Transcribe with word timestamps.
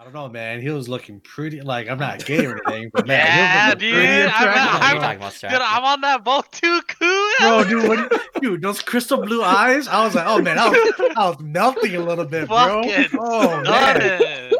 I 0.00 0.04
don't 0.04 0.14
know, 0.14 0.28
man. 0.30 0.62
He 0.62 0.70
was 0.70 0.88
looking 0.88 1.20
pretty. 1.20 1.60
Like 1.60 1.88
I'm 1.90 1.98
not 1.98 2.24
gay 2.24 2.46
or 2.46 2.58
anything, 2.66 2.90
but 2.94 3.06
man, 3.06 3.18
Yeah, 3.26 3.64
he 3.66 3.68
was 3.74 3.74
dude, 3.80 3.92
pretty 3.94 4.08
I'm- 4.08 4.28
attractive, 4.28 4.82
I'm- 4.82 4.96
bro. 4.96 5.00
talking 5.00 5.16
about 5.18 5.34
Dude, 5.40 5.52
I'm 5.52 5.84
on 5.84 6.00
that 6.00 6.24
boat 6.24 6.52
too, 6.52 6.80
cool. 6.88 7.30
Bro, 7.40 7.64
dude, 7.64 7.86
what, 7.88 8.22
dude, 8.40 8.62
those 8.62 8.80
crystal 8.80 9.20
blue 9.20 9.42
eyes. 9.42 9.88
I 9.88 10.02
was 10.02 10.14
like, 10.14 10.24
oh 10.26 10.40
man, 10.40 10.58
I 10.58 10.68
was, 10.70 11.12
I 11.16 11.28
was 11.28 11.38
melting 11.40 11.96
a 11.96 12.00
little 12.00 12.24
bit, 12.24 12.48
bro. 12.48 12.82
Fucking 12.82 13.18
Oh 13.20 13.60
man. 13.62 14.52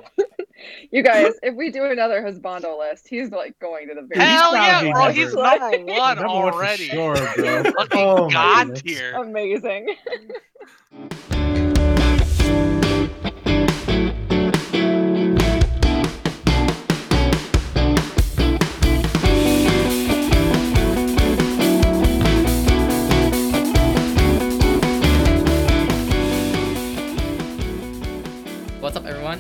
You 0.93 1.03
guys, 1.03 1.33
if 1.43 1.55
we 1.55 1.71
do 1.71 1.85
another 1.85 2.21
husbando 2.21 2.79
list, 2.79 3.09
he's 3.09 3.31
like 3.31 3.59
going 3.61 3.89
to 3.89 3.95
the 3.95 4.03
very 4.03 4.21
Hell 4.29 4.55
yeah, 4.55 4.81
bro. 4.83 4.91
number- 4.93 5.13
He's 5.13 5.33
number 5.33 5.69
one 5.71 5.87
Number 6.17 6.27
one 6.27 6.53
for 6.53 6.55
already. 6.59 6.89
sure, 6.89 7.15
bro. 7.15 7.63
Fucking 7.63 7.89
Oh, 7.93 8.27
my 8.27 8.33
god 8.33 8.67
goodness. 8.75 8.83
tier. 8.83 9.13
amazing. 9.15 9.97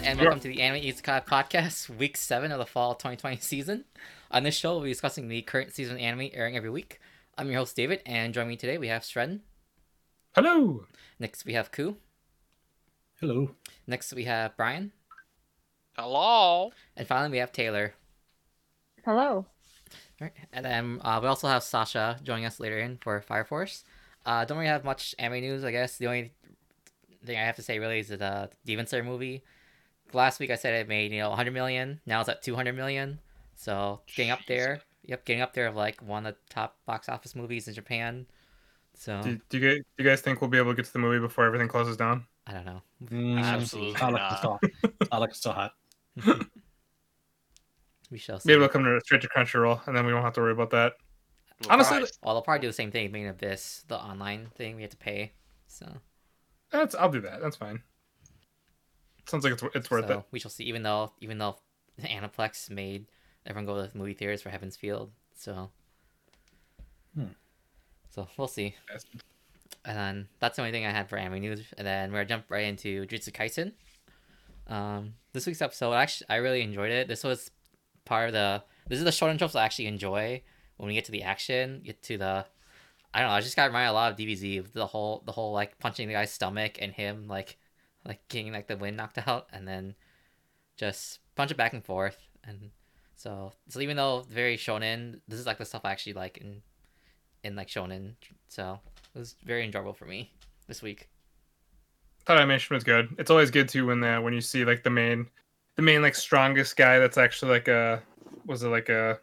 everyone, 0.01 0.19
and 0.19 0.21
welcome 0.21 0.41
to 0.41 0.49
the 0.49 0.63
Anime 0.63 0.83
Isekai 0.83 1.27
Podcast, 1.27 1.89
Week 1.99 2.17
7 2.17 2.51
of 2.53 2.59
the 2.59 2.67
Fall 2.67 2.95
2020 2.95 3.37
season. 3.39 3.85
On 4.31 4.43
this 4.43 4.55
show, 4.55 4.73
we'll 4.73 4.85
be 4.85 4.89
discussing 4.91 5.29
the 5.29 5.43
current 5.43 5.75
season 5.75 5.97
of 5.97 6.01
anime 6.01 6.31
airing 6.33 6.57
every 6.57 6.71
week. 6.71 7.01
I'm 7.37 7.49
your 7.49 7.59
host, 7.59 7.77
David, 7.77 8.01
and 8.07 8.33
joining 8.33 8.49
me 8.49 8.57
today, 8.57 8.79
we 8.79 8.89
have 8.89 9.03
Stren. 9.03 9.41
Hello. 10.35 10.87
Next, 11.19 11.45
we 11.45 11.53
have 11.53 11.71
Ku. 11.71 11.97
Hello. 13.21 13.51
Next, 13.87 14.13
we 14.13 14.25
have 14.25 14.57
Brian. 14.57 14.93
Hello. 15.97 16.73
And 16.97 17.07
finally, 17.07 17.33
we 17.33 17.39
have 17.39 17.53
Taylor. 17.53 17.95
Hello. 19.05 19.47
Alright, 20.21 20.35
And 20.53 20.65
then 20.65 21.01
uh, 21.03 21.19
we 21.23 21.29
also 21.29 21.49
have 21.49 21.63
Sasha 21.63 22.19
joining 22.23 22.47
us 22.47 22.61
later 22.61 22.79
in 22.79 22.99
for 23.03 23.21
Fire 23.21 23.45
Force. 23.45 23.85
Uh, 24.25 24.45
don't 24.45 24.59
really 24.59 24.69
have 24.69 24.85
much 24.85 25.15
anime 25.19 25.41
news, 25.41 25.65
I 25.65 25.73
guess. 25.73 25.99
The 25.99 26.07
only 26.07 26.33
thing 27.25 27.37
I 27.37 27.45
have 27.45 27.57
to 27.57 27.63
say 27.63 27.79
really 27.79 27.99
is 28.01 28.09
that 28.09 28.19
the 28.19 28.51
Demon 28.65 28.87
Slayer 28.87 29.03
movie. 29.03 29.43
Last 30.15 30.41
week 30.41 30.51
I 30.51 30.57
said 30.57 30.75
it 30.75 30.89
made, 30.89 31.13
you 31.13 31.21
know, 31.21 31.29
100 31.31 31.53
million. 31.53 32.01
Now 32.07 32.21
it's 32.21 32.29
at 32.29 32.43
200 32.43 32.75
million. 32.75 33.19
So 33.55 34.01
it's 34.07 34.17
getting 34.17 34.31
up 34.31 34.41
there. 34.47 34.81
Yep, 35.05 35.25
getting 35.25 35.43
up 35.43 35.53
there 35.55 35.67
of 35.67 35.77
like 35.77 36.01
one 36.03 36.27
of 36.27 36.35
the 36.35 36.41
top 36.49 36.77
box 36.87 37.09
office 37.09 37.35
movies 37.35 37.69
in 37.69 37.75
Japan. 37.75 38.27
So 38.95 39.21
Do, 39.23 39.41
do 39.49 39.59
you 39.59 39.69
guys, 39.69 39.79
do 39.97 40.05
you 40.05 40.11
guys 40.11 40.21
think 40.21 40.41
we'll 40.41 40.51
be 40.51 40.59
able 40.59 40.73
to 40.73 40.77
get 40.77 40.85
to 40.87 40.93
the 40.93 40.99
movie 40.99 41.19
before 41.21 41.45
everything 41.45 41.69
closes 41.69 41.97
down? 41.97 42.27
I 42.47 42.53
don't 42.53 42.67
know. 42.67 42.83
Mm, 43.05 43.43
Absolutely 43.43 43.97
I 44.01 44.11
like 44.11 44.21
not. 44.21 44.31
it's 44.33 44.39
still, 44.41 44.61
I 45.13 45.19
like 45.19 45.31
it's 45.31 45.39
still 45.39 45.53
hot. 45.53 45.73
We 48.11 48.19
shall 48.19 48.41
see. 48.41 48.49
Maybe 48.49 48.59
we'll 48.59 48.69
come 48.69 48.83
to 48.85 49.01
straight 49.05 49.23
to 49.23 49.29
Crunchyroll, 49.29 49.87
and 49.87 49.97
then 49.97 50.05
we 50.05 50.13
won't 50.13 50.25
have 50.25 50.35
to 50.35 50.41
worry 50.41 50.53
about 50.53 50.71
that. 50.71 50.95
Honestly, 51.69 51.99
Christ. 51.99 52.19
Well, 52.23 52.35
they'll 52.35 52.43
probably 52.43 52.61
do 52.61 52.67
the 52.67 52.73
same 52.73 52.91
thing, 52.91 53.13
Made 53.13 53.23
in 53.23 53.29
Abyss 53.29 53.85
the 53.87 53.97
online 53.97 54.49
thing 54.57 54.77
we 54.77 54.83
have 54.83 54.91
to 54.91 54.97
pay. 54.97 55.33
So, 55.69 55.87
That's 56.73 56.95
I'll 56.95 57.11
do 57.11 57.21
that. 57.21 57.41
That's 57.41 57.57
fine. 57.57 57.83
Sounds 59.31 59.45
like 59.45 59.53
it's 59.55 59.63
it's 59.75 59.91
worth 59.91 60.07
so 60.09 60.19
it. 60.19 60.25
we 60.31 60.39
shall 60.41 60.51
see. 60.51 60.65
Even 60.65 60.83
though, 60.83 61.13
even 61.21 61.39
though 61.39 61.57
Aniplex 62.03 62.69
made 62.71 63.07
everyone 63.47 63.67
go 63.67 63.81
to 63.81 63.91
the 63.93 63.97
movie 63.99 64.15
theaters 64.15 64.43
for 64.43 64.51
Heaven's 64.51 64.77
Feel, 64.77 65.11
so 65.35 65.71
Hmm. 67.15 67.25
so 68.11 68.29
we'll 68.37 68.49
see. 68.49 68.75
And 69.85 69.97
then 69.97 70.29
that's 70.41 70.57
the 70.57 70.63
only 70.63 70.73
thing 70.73 70.85
I 70.87 70.91
had 70.91 71.09
for 71.09 71.17
anime 71.17 71.41
news. 71.41 71.63
And 71.79 71.87
then 71.87 72.11
we're 72.13 72.19
gonna 72.19 72.29
jump 72.29 72.51
right 72.51 72.65
into 72.65 73.07
Jujutsu 73.07 73.33
Kaisen. 73.33 73.73
Um, 74.67 75.15
this 75.33 75.47
week's 75.47 75.63
episode, 75.63 75.93
actually, 75.95 76.27
I 76.29 76.37
really 76.37 76.63
enjoyed 76.63 76.93
it. 76.93 77.09
This 77.09 77.25
was 77.25 77.51
part 78.05 78.29
of 78.29 78.33
the. 78.33 78.63
This 78.89 78.99
is 78.99 79.05
the 79.05 79.13
short 79.13 79.37
tropes 79.39 79.55
I 79.55 79.65
actually 79.65 79.87
enjoy 79.87 80.43
when 80.77 80.89
we 80.89 80.95
get 80.95 81.05
to 81.07 81.13
the 81.13 81.23
action, 81.23 81.83
get 81.85 82.03
to 82.05 82.19
the. 82.19 82.47
I 83.13 83.21
don't 83.21 83.29
know. 83.29 83.35
I 83.35 83.41
just 83.41 83.57
got 83.57 83.67
reminded 83.67 83.91
a 83.91 83.95
lot 83.95 84.13
of 84.13 84.19
DBZ 84.19 84.59
of 84.61 84.73
the 84.73 84.87
whole, 84.87 85.23
the 85.27 85.33
whole 85.33 85.53
like 85.53 85.79
punching 85.81 86.07
the 86.07 86.15
guy's 86.15 86.31
stomach 86.31 86.79
and 86.81 86.93
him 86.93 87.27
like, 87.27 87.57
like 88.05 88.27
getting 88.29 88.53
like 88.53 88.67
the 88.67 88.77
wind 88.77 88.97
knocked 88.97 89.19
out, 89.27 89.49
and 89.53 89.67
then 89.67 89.95
just 90.77 91.21
punch 91.37 91.51
it 91.51 91.57
back 91.57 91.73
and 91.73 91.85
forth. 91.85 92.19
And 92.45 92.71
so, 93.17 93.53
so 93.69 93.81
even 93.81 93.97
though 93.97 94.25
very 94.31 94.57
shonen, 94.57 95.21
this 95.29 95.39
is 95.39 95.47
like 95.47 95.59
the 95.59 95.65
stuff 95.65 95.83
I 95.85 95.93
actually 95.93 96.15
like 96.15 96.39
in, 96.39 96.63
in 97.45 97.55
like 97.55 97.69
shonen. 97.69 98.15
So 98.49 98.79
it 99.15 99.19
was 99.19 99.37
very 99.45 99.65
enjoyable 99.65 99.93
for 99.93 100.07
me 100.07 100.33
this 100.67 100.83
week. 100.83 101.09
Thought 102.25 102.39
animation 102.39 102.75
was 102.75 102.85
good. 102.85 103.15
It's 103.19 103.31
always 103.31 103.51
good 103.51 103.69
too 103.69 103.87
when 103.87 104.01
the 104.01 104.19
when 104.19 104.33
you 104.33 104.41
see 104.41 104.65
like 104.65 104.83
the 104.83 104.91
main, 104.91 105.27
the 105.77 105.83
main 105.83 106.03
like 106.03 106.15
strongest 106.15 106.77
guy 106.77 106.99
that's 106.99 107.19
actually 107.19 107.53
like 107.53 107.69
a 107.69 108.03
was 108.47 108.63
it 108.63 108.69
like 108.69 108.89
a 108.89 109.19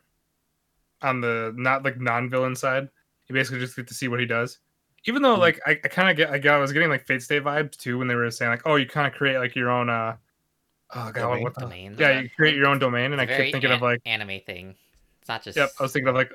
on 1.02 1.22
the 1.22 1.54
not 1.56 1.84
like 1.84 2.00
non 2.00 2.30
villain 2.30 2.56
side. 2.56 2.90
You 3.28 3.34
basically 3.34 3.60
just 3.60 3.76
get 3.76 3.88
to 3.88 3.94
see 3.94 4.08
what 4.08 4.20
he 4.20 4.26
does. 4.26 4.60
Even 5.08 5.22
though 5.22 5.36
Hmm. 5.36 5.42
like 5.42 5.60
I, 5.66 5.72
I 5.72 5.88
kind 5.88 6.10
of 6.10 6.18
get 6.18 6.30
I 6.30 6.38
got 6.38 6.56
I 6.56 6.60
was 6.60 6.72
getting 6.74 6.90
like 6.90 7.06
Fate 7.06 7.22
Stay 7.22 7.40
vibes 7.40 7.76
too 7.78 7.98
when 7.98 8.08
they 8.08 8.16
were 8.16 8.30
saying 8.30 8.52
like 8.52 8.62
oh 8.66 8.76
you 8.76 8.86
kind 8.86 9.08
of 9.08 9.14
create 9.14 9.38
like 9.40 9.56
your 9.56 9.70
own 9.70 9.90
uh 9.90 10.16
oh 10.96 11.12
god 11.12 11.14
Domain? 11.16 11.44
what 11.44 11.56
the 11.56 11.62
Domain. 11.62 11.96
yeah 11.98 12.20
you 12.20 12.30
create 12.36 12.56
your 12.56 12.68
own 12.68 12.80
domain 12.80 13.12
and 13.14 13.22
I 13.22 13.26
kept 13.26 13.52
thinking 13.52 13.66
an- 13.72 13.78
of 13.78 13.82
like 13.82 14.02
anime 14.06 14.40
thing. 14.46 14.76
It's 15.22 15.30
not 15.30 15.44
just. 15.44 15.58
yep 15.58 15.70
I 15.80 15.84
was 15.84 15.92
thinking 15.94 16.10
of 16.10 16.16
like 16.16 16.32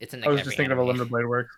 It's 0.00 0.14
in 0.14 0.24
I 0.24 0.28
was 0.28 0.42
just 0.42 0.56
thinking 0.56 0.72
of 0.72 0.78
a 0.78 0.82
limited 0.82 1.08
blade 1.10 1.26
work. 1.26 1.48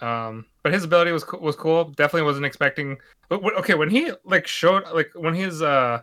Um, 0.00 0.46
but 0.62 0.72
his 0.72 0.84
ability 0.84 1.10
was 1.12 1.24
was 1.40 1.56
cool. 1.56 1.84
Definitely 1.90 2.22
wasn't 2.22 2.46
expecting. 2.46 2.98
But 3.28 3.42
okay, 3.58 3.74
when 3.74 3.90
he 3.90 4.12
like 4.24 4.46
showed 4.46 4.84
like 4.94 5.10
when 5.14 5.34
his 5.34 5.60
uh 5.60 6.00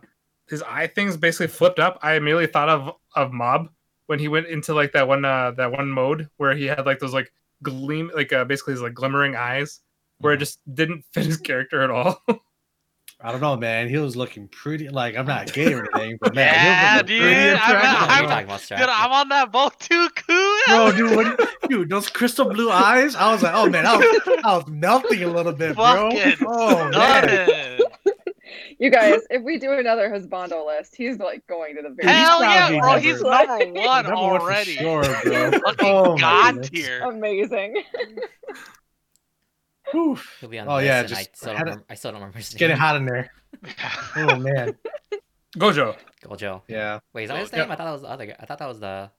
his 0.48 0.62
eye 0.62 0.86
things 0.86 1.16
basically 1.16 1.46
flipped 1.48 1.78
up, 1.80 1.98
I 2.02 2.14
immediately 2.14 2.46
thought 2.46 2.68
of 2.68 2.94
of 3.14 3.32
Mob 3.32 3.68
when 4.06 4.18
he 4.18 4.28
went 4.28 4.46
into 4.48 4.74
like 4.74 4.92
that 4.92 5.08
one 5.08 5.24
uh 5.24 5.52
that 5.52 5.72
one 5.72 5.88
mode 5.90 6.28
where 6.36 6.54
he 6.54 6.66
had 6.66 6.84
like 6.84 6.98
those 6.98 7.14
like 7.14 7.32
gleam 7.62 8.10
like 8.14 8.32
uh 8.32 8.44
basically 8.44 8.72
his 8.74 8.82
like 8.82 8.94
glimmering 8.94 9.34
eyes 9.36 9.80
where 10.18 10.32
it 10.32 10.38
just 10.38 10.60
didn't 10.74 11.04
fit 11.12 11.26
his 11.26 11.36
character 11.38 11.82
at 11.82 11.90
all. 11.90 12.22
I 13.18 13.32
don't 13.32 13.40
know, 13.40 13.56
man. 13.56 13.88
He 13.88 13.96
was 13.96 14.14
looking 14.14 14.46
pretty. 14.48 14.90
Like 14.90 15.16
I'm 15.16 15.24
not 15.26 15.50
gay 15.52 15.72
or 15.72 15.88
anything, 15.94 16.18
but 16.20 16.34
man, 16.34 16.52
Yeah, 16.52 16.92
he 16.92 16.92
was 16.92 17.00
looking 17.02 17.16
pretty 17.16 17.34
dude, 17.34 17.56
I'm- 17.56 17.56
attractive, 17.56 18.00
What 18.00 18.10
are 18.10 18.20
you 18.20 18.20
bro. 18.20 18.28
talking 18.28 18.44
about, 18.46 18.60
Strap? 18.60 18.80
Dude, 18.80 18.88
I'm 18.90 19.12
on 19.12 19.28
that 19.30 19.52
boat 19.52 19.80
too, 19.80 20.08
cool. 20.16 20.56
Bro, 20.68 20.92
dude, 20.92 21.16
what, 21.16 21.70
dude, 21.70 21.88
those 21.88 22.08
crystal 22.10 22.50
blue 22.50 22.70
eyes. 22.70 23.16
I 23.16 23.32
was 23.32 23.42
like, 23.42 23.54
oh 23.54 23.70
man, 23.70 23.86
I 23.86 23.96
was, 23.96 24.40
I 24.44 24.56
was 24.58 24.66
melting 24.68 25.22
a 25.22 25.28
little 25.28 25.52
bit, 25.54 25.76
bro. 25.76 26.10
Fucking 26.10 26.46
Oh 26.46 26.90
man, 26.90 26.92
stunning. 26.92 27.75
You 28.78 28.90
guys, 28.90 29.20
if 29.30 29.42
we 29.42 29.58
do 29.58 29.72
another 29.72 30.10
husbando 30.10 30.66
list, 30.66 30.94
he's 30.96 31.18
like 31.18 31.46
going 31.46 31.76
to 31.76 31.82
the 31.82 31.90
very 31.90 32.08
He's 32.12 32.26
Hell 32.26 32.42
yeah, 32.42 32.68
bro. 32.68 32.78
number- 32.78 33.00
He's 33.00 33.20
number 33.22 33.80
one 33.80 34.04
number 34.04 34.14
one 34.14 34.40
already. 34.42 34.74
sure, 34.76 35.02
bro. 35.02 35.50
Oh, 35.80 36.12
my 36.14 36.16
god 36.20 36.54
goodness. 36.54 36.70
tier. 36.70 37.00
amazing. 37.02 37.82
Whew. 39.92 40.18
He'll 40.40 40.48
be 40.48 40.58
on 40.58 40.68
Oh, 40.68 40.78
the 40.78 40.84
yeah, 40.84 41.02
list, 41.02 41.12
and 41.12 41.18
I 41.18 41.22
just 41.22 41.36
still, 41.36 41.52
don't 41.52 41.60
remember, 41.62 41.84
I 41.88 41.94
still 41.94 42.10
don't 42.10 42.20
remember 42.20 42.38
his 42.38 42.46
It's 42.48 42.56
getting 42.56 42.76
hot 42.76 42.96
in 42.96 43.06
there. 43.06 43.30
Oh 44.16 44.36
man, 44.36 44.76
Gojo. 45.56 45.96
Gojo. 46.24 46.62
yeah. 46.68 46.98
Wait, 47.14 47.24
is 47.24 47.30
that 47.30 47.38
his 47.38 47.50
Gojo. 47.50 47.56
name? 47.58 47.70
I 47.70 47.76
thought 47.76 47.84
that 47.84 47.92
was 47.92 48.02
the 48.02 48.08
other 48.08 48.26
guy. 48.26 48.36
I 48.40 48.46
thought 48.46 48.58
that 48.58 48.68
was 48.68 48.80
the 48.80 49.10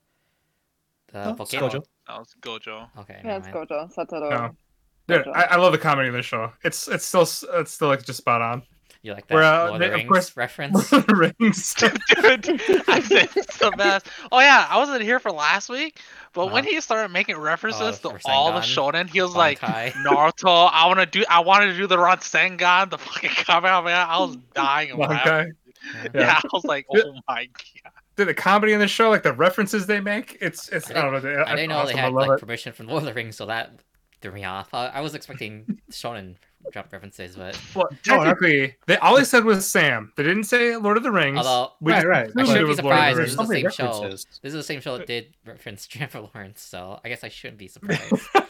the 1.12 1.24
No, 1.24 1.30
it's 1.42 1.54
Gojo. 1.54 1.82
That 2.06 2.18
was 2.18 2.34
Gojo. 2.40 2.88
Okay, 2.98 3.20
Yeah, 3.24 3.38
it's. 3.38 3.48
Gojo, 3.48 3.92
Satoru. 3.94 4.30
No. 4.30 4.36
Oh. 4.36 4.50
Dude, 5.08 5.24
Gojo. 5.24 5.32
I, 5.34 5.42
I 5.44 5.56
love 5.56 5.72
the 5.72 5.78
comedy 5.78 6.08
in 6.08 6.14
this 6.14 6.26
show. 6.26 6.52
It's 6.62 6.86
it's 6.86 7.06
still 7.06 7.22
it's 7.22 7.72
still 7.72 7.88
like 7.88 8.04
just 8.04 8.18
spot 8.18 8.42
on. 8.42 8.62
You 9.02 9.12
like 9.14 9.28
that 9.28 9.34
Where, 9.34 9.44
uh, 9.44 9.68
Lord 9.68 9.82
of 9.82 9.90
the 9.90 9.96
Rings 9.96 10.08
course- 10.08 10.36
reference? 10.36 10.92
Rings. 10.92 11.74
Dude, 11.78 12.00
I 12.88 13.00
said 13.00 13.28
it's 13.36 13.58
the 13.58 13.72
best. 13.76 14.06
Oh 14.32 14.40
yeah, 14.40 14.66
I 14.68 14.76
wasn't 14.78 15.02
here 15.02 15.20
for 15.20 15.30
last 15.30 15.68
week, 15.68 16.00
but 16.32 16.46
when 16.52 16.64
Uh-huh. 16.64 16.72
he 16.74 16.80
started 16.80 17.12
making 17.12 17.36
references 17.38 18.00
Oh, 18.04 18.10
to 18.12 18.18
for 18.18 18.30
all 18.30 18.52
the 18.52 18.60
Sengan, 18.60 18.92
shonen, 19.04 19.08
he 19.10 19.22
was 19.22 19.34
like 19.36 19.60
Naruto. 19.60 20.68
I 20.72 20.86
want 20.86 20.98
to 21.00 21.06
do. 21.06 21.24
I 21.30 21.40
wanted 21.40 21.66
to 21.68 21.76
do 21.76 21.86
the 21.86 21.96
Rasengan, 21.96 22.90
the 22.90 22.98
fucking 22.98 23.30
Kamehameha. 23.30 24.06
I 24.08 24.18
was 24.18 24.36
dying 24.54 24.90
of 24.92 24.98
laughing. 24.98 25.32
Okay. 25.32 25.50
Yeah. 26.14 26.20
Yeah. 26.20 26.40
I 26.44 26.48
was 26.52 26.64
like, 26.64 26.86
oh 26.94 27.14
my 27.28 27.46
god. 27.46 27.92
Dude, 28.16 28.26
the 28.26 28.34
comedy 28.34 28.72
in 28.72 28.80
the 28.80 28.88
show, 28.88 29.10
like 29.10 29.22
the 29.22 29.32
references 29.32 29.86
they 29.86 30.00
make, 30.00 30.36
it's 30.40 30.68
it's 30.70 30.90
I 30.90 30.98
I, 30.98 31.02
don't 31.02 31.12
know. 31.12 31.20
they- 31.20 31.36
I 31.36 31.54
didn't 31.54 31.68
know 31.70 31.76
awesome. 31.76 31.94
they 31.94 32.00
I 32.02 32.04
had 32.06 32.12
love 32.12 32.26
like 32.28 32.38
it. 32.38 32.40
permission 32.40 32.72
from 32.72 32.88
Lord 32.88 33.04
of 33.04 33.06
the 33.06 33.14
Rings, 33.14 33.36
so 33.36 33.46
that 33.46 33.70
threw 34.20 34.32
me 34.32 34.44
off. 34.44 34.74
I, 34.74 34.88
I 34.88 35.00
was 35.02 35.14
expecting 35.14 35.80
shonen 35.92 36.34
jump 36.72 36.92
references, 36.92 37.36
but 37.36 37.58
Well, 37.74 37.88
technically, 38.04 38.74
they 38.86 38.96
all 38.98 39.16
they 39.16 39.24
said 39.24 39.44
was 39.44 39.66
Sam. 39.68 40.12
They 40.16 40.22
didn't 40.22 40.44
say 40.44 40.76
Lord 40.76 40.96
of 40.96 41.02
the 41.02 41.10
Rings. 41.12 41.38
although 41.38 41.72
We 41.80 41.92
right, 41.92 41.98
just 41.98 42.06
right. 42.06 42.30
I 42.36 42.44
shouldn't 42.44 42.58
be 42.58 42.64
was 42.64 42.82
Lord 42.82 42.96
of 42.96 42.98
surprised. 42.98 43.18
This 43.18 43.30
is 43.30 43.36
the 43.36 43.42
many 43.44 43.62
same 43.62 43.70
show. 43.70 44.08
this 44.10 44.26
is 44.42 44.52
the 44.52 44.62
same 44.62 44.80
show 44.80 44.98
that 44.98 45.06
did 45.06 45.34
reference 45.46 45.86
Jennifer 45.86 46.20
Lawrence, 46.20 46.60
so 46.60 47.00
I 47.04 47.08
guess 47.08 47.24
I 47.24 47.28
shouldn't 47.28 47.58
be 47.58 47.68
surprised. 47.68 48.12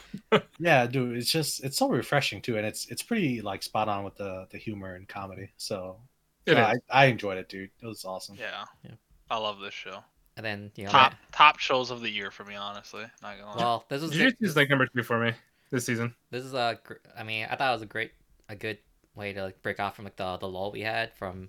Yeah, 0.59 0.87
dude, 0.87 1.17
it's 1.17 1.31
just 1.31 1.63
it's 1.65 1.77
so 1.77 1.89
refreshing 1.89 2.41
too, 2.43 2.57
and 2.57 2.67
it's 2.67 2.87
it's 2.87 3.03
pretty 3.03 3.41
like 3.41 3.63
spot 3.63 3.89
on 3.89 4.05
with 4.05 4.17
the 4.17 4.47
the 4.51 4.59
humor 4.59 4.95
and 4.95 5.07
comedy. 5.09 5.51
So 5.57 6.01
It 6.47 6.55
no. 6.55 6.63
I, 6.65 6.75
I 6.91 7.05
enjoyed 7.07 7.39
it, 7.39 7.49
dude. 7.49 7.71
It 7.83 7.87
was 7.87 8.05
awesome. 8.05 8.37
Yeah. 8.39 8.65
Yeah. 8.85 8.93
I 9.31 9.37
love 9.39 9.61
this 9.61 9.75
show. 9.75 10.03
and 10.37 10.45
then 10.45 10.71
you 10.77 10.85
know, 10.85 10.91
Top 10.91 11.13
that- 11.13 11.19
top 11.33 11.59
shows 11.59 11.91
of 11.91 12.01
the 12.01 12.11
year 12.11 12.31
for 12.31 12.45
me, 12.45 12.57
honestly. 12.57 13.05
Not 13.23 13.39
gonna 13.39 13.51
lie. 13.51 13.57
well, 13.59 13.85
this 13.89 14.03
was 14.03 14.11
Jujutsu 14.13 14.37
is 14.41 14.57
like 14.57 14.69
number 14.69 14.87
two 14.87 15.03
for 15.03 15.19
me 15.19 15.33
this 15.71 15.85
season. 15.87 16.15
this 16.31 16.45
is 16.45 16.55
a 16.55 16.79
gr- 16.83 16.95
I 17.17 17.23
mean, 17.23 17.47
I 17.51 17.57
thought 17.57 17.71
it 17.71 17.75
was 17.75 17.83
a 17.83 17.87
great, 17.87 18.13
a 18.49 18.57
good 18.57 18.79
way 19.15 19.33
to 19.33 19.43
like 19.45 19.63
break 19.63 19.81
off 19.81 19.97
from 19.97 20.05
like 20.05 20.17
the 20.17 20.37
the 20.39 20.49
lull 20.49 20.71
we 20.73 20.81
had 20.83 21.13
from 21.15 21.49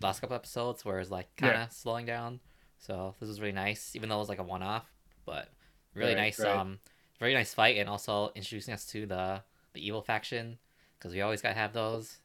last 0.00 0.20
couple 0.20 0.36
episodes 0.36 0.84
where 0.84 0.98
it's 0.98 1.10
like 1.10 1.34
kind 1.36 1.56
of 1.56 1.72
slowing 1.72 2.06
down. 2.06 2.40
So 2.78 3.14
this 3.20 3.28
was 3.28 3.40
really 3.40 3.52
nice, 3.52 3.96
even 3.96 4.08
though 4.08 4.16
it 4.16 4.18
was 4.20 4.28
like 4.28 4.38
a 4.40 4.42
one-off, 4.44 4.84
but 5.24 5.48
really 5.94 6.14
Right, 6.14 6.20
nice. 6.20 6.38
right. 6.40 6.54
Um, 6.56 6.78
very 7.18 7.32
nice 7.32 7.54
fight, 7.54 7.78
and 7.78 7.88
also 7.88 8.30
introducing 8.34 8.74
us 8.74 8.84
to 8.86 9.06
the 9.06 9.42
the 9.72 9.86
evil 9.86 10.02
faction 10.02 10.58
because 10.98 11.12
we 11.14 11.20
always 11.22 11.40
gotta 11.42 11.54
have 11.54 11.72
those. 11.72 12.18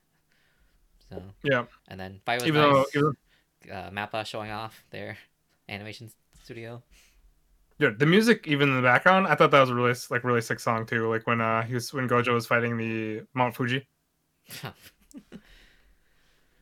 So 1.10 1.22
Yeah. 1.44 1.66
and 1.88 2.00
then 2.00 2.22
fight 2.26 2.40
was 2.42 2.48
Even 2.48 2.62
though, 2.62 2.86
even, 2.94 3.14
uh, 3.72 3.90
Mappa 3.92 4.26
showing 4.26 4.52
off 4.52 4.84
their 4.92 5.18
animation 5.68 6.12
studio. 6.44 6.84
Dude, 7.80 7.98
the 7.98 8.06
music 8.06 8.46
even 8.48 8.70
in 8.70 8.76
the 8.76 8.81
background, 8.81 9.26
I 9.28 9.36
thought 9.36 9.52
that 9.52 9.60
was 9.62 9.70
a 9.70 9.76
really 9.76 9.94
like 10.10 10.24
really 10.26 10.42
sick 10.42 10.60
song 10.60 10.86
too. 10.86 11.10
Like 11.10 11.26
when 11.28 11.40
uh 11.40 11.64
he 11.64 11.74
was 11.74 11.94
when 11.94 12.08
Gojo 12.10 12.34
was 12.34 12.46
fighting 12.46 12.76
the 12.78 13.22
Mount 13.34 13.56
Fuji. 13.56 13.88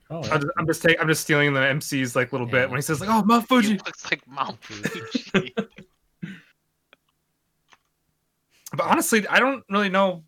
Oh, 0.10 0.24
I'm 0.24 0.40
just, 0.40 0.48
I'm 0.58 0.68
just 0.68 0.81
taking 0.81 1.02
I'm 1.02 1.08
just 1.10 1.22
stealing 1.22 1.54
the 1.54 1.60
MC's 1.60 2.16
like 2.16 2.31
little 2.31 2.48
Yeah. 2.48 2.52
bit 2.62 2.69
when 2.69 2.78
he 2.78 2.81
says 2.81 3.02
like 3.02 3.10
oh 3.10 3.24
Mount 3.25 3.46
Fuji. 3.46 3.72
He 3.74 3.74
looks 3.74 4.06
like 4.10 4.25
Mount 4.25 4.58
Fuji. 4.64 5.54
But 8.72 8.86
honestly, 8.86 9.28
I 9.28 9.40
don't 9.40 9.66
really 9.69 9.90
know 9.90 10.24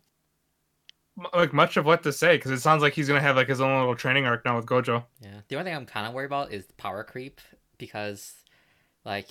like 1.34 1.54
much 1.54 1.76
of 1.78 1.86
what 1.86 2.02
to 2.02 2.12
say 2.12 2.36
because 2.36 2.50
it 2.50 2.60
sounds 2.60 2.82
like 2.82 2.92
he's 2.92 3.08
gonna 3.08 3.20
have 3.22 3.36
like 3.36 3.48
his 3.48 3.62
own 3.62 3.78
little 3.78 3.94
training 3.94 4.26
arc 4.26 4.44
now 4.44 4.56
with 4.56 4.66
Gojo. 4.66 5.04
Yeah. 5.20 5.40
The 5.48 5.56
only 5.56 5.70
thing 5.70 5.76
I'm 5.76 5.86
kind 5.86 6.06
of 6.06 6.12
worried 6.12 6.26
about 6.26 6.52
is 6.52 6.66
power 6.76 7.02
creep 7.02 7.40
because, 7.78 8.34
like, 9.06 9.28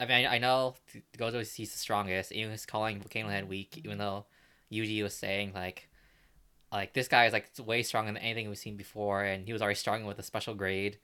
I 0.00 0.06
mean, 0.06 0.26
I, 0.26 0.36
I 0.36 0.38
know 0.38 0.74
Gojo 1.16 1.36
is 1.40 1.54
he's 1.54 1.72
the 1.72 1.78
strongest. 1.78 2.32
Even 2.32 2.50
he's 2.50 2.66
calling 2.66 3.00
Volcano 3.00 3.28
Head 3.28 3.48
weak, 3.48 3.78
even 3.84 3.98
though 3.98 4.26
Yuji 4.72 5.02
was 5.02 5.14
saying 5.14 5.52
like, 5.54 5.88
like 6.72 6.94
this 6.94 7.08
guy 7.08 7.26
is 7.26 7.32
like 7.32 7.50
way 7.58 7.82
stronger 7.82 8.12
than 8.12 8.22
anything 8.22 8.48
we've 8.48 8.58
seen 8.58 8.76
before, 8.76 9.22
and 9.24 9.46
he 9.46 9.52
was 9.52 9.62
already 9.62 9.76
strong 9.76 10.04
with 10.04 10.18
a 10.18 10.22
special 10.22 10.54
grade. 10.54 10.98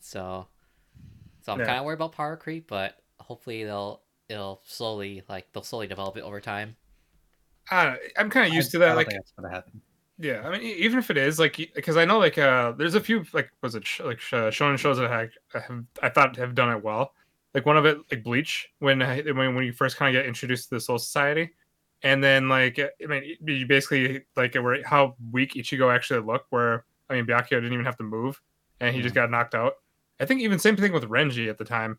So, 0.00 0.48
so 1.42 1.52
I'm 1.52 1.60
Yeah. 1.60 1.66
kind 1.66 1.78
of 1.78 1.84
worried 1.84 1.96
about 1.96 2.12
power 2.12 2.36
creep, 2.36 2.68
but 2.68 3.02
hopefully 3.20 3.64
they'll 3.64 4.02
it'll 4.28 4.62
slowly 4.64 5.22
like 5.28 5.52
they'll 5.52 5.62
slowly 5.62 5.86
develop 5.86 6.16
it 6.16 6.22
over 6.22 6.40
time. 6.40 6.76
I 7.70 7.84
don't, 7.84 8.00
I'm 8.18 8.30
kind 8.30 8.46
of 8.46 8.52
used 8.54 8.72
to 8.72 8.78
I 8.84 8.88
that. 8.88 8.94
don't 8.94 8.96
Like 8.96 9.08
think 9.08 9.20
that's 9.20 9.32
gonna 9.32 9.50
happen. 9.54 9.82
Yeah, 10.18 10.42
I 10.46 10.50
mean, 10.50 10.62
e- 10.62 10.74
even 10.74 10.98
if 10.98 11.10
it 11.10 11.16
is 11.16 11.38
like, 11.40 11.56
because 11.74 11.96
I 11.96 12.04
know 12.04 12.18
like, 12.18 12.38
uh, 12.38 12.72
there's 12.72 12.94
a 12.94 13.00
few 13.00 13.24
like, 13.32 13.50
was 13.62 13.74
it 13.74 13.86
sh- 13.86 14.00
like 14.00 14.20
sh- 14.20 14.34
shonen 14.34 14.78
shows 14.78 14.98
that 14.98 15.10
have, 15.10 15.30
have 15.62 15.84
I 16.02 16.08
thought 16.08 16.36
have 16.36 16.54
done 16.54 16.70
it 16.70 16.82
well. 16.84 17.14
Like 17.54 17.66
one 17.66 17.76
of 17.76 17.86
it, 17.86 17.98
like 18.10 18.24
Bleach, 18.24 18.68
when 18.80 18.98
when 19.00 19.54
when 19.54 19.64
you 19.64 19.72
first 19.72 19.96
kind 19.96 20.14
of 20.14 20.20
get 20.20 20.26
introduced 20.26 20.68
to 20.70 20.74
the 20.74 20.80
Soul 20.80 20.98
Society, 20.98 21.50
and 22.02 22.22
then 22.22 22.48
like, 22.48 22.78
I 22.80 23.06
mean, 23.06 23.36
you 23.46 23.66
basically 23.66 24.22
like 24.36 24.54
where 24.56 24.82
how 24.84 25.14
weak 25.30 25.54
Ichigo 25.54 25.94
actually 25.94 26.20
looked. 26.20 26.50
Where 26.50 26.84
I 27.08 27.14
mean, 27.14 27.26
Byakuya 27.26 27.50
didn't 27.50 27.72
even 27.72 27.84
have 27.84 27.96
to 27.98 28.02
move, 28.02 28.40
and 28.80 28.94
he 28.94 29.02
just 29.02 29.14
got 29.14 29.30
knocked 29.30 29.54
out. 29.54 29.74
I 30.18 30.24
think 30.26 30.40
even 30.40 30.58
same 30.58 30.76
thing 30.76 30.92
with 30.92 31.04
Renji 31.04 31.48
at 31.48 31.58
the 31.58 31.64
time, 31.64 31.98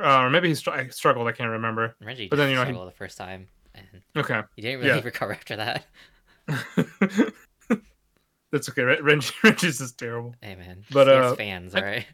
uh, 0.00 0.20
or 0.22 0.30
maybe 0.30 0.48
he 0.48 0.54
str- 0.54 0.70
struggled. 0.90 1.26
I 1.26 1.32
can't 1.32 1.50
remember. 1.50 1.96
Renji 2.02 2.30
But 2.30 2.36
then, 2.36 2.50
you 2.50 2.54
know, 2.56 2.62
he- 2.62 2.66
struggled 2.70 2.88
the 2.88 2.96
first 2.96 3.18
time, 3.18 3.48
and 3.74 3.86
Okay, 4.16 4.42
he 4.54 4.62
didn't 4.62 4.78
really 4.80 4.98
Yeah. 4.98 5.00
recover 5.04 5.32
after 5.32 5.56
that. 5.56 5.86
that's 8.52 8.68
okay. 8.68 8.82
Ren- 8.82 9.02
Renji 9.02 9.32
Renji's 9.42 9.78
just 9.78 9.98
terrible. 9.98 10.34
Hey 10.40 10.54
man, 10.54 10.84
But, 10.90 11.08
uh, 11.08 11.34
fans, 11.34 11.74
all 11.74 11.82
right. 11.82 12.06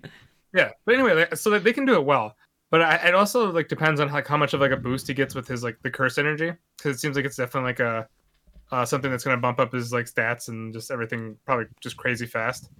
Yeah, 0.54 0.70
but 0.84 0.94
anyway, 0.94 1.26
so 1.34 1.58
they 1.58 1.72
can 1.72 1.84
do 1.84 1.94
it 1.94 2.04
well. 2.04 2.36
But 2.70 2.82
I, 2.82 2.94
it 3.08 3.14
also 3.14 3.50
like 3.50 3.68
depends 3.68 4.00
on 4.00 4.10
like 4.12 4.26
how 4.26 4.36
much 4.36 4.54
of 4.54 4.60
like 4.60 4.70
a 4.70 4.76
boost 4.76 5.08
he 5.08 5.14
gets 5.14 5.34
with 5.34 5.48
his 5.48 5.64
like 5.64 5.78
the 5.82 5.90
curse 5.90 6.18
energy, 6.18 6.52
because 6.76 6.96
it 6.96 7.00
seems 7.00 7.16
like 7.16 7.24
it's 7.24 7.36
definitely 7.36 7.70
like 7.70 7.80
a 7.80 8.08
uh, 8.70 8.84
something 8.84 9.10
that's 9.10 9.24
gonna 9.24 9.36
bump 9.36 9.58
up 9.58 9.72
his 9.72 9.92
like 9.92 10.06
stats 10.06 10.48
and 10.48 10.72
just 10.72 10.90
everything 10.90 11.36
probably 11.44 11.66
just 11.80 11.96
crazy 11.96 12.26
fast. 12.26 12.70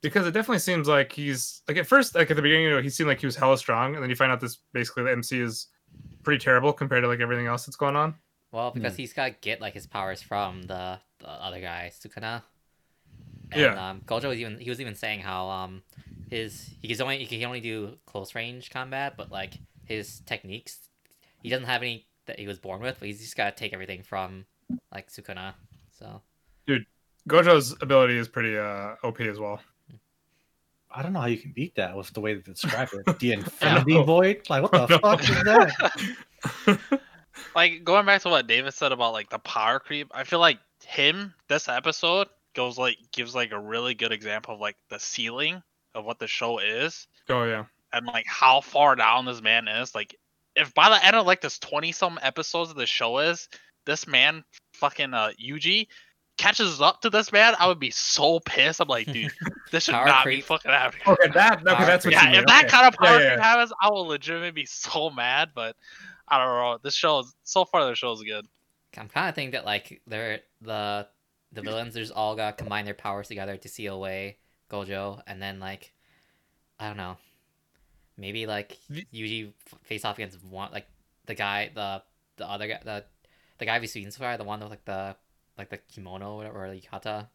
Because 0.00 0.26
it 0.26 0.32
definitely 0.32 0.58
seems 0.58 0.88
like 0.88 1.12
he's 1.12 1.62
like 1.68 1.76
at 1.76 1.86
first 1.86 2.14
like 2.14 2.30
at 2.30 2.36
the 2.36 2.42
beginning 2.42 2.64
you 2.64 2.70
know, 2.70 2.82
he 2.82 2.88
seemed 2.88 3.08
like 3.08 3.20
he 3.20 3.26
was 3.26 3.36
hella 3.36 3.58
strong, 3.58 3.94
and 3.94 4.02
then 4.02 4.08
you 4.08 4.16
find 4.16 4.32
out 4.32 4.40
this 4.40 4.58
basically 4.72 5.04
the 5.04 5.12
MC 5.12 5.40
is 5.40 5.68
pretty 6.22 6.42
terrible 6.42 6.72
compared 6.72 7.04
to 7.04 7.08
like 7.08 7.20
everything 7.20 7.46
else 7.46 7.66
that's 7.66 7.76
going 7.76 7.96
on. 7.96 8.14
Well, 8.50 8.70
because 8.70 8.96
he's 8.96 9.12
got 9.12 9.26
to 9.26 9.34
get 9.40 9.60
like 9.60 9.74
his 9.74 9.86
powers 9.86 10.22
from 10.22 10.62
the 10.62 10.98
the 11.20 11.28
other 11.28 11.60
guy, 11.60 11.90
Sukuna. 11.92 12.42
And, 13.52 13.60
Yeah. 13.60 13.90
Um, 13.90 14.00
Gojo 14.06 14.28
was 14.28 14.38
even 14.38 14.58
he 14.58 14.70
was 14.70 14.80
even 14.80 14.94
saying 14.94 15.20
how 15.20 15.48
um 15.48 15.82
his 16.30 16.70
he 16.80 16.88
can 16.88 17.00
only 17.02 17.18
he 17.24 17.38
can 17.38 17.46
only 17.46 17.60
do 17.60 17.96
close 18.06 18.34
range 18.34 18.70
combat, 18.70 19.14
but 19.16 19.30
like 19.30 19.54
his 19.84 20.20
techniques, 20.26 20.78
he 21.42 21.48
doesn't 21.48 21.66
have 21.66 21.82
any 21.82 22.06
that 22.26 22.38
he 22.38 22.46
was 22.46 22.58
born 22.58 22.80
with, 22.80 22.96
but 22.98 23.08
he's 23.08 23.20
just 23.20 23.36
got 23.36 23.56
to 23.56 23.60
take 23.60 23.72
everything 23.72 24.02
from 24.02 24.46
like 24.92 25.10
Sukuna. 25.10 25.54
So 25.98 26.22
dude, 26.66 26.86
Gojo's 27.28 27.76
ability 27.82 28.16
is 28.16 28.28
pretty 28.28 28.56
uh 28.56 28.94
OP 29.04 29.20
as 29.20 29.38
well. 29.38 29.60
I 30.94 31.02
don't 31.02 31.14
know 31.14 31.20
how 31.20 31.26
you 31.26 31.38
can 31.38 31.52
beat 31.52 31.74
that 31.76 31.96
with 31.96 32.12
the 32.12 32.20
way 32.20 32.34
they 32.34 32.40
describe 32.42 32.88
it. 32.92 33.18
The 33.18 33.32
I 33.32 33.36
Infinity. 33.36 34.02
Void? 34.04 34.42
Like, 34.50 34.62
what 34.62 34.72
the 34.72 34.86
know. 34.88 34.98
fuck 34.98 35.22
is 35.22 35.28
that? 35.44 37.00
like 37.54 37.84
going 37.84 38.04
back 38.06 38.20
to 38.22 38.28
what 38.28 38.46
David 38.46 38.74
said 38.74 38.92
about 38.92 39.12
like 39.12 39.30
the 39.30 39.38
power 39.38 39.78
creep, 39.78 40.10
I 40.14 40.24
feel 40.24 40.38
like 40.38 40.58
him 40.84 41.32
this 41.48 41.68
episode 41.68 42.28
goes 42.54 42.78
like 42.78 42.96
gives 43.12 43.34
like 43.34 43.52
a 43.52 43.60
really 43.60 43.94
good 43.94 44.12
example 44.12 44.54
of 44.54 44.60
like 44.60 44.76
the 44.90 44.98
ceiling 44.98 45.62
of 45.94 46.04
what 46.04 46.18
the 46.18 46.26
show 46.26 46.58
is 46.58 47.06
oh 47.28 47.44
yeah. 47.44 47.64
and 47.92 48.06
like 48.06 48.26
how 48.26 48.60
far 48.60 48.96
down 48.96 49.24
this 49.24 49.42
man 49.42 49.68
is. 49.68 49.94
Like 49.94 50.16
if 50.56 50.72
by 50.74 50.88
the 50.88 51.04
end 51.04 51.16
of 51.16 51.26
like 51.26 51.40
this 51.40 51.58
twenty 51.58 51.92
some 51.92 52.18
episodes 52.22 52.70
of 52.70 52.76
the 52.76 52.86
show 52.86 53.18
is 53.18 53.48
this 53.84 54.06
man 54.06 54.44
fucking 54.74 55.14
uh 55.14 55.30
Yuji 55.42 55.86
catches 56.38 56.80
up 56.80 57.00
to 57.02 57.10
this 57.10 57.32
man, 57.32 57.54
I 57.58 57.66
would 57.68 57.78
be 57.78 57.90
so 57.90 58.40
pissed. 58.40 58.80
I'm 58.80 58.88
like, 58.88 59.06
dude, 59.06 59.30
this 59.70 59.84
should 59.84 59.94
Power 59.94 60.06
not 60.06 60.24
be 60.24 60.40
fucking 60.40 60.70
happening. 60.70 61.02
Okay, 61.06 61.28
that 61.34 61.66
okay, 61.66 61.84
that's 61.84 62.04
what 62.04 62.12
yeah, 62.12 62.24
you 62.24 62.30
mean. 62.32 62.40
if 62.40 62.46
that 62.46 62.68
kind 62.68 62.86
of 62.86 62.94
Yeah, 63.00 63.08
power 63.08 63.20
yeah, 63.20 63.36
yeah. 63.36 63.42
happens, 63.42 63.72
I 63.80 63.90
will 63.90 64.06
legitimately 64.06 64.50
be 64.50 64.66
so 64.66 65.10
mad. 65.10 65.50
But 65.54 65.76
I 66.28 66.38
don't 66.38 66.46
know. 66.48 66.78
This 66.82 66.94
show 66.94 67.20
is 67.20 67.34
so 67.44 67.64
far. 67.64 67.84
The 67.86 67.94
show 67.94 68.12
is 68.12 68.22
good. 68.22 68.46
I'm 68.96 69.08
kind 69.08 69.28
of 69.28 69.34
thinking 69.34 69.52
that 69.52 69.64
like 69.64 70.02
they're 70.06 70.40
the 70.60 71.06
the 71.52 71.62
villains 71.62 71.94
just 71.94 72.12
all 72.12 72.34
got 72.36 72.56
combine 72.58 72.84
their 72.84 72.94
powers 72.94 73.28
together 73.28 73.56
to 73.56 73.68
seal 73.68 73.94
away 73.94 74.38
Gojo, 74.70 75.20
and 75.26 75.40
then 75.40 75.60
like 75.60 75.92
I 76.80 76.88
don't 76.88 76.96
know, 76.96 77.16
maybe 78.16 78.46
like 78.46 78.78
The- 78.88 79.06
Yuji 79.12 79.52
face 79.82 80.04
off 80.04 80.16
against 80.18 80.42
one 80.44 80.72
like 80.72 80.86
the 81.26 81.34
guy 81.34 81.70
the 81.74 82.02
the 82.36 82.48
other 82.48 82.66
guy 82.68 82.80
the 82.84 83.04
the 83.58 83.66
guy 83.66 83.78
we've 83.78 83.90
seen 83.90 84.10
so 84.10 84.20
far 84.20 84.36
the 84.36 84.44
one 84.44 84.60
with 84.60 84.70
like 84.70 84.84
the 84.84 85.14
like 85.58 85.68
the 85.68 85.76
kimono 85.78 86.32
or 86.32 86.36
whatever 86.38 86.64
or 86.64 86.70
the 86.70 86.80
yukata. 86.80 87.28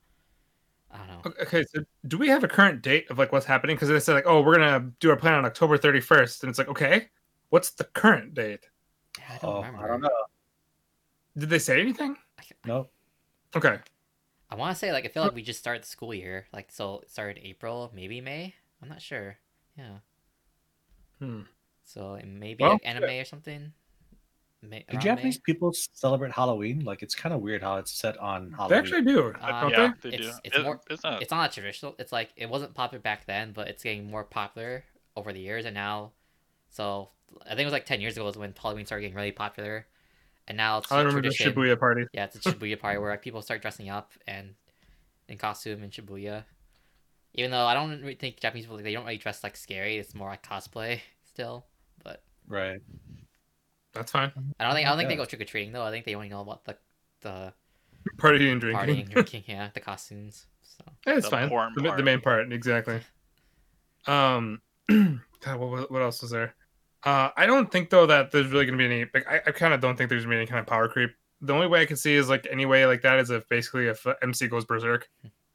I 0.89 0.97
don't 0.97 1.07
know. 1.07 1.31
Okay, 1.41 1.63
so 1.73 1.83
do 2.07 2.17
we 2.17 2.29
have 2.29 2.43
a 2.43 2.47
current 2.47 2.81
date 2.81 3.09
of 3.11 3.17
like 3.17 3.31
what's 3.31 3.45
happening? 3.45 3.75
Because 3.75 3.89
they 3.89 3.99
said 3.99 4.13
like, 4.13 4.25
oh, 4.25 4.41
we're 4.41 4.55
gonna 4.57 4.91
do 4.99 5.09
our 5.09 5.17
plan 5.17 5.33
on 5.33 5.45
October 5.45 5.77
thirty 5.77 5.99
first, 5.99 6.43
and 6.43 6.49
it's 6.49 6.57
like, 6.57 6.69
okay, 6.69 7.09
what's 7.49 7.71
the 7.71 7.83
current 7.83 8.33
date? 8.33 8.65
Yeah, 9.19 9.25
I 9.29 9.37
don't 9.37 9.53
Oh, 9.53 9.57
remember. 9.57 9.83
I 9.83 9.87
don't 9.87 10.01
know. 10.01 10.09
Did 11.37 11.49
they 11.49 11.59
say 11.59 11.79
anything? 11.81 12.15
No. 12.65 12.87
Okay, 13.55 13.79
I 14.49 14.55
want 14.55 14.73
to 14.75 14.79
say 14.79 14.91
like 14.91 15.05
I 15.05 15.09
feel 15.09 15.23
like 15.23 15.35
we 15.35 15.41
just 15.43 15.59
started 15.59 15.83
the 15.83 15.87
school 15.87 16.13
year 16.13 16.47
like 16.53 16.71
so 16.71 16.99
it 16.99 17.09
started 17.11 17.39
April 17.43 17.91
maybe 17.93 18.21
May 18.21 18.53
I'm 18.81 18.89
not 18.89 19.01
sure 19.01 19.37
yeah 19.77 19.97
Hmm. 21.19 21.41
so 21.83 22.13
it 22.15 22.27
may 22.27 22.53
be 22.53 22.63
Well, 22.63 22.73
like 22.73 22.85
anime 22.85 23.09
or 23.09 23.25
something. 23.25 23.73
May, 24.61 24.79
Do 24.89 24.95
around 24.97 25.01
Japanese 25.01 25.37
May? 25.37 25.41
people 25.53 25.71
celebrate 25.73 26.31
Halloween? 26.31 26.83
Like, 26.83 27.01
it's 27.03 27.13
kind 27.15 27.33
of 27.33 27.41
weird 27.41 27.61
how 27.63 27.77
it's 27.77 27.91
set 27.91 28.17
on 28.17 28.55
they 28.69 28.75
actually 28.77 29.03
do, 29.03 29.33
Uh, 29.41 29.69
yeah, 29.71 29.93
they? 30.01 30.09
they, 30.11 30.17
do. 30.17 30.23
It's- 30.23 30.41
it's 30.43 30.57
It- 30.57 30.63
more- 30.63 30.81
it's 30.89 31.03
not. 31.03 31.21
it's 31.21 31.31
not 31.31 31.51
traditional. 31.51 31.95
It's 31.99 32.11
like 32.11 32.33
it 32.35 32.49
wasn't 32.49 32.73
popular 32.73 33.01
back 33.01 33.25
then, 33.25 33.51
but 33.51 33.67
it's 33.67 33.83
getting 33.83 34.09
more 34.09 34.23
popular 34.23 34.83
over 35.15 35.31
the 35.33 35.39
years, 35.39 35.65
and 35.65 35.73
now, 35.75 36.11
so 36.69 37.09
I 37.45 37.49
think 37.49 37.61
it 37.61 37.65
was 37.65 37.73
like 37.73 37.85
ten 37.85 38.01
years 38.01 38.15
ago 38.17 38.25
was 38.25 38.37
when 38.37 38.53
Halloween 38.59 38.85
started 38.85 39.01
getting 39.03 39.15
really 39.15 39.31
popular, 39.31 39.87
and 40.47 40.57
now 40.57 40.79
it's 40.79 40.91
I 40.91 41.01
a 41.01 41.05
remember 41.05 41.27
the. 41.29 41.35
Shibuya 41.35 41.79
party. 41.79 42.05
Yeah, 42.13 42.25
it's 42.25 42.35
a 42.35 42.39
Shibuya 42.39 42.79
party 42.79 42.99
where 42.99 43.11
like, 43.11 43.21
people 43.21 43.41
start 43.41 43.61
dressing 43.61 43.89
up 43.89 44.11
and 44.27 44.55
in 45.27 45.37
costume 45.37 45.83
in 45.83 45.89
Shibuya. 45.89 46.43
Even 47.33 47.51
though 47.51 47.65
I 47.65 47.73
don't 47.73 48.01
really 48.01 48.15
think 48.15 48.39
Japanese 48.39 48.65
people 48.65 48.77
like, 48.77 48.85
they 48.85 48.93
don't 48.93 49.05
really 49.05 49.17
dress 49.17 49.43
like 49.43 49.55
scary. 49.57 49.97
It's 49.97 50.15
more 50.15 50.29
like 50.29 50.43
cosplay 50.43 51.01
still. 51.25 51.65
But 52.03 52.23
Right. 52.47 52.79
That's 53.93 54.11
fine. 54.11 54.31
I 54.59 54.65
don't 54.65 54.73
think 54.73 54.87
I 54.87 54.91
don't 54.91 54.97
think 54.97 55.09
they 55.09 55.15
go 55.15 55.25
trick 55.25 55.41
or 55.41 55.45
treating 55.45 55.73
though. 55.73 55.83
I 55.83 55.91
think 55.91 56.05
they 56.05 56.15
only 56.15 56.29
know 56.29 56.41
about 56.41 56.65
the 56.65 56.77
the 57.21 57.53
Partying 58.17 58.53
and 58.53 58.61
drinking. 58.61 59.05
partying, 59.05 59.09
drinking, 59.09 59.43
yeah, 59.47 59.69
the 59.73 59.79
costumes. 59.81 60.45
So 60.61 60.83
Yeah, 61.05 61.15
it's 61.17 61.25
The 61.25 61.31
fine. 61.31 61.49
The, 61.75 61.93
the 61.97 62.03
main 62.03 62.21
part, 62.21 62.51
exactly. 62.53 63.01
Um, 64.05 64.61
God, 64.89 65.59
what, 65.59 65.91
what 65.91 66.01
else 66.01 66.21
was 66.21 66.31
there? 66.31 66.55
Uh, 67.03 67.29
I 67.37 67.45
don't 67.45 67.71
think 67.71 67.89
though 67.89 68.05
that 68.05 68.31
there's 68.31 68.47
really 68.47 68.65
gonna 68.65 68.77
be 68.77 68.85
any. 68.85 69.05
Like, 69.13 69.27
I, 69.27 69.41
I 69.47 69.51
kind 69.51 69.73
of 69.73 69.79
don't 69.81 69.95
think 69.95 70.09
there's 70.09 70.23
gonna 70.23 70.35
be 70.35 70.39
any 70.39 70.47
kind 70.47 70.59
of 70.59 70.65
power 70.65 70.87
creep. 70.87 71.11
The 71.41 71.53
only 71.53 71.67
way 71.67 71.81
I 71.81 71.85
can 71.85 71.97
see 71.97 72.15
is 72.15 72.29
like 72.29 72.47
any 72.49 72.65
way 72.65 72.85
like 72.85 73.01
that 73.03 73.19
is 73.19 73.29
if 73.29 73.47
basically 73.49 73.87
if 73.87 74.05
uh, 74.07 74.15
MC 74.23 74.47
goes 74.47 74.65
berserk, 74.65 75.07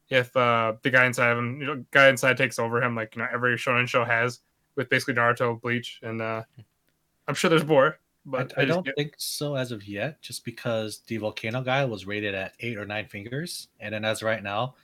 if 0.08 0.34
uh 0.36 0.74
the 0.82 0.90
guy 0.90 1.06
inside 1.06 1.30
of 1.30 1.38
him, 1.38 1.60
you 1.60 1.66
know, 1.66 1.84
guy 1.90 2.08
inside 2.08 2.36
takes 2.36 2.58
over 2.58 2.82
him, 2.82 2.94
like 2.94 3.16
you 3.16 3.22
know 3.22 3.28
every 3.32 3.56
shonen 3.56 3.88
show 3.88 4.04
has 4.04 4.40
with 4.76 4.88
basically 4.88 5.14
Naruto, 5.14 5.60
Bleach, 5.60 5.98
and 6.02 6.22
uh 6.22 6.42
I'm 7.28 7.34
sure 7.34 7.50
there's 7.50 7.66
more, 7.66 7.98
but 8.24 8.52
I, 8.56 8.62
I 8.62 8.64
just 8.64 8.76
don't 8.76 8.86
get- 8.86 8.96
think 8.96 9.14
so 9.18 9.56
as 9.56 9.72
of 9.72 9.86
yet, 9.86 10.22
just 10.22 10.44
because 10.44 11.02
the 11.06 11.16
volcano 11.16 11.60
guy 11.62 11.84
was 11.84 12.06
rated 12.06 12.34
at 12.34 12.54
eight 12.60 12.78
or 12.78 12.84
nine 12.86 13.06
fingers, 13.06 13.68
and 13.80 13.92
then 13.92 14.04
as 14.04 14.22
of 14.22 14.26
right 14.26 14.42
now, 14.42 14.74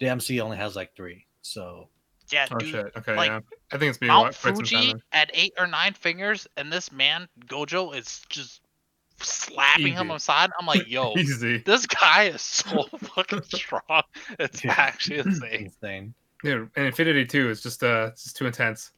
the 0.00 0.08
MC 0.08 0.40
only 0.40 0.56
has 0.56 0.74
like 0.74 0.94
three. 0.96 1.26
So 1.42 1.88
Yeah, 2.32 2.46
Oh 2.50 2.56
dude. 2.58 2.68
shit. 2.70 2.92
Okay, 2.96 3.14
like, 3.16 3.30
yeah. 3.30 3.40
I 3.72 3.78
think 3.78 3.90
it's 3.90 3.98
been 3.98 4.08
Mount 4.08 4.24
quite 4.26 4.34
some 4.56 4.64
time. 4.64 4.64
Fuji 4.64 4.94
at 5.12 5.30
eight 5.34 5.52
or 5.58 5.66
nine 5.66 5.92
fingers, 5.94 6.46
and 6.56 6.72
this 6.72 6.90
man 6.92 7.28
Gojo 7.46 7.94
is 7.96 8.22
just 8.28 8.60
slapping 9.20 9.92
him 9.94 10.06
Easy. 10.08 10.16
aside. 10.16 10.50
I'm 10.58 10.66
like, 10.66 10.88
yo, 10.88 11.14
Easy. 11.16 11.58
this 11.58 11.86
guy 11.86 12.24
is 12.24 12.42
so 12.42 12.84
fucking 13.14 13.42
strong. 13.42 14.02
It's 14.38 14.64
Yeah. 14.64 14.74
actually 14.76 15.18
insane. 15.26 15.64
Insane. 15.66 16.14
Dude, 16.42 16.70
and 16.76 16.86
Infinity 16.86 17.24
too 17.26 17.50
is 17.50 17.62
just 17.62 17.82
uh 17.84 18.08
it's 18.12 18.24
just 18.24 18.36
too 18.36 18.46
intense. 18.46 18.90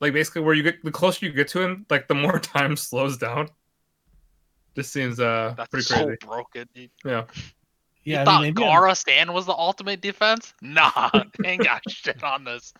Like 0.00 0.12
basically 0.12 0.42
where 0.42 0.54
you 0.54 0.62
get 0.62 0.82
the 0.84 0.90
closer 0.90 1.24
you 1.24 1.32
get 1.32 1.48
to 1.48 1.62
him, 1.62 1.86
like 1.88 2.08
the 2.08 2.14
more 2.14 2.38
time 2.38 2.76
slows 2.76 3.16
down. 3.16 3.48
This 4.74 4.90
seems 4.90 5.18
uh 5.20 5.54
That's 5.56 5.68
pretty 5.70 5.84
so 5.84 6.04
crazy. 6.04 6.18
broken. 6.26 6.68
Dude. 6.74 6.90
Yeah. 7.04 7.24
Yeah, 8.04 8.16
you 8.16 8.20
I 8.22 8.24
thought 8.24 8.42
mean, 8.42 8.54
maybe 8.54 8.64
I'm- 8.64 8.72
Gaara's 8.82 9.00
sand 9.00 9.32
was 9.32 9.46
the 9.46 9.52
ultimate 9.54 10.00
defense? 10.00 10.54
Nah, 10.62 11.10
they 11.40 11.50
ain't 11.50 11.64
got 11.64 11.82
shit 11.90 12.22
on 12.24 12.44
this. 12.44 12.72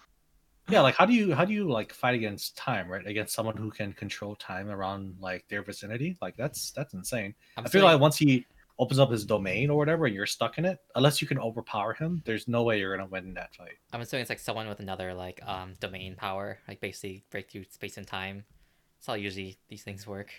yeah, 0.68 0.80
like 0.80 0.94
how 0.96 1.06
do 1.06 1.12
you 1.12 1.34
how 1.34 1.44
do 1.44 1.52
you 1.52 1.68
like 1.70 1.92
fight 1.92 2.14
against 2.14 2.56
time, 2.56 2.88
right? 2.88 3.06
Against 3.06 3.34
someone 3.34 3.56
who 3.56 3.70
can 3.70 3.92
control 3.92 4.34
time 4.36 4.68
around 4.70 5.16
like 5.20 5.44
their 5.48 5.62
vicinity, 5.62 6.16
like 6.22 6.36
that's 6.36 6.70
that's 6.72 6.94
insane. 6.94 7.34
I'm 7.56 7.64
I 7.64 7.68
feel 7.68 7.80
still- 7.80 7.84
like 7.84 8.00
once 8.00 8.16
he 8.16 8.46
opens 8.78 8.98
up 8.98 9.10
his 9.10 9.24
domain 9.24 9.70
or 9.70 9.76
whatever, 9.78 10.06
and 10.06 10.14
you're 10.14 10.26
stuck 10.26 10.58
in 10.58 10.64
it, 10.64 10.78
unless 10.96 11.20
you 11.20 11.28
can 11.28 11.38
overpower 11.38 11.92
him, 11.92 12.22
there's 12.24 12.48
no 12.48 12.62
way 12.64 12.78
you're 12.80 12.96
gonna 12.96 13.08
win 13.08 13.26
in 13.26 13.34
that 13.34 13.54
fight. 13.54 13.74
I'm 13.92 14.00
assuming 14.00 14.22
it's 14.22 14.30
like 14.30 14.38
someone 14.40 14.66
with 14.68 14.80
another 14.80 15.12
like 15.14 15.40
um 15.46 15.74
domain 15.78 16.16
power, 16.16 16.58
like 16.66 16.80
basically 16.80 17.24
break 17.30 17.50
through 17.50 17.64
space 17.70 17.96
and 17.98 18.06
time. 18.06 18.44
That's 18.98 19.06
how 19.08 19.14
usually 19.14 19.58
these 19.68 19.82
things 19.82 20.06
work 20.06 20.30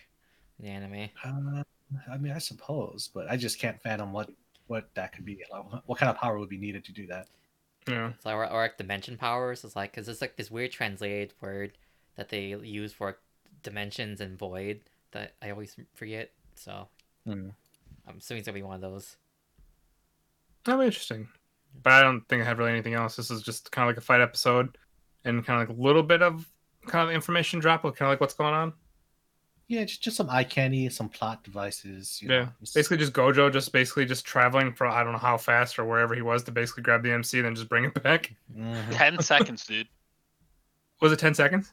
in 0.60 0.66
the 0.66 0.72
anime. 0.72 1.10
Uh, 1.24 1.63
I 2.12 2.18
mean, 2.18 2.34
I 2.34 2.40
suppose, 2.40 3.10
but 3.13 3.30
I 3.30 3.38
just 3.38 3.60
can't 3.60 3.80
fathom 3.82 4.12
what 4.13 4.30
what 4.74 4.94
that 4.96 5.13
could 5.13 5.25
be. 5.25 5.44
Like, 5.51 5.72
what- 5.72 5.88
what 5.88 5.98
kind 6.00 6.10
of 6.10 6.18
power 6.18 6.38
would 6.39 6.50
be 6.50 6.58
needed 6.58 6.84
to 6.86 6.92
do 6.92 7.08
that? 7.08 7.27
Yeah. 7.88 8.13
So 8.20 8.32
or, 8.32 8.50
or 8.50 8.62
like 8.62 8.77
dimension 8.77 9.18
powers 9.18 9.63
is 9.63 9.75
like 9.75 9.92
because 9.92 10.08
it's 10.08 10.22
like 10.22 10.36
this 10.38 10.50
weird 10.51 10.72
translated 10.72 11.34
word 11.42 11.74
that 12.15 12.30
they 12.30 12.48
use 12.48 12.94
for 12.94 13.18
dimensions 13.62 14.22
and 14.22 14.38
void 14.38 14.82
that 15.12 15.34
I 15.42 15.50
always 15.51 15.75
forget. 15.94 16.32
So 16.56 16.88
Hmm. 17.25 17.50
I'm 18.08 18.18
assuming 18.18 18.39
it's 18.39 18.48
gonna 18.48 18.56
be 18.58 18.63
one 18.63 18.75
of 18.75 18.82
those. 18.82 19.18
That'll 20.63 20.80
be 20.82 20.86
interesting. 20.86 21.27
But 21.82 21.94
I 21.94 22.01
don't 22.03 22.22
think 22.30 22.42
I 22.42 22.46
have 22.46 22.60
really 22.60 22.72
anything 22.72 22.94
else. 22.94 23.15
This 23.15 23.32
is 23.32 23.42
just 23.42 23.72
kind 23.72 23.88
of 23.88 23.89
like 23.94 23.98
a 23.98 24.06
fight 24.06 24.22
episode 24.22 24.77
and 25.25 25.46
kind 25.46 25.62
of 25.62 25.68
like 25.70 25.77
a 25.77 25.82
little 25.82 26.03
bit 26.03 26.22
of 26.22 26.48
kind 26.88 27.08
of 27.10 27.13
information 27.15 27.60
drop 27.60 27.84
of 27.84 27.96
kind 27.96 28.08
of 28.08 28.13
like 28.13 28.22
what's 28.22 28.34
going 28.34 28.53
on. 28.53 28.74
Yeah, 29.67 29.86
just, 29.86 30.03
just 30.03 30.17
some 30.17 30.29
eye 30.29 30.43
candy, 30.43 30.89
some 30.89 31.10
plot 31.10 31.43
devices. 31.43 32.20
You 32.22 32.29
Yeah. 32.29 32.39
know, 32.39 32.50
just- 32.62 32.75
Basically 32.75 32.98
just 32.98 33.13
Gojo 33.13 33.51
just 33.51 33.72
basically 33.72 34.05
just 34.05 34.25
traveling 34.25 34.74
for 34.74 34.86
I 34.88 35.03
don't 35.03 35.13
know 35.13 35.17
how 35.20 35.38
fast 35.38 35.79
or 35.79 35.86
wherever 35.86 36.13
he 36.13 36.22
was 36.22 36.43
to 36.43 36.51
basically 36.51 36.84
grab 36.84 37.01
the 37.03 37.12
MC 37.12 37.38
and 37.39 37.46
then 37.48 37.55
just 37.55 37.70
bring 37.70 37.86
it 37.86 38.03
back. 38.03 38.34
Mhm. 38.55 38.91
Ten 38.91 39.17
seconds, 39.22 39.65
dude. 39.65 39.88
Was 41.01 41.12
it 41.12 41.20
10 41.20 41.34
seconds? 41.34 41.72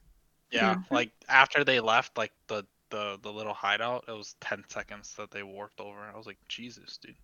Yeah, 0.50 0.74
Mhm. 0.74 0.90
like 0.90 1.10
after 1.28 1.62
they 1.64 1.78
left, 1.80 2.16
like 2.18 2.32
the 2.48 2.64
the 2.90 3.18
the 3.22 3.32
little 3.32 3.54
hideout, 3.54 4.04
it 4.08 4.12
was 4.12 4.34
ten 4.40 4.64
seconds 4.68 5.14
that 5.16 5.30
they 5.30 5.44
warped 5.44 5.78
over. 5.80 6.00
I 6.12 6.16
was 6.16 6.26
like, 6.26 6.38
Jesus, 6.48 6.96
dude. 6.96 7.14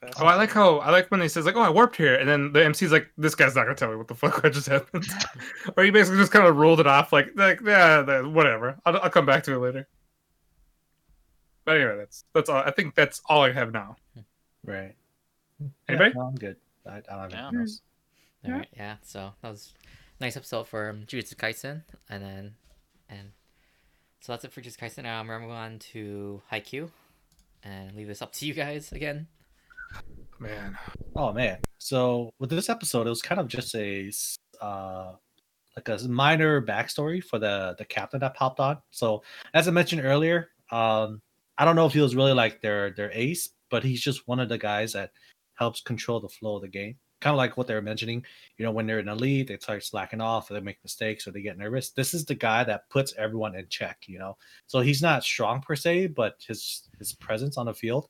Fast 0.00 0.14
Oh, 0.20 0.26
I 0.26 0.34
like 0.34 0.50
how 0.50 0.78
I 0.78 0.90
like 0.90 1.08
when 1.12 1.20
he 1.20 1.28
says 1.28 1.46
like, 1.46 1.54
"Oh, 1.54 1.60
I 1.62 1.70
warped 1.70 1.94
here," 1.96 2.16
and 2.16 2.28
then 2.28 2.52
the 2.52 2.64
MC's 2.64 2.90
like, 2.90 3.08
"This 3.16 3.36
guy's 3.36 3.54
not 3.54 3.62
gonna 3.64 3.76
tell 3.76 3.88
me 3.90 3.94
what 3.96 4.08
the 4.08 4.14
fuck 4.16 4.42
just 4.52 4.66
happened," 4.66 5.06
or 5.76 5.84
he 5.84 5.90
basically 5.90 6.18
just 6.18 6.32
kind 6.32 6.44
of 6.46 6.56
ruled 6.56 6.80
it 6.80 6.88
off 6.88 7.12
like, 7.12 7.28
like 7.36 7.60
yeah, 7.64 8.20
whatever. 8.22 8.76
I'll, 8.84 8.98
I'll 9.00 9.10
come 9.10 9.26
back 9.26 9.44
to 9.44 9.54
it 9.54 9.58
later. 9.58 9.86
But 11.66 11.76
anyway, 11.76 11.96
that's 11.98 12.24
that's 12.32 12.48
all. 12.48 12.56
I 12.64 12.70
think 12.70 12.94
that's 12.94 13.20
all 13.26 13.42
I 13.42 13.52
have 13.52 13.72
now. 13.72 13.96
Right. 14.64 14.94
Anybody? 15.88 16.10
Yeah, 16.14 16.20
no, 16.22 16.26
I'm 16.28 16.34
good. 16.36 16.56
I, 16.86 16.96
I 16.96 17.00
don't 17.00 17.18
have 17.20 17.32
Yeah. 17.32 17.38
anything 17.48 17.60
else. 17.60 17.80
Yeah. 18.44 18.50
Alright, 18.52 18.68
yeah. 18.76 18.96
So 19.02 19.32
that 19.42 19.50
was 19.50 19.72
a 20.18 20.24
nice 20.24 20.36
episode 20.36 20.68
for 20.68 20.88
um, 20.90 21.02
Jujutsu 21.06 21.34
Kaisen, 21.34 21.82
and 22.08 22.22
then 22.22 22.54
and 23.10 23.32
so 24.20 24.32
that's 24.32 24.44
it 24.44 24.52
for 24.52 24.60
Jujutsu 24.62 24.78
Kaisen. 24.78 25.02
Now 25.02 25.22
we're 25.26 25.38
moving 25.40 25.54
on 25.56 25.78
to 25.92 26.40
Haikyuu, 26.52 26.88
and 27.64 27.96
leave 27.96 28.06
this 28.06 28.22
up 28.22 28.32
to 28.34 28.46
you 28.46 28.54
guys 28.54 28.92
again. 28.92 29.26
Man, 30.38 30.76
Oh 31.14 31.32
man. 31.32 31.58
So 31.78 32.30
with 32.38 32.50
this 32.50 32.68
episode, 32.68 33.06
it 33.06 33.10
was 33.10 33.22
kind 33.22 33.40
of 33.40 33.48
just 33.48 33.74
a 33.74 34.10
uh 34.60 35.12
like 35.76 35.88
a 35.88 35.98
minor 36.08 36.62
backstory 36.62 37.22
for 37.22 37.38
the 37.38 37.74
the 37.78 37.84
captain 37.84 38.20
that 38.20 38.34
popped 38.34 38.60
on. 38.60 38.78
So 38.90 39.22
as 39.54 39.66
I 39.68 39.70
mentioned 39.72 40.02
earlier, 40.04 40.48
um 40.70 41.22
I 41.58 41.64
don't 41.64 41.76
know 41.76 41.86
if 41.86 41.92
he 41.92 42.00
was 42.00 42.16
really 42.16 42.32
like 42.32 42.60
their 42.60 42.90
their 42.90 43.10
ace, 43.12 43.50
but 43.70 43.82
he's 43.82 44.00
just 44.00 44.26
one 44.28 44.40
of 44.40 44.48
the 44.48 44.58
guys 44.58 44.92
that 44.92 45.12
helps 45.54 45.80
control 45.80 46.20
the 46.20 46.28
flow 46.28 46.56
of 46.56 46.62
the 46.62 46.68
game. 46.68 46.96
Kind 47.20 47.32
of 47.32 47.38
like 47.38 47.56
what 47.56 47.66
they 47.66 47.74
were 47.74 47.82
mentioning, 47.82 48.22
you 48.58 48.64
know, 48.64 48.70
when 48.70 48.86
they're 48.86 48.98
in 48.98 49.06
the 49.06 49.14
lead, 49.14 49.48
they 49.48 49.56
start 49.56 49.82
slacking 49.82 50.20
off, 50.20 50.50
or 50.50 50.54
they 50.54 50.60
make 50.60 50.78
mistakes, 50.84 51.26
or 51.26 51.30
they 51.30 51.40
get 51.40 51.56
nervous. 51.56 51.90
This 51.90 52.12
is 52.12 52.26
the 52.26 52.34
guy 52.34 52.62
that 52.64 52.88
puts 52.90 53.14
everyone 53.16 53.54
in 53.54 53.66
check, 53.68 54.04
you 54.06 54.18
know. 54.18 54.36
So 54.66 54.80
he's 54.80 55.00
not 55.00 55.24
strong 55.24 55.62
per 55.62 55.76
se, 55.76 56.08
but 56.08 56.36
his 56.46 56.88
his 56.98 57.14
presence 57.14 57.56
on 57.56 57.66
the 57.66 57.74
field, 57.74 58.08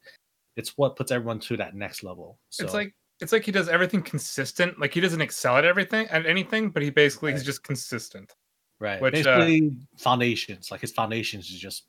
it's 0.56 0.76
what 0.76 0.96
puts 0.96 1.12
everyone 1.12 1.38
to 1.40 1.56
that 1.58 1.74
next 1.74 2.02
level. 2.02 2.38
So 2.50 2.64
it's 2.64 2.74
like 2.74 2.94
it's 3.20 3.32
like 3.32 3.44
he 3.44 3.52
does 3.52 3.68
everything 3.68 4.02
consistent. 4.02 4.78
Like 4.80 4.92
he 4.92 5.00
doesn't 5.00 5.20
excel 5.20 5.56
at 5.56 5.64
everything 5.64 6.08
at 6.08 6.26
anything, 6.26 6.70
but 6.70 6.82
he 6.82 6.90
basically 6.90 7.32
he's 7.32 7.44
just 7.44 7.62
consistent. 7.62 8.34
Right. 8.78 9.00
Which, 9.00 9.26
uh, 9.26 9.38
Basically, 9.38 9.72
foundations. 9.96 10.70
Like 10.70 10.80
his 10.80 10.92
foundations 10.92 11.50
is 11.50 11.58
just 11.58 11.84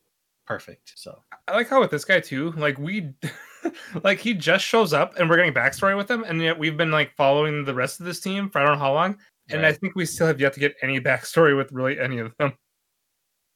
perfect. 0.48 0.94
So 0.96 1.22
I 1.48 1.56
like 1.56 1.68
how 1.70 1.80
with 1.80 1.92
this 1.92 2.06
guy 2.06 2.20
too, 2.20 2.52
like 2.54 2.78
we, 2.80 3.14
like 4.04 4.20
he 4.20 4.34
just 4.34 4.66
shows 4.66 4.94
up 4.94 5.18
and 5.20 5.30
we're 5.30 5.36
getting 5.38 5.54
backstory 5.54 5.96
with 5.96 6.10
him, 6.10 6.24
and 6.24 6.42
yet 6.42 6.58
we've 6.58 6.78
been 6.78 6.92
like 6.92 7.16
following 7.16 7.64
the 7.66 7.74
rest 7.74 8.00
of 8.00 8.06
this 8.06 8.20
team 8.20 8.50
for 8.50 8.60
I 8.60 8.66
don't 8.66 8.74
know 8.76 8.80
how 8.80 8.94
long, 8.94 9.18
and 9.50 9.66
I 9.66 9.72
think 9.74 9.96
we 9.96 10.06
still 10.06 10.28
have 10.28 10.40
yet 10.40 10.54
to 10.54 10.60
get 10.60 10.76
any 10.82 11.00
backstory 11.10 11.56
with 11.56 11.72
really 11.72 12.00
any 12.00 12.18
of 12.20 12.34
them. 12.38 12.54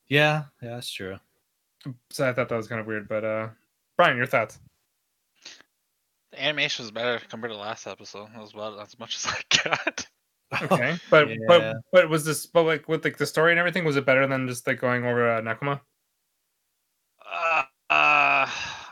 yeah, 0.07 0.43
yeah, 0.61 0.75
that's 0.75 0.91
true. 0.91 1.17
So 2.11 2.29
I 2.29 2.33
thought 2.33 2.49
that 2.49 2.55
was 2.57 2.67
kind 2.67 2.79
of 2.81 2.87
weird. 2.87 3.07
But 3.09 3.23
uh 3.23 3.47
Brian, 3.97 4.17
your 4.17 4.25
thoughts? 4.27 4.59
The 6.31 6.43
animation 6.43 6.83
was 6.83 6.91
better 6.91 7.19
compared 7.29 7.51
to 7.51 7.57
the 7.57 7.61
last 7.61 7.87
episode. 7.87 8.29
That 8.33 8.41
was 8.41 8.53
about 8.53 8.79
as 8.79 8.97
much 8.99 9.15
as 9.17 9.25
I 9.63 9.69
got. 9.69 10.07
Okay, 10.63 10.97
but 11.09 11.29
Yeah. 11.29 11.35
but 11.47 11.75
but 11.91 12.09
was 12.09 12.25
this 12.25 12.45
but 12.45 12.63
like 12.63 12.87
with 12.87 13.03
like 13.05 13.17
the 13.17 13.25
story 13.25 13.51
and 13.51 13.59
everything 13.59 13.83
was 13.85 13.95
it 13.95 14.05
better 14.05 14.27
than 14.27 14.47
just 14.47 14.67
like 14.67 14.79
going 14.79 15.05
over 15.05 15.29
uh, 15.37 15.41
Nekoma? 15.41 15.79
Uh, 17.25 17.63
uh, 17.89 18.49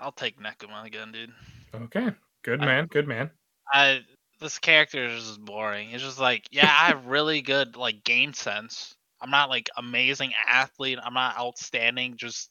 I'll 0.09 0.13
take 0.13 0.39
Nekoma 0.39 0.87
again, 0.87 1.11
dude. 1.11 1.31
Okay, 1.71 2.09
good 2.43 2.61
I- 2.61 2.65
man, 2.65 2.87
good 2.87 3.07
man. 3.07 3.29
I 3.71 4.01
this 4.39 4.57
character 4.57 5.05
is 5.05 5.23
just 5.23 5.45
boring. 5.45 5.91
It's 5.91 6.01
just 6.01 6.17
like, 6.17 6.47
yeah, 6.49 6.65
I 6.65 6.87
have 6.87 7.05
really 7.05 7.43
good 7.43 7.75
like 7.75 8.03
game 8.03 8.33
sense. 8.33 8.95
I'm 9.21 9.29
not 9.29 9.49
like 9.49 9.69
amazing 9.77 10.33
athlete. 10.47 10.97
I'm 11.03 11.13
not 11.13 11.37
outstanding. 11.37 12.17
Just 12.17 12.49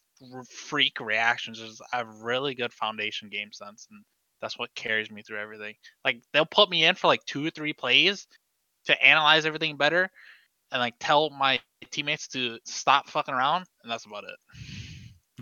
freak 0.48 1.00
reactions. 1.00 1.58
Just 1.58 1.82
I 1.92 1.96
have 1.96 2.22
really 2.22 2.54
good 2.54 2.72
foundation 2.72 3.28
game 3.28 3.50
sense, 3.52 3.88
and 3.90 4.04
that's 4.40 4.56
what 4.56 4.72
carries 4.76 5.10
me 5.10 5.22
through 5.22 5.40
everything. 5.40 5.74
Like 6.04 6.22
they'll 6.32 6.46
put 6.46 6.70
me 6.70 6.84
in 6.84 6.94
for 6.94 7.08
like 7.08 7.24
two 7.24 7.44
or 7.44 7.50
three 7.50 7.72
plays 7.72 8.28
to 8.84 9.04
analyze 9.04 9.46
everything 9.46 9.76
better, 9.76 10.08
and 10.70 10.80
like 10.80 10.94
tell 11.00 11.30
my 11.30 11.58
teammates 11.90 12.28
to 12.28 12.60
stop 12.64 13.08
fucking 13.08 13.34
around, 13.34 13.64
and 13.82 13.90
that's 13.90 14.06
about 14.06 14.22
it. 14.22 14.77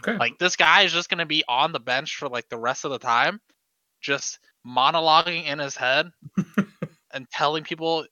Okay, 0.06 0.18
Like 0.18 0.38
this 0.38 0.56
guy 0.56 0.82
is 0.82 0.92
just 0.92 1.08
gonna 1.08 1.26
be 1.26 1.44
on 1.48 1.72
the 1.72 1.80
bench 1.80 2.16
for 2.16 2.28
like 2.28 2.48
the 2.48 2.58
rest 2.58 2.84
of 2.84 2.90
the 2.90 2.98
time, 2.98 3.40
just 4.00 4.38
monologuing 4.66 5.46
in 5.46 5.58
his 5.58 5.76
head 5.76 6.10
and 7.12 7.28
telling 7.30 7.64
people 7.64 8.06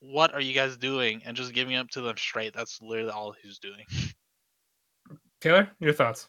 what 0.00 0.34
are 0.34 0.40
you 0.40 0.52
guys 0.54 0.76
doing 0.76 1.22
and 1.24 1.36
just 1.36 1.54
giving 1.54 1.76
up 1.76 1.88
to 1.90 2.02
them 2.02 2.16
straight. 2.16 2.54
That's 2.54 2.80
literally 2.82 3.10
all 3.10 3.34
he's 3.42 3.58
doing. 3.58 3.84
Taylor, 5.40 5.70
your 5.80 5.92
thoughts? 5.92 6.28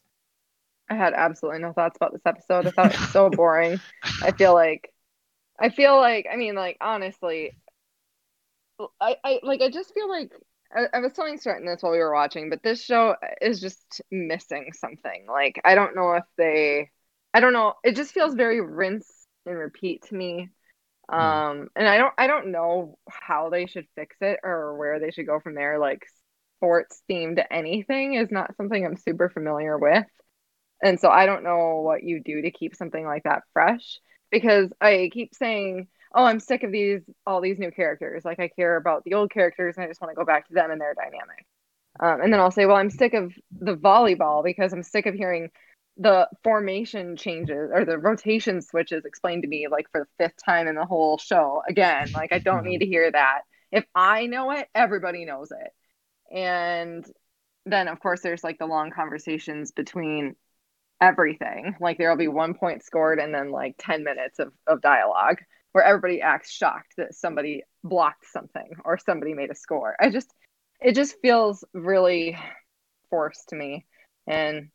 I 0.89 0.95
had 0.95 1.13
absolutely 1.13 1.61
no 1.61 1.73
thoughts 1.73 1.95
about 1.97 2.13
this 2.13 2.21
episode. 2.25 2.67
I 2.67 2.71
thought 2.71 2.93
it 2.93 2.99
was 2.99 3.09
so 3.11 3.29
boring. 3.35 3.79
I 4.21 4.31
feel 4.31 4.53
like, 4.53 4.91
I 5.59 5.69
feel 5.69 5.97
like, 5.97 6.27
I 6.31 6.35
mean, 6.35 6.55
like 6.55 6.77
honestly, 6.79 7.51
I, 9.01 9.15
I 9.23 9.39
like, 9.43 9.61
I 9.61 9.69
just 9.69 9.93
feel 9.93 10.09
like 10.09 10.31
I, 10.75 10.97
I 10.97 10.99
was 10.99 11.13
telling 11.13 11.37
Stratton 11.37 11.65
this 11.65 11.81
while 11.81 11.93
we 11.93 11.99
were 11.99 12.13
watching, 12.13 12.49
but 12.49 12.61
this 12.63 12.83
show 12.83 13.15
is 13.41 13.59
just 13.61 14.01
missing 14.11 14.71
something. 14.73 15.25
Like, 15.27 15.61
I 15.63 15.75
don't 15.75 15.95
know 15.95 16.13
if 16.13 16.25
they, 16.37 16.91
I 17.33 17.39
don't 17.39 17.53
know. 17.53 17.73
It 17.83 17.95
just 17.95 18.13
feels 18.13 18.35
very 18.35 18.61
rinse 18.61 19.09
and 19.45 19.57
repeat 19.57 20.03
to 20.09 20.15
me. 20.15 20.49
Um, 21.07 21.69
and 21.75 21.87
I 21.87 21.97
don't, 21.97 22.13
I 22.17 22.27
don't 22.27 22.51
know 22.51 22.97
how 23.09 23.49
they 23.49 23.67
should 23.67 23.85
fix 23.95 24.17
it 24.21 24.39
or 24.43 24.77
where 24.77 24.99
they 24.99 25.11
should 25.11 25.27
go 25.27 25.39
from 25.39 25.55
there. 25.55 25.79
Like, 25.79 26.05
sports 26.57 27.01
themed 27.09 27.43
anything 27.51 28.15
is 28.15 28.31
not 28.31 28.55
something 28.57 28.83
I'm 28.83 28.97
super 28.97 29.29
familiar 29.29 29.77
with. 29.77 30.05
And 30.83 30.99
so 30.99 31.09
I 31.09 31.25
don't 31.25 31.43
know 31.43 31.81
what 31.81 32.03
you 32.03 32.21
do 32.23 32.41
to 32.41 32.51
keep 32.51 32.75
something 32.75 33.05
like 33.05 33.23
that 33.23 33.43
fresh 33.53 33.99
because 34.31 34.69
I 34.81 35.09
keep 35.13 35.33
saying, 35.35 35.87
"Oh, 36.15 36.25
I'm 36.25 36.39
sick 36.39 36.63
of 36.63 36.71
these 36.71 37.01
all 37.27 37.41
these 37.41 37.59
new 37.59 37.71
characters. 37.71 38.25
Like 38.25 38.39
I 38.39 38.47
care 38.47 38.77
about 38.77 39.03
the 39.03 39.13
old 39.15 39.31
characters 39.31 39.75
and 39.77 39.85
I 39.85 39.87
just 39.87 40.01
want 40.01 40.11
to 40.11 40.15
go 40.15 40.25
back 40.25 40.47
to 40.47 40.53
them 40.53 40.71
and 40.71 40.81
their 40.81 40.95
dynamic." 40.95 41.45
Um, 41.99 42.21
and 42.21 42.33
then 42.33 42.39
I'll 42.39 42.51
say, 42.51 42.65
"Well, 42.65 42.77
I'm 42.77 42.89
sick 42.89 43.13
of 43.13 43.33
the 43.51 43.75
volleyball 43.75 44.43
because 44.43 44.73
I'm 44.73 44.83
sick 44.83 45.05
of 45.05 45.15
hearing 45.15 45.51
the 45.97 46.27
formation 46.43 47.15
changes 47.15 47.71
or 47.73 47.85
the 47.85 47.97
rotation 47.97 48.61
switches 48.61 49.05
explained 49.05 49.43
to 49.43 49.47
me 49.49 49.67
like 49.69 49.89
for 49.91 50.01
the 50.01 50.25
fifth 50.25 50.43
time 50.43 50.67
in 50.67 50.75
the 50.75 50.85
whole 50.85 51.17
show 51.17 51.61
again. 51.67 52.11
Like 52.13 52.33
I 52.33 52.39
don't 52.39 52.65
need 52.65 52.79
to 52.79 52.85
hear 52.85 53.11
that 53.11 53.41
if 53.71 53.85
I 53.95 54.25
know 54.25 54.51
it, 54.51 54.67
everybody 54.75 55.25
knows 55.25 55.51
it. 55.51 56.35
And 56.35 57.05
then 57.65 57.87
of 57.87 57.99
course 57.99 58.21
there's 58.21 58.43
like 58.43 58.57
the 58.59 58.65
long 58.65 58.91
conversations 58.91 59.71
between 59.71 60.35
everything. 60.99 61.75
Like 61.79 61.97
there'll 61.97 62.17
be 62.17 62.27
one 62.27 62.55
point 62.55 62.83
scored 62.83 63.19
and 63.19 63.33
then 63.33 63.51
like 63.51 63.75
10 63.79 64.03
minutes 64.03 64.39
of, 64.39 64.51
of 64.67 64.81
dialogue 64.81 65.37
where 65.75 65.83
everybody 65.83 66.21
acts 66.21 66.53
shocked 66.53 66.93
that 66.95 67.13
somebody 67.13 67.61
blocked 67.83 68.25
something 68.31 68.69
or 68.85 68.97
somebody 68.97 69.33
made 69.33 69.51
a 69.51 69.55
score. 69.55 69.93
I 69.99 70.09
just 70.09 70.33
it 70.79 70.93
just 70.95 71.17
feels 71.21 71.65
really 71.73 72.37
forced 73.09 73.49
to 73.49 73.57
me. 73.57 73.85
And 74.25 74.69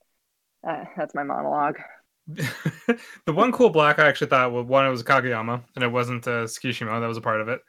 uh, 0.63 0.85
that's 0.99 1.15
my 1.15 1.23
monologue. 1.23 1.79
the 2.27 3.33
one 3.33 3.51
cool 3.51 3.71
block 3.71 3.99
I 3.99 4.09
actually 4.09 4.27
thought 4.27 4.53
was 4.53 4.67
one 4.67 4.85
it 4.85 4.91
was 4.91 5.03
Kageyama 5.03 5.63
and 5.75 5.83
it 5.83 5.91
wasn't 5.91 6.29
uh, 6.29 6.45
Tsukishima 6.45 7.01
that 7.01 7.07
was 7.07 7.17
a 7.17 7.23
part 7.23 7.41
of 7.41 7.49
it. 7.49 7.63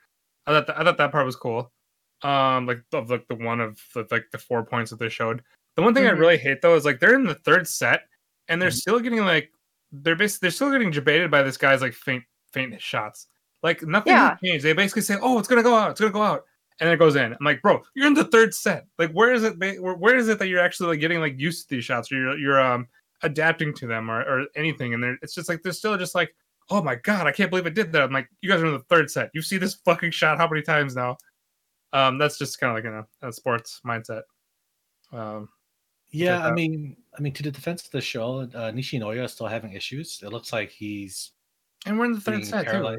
I 0.46 0.52
thought 0.52 0.66
th- 0.66 0.78
I 0.78 0.84
thought 0.84 0.98
that 0.98 1.12
part 1.12 1.24
was 1.24 1.36
cool. 1.36 1.72
Um, 2.20 2.66
like 2.66 2.82
of 2.92 3.08
like 3.08 3.26
the 3.28 3.34
one 3.36 3.62
of 3.62 3.78
the, 3.94 4.06
like 4.10 4.26
the 4.30 4.36
four 4.36 4.62
points 4.62 4.90
that 4.90 4.98
they 4.98 5.08
showed. 5.08 5.42
The 5.76 5.82
one 5.82 5.94
thing 5.94 6.04
Mhm. 6.04 6.08
I 6.08 6.12
really 6.12 6.36
hate 6.36 6.60
though 6.60 6.74
is 6.74 6.84
like 6.84 7.00
they're 7.00 7.14
in 7.14 7.24
the 7.24 7.34
third 7.34 7.66
set 7.66 8.02
and 8.48 8.60
they're 8.60 8.68
Mhm. 8.68 8.74
still 8.74 9.00
getting 9.00 9.20
like 9.24 9.50
they're 9.90 10.16
basically 10.16 10.44
they're 10.46 10.50
still 10.54 10.70
getting 10.70 10.90
debated 10.90 11.30
by 11.30 11.42
this 11.42 11.56
guy's 11.56 11.80
like 11.80 11.94
feint 11.94 12.24
feint 12.52 12.80
shots. 12.80 13.26
Like 13.62 13.82
nothing 13.82 14.12
Yeah. 14.12 14.36
changed. 14.42 14.64
They 14.64 14.72
basically 14.72 15.02
say, 15.02 15.16
"Oh, 15.20 15.38
it's 15.38 15.48
gonna 15.48 15.62
go 15.62 15.74
out. 15.74 15.92
It's 15.92 16.00
gonna 16.00 16.12
go 16.12 16.22
out," 16.22 16.44
and 16.80 16.88
it 16.90 16.98
goes 16.98 17.14
in. 17.16 17.32
I'm 17.32 17.38
like, 17.44 17.62
bro, 17.62 17.80
you're 17.94 18.06
in 18.06 18.14
the 18.14 18.24
third 18.24 18.54
set. 18.54 18.86
Like, 18.98 19.12
where 19.12 19.32
is 19.32 19.44
it? 19.44 19.58
Where, 19.58 19.94
where 19.94 20.16
is 20.16 20.28
it 20.28 20.38
that 20.40 20.48
you're 20.48 20.60
actually 20.60 20.88
like 20.88 21.00
getting 21.00 21.20
like 21.20 21.38
used 21.38 21.68
to 21.68 21.74
these 21.76 21.84
shots, 21.84 22.10
or 22.10 22.16
you're 22.16 22.38
you're 22.38 22.60
um 22.60 22.88
adapting 23.22 23.72
to 23.74 23.86
them, 23.86 24.10
or 24.10 24.20
or 24.22 24.46
anything? 24.56 24.94
And 24.94 25.02
they're 25.02 25.18
it's 25.22 25.34
just 25.34 25.48
like 25.48 25.62
they're 25.62 25.72
still 25.72 25.96
just 25.96 26.14
like, 26.14 26.34
oh 26.70 26.82
my 26.82 26.96
god, 26.96 27.26
I 27.26 27.32
can't 27.32 27.50
believe 27.50 27.66
it 27.66 27.74
did 27.74 27.92
that. 27.92 28.02
I'm 28.02 28.12
like, 28.12 28.28
you 28.40 28.50
guys 28.50 28.60
are 28.62 28.66
in 28.66 28.72
the 28.72 28.80
third 28.80 29.10
set. 29.10 29.30
You 29.34 29.42
see 29.42 29.58
this 29.58 29.74
fucking 29.84 30.10
shot 30.10 30.38
how 30.38 30.48
many 30.48 30.62
times 30.62 30.96
now? 30.96 31.16
Um, 31.92 32.18
that's 32.18 32.38
just 32.38 32.58
kind 32.58 32.70
of 32.70 32.76
like 32.76 32.84
in 32.92 32.98
a, 33.22 33.28
a 33.28 33.32
sports 33.32 33.80
mindset. 33.86 34.22
Um, 35.12 35.48
Yeah, 36.10 36.44
I 36.46 36.52
mean, 36.52 36.96
I 37.16 37.20
mean, 37.20 37.32
to 37.34 37.42
the 37.42 37.50
defense 37.50 37.84
of 37.84 37.90
the 37.90 38.00
show, 38.00 38.40
uh, 38.40 38.72
Nishinoya 38.72 39.24
is 39.24 39.32
still 39.32 39.46
having 39.46 39.72
issues. 39.74 40.20
It 40.22 40.30
looks 40.30 40.52
like 40.52 40.70
he's 40.70 41.32
and 41.86 41.98
we're 41.98 42.04
in 42.06 42.12
the 42.12 42.20
third 42.20 42.44
set 42.44 42.66
too. 42.70 42.98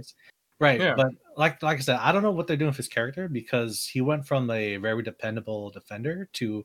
Right, 0.60 0.80
Yeah. 0.80 0.94
but 0.96 1.10
like 1.36 1.62
like 1.64 1.78
I 1.78 1.82
said, 1.82 1.98
I 2.00 2.12
don't 2.12 2.24
know 2.24 2.32
what 2.32 2.48
they're 2.48 2.56
doing 2.58 2.70
with 2.70 2.78
his 2.78 2.88
character 2.88 3.28
because 3.28 3.86
he 3.86 4.02
went 4.02 4.26
from 4.26 4.50
a 4.50 4.78
very 4.78 5.04
dependable 5.04 5.72
defender 5.72 6.30
to 6.34 6.64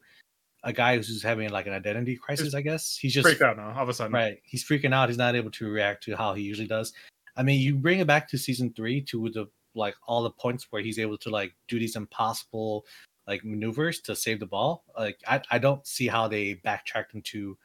a 0.65 0.73
guy 0.73 0.97
who's 0.97 1.23
having 1.23 1.51
like 1.51 1.67
an 1.67 1.73
identity 1.73 2.17
crisis. 2.17 2.55
I 2.55 2.61
guess 2.61 2.97
he's 2.97 3.15
just 3.15 3.27
Freaked 3.27 3.43
out 3.43 3.57
now 3.57 3.73
all 3.75 3.83
of 3.83 3.89
a 3.89 3.95
sudden. 3.95 4.13
right. 4.13 4.39
He's 4.45 4.65
freaking 4.65 4.93
out. 4.93 5.09
He's 5.09 5.19
not 5.19 5.35
able 5.35 5.51
to 5.53 5.69
react 5.71 6.05
to 6.05 6.17
how 6.17 6.35
he 6.35 6.43
usually 6.43 6.69
does. 6.69 6.93
I 7.37 7.43
mean, 7.43 7.61
you 7.61 7.77
bring 7.77 8.01
it 8.01 8.07
back 8.07 8.29
to 8.31 8.39
season 8.39 8.73
three 8.75 9.01
to 9.03 9.31
the 9.31 9.47
like 9.75 9.95
all 10.07 10.23
the 10.23 10.31
points 10.31 10.67
where 10.71 10.83
he's 10.83 10.99
able 10.99 11.17
to 11.19 11.31
like 11.31 11.55
do 11.69 11.79
these 11.79 11.97
impossible 11.97 12.85
like 13.27 13.45
maneuvers 13.45 14.01
to 14.03 14.15
save 14.17 14.41
the 14.41 14.47
ball. 14.47 14.85
Like 14.97 15.19
I, 15.27 15.41
I 15.51 15.59
don't 15.59 15.85
see 15.87 16.07
how 16.09 16.29
they 16.29 16.55
backtracked 16.55 17.15
him 17.15 17.23
to 17.23 17.57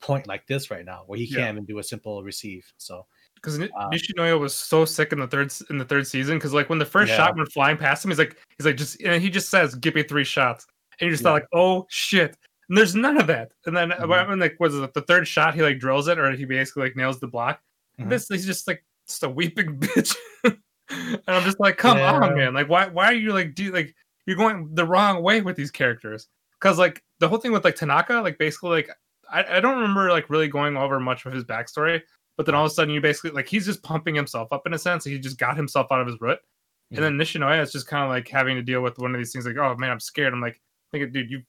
point 0.00 0.26
like 0.26 0.46
this 0.46 0.70
right 0.70 0.84
now 0.84 1.04
where 1.06 1.18
he 1.18 1.26
Yeah. 1.26 1.38
can't 1.44 1.56
even 1.56 1.64
do 1.66 1.78
a 1.78 1.82
simple 1.84 2.22
receive. 2.22 2.72
So 2.78 3.06
because 3.42 3.58
Uh, 3.60 3.66
Nishinoya 3.90 4.38
was 4.38 4.54
so 4.54 4.84
sick 4.84 5.12
in 5.12 5.18
the 5.18 5.26
third 5.26 5.52
in 5.70 5.78
the 5.78 5.84
third 5.84 6.06
season. 6.06 6.38
Because 6.38 6.54
like 6.54 6.68
when 6.70 6.78
the 6.78 6.84
first 6.86 7.10
Yeah. 7.10 7.16
shot 7.16 7.36
went 7.36 7.50
flying 7.52 7.76
past 7.76 8.04
him, 8.04 8.10
he's 8.10 8.18
like 8.18 8.36
he's 8.56 8.66
like 8.66 8.76
just 8.76 9.00
and 9.02 9.20
he 9.22 9.28
just 9.30 9.50
says, 9.50 9.74
"Give 9.74 9.94
me 9.94 10.02
three 10.04 10.24
shots," 10.24 10.66
and 11.00 11.06
you 11.06 11.12
just 11.12 11.22
Yeah. 11.22 11.30
thought 11.30 11.34
like, 11.34 11.48
"Oh 11.52 11.86
shit!" 11.90 12.36
And 12.68 12.78
there's 12.78 12.94
none 12.94 13.18
of 13.18 13.26
that. 13.26 13.50
And 13.66 13.76
then 13.76 13.90
Mhm. 13.90 14.28
when 14.28 14.38
like 14.38 14.56
was 14.60 14.74
it 14.78 14.94
the 14.94 15.02
third 15.02 15.26
shot, 15.26 15.54
he 15.54 15.62
like 15.62 15.78
drills 15.80 16.06
it 16.08 16.18
or 16.18 16.30
he 16.30 16.44
basically 16.44 16.84
like 16.84 16.96
nails 16.96 17.18
the 17.20 17.26
block. 17.26 17.60
Mhm. 18.00 18.08
This 18.08 18.28
he's 18.28 18.46
just 18.46 18.66
like 18.68 18.84
just 19.06 19.22
a 19.24 19.28
weeping 19.28 19.76
bitch. 19.80 20.16
and 20.44 21.22
I'm 21.26 21.42
just 21.44 21.58
like, 21.60 21.76
come 21.78 21.98
Yeah. 21.98 22.12
on, 22.12 22.34
man! 22.36 22.54
Like 22.54 22.68
why 22.68 22.86
why 22.88 23.06
are 23.06 23.14
you 23.14 23.32
like 23.32 23.54
do 23.54 23.72
like 23.72 23.94
you're 24.26 24.36
going 24.36 24.68
the 24.74 24.86
wrong 24.86 25.22
way 25.22 25.40
with 25.40 25.56
these 25.56 25.70
characters? 25.70 26.28
Because 26.60 26.78
like 26.78 27.02
the 27.18 27.28
whole 27.28 27.38
thing 27.38 27.50
with 27.52 27.64
like 27.64 27.74
Tanaka, 27.76 28.14
like 28.20 28.38
basically 28.38 28.70
like 28.70 28.90
I, 29.30 29.56
I 29.56 29.60
don't 29.60 29.76
remember 29.80 30.10
like 30.10 30.30
really 30.30 30.48
going 30.48 30.76
over 30.76 31.00
much 31.00 31.26
of 31.26 31.32
his 31.32 31.42
backstory, 31.44 32.02
but 32.42 32.46
then 32.46 32.54
all 32.56 32.64
of 32.66 32.70
a 32.70 32.74
sudden 32.74 32.92
you 32.92 33.00
basically 33.00 33.30
like 33.30 33.46
he's 33.48 33.64
just 33.66 33.82
pumping 33.82 34.14
himself 34.14 34.52
up 34.52 34.66
in 34.66 34.74
a 34.74 34.78
sense. 34.78 35.04
He 35.04 35.18
just 35.18 35.38
got 35.38 35.56
himself 35.56 35.86
out 35.92 36.00
of 36.00 36.06
his 36.06 36.20
rut. 36.20 36.40
And 36.90 37.02
then 37.02 37.16
Nishinoya 37.16 37.62
is 37.62 37.72
just 37.72 37.86
kind 37.86 38.04
of 38.04 38.10
like 38.10 38.28
having 38.28 38.54
to 38.56 38.62
deal 38.62 38.82
with 38.82 38.98
one 38.98 39.14
of 39.14 39.18
these 39.18 39.32
things 39.32 39.46
like, 39.46 39.56
oh 39.56 39.74
man, 39.78 39.90
I'm 39.90 40.00
scared. 40.00 40.34
I'm 40.34 40.40
like, 40.42 40.60
dude, 40.92 41.30
you 41.30 41.42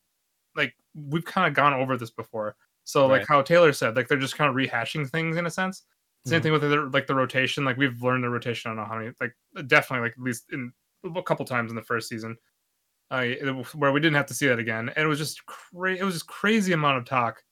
like 0.56 0.74
we've 0.96 1.26
kind 1.26 1.48
of 1.48 1.54
gone 1.54 1.74
over 1.74 1.98
this 1.98 2.12
before. 2.12 2.56
So 2.86 3.08
like 3.08 3.28
how 3.28 3.42
Taylor 3.42 3.74
said, 3.74 3.96
like 3.96 4.08
they're 4.08 4.18
just 4.18 4.38
kind 4.38 4.50
of 4.50 4.56
rehashing 4.56 5.10
things 5.10 5.36
in 5.38 5.46
a 5.46 5.50
sense. 5.50 5.84
Same 6.26 6.40
Mhm. 6.40 6.44
thing 6.44 6.52
with 6.54 6.62
the, 6.62 6.90
like 6.94 7.08
the 7.08 7.16
rotation. 7.16 7.66
Like 7.66 7.76
we've 7.76 8.02
learned 8.02 8.24
the 8.24 8.30
rotation. 8.30 8.72
I 8.72 8.76
don't 8.76 8.84
know 8.84 8.90
how 8.90 8.98
many, 9.00 9.12
like 9.20 9.34
definitely 9.68 10.08
like 10.08 10.14
at 10.18 10.24
least 10.24 10.46
in 10.54 10.72
a 11.16 11.22
couple 11.24 11.44
times 11.46 11.72
in 11.72 11.76
the 11.76 11.82
first 11.82 12.08
season, 12.08 12.38
uh, 13.12 13.26
where 13.76 13.92
we 13.92 14.00
didn't 14.00 14.16
have 14.16 14.28
to 14.28 14.34
see 14.34 14.48
that 14.48 14.60
again. 14.60 14.90
And 14.96 15.04
it 15.04 15.08
was 15.08 15.20
just 15.20 15.46
crazy. 15.46 16.00
It 16.00 16.06
was 16.06 16.14
just 16.16 16.28
crazy 16.28 16.72
amount 16.72 17.00
of 17.00 17.06
talk 17.06 17.44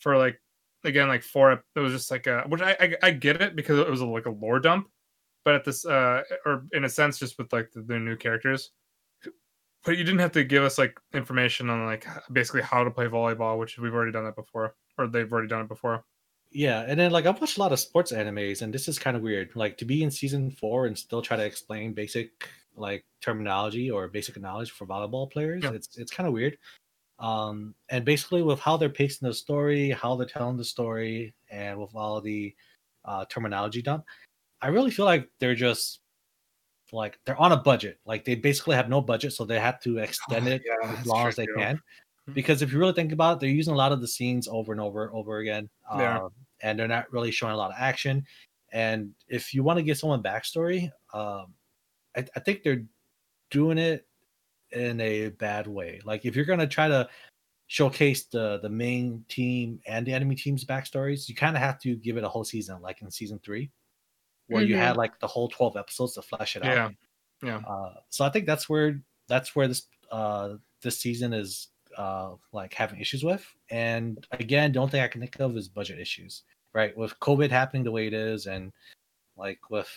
for 0.00 0.16
like 0.16 0.40
again 0.88 1.08
like 1.08 1.22
four. 1.22 1.52
It 1.52 1.80
was 1.80 1.92
just 1.92 2.10
like 2.10 2.26
a 2.26 2.42
which 2.48 2.62
I, 2.62 2.76
I 2.80 2.96
I 3.02 3.10
get 3.10 3.40
it 3.40 3.56
because 3.56 3.78
it 3.78 3.90
was 3.90 4.00
a, 4.00 4.06
like 4.06 4.26
a 4.26 4.30
lore 4.30 4.60
dump, 4.60 4.88
but 5.44 5.54
at 5.54 5.64
this 5.64 5.84
uh 5.86 6.22
or 6.44 6.64
in 6.72 6.84
a 6.84 6.88
sense 6.88 7.18
just 7.18 7.38
with 7.38 7.52
like 7.52 7.70
the, 7.72 7.82
the 7.82 7.98
new 7.98 8.16
characters. 8.16 8.70
But 9.84 9.96
you 9.96 10.04
didn't 10.04 10.20
have 10.20 10.32
to 10.32 10.44
give 10.44 10.64
us 10.64 10.76
like 10.76 10.98
information 11.14 11.70
on 11.70 11.86
like 11.86 12.06
basically 12.32 12.62
how 12.62 12.82
to 12.82 12.90
play 12.90 13.06
volleyball, 13.06 13.58
which 13.58 13.78
we've 13.78 13.94
already 13.94 14.12
done 14.12 14.24
that 14.24 14.36
before, 14.36 14.74
or 14.98 15.06
they've 15.06 15.32
already 15.32 15.48
done 15.48 15.62
it 15.62 15.68
before. 15.68 16.04
Yeah, 16.50 16.84
and 16.86 16.98
then 16.98 17.10
like 17.12 17.26
I've 17.26 17.40
watched 17.40 17.58
a 17.58 17.60
lot 17.60 17.72
of 17.72 17.78
sports 17.78 18.10
animes, 18.12 18.62
and 18.62 18.72
this 18.72 18.88
is 18.88 18.98
kind 18.98 19.16
of 19.16 19.22
weird. 19.22 19.50
Like 19.54 19.76
to 19.78 19.84
be 19.84 20.02
in 20.02 20.10
season 20.10 20.50
four 20.50 20.86
and 20.86 20.98
still 20.98 21.22
try 21.22 21.36
to 21.36 21.44
explain 21.44 21.92
basic 21.92 22.48
like 22.74 23.04
terminology 23.20 23.90
or 23.90 24.08
basic 24.08 24.40
knowledge 24.40 24.70
for 24.70 24.86
volleyball 24.86 25.30
players. 25.30 25.62
Yeah. 25.62 25.72
It's 25.72 25.96
it's 25.98 26.12
kind 26.12 26.26
of 26.26 26.32
weird. 26.32 26.56
Um, 27.18 27.74
and 27.88 28.04
basically 28.04 28.42
with 28.42 28.60
how 28.60 28.76
they're 28.76 28.88
pacing 28.88 29.26
the 29.28 29.34
story, 29.34 29.90
how 29.90 30.16
they're 30.16 30.26
telling 30.26 30.56
the 30.56 30.64
story, 30.64 31.34
and 31.50 31.78
with 31.80 31.94
all 31.94 32.20
the 32.20 32.54
uh, 33.04 33.24
terminology 33.26 33.82
dump, 33.82 34.04
I 34.62 34.68
really 34.68 34.90
feel 34.90 35.04
like 35.06 35.30
they're 35.40 35.54
just 35.54 36.00
like 36.92 37.18
they're 37.24 37.36
on 37.40 37.52
a 37.52 37.56
budget. 37.56 38.00
Like 38.06 38.24
they 38.24 38.34
basically 38.34 38.76
have 38.76 38.88
no 38.88 39.00
budget, 39.00 39.32
so 39.32 39.44
they 39.44 39.60
have 39.60 39.80
to 39.82 39.98
extend 40.00 40.48
it 40.48 40.62
yeah, 40.64 40.96
as 40.98 41.06
long 41.06 41.26
as 41.28 41.36
they 41.36 41.46
can. 41.46 41.80
Mhm. 42.28 42.34
Because 42.34 42.62
if 42.62 42.72
you 42.72 42.78
really 42.78 42.92
think 42.92 43.12
about 43.12 43.38
it, 43.38 43.40
they're 43.40 43.48
using 43.50 43.74
a 43.74 43.76
lot 43.76 43.92
of 43.92 44.00
the 44.00 44.08
scenes 44.08 44.48
over 44.48 44.72
and 44.72 44.80
over, 44.80 45.12
over 45.14 45.38
again, 45.38 45.68
Yeah. 45.94 46.18
um, 46.18 46.30
and 46.60 46.78
they're 46.78 46.88
not 46.88 47.10
really 47.12 47.30
showing 47.30 47.54
a 47.54 47.56
lot 47.56 47.70
of 47.70 47.76
action. 47.78 48.26
And 48.72 49.14
if 49.28 49.54
you 49.54 49.62
want 49.62 49.78
to 49.78 49.82
give 49.82 49.98
someone 49.98 50.22
backstory, 50.22 50.90
um, 51.14 51.54
I, 52.16 52.26
I 52.36 52.40
think 52.40 52.62
they're 52.64 52.84
doing 53.50 53.78
it 53.78 54.07
in 54.72 55.00
a 55.00 55.28
bad 55.30 55.66
way. 55.66 56.00
Like 56.04 56.24
if 56.24 56.36
you're 56.36 56.44
gonna 56.44 56.66
try 56.66 56.88
to 56.88 57.08
showcase 57.66 58.24
the 58.24 58.58
the 58.62 58.68
main 58.68 59.24
team 59.28 59.80
and 59.86 60.06
the 60.06 60.12
enemy 60.12 60.34
team's 60.34 60.64
backstories, 60.64 61.28
you 61.28 61.34
kind 61.34 61.56
of 61.56 61.62
have 61.62 61.78
to 61.80 61.96
give 61.96 62.16
it 62.16 62.24
a 62.24 62.28
whole 62.28 62.44
season, 62.44 62.80
like 62.80 63.02
in 63.02 63.10
season 63.10 63.38
three, 63.44 63.70
where 64.46 64.62
you 64.62 64.74
Mhm. 64.74 64.78
had 64.78 64.96
like 64.96 65.18
the 65.20 65.26
whole 65.26 65.48
twelve 65.48 65.76
episodes 65.76 66.14
to 66.14 66.22
flesh 66.22 66.56
it 66.56 66.62
out. 66.64 66.94
Yeah, 67.42 67.48
yeah. 67.48 67.58
Uh, 67.68 67.94
so 68.08 68.24
I 68.24 68.30
think 68.30 68.46
that's 68.46 68.68
where 68.68 69.00
that's 69.26 69.54
where 69.54 69.68
this 69.68 69.86
uh 70.10 70.56
this 70.80 70.98
season 70.98 71.32
is 71.34 71.68
uh 71.96 72.34
like 72.52 72.72
having 72.72 73.00
issues 73.00 73.22
with. 73.24 73.44
And 73.70 74.26
again, 74.32 74.72
the 74.72 74.78
only 74.78 74.92
thing 74.92 75.02
I 75.02 75.08
can 75.08 75.20
think 75.20 75.38
of 75.40 75.56
is 75.56 75.68
budget 75.68 75.98
issues, 75.98 76.44
right? 76.72 76.96
With 76.96 77.18
COVID 77.20 77.50
happening 77.50 77.84
the 77.84 77.90
way 77.90 78.06
it 78.06 78.14
is, 78.14 78.46
and 78.46 78.72
like 79.36 79.70
with 79.70 79.90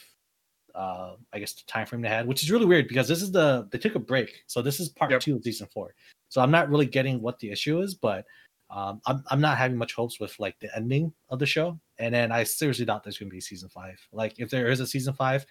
uh 0.76 1.16
I 1.34 1.40
guess 1.40 1.54
the 1.54 1.64
time 1.68 1.86
frame 1.86 2.02
they 2.02 2.10
had, 2.10 2.28
which 2.28 2.44
is 2.44 2.52
really 2.52 2.66
weird 2.66 2.88
because 2.88 3.08
this 3.08 3.22
is 3.22 3.32
the 3.32 3.68
they 3.72 3.78
took 3.78 3.96
a 3.96 4.00
break, 4.00 4.44
so 4.48 4.62
this 4.62 4.80
is 4.80 4.90
part 4.90 5.12
Yep. 5.12 5.22
two 5.22 5.36
of 5.36 5.44
season 5.44 5.68
four. 5.74 5.94
So 6.30 6.42
I'm 6.42 6.52
not 6.52 6.70
really 6.70 6.86
getting 6.86 7.22
what 7.22 7.40
the 7.40 7.52
issue 7.52 7.82
is, 7.82 7.94
but 7.94 8.26
um, 8.70 9.02
I'm 9.06 9.24
I'm 9.30 9.42
not 9.42 9.58
having 9.58 9.78
much 9.78 9.94
hopes 9.94 10.20
with 10.20 10.40
like 10.40 10.58
the 10.60 10.74
ending 10.76 11.12
of 11.30 11.40
the 11.40 11.46
show. 11.46 11.80
And 12.00 12.14
then 12.16 12.32
I 12.32 12.44
seriously 12.44 12.86
doubt 12.86 13.04
there's 13.04 13.18
gonna 13.18 13.30
be 13.30 13.42
season 13.42 13.70
five. 13.70 14.00
Like 14.14 14.36
if 14.40 14.50
there 14.50 14.70
is 14.70 14.80
a 14.80 14.88
season 14.88 15.14
five, 15.14 15.46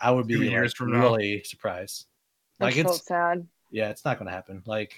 I 0.00 0.10
would 0.10 0.26
be 0.26 0.34
Two 0.34 0.40
like, 0.40 0.50
years 0.50 0.74
from 0.74 0.92
now. 0.92 1.00
really 1.02 1.42
surprised. 1.44 2.06
Like 2.60 2.74
That's 2.74 2.88
so 2.88 2.94
it's 2.96 3.06
sad. 3.06 3.46
yeah, 3.70 3.90
it's 3.90 4.04
not 4.04 4.18
gonna 4.18 4.32
happen. 4.32 4.62
Like 4.66 4.94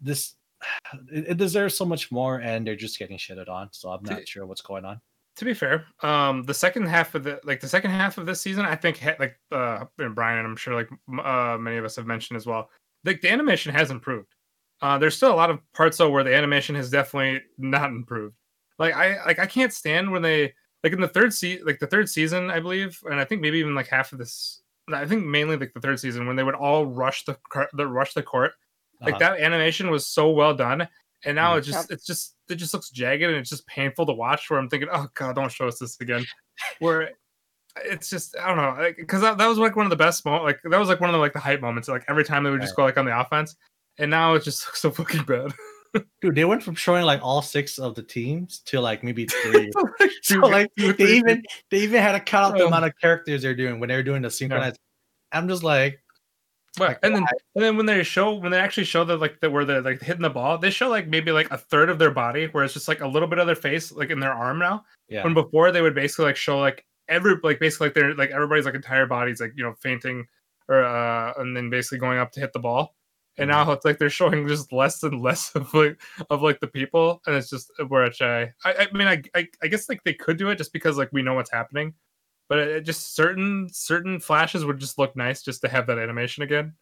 this, 0.00 0.36
it, 1.12 1.28
it 1.30 1.36
deserves 1.36 1.76
so 1.76 1.84
much 1.84 2.10
more, 2.10 2.40
and 2.40 2.66
they're 2.66 2.76
just 2.76 2.98
getting 2.98 3.18
shitted 3.18 3.48
on. 3.48 3.68
So 3.72 3.90
I'm 3.90 4.02
not 4.04 4.26
sure 4.26 4.46
what's 4.46 4.62
going 4.62 4.84
on. 4.86 5.00
To 5.38 5.44
be 5.44 5.54
fair, 5.54 5.86
um, 6.02 6.42
the 6.44 6.54
second 6.54 6.86
half 6.86 7.14
of 7.14 7.24
the 7.24 7.40
like 7.44 7.60
the 7.60 7.68
second 7.68 7.90
half 7.92 8.18
of 8.18 8.26
this 8.26 8.40
season, 8.40 8.64
I 8.66 8.74
think 8.76 8.98
ha- 8.98 9.16
like 9.18 9.38
uh, 9.52 9.84
and 9.98 10.14
Brian, 10.14 10.38
and 10.38 10.46
I'm 10.46 10.56
sure 10.56 10.74
like 10.74 10.90
uh, 11.24 11.56
many 11.58 11.76
of 11.76 11.84
us 11.84 11.96
have 11.96 12.06
mentioned 12.06 12.36
as 12.36 12.46
well, 12.46 12.68
like 13.04 13.20
the 13.20 13.30
animation 13.30 13.72
has 13.72 13.90
improved. 13.90 14.34
Uh, 14.82 14.98
there's 14.98 15.16
still 15.16 15.32
a 15.32 15.34
lot 15.34 15.50
of 15.50 15.60
parts 15.72 15.96
though 15.98 16.10
where 16.10 16.24
the 16.24 16.34
animation 16.34 16.74
has 16.74 16.90
definitely 16.90 17.40
not 17.56 17.90
improved. 17.90 18.34
Like 18.78 18.94
I 18.94 19.24
like 19.24 19.38
I 19.38 19.46
can't 19.46 19.72
stand 19.72 20.10
when 20.10 20.22
they 20.22 20.52
like 20.84 20.92
in 20.92 21.00
the 21.00 21.08
third 21.08 21.32
se- 21.32 21.62
like 21.64 21.78
the 21.78 21.86
third 21.86 22.08
season, 22.08 22.50
I 22.50 22.60
believe, 22.60 22.98
and 23.10 23.18
I 23.18 23.24
think 23.24 23.40
maybe 23.40 23.58
even 23.58 23.74
like 23.74 23.88
half 23.88 24.12
of 24.12 24.18
this. 24.18 24.62
I 24.92 25.04
think 25.06 25.24
mainly 25.26 25.56
like 25.56 25.72
the 25.74 25.80
third 25.80 26.00
season 26.00 26.26
when 26.26 26.36
they 26.36 26.42
would 26.44 26.54
all 26.54 26.86
rush 26.86 27.24
the 27.24 27.36
car- 27.50 27.68
the 27.74 27.86
rush 27.86 28.14
the 28.14 28.22
court. 28.22 28.52
Like 29.00 29.14
Uh-huh. 29.14 29.34
that 29.36 29.40
animation 29.40 29.90
was 29.90 30.06
so 30.06 30.30
well 30.30 30.54
done, 30.54 30.88
and 31.24 31.34
now 31.36 31.54
Mhm. 31.54 31.58
it 31.58 31.62
just 31.62 31.90
Yep. 31.90 31.96
it's 31.98 32.06
just 32.06 32.34
it 32.48 32.54
just 32.56 32.72
looks 32.74 32.90
jagged 32.90 33.22
and 33.24 33.36
it's 33.36 33.50
just 33.50 33.66
painful 33.66 34.06
to 34.06 34.12
watch. 34.12 34.48
Where 34.50 34.58
I'm 34.58 34.68
thinking, 34.68 34.88
oh 34.92 35.08
god, 35.14 35.34
don't 35.36 35.52
show 35.52 35.68
us 35.68 35.78
this 35.78 36.00
again. 36.00 36.24
Where 36.78 37.10
it's 37.84 38.10
just 38.10 38.36
I 38.36 38.48
don't 38.48 38.56
know, 38.56 38.92
because 38.96 39.20
that, 39.20 39.38
that 39.38 39.46
was 39.46 39.58
like 39.58 39.76
one 39.76 39.86
of 39.86 39.90
the 39.90 39.96
best 39.96 40.24
moments. 40.24 40.44
Like 40.44 40.72
that 40.72 40.78
was 40.78 40.88
like 40.88 41.00
one 41.00 41.10
of 41.10 41.14
the 41.14 41.20
like 41.20 41.32
the 41.32 41.38
hype 41.40 41.60
moments. 41.60 41.88
Like 41.88 42.04
every 42.08 42.24
time 42.24 42.42
they 42.44 42.50
would 42.50 42.60
just 42.60 42.76
go 42.76 42.84
like 42.84 42.96
on 42.98 43.04
the 43.04 43.18
offense, 43.20 43.56
and 43.98 44.10
now 44.10 44.34
it 44.34 44.42
just 44.42 44.64
looks 44.66 44.80
so 44.80 44.90
fucking 44.90 45.24
bad. 45.24 45.52
Dude, 46.20 46.34
they 46.34 46.44
went 46.44 46.62
from 46.62 46.74
showing 46.74 47.04
like 47.04 47.20
all 47.22 47.40
six 47.40 47.78
of 47.78 47.94
the 47.94 48.02
teams 48.02 48.60
to 48.66 48.80
like 48.80 49.02
maybe 49.02 49.26
three. 49.42 49.70
so 50.22 50.38
like 50.40 50.70
they 50.76 50.94
even 51.16 51.42
they 51.70 51.78
even 51.80 52.02
had 52.02 52.12
to 52.12 52.20
cut 52.20 52.42
out 52.44 52.58
the 52.58 52.66
amount 52.66 52.84
of 52.84 52.92
characters 53.00 53.42
they're 53.42 53.54
doing 53.54 53.80
when 53.80 53.88
they're 53.88 54.02
doing 54.02 54.22
the 54.22 54.30
synchronized. 54.30 54.78
Yeah. 55.32 55.38
I'm 55.38 55.48
just 55.48 55.62
like, 55.62 56.00
Right. 56.78 56.96
And 57.02 57.14
then 57.14 57.24
and 57.54 57.64
then 57.64 57.76
when 57.76 57.86
they 57.86 58.02
show 58.02 58.34
when 58.34 58.52
they 58.52 58.58
actually 58.58 58.84
show 58.84 59.04
that 59.04 59.18
like 59.18 59.40
that 59.40 59.50
where 59.50 59.64
they're 59.64 59.80
like 59.80 60.00
hitting 60.00 60.22
the 60.22 60.30
ball, 60.30 60.58
they 60.58 60.70
show 60.70 60.88
like 60.88 61.08
maybe 61.08 61.32
like 61.32 61.50
a 61.50 61.58
third 61.58 61.90
of 61.90 61.98
their 61.98 62.10
body 62.10 62.46
where 62.46 62.64
it's 62.64 62.74
just 62.74 62.88
like 62.88 63.00
a 63.00 63.06
little 63.06 63.28
bit 63.28 63.38
of 63.38 63.46
their 63.46 63.56
face 63.56 63.92
like 63.92 64.10
in 64.10 64.20
their 64.20 64.32
arm 64.32 64.58
now. 64.58 64.84
Yeah. 65.08 65.24
When 65.24 65.34
before 65.34 65.72
they 65.72 65.82
would 65.82 65.94
basically 65.94 66.26
like 66.26 66.36
show 66.36 66.58
like 66.58 66.84
every 67.08 67.36
like 67.42 67.60
basically 67.60 67.88
like 67.88 67.94
they're 67.94 68.14
like 68.14 68.30
everybody's 68.30 68.64
like 68.64 68.74
entire 68.74 69.06
body's 69.06 69.40
like 69.40 69.52
you 69.56 69.64
know 69.64 69.74
fainting 69.80 70.26
or 70.68 70.84
uh 70.84 71.32
and 71.38 71.56
then 71.56 71.70
basically 71.70 71.98
going 71.98 72.18
up 72.18 72.32
to 72.32 72.40
hit 72.40 72.52
the 72.52 72.58
ball. 72.58 72.94
And 73.38 73.50
mm-hmm. 73.50 73.68
now 73.68 73.72
it's 73.72 73.84
like 73.84 73.98
they're 73.98 74.10
showing 74.10 74.46
just 74.48 74.72
less 74.72 75.02
and 75.02 75.22
less 75.22 75.50
of 75.54 75.72
like 75.72 76.00
of 76.30 76.42
like 76.42 76.60
the 76.60 76.66
people, 76.66 77.22
and 77.26 77.36
it's 77.36 77.50
just 77.50 77.70
where 77.88 78.04
I 78.04 78.48
I, 78.64 78.74
I 78.74 78.88
mean 78.92 79.08
I, 79.08 79.22
I 79.34 79.46
I 79.62 79.68
guess 79.68 79.88
like 79.88 80.02
they 80.04 80.14
could 80.14 80.36
do 80.36 80.50
it 80.50 80.58
just 80.58 80.72
because 80.72 80.98
like 80.98 81.10
we 81.12 81.22
know 81.22 81.34
what's 81.34 81.50
happening, 81.50 81.94
but 82.48 82.58
it, 82.58 82.80
just 82.82 83.14
certain 83.14 83.68
certain 83.70 84.20
flashes 84.20 84.64
would 84.64 84.78
just 84.78 84.98
look 84.98 85.14
nice 85.16 85.42
just 85.42 85.60
to 85.62 85.68
have 85.68 85.86
that 85.86 85.98
animation 85.98 86.42
again. 86.42 86.74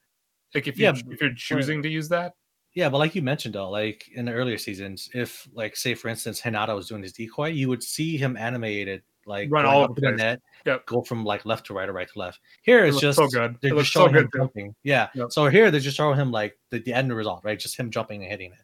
Like 0.54 0.66
if 0.66 0.78
you 0.78 0.84
yeah, 0.84 0.94
if 1.10 1.20
you're 1.20 1.34
choosing 1.34 1.82
to 1.82 1.88
use 1.88 2.08
that. 2.08 2.34
Yeah, 2.74 2.90
but 2.90 2.98
like 2.98 3.14
you 3.14 3.22
mentioned 3.22 3.54
though, 3.54 3.70
like 3.70 4.08
in 4.14 4.26
the 4.26 4.32
earlier 4.32 4.58
seasons, 4.58 5.08
if 5.14 5.48
like 5.54 5.76
say 5.76 5.94
for 5.94 6.08
instance 6.08 6.40
Hinata 6.40 6.74
was 6.74 6.88
doing 6.88 7.02
his 7.02 7.12
decoy, 7.12 7.48
you 7.48 7.68
would 7.68 7.82
see 7.82 8.16
him 8.16 8.36
animated 8.36 9.02
like 9.26 9.48
run 9.50 9.66
all 9.66 9.84
up 9.84 9.96
the 9.96 10.12
net, 10.12 10.40
yep. 10.64 10.86
go 10.86 11.02
from 11.02 11.24
like 11.24 11.44
left 11.44 11.66
to 11.66 11.74
right 11.74 11.88
or 11.88 11.92
right 11.92 12.08
to 12.08 12.18
left. 12.18 12.38
Here 12.62 12.84
it's 12.84 12.98
it 12.98 13.00
just 13.00 13.18
so 13.18 13.26
good. 13.28 13.56
They're 13.60 13.74
it 13.74 13.78
just 13.78 13.90
showing 13.90 14.12
so 14.12 14.20
him 14.20 14.30
jumping. 14.34 14.74
Yeah. 14.84 15.08
Yep. 15.14 15.32
So 15.32 15.48
here 15.48 15.70
they're 15.70 15.80
just 15.80 15.96
showing 15.96 16.18
him 16.18 16.30
like 16.30 16.56
the, 16.70 16.78
the 16.78 16.92
end 16.92 17.12
result, 17.12 17.40
right? 17.42 17.58
Just 17.58 17.76
him 17.76 17.90
jumping 17.90 18.22
and 18.22 18.30
hitting 18.30 18.52
it. 18.52 18.58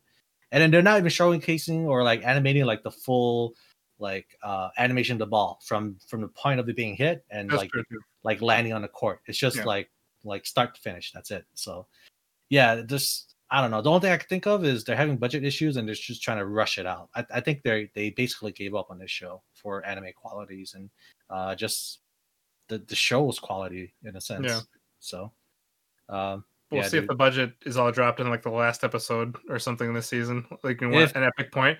And 0.52 0.62
then 0.62 0.70
they're 0.70 0.82
not 0.82 0.98
even 0.98 1.10
showing 1.10 1.40
casing 1.40 1.86
or 1.86 2.04
like 2.04 2.24
animating 2.24 2.64
like 2.64 2.82
the 2.82 2.90
full 2.90 3.54
like 4.02 4.36
uh 4.42 4.68
animation 4.76 5.14
of 5.14 5.20
the 5.20 5.26
ball 5.26 5.60
from 5.64 5.96
from 6.06 6.20
the 6.20 6.28
point 6.28 6.60
of 6.60 6.68
it 6.68 6.76
being 6.76 6.96
hit 6.96 7.24
and 7.30 7.48
That's 7.48 7.62
like 7.62 7.70
like 8.24 8.42
landing 8.42 8.74
on 8.74 8.82
the 8.82 8.88
court. 8.88 9.20
It's 9.26 9.38
just 9.38 9.56
yeah. 9.56 9.64
like 9.64 9.90
like 10.24 10.44
start 10.44 10.74
to 10.74 10.80
finish. 10.80 11.12
That's 11.12 11.30
it. 11.30 11.46
So 11.54 11.86
yeah, 12.50 12.82
just 12.82 13.34
I 13.50 13.60
don't 13.60 13.70
know. 13.70 13.82
The 13.82 13.90
only 13.90 14.00
thing 14.00 14.12
I 14.12 14.16
can 14.16 14.28
think 14.28 14.46
of 14.46 14.64
is 14.64 14.82
they're 14.82 14.96
having 14.96 15.18
budget 15.18 15.44
issues 15.44 15.76
and 15.76 15.86
they're 15.86 15.94
just 15.94 16.22
trying 16.22 16.38
to 16.38 16.46
rush 16.46 16.78
it 16.78 16.86
out. 16.86 17.10
I, 17.14 17.24
I 17.34 17.40
think 17.40 17.62
they 17.62 17.90
they 17.94 18.10
basically 18.10 18.52
gave 18.52 18.74
up 18.74 18.90
on 18.90 18.98
this 18.98 19.10
show 19.10 19.42
for 19.54 19.84
anime 19.86 20.12
qualities 20.16 20.74
and 20.74 20.90
uh, 21.30 21.54
just 21.54 22.00
the 22.68 22.78
the 22.78 22.96
show's 22.96 23.38
quality 23.38 23.94
in 24.04 24.16
a 24.16 24.20
sense. 24.20 24.46
Yeah. 24.46 24.60
So 25.00 25.32
um, 26.08 26.44
we'll 26.70 26.80
yeah, 26.82 26.88
see 26.88 26.96
dude. 26.96 27.04
if 27.04 27.08
the 27.08 27.14
budget 27.14 27.52
is 27.66 27.76
all 27.76 27.92
dropped 27.92 28.20
in 28.20 28.30
like 28.30 28.42
the 28.42 28.50
last 28.50 28.84
episode 28.84 29.36
or 29.48 29.58
something 29.58 29.92
this 29.92 30.08
season, 30.08 30.46
like 30.62 30.80
in 30.80 30.92
if, 30.94 31.14
an 31.14 31.24
epic 31.24 31.52
point. 31.52 31.78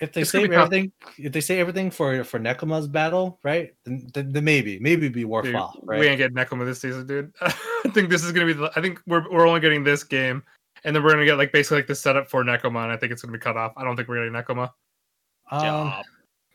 If 0.00 0.12
they 0.12 0.20
it's 0.20 0.30
save 0.30 0.52
everything, 0.52 0.92
if 1.16 1.32
they 1.32 1.40
say 1.40 1.58
everything 1.58 1.90
for 1.90 2.22
for 2.22 2.38
Nekoma's 2.38 2.86
battle, 2.86 3.40
right? 3.42 3.74
Then, 3.84 4.08
then, 4.14 4.32
then 4.32 4.44
maybe 4.44 4.78
maybe 4.78 5.08
be 5.08 5.24
worthwhile. 5.24 5.72
Dude, 5.74 5.88
right? 5.88 6.00
We 6.00 6.06
ain't 6.06 6.18
getting 6.18 6.36
Nekoma 6.36 6.64
this 6.64 6.80
season, 6.80 7.06
dude. 7.06 7.32
I 7.40 7.50
think 7.92 8.08
this 8.08 8.22
is 8.24 8.30
gonna 8.30 8.46
be. 8.46 8.52
The, 8.52 8.70
I 8.76 8.80
think 8.80 9.00
we're 9.06 9.28
we're 9.30 9.46
only 9.46 9.60
getting 9.60 9.82
this 9.82 10.04
game 10.04 10.44
and 10.84 10.94
then 10.94 11.02
we're 11.02 11.10
gonna 11.10 11.24
get 11.24 11.38
like 11.38 11.52
basically 11.52 11.78
like 11.78 11.86
the 11.86 11.94
setup 11.94 12.28
for 12.28 12.44
Nekoma, 12.44 12.82
and 12.82 12.92
I 12.92 12.96
think 12.96 13.12
it's 13.12 13.22
gonna 13.22 13.32
be 13.32 13.38
cut 13.38 13.56
off. 13.56 13.72
I 13.76 13.84
don't 13.84 13.96
think 13.96 14.08
we're 14.08 14.24
getting 14.24 14.32
Nekoma. 14.32 14.70
Um, 15.50 15.92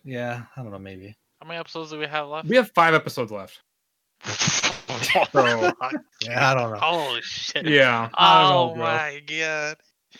yeah, 0.04 0.44
I 0.56 0.62
don't 0.62 0.72
know, 0.72 0.80
maybe. 0.80 1.16
How 1.42 1.48
many 1.48 1.60
episodes 1.60 1.92
do 1.92 2.00
we 2.00 2.08
have 2.08 2.28
left? 2.28 2.48
We 2.48 2.56
have 2.56 2.72
five 2.74 2.94
episodes 2.94 3.32
left. 3.32 3.62
so, 4.24 5.24
yeah, 5.36 6.52
I 6.52 6.54
don't 6.54 6.72
know. 6.72 6.80
Holy 6.80 7.22
shit. 7.22 7.66
Yeah. 7.66 8.10
Oh 8.18 8.74
know, 8.76 8.82
my 8.82 9.22
god. 9.28 9.78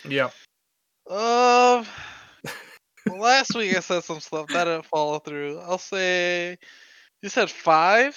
Yeah. 0.08 0.30
Um. 1.10 1.86
Well, 3.08 3.20
last 3.20 3.56
week 3.56 3.76
I 3.76 3.80
said 3.80 4.04
some 4.04 4.20
stuff 4.20 4.48
that 4.48 4.66
didn't 4.66 4.86
follow 4.86 5.20
through. 5.20 5.60
I'll 5.60 5.78
say 5.78 6.58
you 7.22 7.30
said 7.30 7.50
five. 7.50 8.16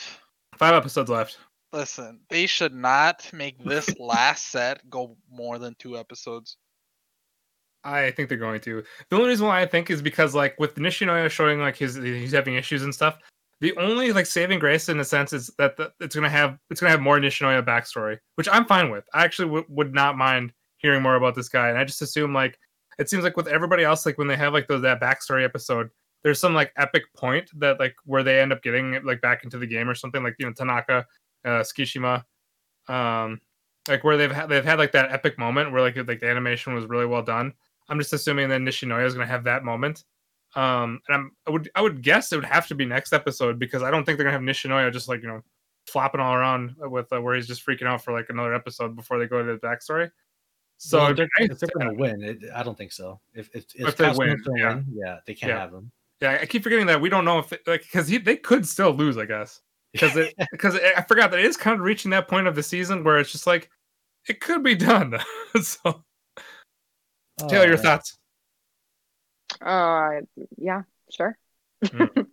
Five 0.56 0.74
episodes 0.74 1.10
left. 1.10 1.38
Listen, 1.72 2.20
they 2.30 2.46
should 2.46 2.74
not 2.74 3.28
make 3.32 3.62
this 3.64 3.88
last 4.00 4.50
set 4.50 4.88
go 4.88 5.16
more 5.30 5.58
than 5.58 5.74
two 5.78 5.98
episodes. 5.98 6.56
I 7.84 8.10
think 8.10 8.28
they're 8.28 8.38
going 8.38 8.60
to. 8.62 8.82
The 9.10 9.16
only 9.16 9.28
reason 9.28 9.46
why 9.46 9.60
I 9.60 9.66
think 9.66 9.90
is 9.90 10.02
because 10.02 10.34
like 10.34 10.58
with 10.58 10.74
Nishinoya 10.74 11.30
showing 11.30 11.60
like 11.60 11.76
his 11.76 11.94
he's 11.94 12.32
having 12.32 12.54
issues 12.54 12.82
and 12.82 12.94
stuff. 12.94 13.18
The 13.60 13.74
only 13.78 14.12
like 14.12 14.26
saving 14.26 14.58
grace 14.58 14.88
in 14.90 15.00
a 15.00 15.04
sense 15.04 15.32
is 15.32 15.50
that 15.56 15.76
the, 15.76 15.92
it's 16.00 16.14
gonna 16.14 16.28
have 16.28 16.58
it's 16.68 16.80
gonna 16.80 16.90
have 16.90 17.00
more 17.00 17.18
Nishinoya 17.18 17.64
backstory, 17.64 18.18
which 18.34 18.48
I'm 18.50 18.66
fine 18.66 18.90
with. 18.90 19.04
I 19.14 19.24
actually 19.24 19.48
w- 19.48 19.66
would 19.68 19.94
not 19.94 20.18
mind 20.18 20.52
hearing 20.78 21.02
more 21.02 21.14
about 21.14 21.34
this 21.34 21.48
guy, 21.48 21.68
and 21.68 21.78
I 21.78 21.84
just 21.84 22.02
assume 22.02 22.34
like 22.34 22.58
it 22.98 23.10
seems 23.10 23.24
like 23.24 23.36
with 23.36 23.48
everybody 23.48 23.84
else, 23.84 24.06
like 24.06 24.18
when 24.18 24.28
they 24.28 24.36
have 24.36 24.52
like 24.52 24.68
those 24.68 24.82
that 24.82 25.00
backstory 25.00 25.44
episode, 25.44 25.90
there's 26.22 26.40
some 26.40 26.54
like 26.54 26.72
epic 26.76 27.04
point 27.14 27.50
that 27.58 27.78
like 27.78 27.94
where 28.04 28.22
they 28.22 28.40
end 28.40 28.52
up 28.52 28.62
getting 28.62 29.02
like 29.04 29.20
back 29.20 29.44
into 29.44 29.58
the 29.58 29.66
game 29.66 29.88
or 29.88 29.94
something. 29.94 30.22
Like 30.22 30.36
you 30.38 30.46
know 30.46 30.52
Tanaka 30.52 31.06
uh, 31.44 31.62
Tsukishima, 31.62 32.24
um, 32.88 33.40
like 33.88 34.02
where 34.04 34.16
they've 34.16 34.32
had 34.32 34.48
they've 34.48 34.64
had 34.64 34.78
like 34.78 34.92
that 34.92 35.12
epic 35.12 35.38
moment 35.38 35.72
where 35.72 35.82
like 35.82 35.96
like 35.96 36.20
the 36.20 36.28
animation 36.28 36.74
was 36.74 36.86
really 36.86 37.06
well 37.06 37.22
done. 37.22 37.52
I'm 37.88 37.98
just 37.98 38.12
assuming 38.12 38.48
that 38.48 38.60
Nishinoya 38.60 39.06
is 39.06 39.14
going 39.14 39.26
to 39.26 39.30
have 39.30 39.44
that 39.44 39.62
moment. 39.62 40.04
Um, 40.54 41.00
and 41.06 41.16
I'm 41.16 41.32
I 41.46 41.50
would 41.50 41.70
I 41.74 41.82
would 41.82 42.02
guess 42.02 42.32
it 42.32 42.36
would 42.36 42.44
have 42.44 42.66
to 42.68 42.74
be 42.74 42.86
next 42.86 43.12
episode 43.12 43.58
because 43.58 43.82
I 43.82 43.90
don't 43.90 44.04
think 44.04 44.16
they're 44.16 44.24
gonna 44.24 44.36
have 44.36 44.42
Nishinoya 44.42 44.92
just 44.92 45.08
like 45.08 45.22
you 45.22 45.28
know 45.28 45.42
flopping 45.86 46.20
all 46.20 46.34
around 46.34 46.74
with 46.78 47.12
uh, 47.12 47.20
where 47.20 47.34
he's 47.34 47.46
just 47.46 47.64
freaking 47.64 47.86
out 47.86 48.02
for 48.02 48.12
like 48.12 48.26
another 48.30 48.54
episode 48.54 48.96
before 48.96 49.18
they 49.18 49.26
go 49.26 49.44
to 49.44 49.52
the 49.52 49.58
backstory. 49.58 50.10
So 50.78 50.98
well, 50.98 51.10
if 51.10 51.16
they're, 51.16 51.28
if 51.38 51.58
they're 51.58 51.70
gonna 51.78 51.94
win, 51.94 52.22
it, 52.22 52.44
I 52.54 52.62
don't 52.62 52.76
think 52.76 52.92
so. 52.92 53.20
If 53.34 53.48
if, 53.54 53.64
if, 53.74 53.88
if 53.88 53.96
they 53.96 54.10
win, 54.12 54.42
yeah. 54.56 54.74
win, 54.74 54.86
yeah, 54.92 55.18
they 55.26 55.34
can't 55.34 55.50
yeah. 55.50 55.60
have 55.60 55.72
them. 55.72 55.90
Yeah, 56.20 56.38
I 56.40 56.46
keep 56.46 56.62
forgetting 56.62 56.86
that 56.86 57.00
we 57.00 57.08
don't 57.08 57.24
know 57.24 57.38
if 57.38 57.52
it, 57.52 57.62
like 57.66 57.82
because 57.82 58.08
they 58.08 58.36
could 58.36 58.66
still 58.66 58.92
lose, 58.92 59.16
I 59.16 59.26
guess 59.26 59.60
because 59.92 60.16
it 60.16 60.34
because 60.50 60.76
I 60.76 61.02
forgot 61.02 61.30
that 61.30 61.40
it 61.40 61.46
is 61.46 61.56
kind 61.56 61.74
of 61.74 61.80
reaching 61.80 62.10
that 62.10 62.28
point 62.28 62.46
of 62.46 62.54
the 62.54 62.62
season 62.62 63.04
where 63.04 63.18
it's 63.18 63.32
just 63.32 63.46
like 63.46 63.70
it 64.28 64.40
could 64.40 64.62
be 64.62 64.74
done. 64.74 65.18
so, 65.62 65.78
oh, 65.84 67.48
Taylor, 67.48 67.68
your 67.68 67.76
thoughts? 67.76 68.18
Uh, 69.60 70.20
yeah, 70.58 70.82
sure. 71.10 71.36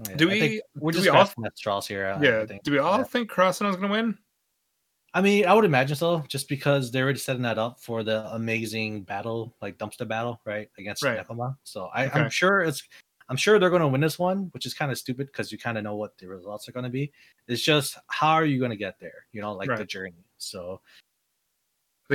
Mm. 0.00 0.16
do 0.16 0.26
we? 0.26 0.62
We're 0.74 0.92
just 0.92 1.04
we 1.04 1.10
all 1.10 1.28
at 1.44 1.58
straws 1.58 1.86
here. 1.86 2.18
Yeah. 2.22 2.46
Do 2.64 2.72
we 2.72 2.78
all 2.78 2.96
yeah. 2.98 3.04
think 3.04 3.30
Karasuno's 3.30 3.76
going 3.76 3.88
to 3.88 3.88
win? 3.88 4.18
I 5.14 5.20
mean, 5.20 5.46
I 5.46 5.52
would 5.52 5.66
imagine 5.66 5.96
so, 5.96 6.24
just 6.28 6.48
because 6.48 6.90
they're 6.90 7.04
already 7.04 7.18
setting 7.18 7.42
that 7.42 7.58
up 7.58 7.80
for 7.80 8.02
the 8.02 8.32
amazing 8.34 9.02
battle, 9.02 9.54
like 9.60 9.76
dumpster 9.76 10.08
battle, 10.08 10.40
right, 10.46 10.70
against 10.78 11.02
right. 11.02 11.18
Nekoma. 11.18 11.56
So 11.64 11.90
I, 11.94 12.06
okay. 12.06 12.20
I'm 12.20 12.30
sure 12.30 12.62
it's 12.62 12.82
I'm 13.28 13.36
sure 13.36 13.58
they're 13.58 13.70
going 13.70 13.82
to 13.82 13.88
win 13.88 14.00
this 14.00 14.18
one, 14.18 14.48
which 14.52 14.66
is 14.66 14.74
kind 14.74 14.90
of 14.90 14.98
stupid 14.98 15.26
because 15.26 15.52
you 15.52 15.58
kind 15.58 15.78
of 15.78 15.84
know 15.84 15.96
what 15.96 16.16
the 16.18 16.26
results 16.28 16.68
are 16.68 16.72
going 16.72 16.84
to 16.84 16.90
be. 16.90 17.12
It's 17.46 17.62
just 17.62 17.98
how 18.08 18.32
are 18.32 18.44
you 18.44 18.58
going 18.58 18.70
to 18.70 18.76
get 18.76 18.98
there? 19.00 19.26
You 19.32 19.42
know, 19.42 19.52
like 19.52 19.68
right. 19.68 19.78
the 19.78 19.84
journey. 19.84 20.24
So 20.38 20.80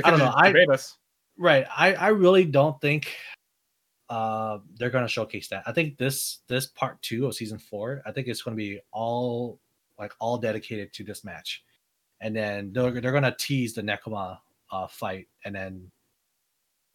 I 0.04 0.10
don't 0.10 0.18
know. 0.18 0.32
I 0.36 0.52
us. 0.72 0.96
right. 1.36 1.66
I 1.76 1.94
I 1.94 2.08
really 2.08 2.44
don't 2.44 2.80
think 2.80 3.14
uh 4.08 4.58
they're 4.76 4.90
going 4.90 5.04
to 5.04 5.08
showcase 5.08 5.48
that. 5.48 5.62
I 5.66 5.72
think 5.72 5.98
this 5.98 6.38
this 6.48 6.66
part 6.66 7.00
two 7.02 7.26
of 7.26 7.34
season 7.34 7.58
four. 7.58 8.02
I 8.06 8.12
think 8.12 8.26
it's 8.26 8.42
going 8.42 8.56
to 8.56 8.60
be 8.60 8.80
all 8.92 9.60
like 9.98 10.12
all 10.20 10.38
dedicated 10.38 10.92
to 10.94 11.04
this 11.04 11.24
match, 11.24 11.64
and 12.20 12.34
then 12.34 12.72
they're 12.72 13.00
they're 13.00 13.12
going 13.12 13.22
to 13.22 13.36
tease 13.38 13.74
the 13.74 13.82
Nekoma 13.82 14.38
uh, 14.70 14.86
fight, 14.86 15.28
and 15.44 15.54
then 15.54 15.90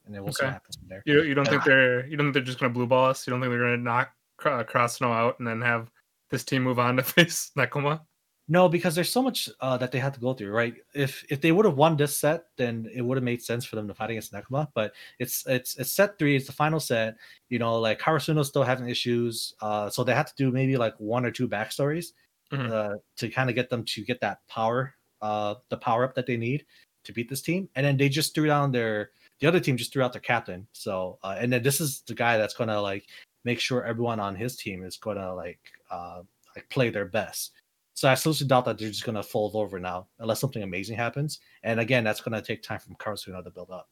and 0.05 0.13
then 0.13 0.23
we'll 0.23 0.29
okay. 0.29 0.39
see 0.39 0.45
what 0.45 0.53
happens 0.53 0.75
from 0.75 0.87
there. 0.89 1.03
You, 1.05 1.23
you 1.23 1.33
don't 1.33 1.47
think 1.47 1.63
they're 1.63 2.05
you 2.07 2.17
don't 2.17 2.27
think 2.27 2.33
they're 2.33 2.43
just 2.43 2.59
gonna 2.59 2.73
blue 2.73 2.87
ball 2.87 3.05
us? 3.05 3.25
You 3.25 3.31
don't 3.31 3.41
think 3.41 3.51
they're 3.51 3.59
gonna 3.59 3.77
knock 3.77 4.11
uh, 4.45 4.63
Karasuno 4.63 5.13
out 5.13 5.39
and 5.39 5.47
then 5.47 5.61
have 5.61 5.89
this 6.29 6.43
team 6.43 6.63
move 6.63 6.79
on 6.79 6.97
to 6.97 7.03
face 7.03 7.51
Nekoma? 7.57 8.01
No, 8.49 8.67
because 8.67 8.93
there's 8.93 9.11
so 9.11 9.21
much 9.21 9.49
uh, 9.61 9.77
that 9.77 9.93
they 9.93 9.99
have 9.99 10.13
to 10.15 10.19
go 10.19 10.33
through, 10.33 10.51
right? 10.51 10.75
If 10.93 11.23
if 11.29 11.39
they 11.39 11.53
would 11.53 11.65
have 11.65 11.77
won 11.77 11.95
this 11.95 12.17
set, 12.17 12.43
then 12.57 12.89
it 12.93 13.01
would 13.01 13.15
have 13.15 13.23
made 13.23 13.41
sense 13.41 13.63
for 13.63 13.77
them 13.77 13.87
to 13.87 13.93
fight 13.93 14.09
against 14.09 14.33
Nekoma. 14.33 14.67
But 14.75 14.93
it's 15.17 15.45
it's 15.47 15.77
it's 15.77 15.93
set 15.93 16.19
three, 16.19 16.35
it's 16.35 16.47
the 16.47 16.53
final 16.53 16.81
set. 16.81 17.15
You 17.47 17.59
know, 17.59 17.79
like 17.79 18.01
Karasuno's 18.01 18.49
still 18.49 18.63
having 18.63 18.89
issues, 18.89 19.53
uh, 19.61 19.89
so 19.89 20.03
they 20.03 20.13
have 20.13 20.27
to 20.27 20.35
do 20.35 20.51
maybe 20.51 20.75
like 20.75 20.95
one 20.97 21.25
or 21.25 21.31
two 21.31 21.47
backstories 21.47 22.07
mm-hmm. 22.51 22.71
uh, 22.71 22.95
to 23.17 23.29
kind 23.29 23.49
of 23.49 23.55
get 23.55 23.69
them 23.69 23.85
to 23.85 24.03
get 24.03 24.19
that 24.19 24.39
power, 24.49 24.93
uh, 25.23 25.55
the 25.69 25.77
power 25.77 26.03
up 26.03 26.13
that 26.13 26.27
they 26.27 26.37
need 26.37 26.65
to 27.05 27.13
beat 27.13 27.29
this 27.29 27.41
team. 27.41 27.69
And 27.75 27.85
then 27.85 27.97
they 27.97 28.09
just 28.09 28.35
threw 28.35 28.45
down 28.45 28.71
their 28.71 29.11
the 29.39 29.47
other 29.47 29.59
team 29.59 29.75
just 29.75 29.91
threw 29.91 30.03
out 30.03 30.13
their 30.13 30.21
captain. 30.21 30.67
So 30.73 31.17
uh, 31.23 31.35
and 31.39 31.51
then 31.51 31.63
this 31.63 31.81
is 31.81 32.03
the 32.05 32.13
guy 32.13 32.37
that's 32.37 32.53
gonna 32.53 32.79
like 32.79 33.07
make 33.43 33.59
sure 33.59 33.83
everyone 33.83 34.19
on 34.19 34.35
his 34.35 34.55
team 34.55 34.83
is 34.83 34.97
gonna 34.97 35.33
like 35.33 35.59
uh 35.89 36.21
like 36.55 36.69
play 36.69 36.89
their 36.89 37.05
best. 37.05 37.51
So 37.95 38.09
I 38.09 38.15
seriously 38.15 38.47
doubt 38.47 38.65
that 38.65 38.77
they're 38.77 38.89
just 38.89 39.05
gonna 39.05 39.23
fold 39.23 39.55
over 39.55 39.79
now 39.79 40.07
unless 40.19 40.39
something 40.39 40.63
amazing 40.63 40.97
happens. 40.97 41.39
And 41.63 41.79
again, 41.79 42.03
that's 42.03 42.21
gonna 42.21 42.41
take 42.41 42.61
time 42.61 42.79
from 42.79 42.95
Karasuno 42.95 43.43
to 43.43 43.49
build 43.49 43.71
up. 43.71 43.89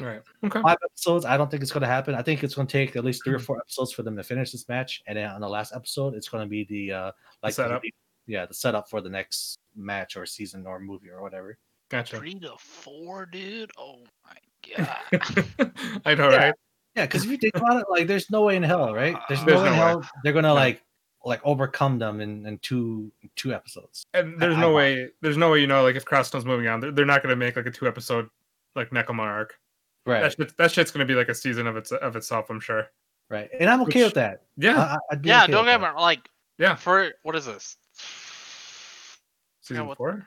Right. 0.00 0.22
Okay. 0.44 0.62
Five 0.62 0.78
episodes. 0.84 1.24
I 1.24 1.36
don't 1.36 1.50
think 1.50 1.62
it's 1.62 1.72
gonna 1.72 1.86
happen. 1.86 2.14
I 2.14 2.22
think 2.22 2.44
it's 2.44 2.54
gonna 2.54 2.68
take 2.68 2.94
at 2.94 3.04
least 3.04 3.24
three 3.24 3.34
or 3.34 3.40
four 3.40 3.58
episodes 3.58 3.92
for 3.92 4.02
them 4.02 4.16
to 4.16 4.22
finish 4.22 4.52
this 4.52 4.68
match. 4.68 5.02
And 5.06 5.18
then 5.18 5.30
on 5.30 5.40
the 5.40 5.48
last 5.48 5.74
episode, 5.74 6.14
it's 6.14 6.28
gonna 6.28 6.46
be 6.46 6.64
the 6.64 6.92
uh 6.92 7.12
like 7.42 7.54
the, 7.56 7.80
yeah 8.26 8.46
the 8.46 8.54
setup 8.54 8.88
for 8.88 9.00
the 9.00 9.08
next 9.08 9.58
match 9.78 10.16
or 10.16 10.26
season 10.26 10.66
or 10.66 10.78
movie 10.80 11.10
or 11.10 11.22
whatever. 11.22 11.56
Gotcha. 11.90 12.18
Three 12.18 12.34
to 12.40 12.52
four, 12.58 13.26
dude. 13.26 13.70
Oh 13.78 14.00
my 14.24 14.76
god. 14.76 15.72
I 16.04 16.14
know, 16.14 16.30
Yeah. 16.30 16.36
right? 16.36 16.54
Yeah, 16.94 17.06
because 17.06 17.24
if 17.24 17.30
you 17.30 17.36
think 17.38 17.56
about 17.56 17.80
it, 17.80 17.86
like 17.90 18.06
there's 18.06 18.28
no 18.30 18.42
way 18.42 18.56
in 18.56 18.62
hell, 18.62 18.92
right? 18.92 19.16
There's, 19.28 19.42
There's 19.44 19.60
no 19.60 19.62
way 19.62 19.68
in 19.70 19.76
no 19.76 19.80
way. 19.84 19.88
hell 19.88 20.02
they're 20.24 20.32
gonna 20.32 20.48
No. 20.48 20.54
like 20.54 20.82
like 21.24 21.40
overcome 21.44 21.98
them 21.98 22.20
in, 22.20 22.44
in 22.46 22.58
two 22.58 23.12
two 23.36 23.54
episodes. 23.54 24.04
And 24.14 24.40
there's 24.40 24.56
I- 24.56 24.60
no 24.60 24.70
I- 24.72 24.74
way. 24.74 25.08
There's 25.22 25.36
no 25.36 25.50
way 25.52 25.60
you 25.60 25.66
know 25.66 25.82
like 25.82 25.96
if 25.96 26.04
Karasuno's 26.04 26.44
moving 26.44 26.66
on, 26.68 26.80
they're, 26.80 26.90
they're 26.92 27.06
not 27.06 27.22
going 27.22 27.30
to 27.30 27.36
make 27.36 27.56
like 27.56 27.66
a 27.66 27.70
two 27.70 27.86
episode 27.86 28.28
like 28.74 28.90
Nekoma 28.90 29.20
arc. 29.20 29.54
Right, 30.06 30.22
That 30.22 30.32
shit, 30.32 30.56
that 30.56 30.72
shit's 30.72 30.90
going 30.90 31.06
to 31.06 31.10
be 31.12 31.16
like 31.16 31.28
a 31.28 31.34
season 31.34 31.66
of 31.66 31.76
its 31.76 31.92
of 31.92 32.16
itself. 32.16 32.48
I'm 32.50 32.60
sure. 32.60 32.86
right. 33.30 33.48
And 33.60 33.68
I'm 33.68 33.82
okay 33.82 34.00
Which- 34.00 34.06
with 34.06 34.14
that. 34.14 34.42
Yeah. 34.56 34.78
I, 34.78 34.94
I- 34.94 34.98
I'd 35.12 35.22
be 35.22 35.28
yeah, 35.28 35.42
okay 35.44 35.52
don't 35.52 35.66
with 35.66 35.74
get 35.80 35.80
me 35.94 36.00
Like, 36.00 36.28
Yeah. 36.58 36.74
for 36.74 37.10
what 37.22 37.36
is 37.36 37.46
this? 37.46 37.76
Season 39.68 39.86
what- 39.86 39.98
four. 39.98 40.26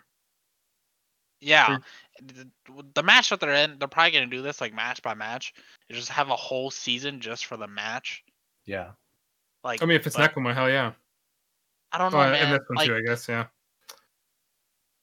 Yeah, 1.44 1.80
the, 2.22 2.48
the 2.94 3.02
match 3.02 3.32
that 3.32 3.40
they're 3.40 3.56
in, 3.56 3.80
they're 3.80 3.88
probably 3.88 4.12
gonna 4.12 4.28
do 4.28 4.44
this 4.44 4.62
like 4.62 4.76
match 4.76 5.02
by 5.02 5.16
match. 5.16 5.56
You 5.90 5.96
just 5.96 6.10
have 6.10 6.30
a 6.30 6.36
whole 6.36 6.70
season 6.70 7.20
just 7.20 7.48
for 7.48 7.58
the 7.58 7.66
match. 7.66 8.24
Yeah. 8.66 8.92
Like, 9.64 9.82
I 9.82 9.86
mean, 9.86 9.96
if 9.96 10.06
it's 10.06 10.16
but 10.16 10.34
hell 10.36 10.70
yeah. 10.70 10.92
I 11.92 11.98
don't 11.98 12.14
oh, 12.14 12.18
know, 12.18 12.28
Oh, 12.28 12.32
man. 12.32 12.46
and 12.46 12.54
this 12.54 12.62
one 12.68 12.78
like, 12.78 12.88
too, 12.88 12.96
I 12.96 13.02
guess. 13.02 13.28
Yeah. 13.28 13.48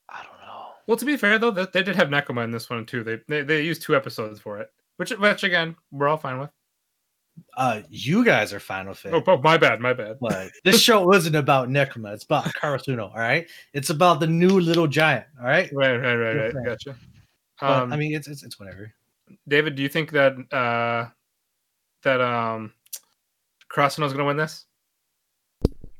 I 0.09 0.23
don't 0.23 0.39
know. 0.41 0.67
Well, 0.87 0.97
to 0.97 1.05
be 1.05 1.17
fair 1.17 1.39
though, 1.39 1.51
they 1.51 1.83
did 1.83 1.95
have 1.95 2.07
Nekoma 2.07 2.43
in 2.43 2.51
this 2.51 2.69
one 2.69 2.85
too. 2.85 3.03
They 3.03 3.19
they, 3.27 3.41
they 3.41 3.61
used 3.61 3.81
two 3.81 3.95
episodes 3.95 4.39
for 4.39 4.59
it, 4.59 4.71
which 4.95 5.11
which 5.11 5.43
again 5.43 5.75
we're 5.91 6.07
all 6.07 6.17
fine 6.17 6.39
with. 6.39 6.51
Uh, 7.55 7.81
you 7.89 8.23
guys 8.25 8.53
are 8.53 8.59
fine 8.59 8.87
with 8.87 9.05
it. 9.05 9.13
Oh, 9.13 9.23
oh 9.27 9.37
my 9.41 9.57
bad, 9.57 9.79
my 9.79 9.93
bad. 9.93 10.17
But 10.19 10.51
this 10.63 10.81
show 10.87 11.13
isn't 11.13 11.35
about 11.35 11.69
Nekoma. 11.69 12.13
It's 12.13 12.23
about 12.23 12.45
Karasuno. 12.45 13.09
All 13.11 13.17
right. 13.19 13.47
It's 13.73 13.89
about 13.89 14.19
the 14.19 14.27
new 14.27 14.59
little 14.59 14.87
giant. 14.87 15.25
All 15.39 15.45
right. 15.45 15.69
Right, 15.73 15.97
right, 15.97 16.15
right, 16.15 16.35
right. 16.35 16.45
Different. 16.47 16.65
Gotcha. 16.67 16.95
But, 17.59 17.69
Um, 17.69 17.93
I 17.93 17.97
mean, 17.97 18.15
it's, 18.15 18.27
it's 18.27 18.43
it's 18.43 18.59
whatever. 18.59 18.93
David, 19.47 19.75
do 19.75 19.83
you 19.83 19.89
think 19.89 20.11
that 20.11 20.33
uh 20.53 21.09
that 22.03 22.21
um 22.21 22.73
Karasuno's 23.71 24.13
gonna 24.13 24.25
win 24.25 24.37
this? 24.37 24.65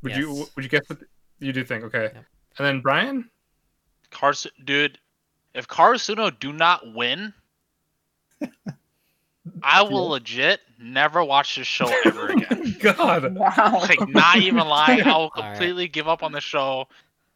Would 0.02 0.16
you 0.16 0.48
would 0.56 0.64
you 0.64 0.70
guess 0.70 0.84
what 0.88 1.00
you 1.40 1.52
do 1.54 1.64
think? 1.64 1.84
Okay. 1.84 2.12
Yep. 2.14 2.26
And 2.58 2.66
then 2.66 2.82
Brian? 2.82 3.30
Cars, 4.12 4.48
dude. 4.66 4.98
If 5.54 5.68
Karasuno 5.68 6.38
do 6.40 6.54
not 6.54 6.94
win, 6.94 7.34
I 9.64 9.84
will 9.84 10.10
legit 10.10 10.60
never 10.80 11.24
watch 11.24 11.56
this 11.56 11.68
show 11.68 11.92
ever 12.06 12.28
again. 12.30 12.76
God. 12.82 13.36
Wow. 13.36 13.80
like, 13.82 14.08
not 14.08 14.38
even 14.38 14.68
lying. 14.68 15.02
I 15.02 15.18
will 15.18 15.32
right. 15.38 15.52
completely 15.52 15.88
give 15.88 16.08
up 16.08 16.24
on 16.24 16.32
the 16.32 16.42
show. 16.42 16.88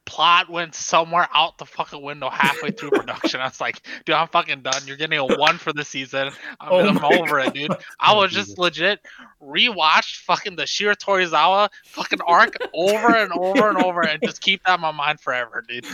Plot 0.05 0.49
went 0.49 0.75
somewhere 0.75 1.29
out 1.33 1.57
the 1.57 1.65
fucking 1.65 2.01
window 2.01 2.29
halfway 2.29 2.71
through 2.71 2.91
production. 2.91 3.39
I 3.39 3.45
was 3.45 3.61
like, 3.61 3.81
dude, 4.05 4.15
I'm 4.15 4.27
fucking 4.27 4.61
done. 4.61 4.81
You're 4.85 4.97
getting 4.97 5.17
a 5.17 5.25
one 5.25 5.57
for 5.57 5.71
the 5.71 5.85
season. 5.85 6.29
I'm, 6.59 6.71
Oh 6.71 6.79
I'm 6.79 6.95
my 6.95 7.19
over 7.19 7.39
it, 7.39 7.53
dude. 7.53 7.71
I 8.01 8.13
was 8.13 8.31
just 8.31 8.57
legit 8.57 8.99
rewatch 9.41 10.17
fucking 10.23 10.57
the 10.57 10.63
Shiratorizawa 10.63 11.69
fucking 11.85 12.19
arc 12.27 12.57
over 12.73 13.15
and 13.15 13.31
over 13.31 13.69
and 13.69 13.77
over 13.77 14.01
and 14.01 14.21
just 14.21 14.41
keep 14.41 14.61
that 14.65 14.75
in 14.75 14.81
my 14.81 14.91
mind 14.91 15.21
forever, 15.21 15.63
dude. 15.65 15.85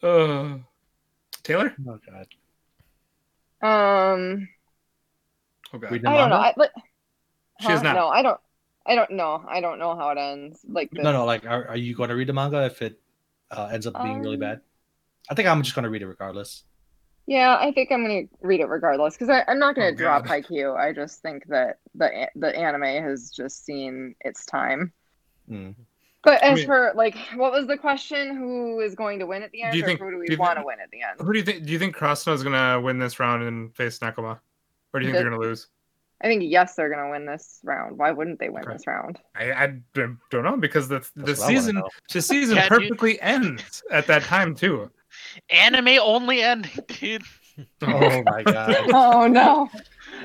Uh, 0.00 0.58
Taylor? 1.42 1.74
Oh 1.88 1.98
god. 2.06 2.28
Um, 3.62 4.48
Oh 5.72 5.78
god. 5.78 5.92
Read 5.92 6.02
the 6.02 6.08
I 6.10 6.16
don't 6.18 6.30
know. 6.30 6.36
manga? 6.38 6.48
I, 6.48 6.54
but, 6.56 6.72
She 7.60 7.72
is 7.72 7.78
Huh? 7.80 7.82
not. 7.84 7.94
No, 7.96 8.08
I 8.08 8.22
don't. 8.22 8.40
I 8.86 8.94
don't 8.94 9.10
know. 9.12 9.44
I 9.48 9.60
don't 9.60 9.78
know 9.78 9.94
how 9.94 10.10
it 10.10 10.18
ends. 10.18 10.60
Like 10.68 10.90
this. 10.90 11.04
No, 11.04 11.12
no. 11.12 11.24
Like, 11.24 11.44
are, 11.46 11.68
are 11.68 11.76
you 11.76 11.94
going 11.94 12.08
to 12.08 12.16
read 12.16 12.28
the 12.28 12.32
manga 12.32 12.64
if 12.64 12.80
it 12.82 12.98
uh, 13.50 13.68
ends 13.72 13.86
up 13.86 13.94
being 14.02 14.20
really 14.20 14.34
Um, 14.34 14.40
bad? 14.40 14.60
I 15.30 15.34
think 15.34 15.46
I'm 15.48 15.62
just 15.62 15.74
going 15.74 15.82
to 15.84 15.90
read 15.90 16.02
it 16.02 16.06
regardless. 16.06 16.64
Yeah, 17.26 17.56
I 17.60 17.70
think 17.70 17.92
I'm 17.92 18.02
gonna 18.02 18.22
read 18.40 18.58
it 18.60 18.66
regardless 18.68 19.16
because 19.16 19.28
I'm 19.46 19.60
not 19.60 19.76
gonna 19.76 19.88
Oh, 19.88 19.94
drop 19.94 20.24
God. 20.24 20.42
Haikyuu. 20.42 20.76
I 20.76 20.92
just 20.92 21.22
think 21.22 21.46
that 21.46 21.78
the 21.94 22.28
the 22.34 22.56
anime 22.58 22.82
has 23.04 23.30
just 23.30 23.64
seen 23.64 24.16
its 24.22 24.44
time. 24.46 24.92
Mm. 25.48 25.76
But 26.24 26.42
I 26.42 26.48
as 26.48 26.56
mean- 26.56 26.66
for 26.66 26.92
like, 26.96 27.16
what 27.36 27.52
was 27.52 27.68
the 27.68 27.76
question? 27.76 28.36
Who 28.36 28.80
is 28.80 28.96
going 28.96 29.20
to 29.20 29.26
win 29.26 29.44
at 29.44 29.52
the 29.52 29.62
end, 29.62 29.72
do 29.72 29.78
you 29.78 29.84
or 29.84 29.86
think- 29.86 30.00
who 30.00 30.06
do 30.06 30.12
do 30.16 30.18
we 30.18 30.26
you 30.30 30.38
want 30.38 30.58
to 30.58 30.64
win 30.64 30.80
at 30.82 30.90
the 30.90 31.02
end? 31.02 31.20
Who 31.20 31.32
do 31.32 31.38
you 31.38 31.44
think 31.44 31.64
do 31.66 31.72
you 31.72 31.78
think 31.78 31.94
Karasuno's 31.96 32.42
gonna 32.42 32.80
win 32.80 32.98
this 32.98 33.20
round 33.20 33.44
and 33.44 33.72
face 33.76 34.00
Nekoma? 34.00 34.40
Or 34.92 35.00
do 35.00 35.06
you 35.06 35.12
think 35.12 35.18
The- 35.18 35.22
they're 35.24 35.30
gonna 35.30 35.42
lose? 35.42 35.68
I 36.22 36.26
think 36.26 36.42
yes, 36.44 36.74
they're 36.74 36.90
gonna 36.90 37.10
win 37.10 37.24
this 37.24 37.60
round. 37.64 37.96
Why 37.96 38.10
wouldn't 38.10 38.38
they 38.38 38.50
win 38.50 38.64
Okay. 38.64 38.74
this 38.74 38.86
round? 38.86 39.18
I, 39.34 39.52
I 39.52 39.66
don't 39.94 40.18
don't 40.30 40.44
know 40.44 40.56
because 40.58 40.86
the 40.88 40.98
the 41.16 41.24
That's 41.24 41.38
what 41.40 41.48
season 41.48 41.82
the 42.12 42.20
season 42.20 42.56
Yeah, 42.56 42.68
dude. 42.68 42.78
perfectly 42.80 43.20
ends 43.22 43.82
at 43.90 44.06
that 44.08 44.24
time 44.24 44.54
too. 44.54 44.90
Anime 45.48 45.98
only 46.02 46.42
ending, 46.42 46.70
dude. 46.88 47.22
Oh 47.82 48.22
my 48.24 48.42
god. 48.42 48.76
Oh 48.92 49.26
no! 49.26 49.68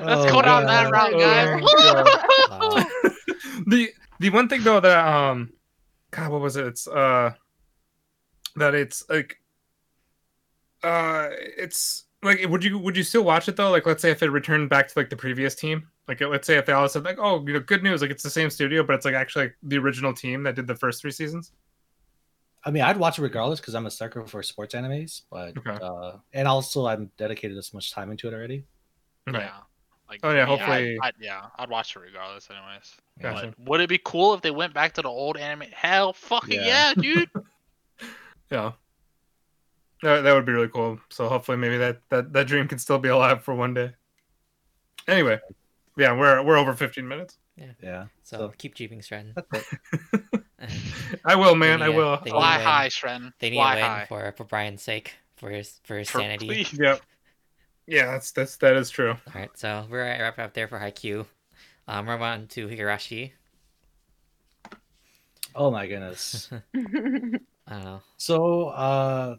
Let's 0.00 0.30
Oh, 0.30 0.32
go 0.34 0.42
down 0.42 0.66
that 0.66 0.92
God. 0.92 1.12
route, 1.12 1.20
guys. 1.20 1.64
Oh, 1.66 2.46
Wow. 2.50 2.86
the 3.66 3.90
the 4.20 4.30
one 4.30 4.48
thing 4.48 4.62
though 4.64 4.80
that 4.80 5.06
um 5.06 5.50
god 6.10 6.30
what 6.30 6.40
was 6.40 6.56
it 6.56 6.66
it's 6.66 6.86
uh 6.86 7.32
that 8.56 8.74
it's 8.74 9.04
like 9.10 9.38
uh 10.82 11.28
it's 11.32 12.05
like 12.22 12.44
would 12.48 12.64
you 12.64 12.78
would 12.78 12.96
you 12.96 13.02
still 13.02 13.22
watch 13.24 13.48
it 13.48 13.56
though 13.56 13.70
like 13.70 13.86
let's 13.86 14.02
say 14.02 14.10
if 14.10 14.22
it 14.22 14.30
returned 14.30 14.68
back 14.70 14.88
to 14.88 14.94
like 14.98 15.10
the 15.10 15.16
previous 15.16 15.54
team 15.54 15.86
like 16.08 16.20
let's 16.20 16.46
say 16.46 16.56
if 16.56 16.66
they 16.66 16.72
all 16.72 16.88
said 16.88 17.04
like 17.04 17.18
oh 17.20 17.44
you 17.46 17.52
know 17.52 17.60
good 17.60 17.82
news 17.82 18.00
like 18.02 18.10
it's 18.10 18.22
the 18.22 18.30
same 18.30 18.48
studio 18.50 18.82
but 18.82 18.94
it's 18.94 19.04
like 19.04 19.14
actually 19.14 19.44
like, 19.46 19.56
the 19.64 19.76
original 19.78 20.12
team 20.14 20.42
that 20.42 20.54
did 20.54 20.66
the 20.66 20.74
first 20.74 21.00
three 21.02 21.10
seasons 21.10 21.52
I 22.64 22.72
mean, 22.72 22.82
I'd 22.82 22.96
watch 22.96 23.16
it 23.20 23.22
regardless 23.22 23.60
because 23.60 23.76
I'm 23.76 23.86
a 23.86 23.90
sucker 23.92 24.26
for 24.26 24.42
sports 24.42 24.74
animes, 24.74 25.22
but 25.30 25.56
Okay. 25.56 25.78
uh, 25.80 26.16
and 26.32 26.48
also 26.48 26.84
I'm 26.86 27.12
dedicated 27.16 27.56
this 27.56 27.72
much 27.72 27.92
time 27.92 28.10
into 28.10 28.26
it 28.26 28.34
already. 28.34 28.64
Yeah. 29.32 29.58
Like, 30.08 30.18
Oh, 30.24 30.32
yeah, 30.32 30.42
I- 30.42 30.46
hopefully- 30.46 30.98
I'd, 31.00 31.14
yeah, 31.20 31.46
I'd 31.56 31.70
watch 31.70 31.94
it 31.94 32.00
regardless, 32.00 32.48
anyways. 32.50 32.96
Gotcha. 33.22 33.54
But 33.56 33.68
would 33.68 33.80
it 33.82 33.88
be 33.88 34.00
cool 34.04 34.34
if 34.34 34.40
they 34.40 34.50
went 34.50 34.74
back 34.74 34.94
to 34.94 35.02
the 35.02 35.08
old 35.08 35.36
anime? 35.36 35.68
Hell, 35.72 36.12
fucking 36.12 36.58
Yeah. 36.58 36.88
yeah, 36.88 36.94
dude. 36.94 37.30
yeah 38.50 38.72
that, 40.02 40.22
that 40.22 40.32
would 40.34 40.44
be 40.46 40.52
really 40.52 40.68
cool 40.68 40.98
so 41.10 41.28
hopefully 41.28 41.56
maybe 41.56 41.76
that, 41.78 42.00
that 42.10 42.32
that 42.32 42.46
dream 42.46 42.68
can 42.68 42.78
still 42.78 42.98
be 42.98 43.08
alive 43.08 43.42
for 43.42 43.54
one 43.54 43.72
day 43.74 43.92
anyway 45.08 45.38
yeah 45.96 46.12
we're 46.12 46.42
we're 46.42 46.56
over 46.58 46.74
15 46.74 47.06
minutes 47.06 47.38
Yeah. 47.82 48.06
So 48.22 48.36
So- 48.38 48.52
keep 48.58 48.74
jeeping, 48.74 49.00
Stren. 49.00 49.32
That's 49.34 49.72
it. 49.72 50.20
And 50.58 50.70
i 51.24 51.34
will 51.34 51.54
man 51.54 51.80
i 51.82 51.86
need 51.88 51.94
a- 51.94 51.96
will 51.96 52.16
they 52.18 52.30
need 52.30 52.36
Fly 52.36 52.58
high, 52.58 52.88
Shren. 52.88 53.32
they 53.40 53.50
need 53.50 53.56
Fly 53.56 53.72
a 53.76 53.76
win 53.76 53.84
high. 53.90 54.06
for 54.08 54.32
for 54.36 54.44
Brian's 54.44 54.82
sake, 54.82 55.12
for 55.36 55.50
his 55.50 55.80
for 55.84 55.96
his 55.98 56.10
For- 56.10 56.20
sanity. 56.20 56.46
please. 56.46 56.72
Yep. 56.78 57.00
Yeah, 57.86 58.06
that's 58.12 58.32
that's 58.32 58.56
that 58.58 58.74
is 58.76 58.90
true. 58.90 59.10
All 59.12 59.32
right, 59.40 59.50
so 59.54 59.86
we're 59.88 60.02
at 60.04 60.20
wrap 60.20 60.38
up 60.40 60.54
there 60.54 60.66
for 60.68 60.78
Haikyuu. 60.80 61.24
Um, 61.88 62.06
we're 62.06 62.18
on 62.18 62.48
to 62.48 62.66
Higurashi. 62.66 63.30
Oh 65.54 65.70
my 65.70 65.86
goodness. 65.86 66.50
I 66.74 66.80
don't 67.70 67.84
know. 67.84 68.00
So 68.16 68.68
uh 68.68 69.36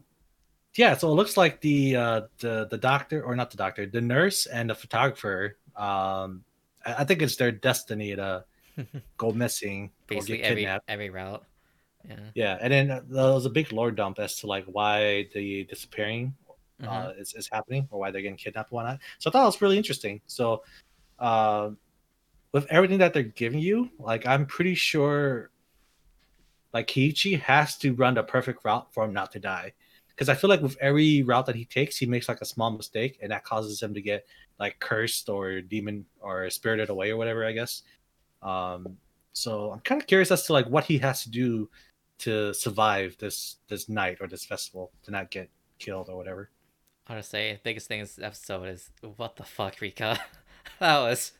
yeah, 0.78 0.96
so 0.96 1.10
it 1.10 1.14
looks 1.14 1.36
like 1.36 1.60
the 1.60 1.96
uh 1.96 2.20
the 2.38 2.66
the 2.70 2.78
doctor 2.78 3.22
or 3.22 3.34
not 3.34 3.50
the 3.50 3.56
doctor, 3.56 3.84
the 3.86 4.00
nurse 4.00 4.46
and 4.46 4.70
the 4.70 4.74
photographer 4.74 5.56
um 5.76 6.44
I 6.86 7.04
think 7.04 7.20
it's 7.20 7.36
their 7.36 7.50
destiny 7.52 8.14
to 8.16 8.44
go 9.18 9.32
missing 9.32 9.90
or 10.10 10.14
Basically 10.14 10.38
get 10.38 10.46
every 10.46 10.62
kidnapped. 10.62 10.84
every 10.88 11.10
route. 11.10 11.44
Yeah. 12.08 12.16
Yeah, 12.34 12.58
and 12.62 12.72
then 12.72 12.86
there 13.10 13.32
was 13.34 13.44
a 13.44 13.50
big 13.50 13.72
lore 13.72 13.90
dump 13.90 14.18
as 14.20 14.36
to 14.40 14.46
like 14.46 14.64
why 14.66 15.28
the 15.34 15.64
disappearing 15.64 16.34
Mhm. 16.80 16.86
uh, 16.86 17.12
is, 17.18 17.34
is 17.34 17.48
happening 17.50 17.88
or 17.90 17.98
why 17.98 18.12
they're 18.12 18.22
getting 18.22 18.36
kidnapped 18.38 18.70
and 18.70 18.76
whatnot. 18.76 19.00
So 19.18 19.28
I 19.28 19.32
thought 19.32 19.42
it 19.42 19.46
was 19.46 19.60
really 19.60 19.76
interesting. 19.76 20.20
So 20.28 20.62
uh, 21.18 21.70
with 22.52 22.66
everything 22.70 22.98
that 22.98 23.12
they're 23.12 23.24
giving 23.24 23.58
you, 23.58 23.90
like 23.98 24.24
I'm 24.26 24.46
pretty 24.46 24.76
sure 24.76 25.50
like 26.72 26.86
Keiichi 26.86 27.40
has 27.40 27.76
to 27.78 27.94
run 27.94 28.14
the 28.14 28.22
perfect 28.22 28.64
route 28.64 28.86
for 28.94 29.04
him 29.04 29.12
not 29.12 29.32
to 29.32 29.40
die. 29.40 29.72
Because 30.18 30.28
I 30.28 30.34
feel 30.34 30.50
like 30.50 30.62
with 30.62 30.76
every 30.80 31.22
route 31.22 31.46
that 31.46 31.54
he 31.54 31.64
takes, 31.64 31.96
he 31.96 32.04
makes 32.04 32.28
like 32.28 32.40
a 32.40 32.44
small 32.44 32.72
mistake 32.72 33.20
and 33.22 33.30
that 33.30 33.44
causes 33.44 33.80
him 33.80 33.94
to 33.94 34.02
get 34.02 34.26
like 34.58 34.80
cursed 34.80 35.28
or 35.28 35.60
demon 35.60 36.06
or 36.20 36.50
spirited 36.50 36.88
away 36.88 37.10
or 37.10 37.16
whatever, 37.16 37.46
I 37.46 37.52
guess. 37.52 37.82
Um, 38.42 38.96
so 39.32 39.70
I'm 39.70 39.78
kind 39.78 40.00
of 40.00 40.08
curious 40.08 40.32
as 40.32 40.44
to 40.46 40.52
like 40.54 40.66
what 40.66 40.82
he 40.82 40.98
has 40.98 41.22
to 41.22 41.30
do 41.30 41.70
to 42.18 42.52
survive 42.52 43.16
this 43.20 43.58
this 43.68 43.88
night 43.88 44.18
or 44.20 44.26
this 44.26 44.44
festival 44.44 44.90
to 45.04 45.12
not 45.12 45.30
get 45.30 45.48
killed 45.78 46.08
or 46.08 46.16
whatever. 46.16 46.50
Say 47.20 47.60
biggest 47.62 47.86
thing 47.86 48.00
in 48.00 48.04
this 48.04 48.18
episode 48.18 48.68
is 48.68 48.90
what 49.16 49.36
the 49.36 49.44
fuck, 49.44 49.80
Rika. 49.80 50.18
that 50.80 50.98
was 50.98 51.30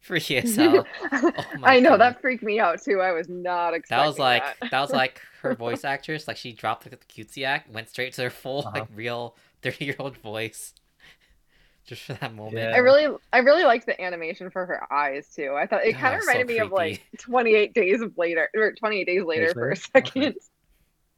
freaky 0.00 0.36
as 0.38 0.56
hell. 0.56 0.86
Oh 1.12 1.32
I 1.62 1.80
know 1.80 1.90
God. 1.90 2.00
that 2.00 2.20
freaked 2.20 2.42
me 2.42 2.58
out 2.60 2.82
too. 2.82 3.00
I 3.00 3.12
was 3.12 3.28
not 3.28 3.74
expecting 3.74 4.02
That 4.02 4.06
was 4.08 4.18
like 4.18 4.42
that. 4.60 4.70
that 4.70 4.80
was 4.80 4.90
like 4.92 5.20
her 5.42 5.54
voice 5.66 5.84
actress. 5.84 6.26
Like 6.28 6.36
she 6.36 6.52
dropped 6.52 6.88
the 6.88 6.96
cutesy 6.96 7.44
act, 7.44 7.70
went 7.70 7.88
straight 7.88 8.12
to 8.14 8.22
her 8.24 8.30
full 8.30 8.60
Uh-huh. 8.60 8.70
like 8.80 8.88
real 8.94 9.36
thirty 9.62 9.84
year 9.86 9.96
old 9.98 10.16
voice. 10.18 10.74
Just 11.86 12.02
for 12.02 12.12
that 12.14 12.34
moment. 12.34 12.56
Yeah. 12.58 12.72
I 12.74 12.78
really, 12.78 13.16
I 13.32 13.38
really 13.38 13.64
liked 13.64 13.86
the 13.86 13.98
animation 14.00 14.50
for 14.50 14.66
her 14.66 14.92
eyes 14.92 15.26
too. 15.34 15.54
I 15.56 15.66
thought 15.66 15.84
it 15.86 15.92
That 15.94 16.00
kind 16.00 16.14
of 16.14 16.18
was 16.18 16.26
so 16.26 16.32
reminded 16.32 16.54
me 16.54 16.58
of 16.60 16.70
like 16.70 17.02
28 17.18 17.72
days 17.72 18.02
of 18.02 18.16
later 18.18 18.50
or 18.54 18.72
28 18.74 19.04
days 19.06 19.22
later 19.24 19.52
for 19.54 19.70
a 19.70 19.70
later? 19.70 19.80
Okay. 19.96 20.10
second. 20.10 20.34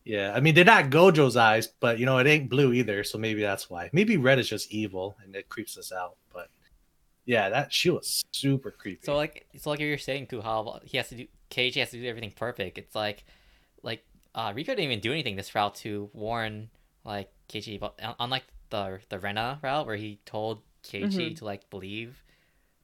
Yeah, 0.04 0.32
I 0.34 0.40
mean 0.40 0.54
they're 0.54 0.64
not 0.64 0.86
Gojo's 0.90 1.36
eyes, 1.36 1.66
but 1.80 1.98
you 1.98 2.06
know 2.06 2.18
it 2.18 2.26
ain't 2.26 2.48
blue 2.48 2.72
either, 2.72 3.02
so 3.04 3.18
maybe 3.18 3.40
that's 3.42 3.68
why. 3.68 3.90
Maybe 3.92 4.16
red 4.16 4.38
is 4.38 4.48
just 4.48 4.72
evil 4.72 5.16
and 5.22 5.34
it 5.36 5.48
creeps 5.48 5.76
us 5.76 5.92
out. 5.92 6.16
But 7.26 7.32
yeah, 7.32 7.48
that 7.50 7.72
she 7.72 7.90
was 7.90 8.22
super 8.32 8.70
creepy. 8.70 9.00
So 9.04 9.16
like, 9.16 9.46
so 9.58 9.70
like 9.70 9.80
you're 9.80 9.98
saying 9.98 10.26
too, 10.28 10.40
how 10.40 10.80
he 10.84 10.96
has 10.96 11.08
to 11.10 11.14
do 11.16 11.26
Keiichi 11.50 11.80
has 11.80 11.90
to 11.90 12.00
do 12.00 12.06
everything 12.08 12.32
perfect. 12.32 12.78
It's 12.78 12.94
like, 12.94 13.24
like 13.82 14.04
uh, 14.34 14.52
Rika 14.54 14.72
didn't 14.72 14.84
even 14.84 15.00
do 15.00 15.12
anything 15.12 15.36
this 15.36 15.54
route 15.54 15.74
to 15.76 16.10
warn 16.12 16.70
like 17.04 17.30
Keiichi, 17.48 17.78
but 17.80 17.98
unlike 18.20 18.44
the 18.70 19.00
the 19.08 19.18
Rena 19.18 19.58
route 19.62 19.86
where 19.86 19.96
he 19.96 20.20
told 20.26 20.62
Keiichi 20.84 21.30
Mhm. 21.32 21.36
to 21.38 21.44
like 21.44 21.68
believe, 21.70 22.22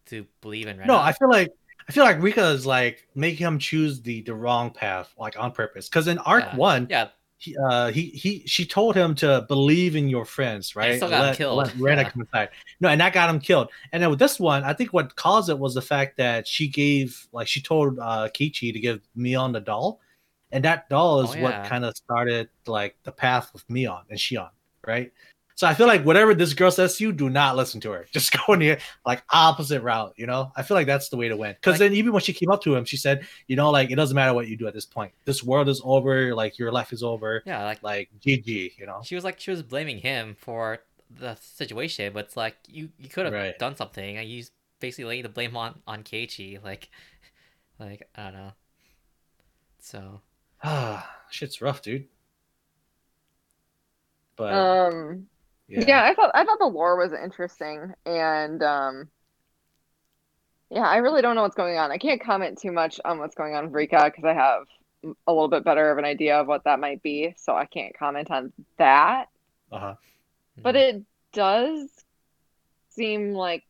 to 0.07 0.27
believe 0.41 0.67
in 0.67 0.79
Rena. 0.79 0.93
no, 0.93 0.99
I 0.99 1.13
feel 1.13 1.31
like 1.31 1.53
I 1.89 1.93
feel 1.93 2.05
like 2.05 2.21
Rika 2.21 2.47
is 2.49 2.67
like 2.67 3.07
making 3.15 3.47
him 3.47 3.59
choose 3.59 4.01
the 4.03 4.23
the 4.23 4.35
wrong 4.35 4.71
path, 4.71 5.15
like 5.19 5.39
on 5.39 5.53
purpose. 5.53 5.89
Because 5.89 6.09
in 6.09 6.19
arc 6.19 6.45
Yeah. 6.45 6.57
one, 6.57 6.87
yeah, 6.91 7.09
he, 7.39 7.57
uh, 7.57 7.91
he 7.91 8.07
he 8.07 8.43
she 8.47 8.65
told 8.65 8.97
him 8.97 9.15
to 9.17 9.45
believe 9.49 9.95
in 9.95 10.09
your 10.09 10.25
friends, 10.25 10.75
right? 10.75 10.97
still 10.97 11.11
got 11.11 11.21
him 11.21 11.27
let, 11.27 11.37
killed. 11.37 11.59
Let 11.59 11.75
Rena 11.77 12.03
Yeah. 12.03 12.11
come 12.11 12.23
inside. 12.23 12.49
No, 12.81 12.89
and 12.89 13.01
that 13.01 13.13
got 13.13 13.29
him 13.29 13.41
killed. 13.41 13.69
And 13.93 14.03
then 14.03 14.11
with 14.11 14.19
this 14.19 14.41
one, 14.41 14.65
I 14.65 14.73
think 14.73 14.93
what 14.93 15.15
caused 15.17 15.51
it 15.51 15.59
was 15.59 15.75
the 15.75 15.83
fact 15.83 16.17
that 16.17 16.47
she 16.47 16.67
gave, 16.67 17.27
like, 17.33 17.47
she 17.47 17.61
told 17.61 17.99
uh, 17.99 18.29
Keiichi 18.35 18.73
to 18.73 18.81
give 18.81 19.01
Mion 19.17 19.53
the 19.53 19.61
doll, 19.61 20.01
and 20.51 20.65
that 20.65 20.89
doll 20.89 21.21
is 21.21 21.37
Oh, 21.37 21.43
what 21.43 21.65
kind 21.65 21.85
of 21.85 21.95
started 21.97 22.49
like 22.67 22.97
the 23.05 23.13
path 23.13 23.53
with 23.53 23.67
Mion 23.69 24.03
and 24.09 24.19
Shion, 24.19 24.51
right? 24.87 25.13
So 25.57 25.67
I 25.67 25.73
feel 25.73 25.87
like 25.87 26.05
whatever 26.05 26.35
this 26.35 26.53
girl 26.53 26.71
says 26.71 26.99
to 26.99 27.05
you, 27.05 27.13
do 27.13 27.31
not 27.31 27.57
listen 27.57 27.81
to 27.81 27.91
her. 27.91 28.07
Just 28.13 28.31
go 28.47 28.53
in 28.53 28.61
the 28.61 28.79
like 29.07 29.23
opposite 29.31 29.81
route. 29.83 30.13
You 30.17 30.27
know, 30.27 30.53
I 30.55 30.63
feel 30.63 30.77
like 30.77 30.87
that's 30.87 31.09
the 31.09 31.17
way 31.17 31.29
to 31.29 31.37
win. 31.37 31.55
Because 31.55 31.73
Like- 31.73 31.79
then 31.91 31.95
even 31.95 32.13
when 32.13 32.21
she 32.23 32.35
came 32.35 32.51
up 32.51 32.63
to 32.65 32.75
him, 32.77 32.85
she 32.85 32.99
said, 32.99 33.27
you 33.47 33.57
know, 33.57 33.71
like 33.71 33.91
it 33.91 33.95
doesn't 33.97 34.15
matter 34.15 34.35
what 34.35 34.49
you 34.49 34.57
do 34.59 34.67
at 34.69 34.75
this 34.75 34.85
point. 34.85 35.13
This 35.25 35.43
world 35.43 35.69
is 35.71 35.81
over. 35.83 36.35
Like 36.35 36.59
your 36.59 36.71
life 36.73 36.93
is 36.93 37.03
over. 37.03 37.43
yeah, 37.47 37.65
like 37.65 37.83
Like 37.83 38.11
GG. 38.21 38.77
You 38.79 38.85
know. 38.87 39.01
she 39.03 39.15
was 39.15 39.25
like 39.25 39.41
she 39.41 39.51
was 39.51 39.63
blaming 39.63 39.99
him 39.99 40.37
for 40.39 40.81
the 41.11 41.37
situation, 41.37 42.13
but 42.13 42.27
it's 42.27 42.37
like 42.37 42.57
you 42.69 42.91
you 42.99 43.09
could 43.09 43.25
have 43.25 43.33
Right. 43.35 43.59
done 43.59 43.77
something. 43.77 44.19
and 44.19 44.29
you 44.29 44.45
basically 44.79 45.07
laying 45.07 45.23
the 45.23 45.31
blame 45.31 45.57
on 45.57 45.81
on 45.87 46.03
Keiichi, 46.03 46.63
like, 46.71 46.91
like 47.79 48.07
I 48.15 48.25
don't 48.25 48.35
know. 48.35 48.53
So 49.79 50.21
Ah, 50.63 51.17
shit's 51.31 51.63
rough, 51.63 51.81
dude. 51.81 52.09
But 54.37 54.53
Um, 54.53 55.29
yeah. 55.69 55.85
yeah. 55.87 56.05
I 56.05 56.15
thought 56.15 56.31
I 56.35 56.45
thought 56.45 56.59
the 56.59 56.67
lore 56.67 56.97
was 56.97 57.13
interesting, 57.13 57.93
and 58.05 58.63
um, 58.63 59.09
yeah, 60.71 60.87
I 60.87 60.97
really 60.97 61.23
don't 61.23 61.37
know 61.37 61.43
what's 61.43 61.57
going 61.57 61.79
on. 61.79 61.91
I 61.91 61.99
can't 61.99 62.23
comment 62.23 62.59
too 62.59 62.73
much 62.73 63.01
on 63.05 63.19
what's 63.19 63.35
going 63.35 63.55
on 63.55 63.65
with 63.65 63.75
Rika 63.75 64.05
because 64.05 64.25
I 64.25 64.35
have 64.35 64.65
a 65.27 65.33
little 65.33 65.49
bit 65.49 65.65
better 65.65 65.91
of 65.91 65.99
an 65.99 66.05
idea 66.05 66.41
of 66.41 66.47
what 66.47 66.65
that 66.65 66.81
might 66.81 67.03
be, 67.03 67.35
so 67.37 67.55
I 67.55 67.67
can't 67.67 67.97
comment 67.97 68.31
on 68.31 68.53
that. 68.79 69.27
Uh-huh. 69.71 69.95
But 70.61 70.75
mm, 70.75 70.79
it 70.79 71.03
does 71.33 71.89
seem 72.91 73.35
like 73.35 73.65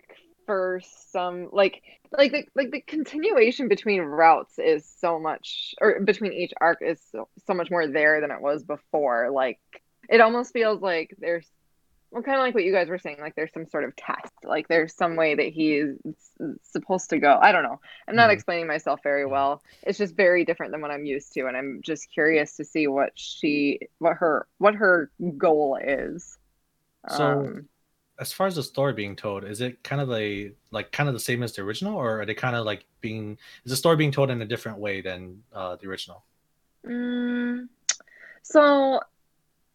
for 0.47 0.81
some 1.11 1.49
like 1.53 1.83
like 2.17 2.33
the 2.33 2.45
like 2.55 2.71
the 2.71 2.81
continuation 2.81 3.69
between 3.69 4.01
routes 4.01 4.59
is 4.59 4.87
so 4.99 5.19
much 5.19 5.75
or 5.81 6.01
between 6.01 6.33
each 6.33 6.53
arc 6.61 6.79
is 6.81 7.01
so, 7.11 7.29
so 7.47 7.53
much 7.55 7.71
more 7.71 7.87
there 7.87 8.21
than 8.21 8.31
it 8.31 8.41
was 8.41 8.63
before. 8.63 9.31
Like 9.31 9.59
it 10.09 10.21
almost 10.21 10.53
feels 10.53 10.81
like 10.81 11.15
there's 11.19 11.49
well 12.17 12.23
kind 12.23 12.39
of 12.39 12.43
like 12.43 12.55
what 12.55 12.65
you 12.65 12.73
guys 12.73 12.89
were 12.89 12.99
saying 12.99 13.19
like 13.21 13.35
there's 13.35 13.53
some 13.53 13.67
sort 13.69 13.85
of 13.85 13.95
test 13.95 14.33
like 14.43 14.67
there's 14.69 14.95
some 14.95 15.17
way 15.17 15.35
that 15.35 15.49
he 15.49 15.75
is 15.75 15.99
supposed 16.63 17.11
to 17.11 17.19
go 17.19 17.39
i 17.43 17.53
don't 17.53 17.63
know 17.63 17.79
i'm 18.09 18.17
not 18.17 18.31
Mhm. 18.31 18.33
explaining 18.33 18.67
myself 18.67 19.01
very 19.03 19.25
Mhm. 19.27 19.31
well 19.31 19.63
it's 19.83 19.99
just 19.99 20.15
very 20.17 20.43
different 20.45 20.73
than 20.73 20.81
what 20.81 20.91
i'm 20.91 21.05
used 21.05 21.35
to 21.35 21.47
and 21.47 21.55
i'm 21.57 21.81
just 21.83 22.11
curious 22.11 22.57
to 22.57 22.65
see 22.65 22.87
what 22.87 23.13
she 23.17 23.81
what 23.99 24.17
her 24.17 24.47
what 24.59 24.75
her 24.75 25.11
goal 25.37 25.79
is 25.83 26.39
So- 27.11 27.23
Um, 27.25 27.69
as 28.19 28.33
far 28.33 28.47
as 28.47 28.57
the 28.57 28.63
story 28.63 28.95
being 28.95 29.15
told, 29.15 29.45
is 29.45 29.61
it 29.61 29.83
kind 29.85 30.01
of 30.01 30.11
a 30.11 30.51
like 30.71 30.91
kind 30.91 31.07
of 31.09 31.13
the 31.13 31.21
same 31.21 31.43
as 31.43 31.55
the 31.55 31.61
original, 31.63 31.95
or 31.97 32.23
are 32.23 32.25
they 32.27 32.35
kind 32.35 32.57
of 32.57 32.65
like 32.65 32.85
being 33.03 33.39
is 33.65 33.71
the 33.71 33.77
story 33.77 33.95
being 33.95 34.11
told 34.11 34.31
in 34.31 34.41
a 34.41 34.45
different 34.47 34.79
way 34.79 35.03
than 35.03 35.45
uh, 35.53 35.77
the 35.77 35.87
original? 35.87 36.25
Mm, 36.87 37.69
so 38.43 39.01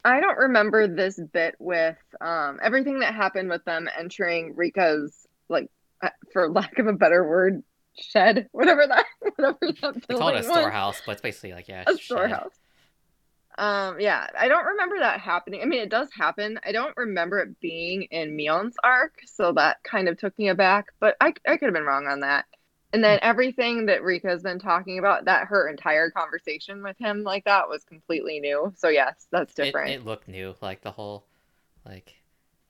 I 0.03 0.19
don't 0.19 0.37
remember 0.37 0.87
this 0.87 1.19
bit 1.31 1.55
with 1.59 1.97
um, 2.19 2.59
everything 2.61 2.99
that 2.99 3.13
happened 3.13 3.49
with 3.49 3.63
them 3.65 3.87
entering 3.97 4.55
Rika's 4.55 5.27
like, 5.47 5.69
uh, 6.01 6.09
for 6.33 6.49
lack 6.49 6.79
of 6.79 6.87
a 6.87 6.93
better 6.93 7.27
word, 7.27 7.63
shed, 7.99 8.47
whatever 8.51 8.87
that, 8.87 9.05
whatever 9.35 9.57
that 9.61 10.07
they 10.07 10.15
call 10.15 10.29
it 10.29 10.31
a 10.31 10.33
building 10.33 10.35
was, 10.35 10.45
storehouse, 10.47 11.01
but 11.05 11.13
it's 11.13 11.21
basically 11.21 11.53
like 11.53 11.67
yeah, 11.67 11.83
a 11.85 11.91
shed. 11.91 11.99
storehouse. 11.99 12.51
Um, 13.57 13.99
yeah, 13.99 14.27
I 14.39 14.47
don't 14.47 14.65
remember 14.65 14.99
that 14.99 15.19
happening. 15.19 15.61
I 15.61 15.65
mean, 15.65 15.81
it 15.81 15.89
does 15.89 16.07
happen. 16.17 16.59
I 16.65 16.71
don't 16.71 16.95
remember 16.95 17.39
it 17.39 17.59
being 17.59 18.03
in 18.03 18.35
Mion's 18.35 18.75
arc, 18.83 19.19
so 19.25 19.51
that 19.53 19.83
kind 19.83 20.07
of 20.07 20.17
took 20.17 20.37
me 20.39 20.47
aback. 20.47 20.87
But 20.99 21.15
I, 21.19 21.33
I 21.47 21.57
could 21.57 21.65
have 21.65 21.73
been 21.73 21.83
wrong 21.83 22.07
on 22.07 22.21
that. 22.21 22.45
And 22.93 23.04
then 23.04 23.19
everything 23.21 23.86
that 23.86 24.04
Rika's 24.04 24.43
been 24.43 24.60
talking 24.60 24.99
about, 24.99 25.25
that 25.25 25.47
her 25.47 25.69
entire 25.69 26.10
conversation 26.12 26.84
with 26.84 26.97
him 26.97 27.23
like 27.23 27.45
that 27.45 27.69
was 27.69 27.84
completely 27.86 28.39
new. 28.39 28.73
So 28.75 28.89
yes, 28.89 29.27
that's 29.32 29.54
different. 29.54 29.91
it 29.91 30.04
looked 30.06 30.27
new, 30.27 30.56
like 30.62 30.82
the 30.82 30.91
whole, 30.91 31.25
like, 31.86 32.15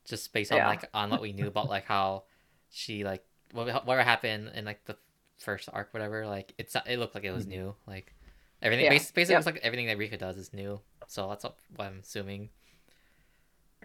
just 0.05 0.31
based 0.33 0.51
on 0.51 0.57
Yeah. 0.59 0.67
like 0.67 0.89
on 0.93 1.09
what 1.09 1.21
we 1.21 1.31
knew 1.33 1.47
about 1.47 1.69
like 1.69 1.85
how 1.85 2.23
she 2.69 3.03
like 3.03 3.23
what 3.51 3.67
whatever 3.85 4.03
happened 4.03 4.51
in 4.55 4.65
like 4.65 4.83
the 4.85 4.95
first 5.37 5.69
arc, 5.73 5.93
whatever. 5.93 6.25
Like 6.27 6.53
it's 6.57 6.75
it 6.85 6.97
looked 6.99 7.15
like 7.15 7.23
it 7.23 7.31
was 7.31 7.45
Mhm. 7.45 7.49
new. 7.49 7.75
Like 7.87 8.13
everything, 8.61 8.85
Yeah. 8.85 8.91
bas- 8.91 9.11
basically, 9.11 9.35
Yep. 9.35 9.45
like 9.45 9.57
everything 9.63 9.87
that 9.87 9.97
Rika 9.97 10.17
does 10.17 10.37
is 10.37 10.53
new. 10.53 10.81
So 11.07 11.29
that's 11.29 11.43
what 11.43 11.55
what 11.75 11.85
I'm 11.85 11.99
assuming. 11.99 12.49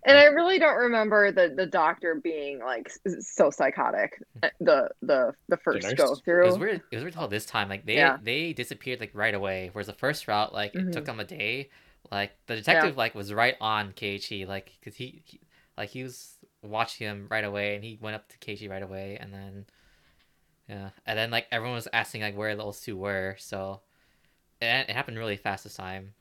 And 0.04 0.16
I 0.18 0.24
really 0.26 0.58
don't 0.58 0.76
remember 0.76 1.32
the 1.32 1.52
the 1.56 1.66
doctor 1.66 2.14
being 2.22 2.60
like 2.60 2.90
so 3.20 3.50
psychotic. 3.50 4.22
uh, 4.42 4.48
The 4.60 4.90
the 5.02 5.32
the 5.48 5.56
first 5.58 5.96
go 5.96 6.14
It 6.26 6.44
was 6.44 6.58
weird. 6.58 6.82
It 6.90 6.96
was 6.96 7.04
weird 7.04 7.14
how 7.14 7.26
this 7.26 7.46
time 7.46 7.68
like 7.68 7.86
they 7.86 7.94
Yeah. 7.96 8.18
they 8.22 8.52
disappeared 8.52 9.00
like 9.00 9.10
right 9.14 9.34
away. 9.34 9.70
Whereas 9.72 9.86
the 9.86 9.92
first 9.92 10.28
route 10.28 10.52
like 10.52 10.74
it 10.74 10.92
took 10.92 11.04
Mhm. 11.04 11.06
them 11.06 11.20
a 11.20 11.24
day. 11.24 11.70
Like 12.10 12.32
the 12.46 12.56
detective 12.56 12.96
like 12.96 13.14
was 13.14 13.32
right 13.32 13.56
on 13.60 13.92
Keiichi 13.92 14.46
like 14.46 14.72
because 14.80 14.96
he, 14.96 15.22
he 15.24 15.40
like 15.76 15.90
he 15.90 16.02
was 16.02 16.36
watching 16.62 17.06
him 17.06 17.26
right 17.30 17.44
away 17.44 17.74
and 17.74 17.84
he 17.84 17.98
went 18.00 18.16
up 18.16 18.28
to 18.28 18.38
Keiichi 18.38 18.68
right 18.70 18.82
away 18.82 19.16
and 19.20 19.32
then 19.32 19.66
yeah 20.68 20.90
and 21.06 21.18
then 21.18 21.30
like 21.30 21.46
everyone 21.50 21.74
was 21.76 21.88
asking 21.92 22.22
like 22.22 22.36
where 22.36 22.56
those 22.56 22.80
two 22.80 22.96
were 22.96 23.36
so 23.38 23.80
it, 24.60 24.66
it 24.88 24.90
happened 24.90 25.18
really 25.18 25.36
fast 25.36 25.64
this 25.64 25.74
time. 25.74 26.14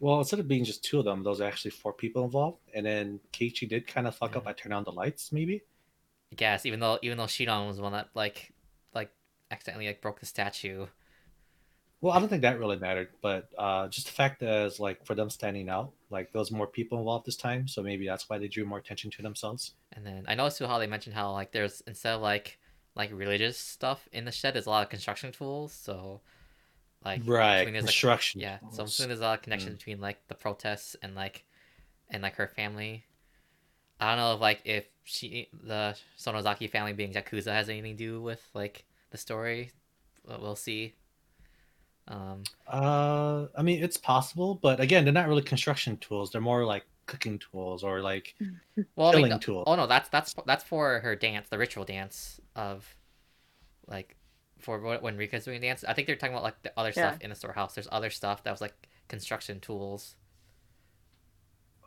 Well, 0.00 0.18
instead 0.18 0.40
of 0.40 0.48
being 0.48 0.64
just 0.64 0.82
two 0.82 0.98
of 0.98 1.04
them, 1.04 1.22
those 1.22 1.40
are 1.40 1.46
actually 1.46 1.72
four 1.72 1.92
people 1.92 2.24
involved, 2.24 2.58
and 2.74 2.84
then 2.86 3.20
Keiichi 3.34 3.68
did 3.68 3.86
kind 3.86 4.06
of 4.06 4.16
fuck 4.16 4.34
up 4.34 4.42
Yeah. 4.42 4.46
by 4.46 4.52
turning 4.54 4.76
on 4.76 4.84
the 4.84 4.92
lights, 4.92 5.30
maybe. 5.30 5.62
I 6.32 6.36
guess 6.36 6.64
even 6.64 6.80
though 6.80 6.98
even 7.02 7.18
though 7.18 7.24
Shion 7.24 7.66
was 7.66 7.76
the 7.76 7.82
one 7.82 7.92
that 7.92 8.08
like 8.14 8.52
like 8.94 9.10
accidentally 9.50 9.86
like 9.86 10.00
broke 10.00 10.20
the 10.20 10.26
statue. 10.26 10.86
Well, 12.00 12.14
I 12.14 12.18
don't 12.18 12.30
think 12.30 12.40
that 12.42 12.58
really 12.58 12.78
mattered, 12.78 13.08
but 13.20 13.50
uh, 13.58 13.88
just 13.88 14.06
the 14.06 14.12
fact 14.12 14.40
that 14.40 14.64
it's 14.66 14.80
like 14.80 15.04
for 15.04 15.14
them 15.14 15.28
standing 15.28 15.68
out, 15.68 15.92
like 16.08 16.32
there 16.32 16.38
was 16.38 16.50
more 16.50 16.66
people 16.66 16.98
involved 16.98 17.26
this 17.26 17.36
time, 17.36 17.68
so 17.68 17.82
maybe 17.82 18.06
that's 18.06 18.26
why 18.30 18.38
they 18.38 18.48
drew 18.48 18.64
more 18.64 18.78
attention 18.78 19.10
to 19.10 19.22
themselves. 19.22 19.74
And 19.92 20.06
then 20.06 20.24
I 20.26 20.34
noticed 20.34 20.56
too 20.58 20.66
how 20.66 20.78
they 20.78 20.86
mentioned 20.86 21.14
how 21.14 21.32
like 21.32 21.52
there's 21.52 21.82
instead 21.86 22.14
of 22.14 22.22
like 22.22 22.58
like 22.94 23.10
religious 23.12 23.58
stuff 23.58 24.08
in 24.12 24.24
the 24.24 24.32
shed, 24.32 24.54
there's 24.54 24.64
a 24.66 24.70
lot 24.70 24.82
of 24.84 24.88
construction 24.88 25.30
tools. 25.30 25.74
So 25.74 26.22
like 27.04 27.22
right, 27.24 27.58
between 27.60 27.72
there's, 27.74 27.84
like, 27.84 27.88
construction. 27.92 28.40
yeah, 28.40 28.58
so 28.72 28.80
I'm 28.82 28.86
assuming 28.86 29.08
there's 29.08 29.20
a 29.20 29.24
lot 29.24 29.38
of 29.38 29.42
connection 29.42 29.70
Mm. 29.72 29.78
between 29.78 30.00
like 30.00 30.18
the 30.28 30.34
protests 30.34 30.96
and 31.02 31.14
like 31.14 31.44
and 32.10 32.22
like 32.22 32.34
her 32.36 32.46
family. 32.48 33.04
I 34.00 34.08
don't 34.10 34.18
know 34.18 34.34
if 34.34 34.40
like 34.40 34.60
if 34.64 34.86
she 35.04 35.48
the 35.62 35.96
Sonozaki 36.18 36.70
family 36.70 36.92
being 36.92 37.12
Yakuza 37.12 37.52
has 37.52 37.68
anything 37.68 37.96
to 37.96 38.04
do 38.04 38.20
with 38.22 38.42
like 38.54 38.84
the 39.10 39.18
story. 39.18 39.70
But 40.26 40.42
we'll 40.42 40.56
see. 40.56 40.94
Um, 42.08 42.42
Uh, 42.66 43.46
I 43.56 43.62
mean, 43.62 43.82
it's 43.82 43.96
possible, 43.96 44.54
but 44.56 44.80
again, 44.80 45.04
they're 45.04 45.12
not 45.12 45.28
really 45.28 45.42
construction 45.42 45.96
tools. 45.98 46.30
They're 46.30 46.40
more 46.40 46.64
like 46.64 46.84
cooking 47.06 47.38
tools 47.38 47.82
or 47.82 48.00
like 48.00 48.34
well, 48.96 49.16
I 49.16 49.16
mean, 49.16 49.28
the- 49.30 49.38
tools. 49.38 49.64
Oh 49.66 49.76
no, 49.76 49.86
that's 49.86 50.08
that's 50.10 50.34
that's 50.46 50.64
for 50.64 51.00
her 51.00 51.16
dance, 51.16 51.48
the 51.48 51.58
ritual 51.58 51.84
dance 51.84 52.40
of, 52.56 52.96
like, 53.86 54.16
for 54.60 54.78
when 55.00 55.16
Rika's 55.16 55.44
doing 55.44 55.60
dance. 55.60 55.84
I 55.86 55.92
think 55.94 56.06
they're 56.06 56.16
talking 56.16 56.34
about 56.34 56.44
like 56.44 56.62
the 56.62 56.72
other 56.76 56.92
stuff 56.92 57.18
in 57.20 57.30
the 57.30 57.36
storehouse. 57.36 57.74
There's 57.74 57.88
other 57.90 58.10
stuff 58.10 58.42
that 58.44 58.50
was 58.50 58.60
like 58.60 58.74
construction 59.08 59.60
tools. 59.60 60.16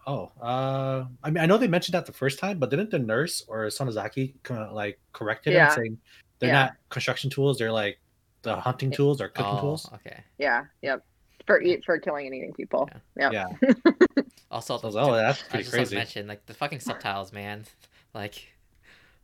Oh, 0.06 0.32
uh, 0.42 1.06
I 1.24 1.30
mean, 1.30 1.42
I 1.42 1.46
know 1.46 1.58
they 1.58 1.68
mentioned 1.68 1.94
that 1.94 2.06
the 2.06 2.12
first 2.12 2.38
time, 2.38 2.60
but 2.60 2.70
didn't 2.70 2.90
the 2.92 3.00
nurse 3.00 3.42
or 3.48 3.68
Sonozaki 3.68 4.34
kind 4.44 4.60
of 4.62 4.74
like 4.74 5.00
corrected 5.14 5.54
Yeah. 5.54 5.68
him, 5.70 5.76
saying 5.76 5.98
they're 6.40 6.50
Yeah. 6.50 6.54
not 6.64 6.74
construction 6.90 7.30
tools; 7.30 7.58
they're 7.58 7.72
like 7.72 8.00
the 8.42 8.56
hunting 8.58 8.92
tools 8.92 9.22
or 9.22 9.30
cooking 9.30 9.54
oh, 9.58 9.62
tools. 9.62 9.90
okay. 9.94 10.22
Yeah, 10.38 10.66
yep. 10.82 11.06
For 11.48 11.62
eat 11.62 11.86
for 11.86 11.98
killing 12.00 12.26
and 12.26 12.36
eating 12.36 12.54
people. 12.54 12.90
Yep. 13.18 13.32
Yeah. 13.34 13.48
Also, 14.52 14.78
So 14.78 14.84
I 14.84 14.86
was 14.86 14.94
the- 14.94 15.02
like, 15.02 15.10
oh, 15.10 15.16
that's 15.16 15.40
I 15.42 15.48
pretty 15.48 15.64
just 15.64 15.74
crazy. 15.74 15.96
mention 15.96 16.28
like 16.28 16.46
the 16.46 16.54
fucking 16.54 16.80
subtitles, 16.80 17.34
man. 17.34 17.64
Like, 18.14 18.53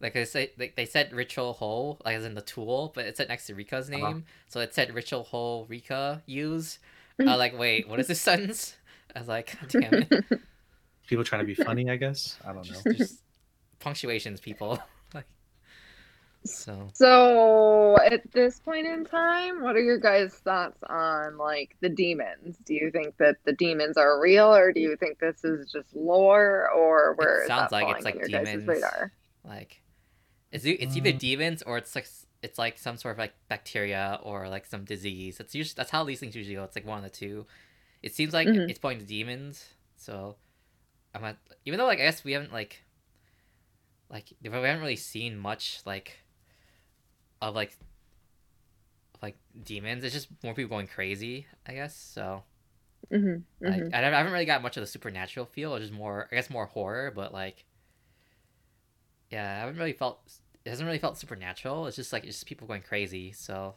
like 0.02 0.14
they 0.14 0.26
say, 0.26 0.52
like 0.58 0.76
they 0.76 0.86
said 0.86 1.12
ritual 1.14 1.54
hole, 1.54 2.00
like 2.06 2.16
as 2.16 2.26
in 2.26 2.34
the 2.36 2.41
tool, 2.41 2.91
but 2.95 3.06
it 3.06 3.18
said 3.18 3.28
next 3.28 3.47
to 3.47 3.56
Rika's 3.56 3.89
name, 3.89 4.04
Uh-huh. 4.06 4.20
so 4.47 4.60
it 4.62 4.74
said 4.74 4.93
ritual 4.93 5.24
hole 5.24 5.66
Rika 5.70 6.22
use, 6.26 6.80
I 7.20 7.24
was 7.26 7.38
like, 7.38 7.58
wait, 7.58 7.88
what 7.89 8.00
is 8.00 8.08
this 8.08 8.22
sentence? 8.22 8.76
I 9.16 9.20
was 9.20 9.28
like, 9.28 9.58
God 9.60 9.70
damn 9.82 9.93
it. 9.93 10.24
People 11.08 11.24
trying 11.26 11.41
to 11.41 11.45
be 11.47 11.56
funny, 11.56 11.89
I 11.89 11.95
guess. 11.95 12.38
I 12.45 12.54
don't 12.54 12.58
know. 12.70 12.82
Just, 12.86 12.97
just 12.97 13.22
punctuations, 13.80 14.39
people. 14.39 14.80
like, 15.14 15.26
so 16.45 16.88
So 16.93 17.97
at 18.06 18.32
this 18.32 18.60
point 18.60 18.86
in 18.88 19.04
time, 19.06 19.62
what 19.64 19.76
are 19.76 19.82
your 19.82 19.97
guys' 19.97 20.36
thoughts 20.36 20.78
on 20.88 21.38
like 21.38 21.76
the 21.82 21.89
demons? 21.89 22.58
Do 22.64 22.74
you 22.76 22.91
think 22.91 23.18
that 23.18 23.38
the 23.43 23.54
demons 23.54 23.97
are 23.97 24.22
real, 24.22 24.54
or 24.56 24.72
do 24.72 24.80
you 24.80 24.95
think 24.97 25.18
this 25.20 25.43
is 25.43 25.72
just 25.72 25.93
lore, 25.95 26.70
or 26.70 27.16
where 27.16 27.41
is 27.41 27.47
sounds 27.47 27.72
that 27.72 27.84
like 27.84 27.95
it's 27.95 28.06
like 28.06 28.16
your 28.16 28.28
guys' 28.30 28.45
demons. 28.47 28.68
radar? 28.68 29.12
like, 29.43 29.82
it's 30.52 30.66
it's 30.66 30.95
either 30.97 31.12
Mm. 31.12 31.20
demons 31.20 31.62
or 31.64 31.78
it's 31.78 31.95
like 31.95 32.08
it's 32.41 32.58
like 32.58 32.78
some 32.78 32.97
sort 32.97 33.14
of 33.14 33.20
like 33.20 33.34
bacteria 33.50 34.20
or 34.24 34.47
like 34.50 34.66
some 34.66 34.84
disease. 34.86 35.39
It's 35.39 35.54
usually 35.56 35.76
that's 35.78 35.91
how 35.91 36.04
these 36.04 36.20
things 36.20 36.36
usually 36.36 36.56
go. 36.56 36.64
It's 36.64 36.76
like 36.76 36.86
one 36.88 36.97
of 37.00 37.04
the 37.04 37.10
two. 37.10 37.45
It 38.02 38.16
seems 38.16 38.34
like 38.34 38.47
Mhm. 38.47 38.70
it's 38.70 38.80
pointing 38.80 39.02
to 39.02 39.06
demons. 39.06 39.66
So 39.97 40.36
I'm 41.14 41.22
not 41.22 41.38
even 41.66 41.78
though 41.78 41.86
like 41.88 42.00
I 42.00 42.04
guess 42.04 42.24
we 42.24 42.32
haven't 42.34 42.54
like 42.54 42.84
like 44.10 44.34
we 44.41 44.50
haven't 44.50 44.80
really 44.80 44.95
seen 44.95 45.38
much 45.38 45.82
like 45.86 46.20
of 47.41 47.56
like 47.56 47.78
like 49.22 49.38
demons. 49.64 50.04
It's 50.04 50.14
just 50.14 50.30
more 50.43 50.54
people 50.54 50.70
going 50.70 50.88
crazy, 50.88 51.45
I 51.68 51.74
guess. 51.74 51.95
So 51.95 52.43
Mm-hmm, 53.12 53.66
like 53.66 53.74
I 53.93 53.97
haven't 53.97 54.14
I 54.14 54.18
haven't 54.18 54.34
really 54.34 54.45
got 54.45 54.62
much 54.62 54.78
of 54.78 54.82
the 54.82 54.88
supernatural 54.88 55.45
feel. 55.45 55.76
It's 55.76 55.84
just 55.86 55.93
more 55.93 56.28
I 56.32 56.36
guess 56.36 56.50
more 56.50 56.68
horror, 56.68 57.12
but 57.16 57.34
like 57.34 57.66
yeah, 59.30 59.57
I 59.57 59.59
haven't 59.59 59.77
really 59.77 59.93
felt 59.93 60.19
it 60.65 60.69
hasn't 60.69 60.86
really 60.86 60.99
felt 60.99 61.17
supernatural. 61.17 61.88
It's 61.88 61.95
just 61.95 62.13
like 62.13 62.23
it's 62.23 62.38
just 62.38 62.45
people 62.45 62.67
going 62.67 62.82
crazy. 62.82 63.32
So 63.32 63.75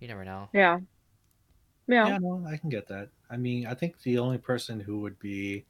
you 0.00 0.08
never 0.08 0.24
know. 0.24 0.48
Yeah. 0.52 0.80
Yeah. 1.86 2.08
Yeah, 2.08 2.18
no, 2.20 2.44
I 2.46 2.56
can 2.56 2.70
get 2.70 2.88
that. 2.88 3.08
I 3.30 3.36
mean, 3.36 3.66
I 3.66 3.74
think 3.74 4.00
the 4.02 4.18
only 4.18 4.38
person 4.38 4.80
who 4.80 5.00
would 5.00 5.18
be 5.18 5.64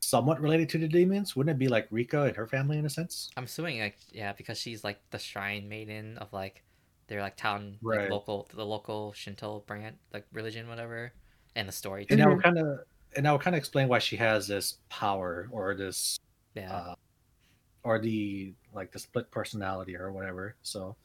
somewhat 0.00 0.40
related 0.40 0.68
to 0.68 0.78
the 0.78 0.86
demons 0.86 1.34
wouldn't 1.34 1.56
it 1.56 1.58
be 1.58 1.66
like 1.66 1.88
Rika 1.90 2.22
and 2.22 2.36
her 2.36 2.46
family 2.46 2.78
in 2.78 2.86
a 2.86 2.90
sense? 2.90 3.30
I'm 3.36 3.44
assuming 3.44 3.80
like 3.80 3.96
yeah, 4.12 4.32
because 4.32 4.58
she's 4.58 4.84
like 4.84 5.00
the 5.10 5.18
shrine 5.18 5.68
maiden 5.68 6.16
of 6.18 6.32
like 6.32 6.62
their 7.08 7.20
like 7.20 7.36
town 7.36 7.78
like 7.82 8.10
local 8.10 8.48
the 8.54 8.64
local 8.64 9.12
Shinto 9.14 9.64
brand 9.66 9.96
like 10.12 10.26
religion 10.32 10.68
whatever, 10.68 11.12
and 11.56 11.66
the 11.66 11.72
story 11.72 12.02
And 12.02 12.10
too. 12.10 12.16
that 12.16 12.28
would 12.28 12.42
kind 12.42 12.58
of 12.58 12.80
and 13.16 13.26
that 13.26 13.32
would 13.32 13.40
kind 13.40 13.56
of 13.56 13.58
explain 13.58 13.88
why 13.88 13.98
she 13.98 14.16
has 14.16 14.46
this 14.46 14.78
power 14.90 15.48
or 15.50 15.74
this 15.74 16.18
Yeah, 16.54 16.72
uh, 16.72 16.94
or 17.86 18.00
the 18.00 18.52
like 18.74 18.90
the 18.90 18.98
split 18.98 19.30
personality 19.30 19.96
or 19.96 20.10
whatever. 20.10 20.56
So 20.62 20.96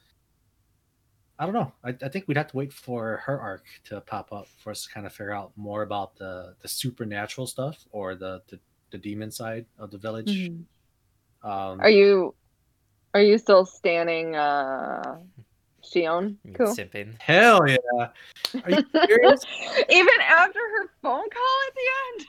I 1.38 1.46
don't 1.46 1.54
know. 1.54 1.72
I, 1.84 1.90
I 1.90 2.10
think 2.10 2.28
we'd 2.28 2.38
have 2.38 2.48
to 2.48 2.58
wait 2.58 2.74
for 2.74 3.18
her 3.26 3.40
arc 3.40 3.64
to 3.86 4.02
pop 4.02 4.34
up 4.34 4.48
for 4.64 4.72
us 4.72 4.84
to 4.86 4.90
kind 4.90 5.06
of 5.06 5.14
figure 5.14 5.32
out 5.32 5.52
more 5.56 5.84
about 5.84 6.16
the 6.18 6.56
the 6.64 6.68
supernatural 6.68 7.46
stuff 7.46 7.78
or 7.92 8.16
the 8.16 8.42
the, 8.50 8.60
the 8.90 8.98
demon 8.98 9.30
side 9.30 9.68
of 9.78 9.92
the 9.92 10.00
village. 10.00 10.32
Mhm. 10.50 10.64
Um, 11.44 11.80
Are 11.82 11.90
you 11.90 12.34
are 13.14 13.22
you 13.22 13.38
still 13.38 13.64
standing 13.66 14.36
uh 14.36 15.20
Shion? 15.84 16.38
Cool. 16.56 16.76
simping. 16.76 17.14
hell 17.20 17.62
yeah! 17.68 18.08
Are 18.64 18.72
you 18.72 18.84
serious? 19.06 19.42
Even 19.90 20.18
after 20.28 20.60
her 20.60 20.90
phone 21.04 21.30
call 21.30 21.56
at 21.68 21.74
the 21.76 21.88
end? 22.06 22.28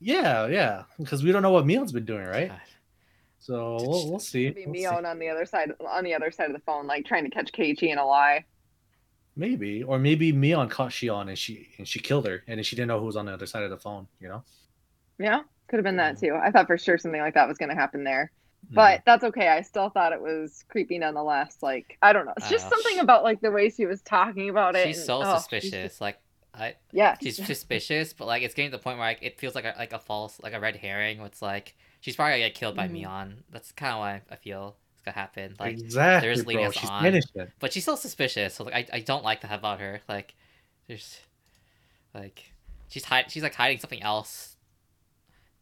yeah, 0.00 0.46
yeah. 0.46 0.82
Because 0.98 1.24
we 1.24 1.32
don't 1.32 1.42
know 1.42 1.50
what 1.52 1.66
Mion's 1.66 1.92
been 1.92 2.04
doing, 2.04 2.26
right? 2.26 2.48
God. 2.48 2.60
So 3.44 3.76
we'll, 3.78 4.08
we'll 4.10 4.18
see. 4.20 4.46
Maybe 4.46 4.64
We'll 4.66 4.74
see. 4.74 4.86
Mion 4.86 5.04
on 5.04 5.18
the 5.18 5.28
other 5.28 5.44
side 5.44 5.70
on 5.86 6.02
the 6.02 6.14
other 6.14 6.30
side 6.30 6.46
of 6.46 6.54
the 6.54 6.62
phone, 6.62 6.86
like 6.86 7.04
trying 7.04 7.24
to 7.24 7.30
catch 7.30 7.52
Keiichi 7.52 7.90
in 7.92 7.98
a 7.98 8.06
lie. 8.06 8.46
Maybe, 9.36 9.82
or 9.82 9.98
maybe 9.98 10.32
Mion 10.32 10.70
caught 10.70 10.92
Shion 10.92 11.28
and 11.28 11.38
she 11.38 11.68
and 11.76 11.86
she 11.86 11.98
killed 11.98 12.26
her, 12.26 12.42
and 12.46 12.64
she 12.64 12.74
didn't 12.74 12.88
know 12.88 13.00
who 13.00 13.06
was 13.06 13.16
on 13.16 13.26
the 13.26 13.32
other 13.34 13.44
side 13.46 13.62
of 13.62 13.68
the 13.70 13.76
phone. 13.76 14.06
You 14.18 14.28
know. 14.28 14.44
Yeah, 15.18 15.42
could 15.68 15.76
have 15.76 15.84
been 15.84 15.96
that 15.96 16.14
Mhm. 16.16 16.20
too. 16.20 16.34
I 16.42 16.50
thought 16.50 16.68
for 16.68 16.78
sure 16.78 16.96
something 16.96 17.20
like 17.20 17.34
that 17.34 17.46
was 17.46 17.58
gonna 17.58 17.74
happen 17.74 18.02
there. 18.02 18.32
Mm-hmm. 18.64 18.76
But 18.76 19.02
that's 19.04 19.24
okay. 19.24 19.48
I 19.48 19.60
still 19.60 19.90
thought 19.90 20.12
it 20.14 20.22
was 20.22 20.64
creepy 20.70 20.98
nonetheless. 20.98 21.58
Like 21.60 21.98
I 22.00 22.14
don't 22.14 22.24
know. 22.24 22.32
It's 22.38 22.48
just 22.48 22.70
don't 22.70 22.78
know. 22.78 22.82
something 22.82 23.00
about 23.00 23.24
like 23.24 23.42
the 23.42 23.50
way 23.50 23.68
she 23.68 23.84
was 23.84 24.00
talking 24.00 24.48
about 24.48 24.74
it. 24.74 24.86
She's 24.86 24.98
and- 24.98 25.06
so 25.06 25.22
oh, 25.22 25.36
suspicious. 25.36 25.70
just- 25.70 26.00
Like 26.00 26.18
I 26.54 26.76
yeah. 26.92 27.16
she's 27.20 27.36
suspicious, 27.46 28.14
but 28.14 28.24
like 28.26 28.42
it's 28.42 28.54
getting 28.54 28.70
to 28.70 28.76
the 28.78 28.82
point 28.82 28.96
where 28.98 29.08
like, 29.08 29.18
it 29.20 29.38
feels 29.38 29.54
like 29.54 29.64
a, 29.66 29.74
like 29.76 29.92
a 29.92 29.98
false, 29.98 30.40
like 30.42 30.54
a 30.54 30.60
red 30.60 30.76
herring. 30.76 31.18
Where 31.18 31.26
it's 31.26 31.42
like 31.42 31.74
she's 32.04 32.16
probably 32.16 32.32
gonna 32.32 32.48
get 32.50 32.54
killed 32.54 32.76
by 32.76 32.86
Mhm. 32.86 33.02
Mion. 33.06 33.32
That's 33.50 33.72
kind 33.72 33.94
of 33.94 33.98
why 34.00 34.20
I 34.30 34.36
feel 34.36 34.76
it's 34.92 35.00
gonna 35.02 35.14
happen. 35.14 35.56
Like, 35.58 35.72
exactly, 35.72 36.28
there's 36.28 36.44
leading 36.46 36.66
us 36.66 36.74
She's 36.74 36.90
on. 36.90 37.06
innocent. 37.06 37.50
but 37.60 37.72
she's 37.72 37.82
still 37.82 37.96
suspicious. 37.96 38.54
So 38.54 38.64
like 38.64 38.74
I, 38.74 38.96
I 38.98 39.00
don't 39.00 39.24
like 39.24 39.40
that 39.40 39.58
about 39.58 39.80
her. 39.80 40.02
Like 40.06 40.34
there's 40.86 41.18
like 42.14 42.52
she's 42.88 43.04
hide 43.06 43.30
she's 43.30 43.42
like 43.42 43.54
hiding 43.54 43.78
something 43.78 44.02
else. 44.02 44.56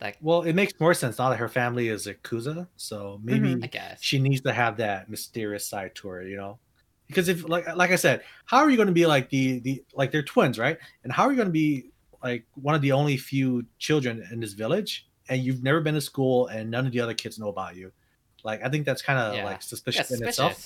Like 0.01 0.18
Well, 0.20 0.43
it 0.43 0.55
makes 0.55 0.72
more 0.80 0.95
sense 0.95 1.18
now 1.18 1.30
that 1.30 1.36
her 1.38 1.49
family 1.49 1.86
is 1.88 2.09
Yakuza, 2.09 2.66
so 2.76 3.20
maybe 3.22 3.57
I 3.62 3.68
guess 3.68 4.03
she 4.03 4.18
needs 4.18 4.40
to 4.40 4.53
have 4.53 4.78
that 4.78 5.09
mysterious 5.09 5.64
side 5.64 5.95
to 5.97 6.09
her, 6.09 6.26
you 6.26 6.36
know. 6.36 6.59
Because 7.07 7.28
if 7.28 7.49
like 7.49 7.72
like 7.76 7.93
I 7.93 7.97
said, 7.97 8.24
how 8.47 8.59
are 8.59 8.70
you 8.70 8.76
going 8.76 8.88
to 8.88 8.93
be 8.93 9.07
like 9.07 9.28
the 9.30 9.61
the 9.61 9.84
like 9.95 10.11
they're 10.11 10.24
twins, 10.24 10.59
right? 10.59 10.76
And 11.05 11.12
how 11.12 11.24
are 11.24 11.30
you 11.30 11.36
going 11.36 11.47
to 11.47 11.53
be 11.53 11.93
like 12.20 12.47
one 12.55 12.74
of 12.74 12.82
the 12.82 12.90
only 12.90 13.16
few 13.16 13.64
children 13.78 14.26
in 14.32 14.40
this 14.40 14.55
village, 14.55 15.07
and 15.29 15.43
you've 15.43 15.62
never 15.62 15.81
been 15.81 15.95
to 15.95 16.01
school, 16.01 16.47
and 16.49 16.70
none 16.70 16.87
of 16.87 16.93
the 16.93 17.01
other 17.01 17.14
kids 17.14 17.39
know 17.39 17.49
about 17.49 17.77
you? 17.77 17.93
Like 18.45 18.64
I 18.64 18.68
think 18.68 18.85
that's 18.87 19.03
kind 19.03 19.18
of 19.18 19.35
Yeah. 19.37 19.45
like 19.45 19.57
yeah, 19.57 19.61
suspicious 19.61 20.11
in 20.11 20.27
itself. 20.27 20.57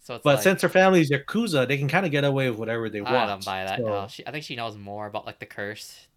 So 0.00 0.16
it's 0.16 0.24
But 0.24 0.34
like, 0.36 0.42
since 0.42 0.62
her 0.62 0.68
family's 0.68 1.10
yakuza, 1.10 1.68
they 1.68 1.78
can 1.78 1.86
kind 1.86 2.04
of 2.04 2.10
get 2.10 2.24
away 2.24 2.50
with 2.50 2.58
whatever 2.58 2.88
they 2.90 3.00
want. 3.00 3.14
I 3.14 3.26
don't 3.26 3.44
buy 3.44 3.64
that. 3.64 3.78
So- 3.78 3.86
No, 3.86 4.08
she, 4.08 4.26
I 4.26 4.32
think 4.32 4.44
she 4.44 4.56
knows 4.56 4.76
more 4.76 5.06
about 5.06 5.26
like 5.26 5.38
the 5.38 5.46
curse 5.46 6.08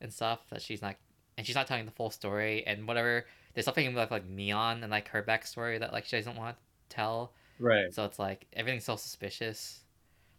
and 0.00 0.10
stuff 0.12 0.40
that 0.50 0.62
she's 0.62 0.80
not, 0.80 0.96
and 1.36 1.46
she's 1.46 1.54
not 1.56 1.66
telling 1.66 1.84
the 1.84 1.90
full 1.90 2.10
story 2.10 2.66
and 2.66 2.88
whatever. 2.88 3.26
There's 3.52 3.66
something 3.66 3.94
with 3.94 4.10
like 4.10 4.26
Mion 4.26 4.82
and 4.82 4.90
like 4.90 5.08
her 5.08 5.22
backstory 5.22 5.78
that 5.80 5.92
like 5.92 6.06
she 6.06 6.16
doesn't 6.16 6.36
want 6.36 6.56
to 6.56 6.96
tell. 6.96 7.34
Right. 7.58 7.92
So 7.92 8.04
it's 8.06 8.18
like 8.18 8.46
everything's 8.54 8.84
so 8.84 8.96
suspicious. 8.96 9.80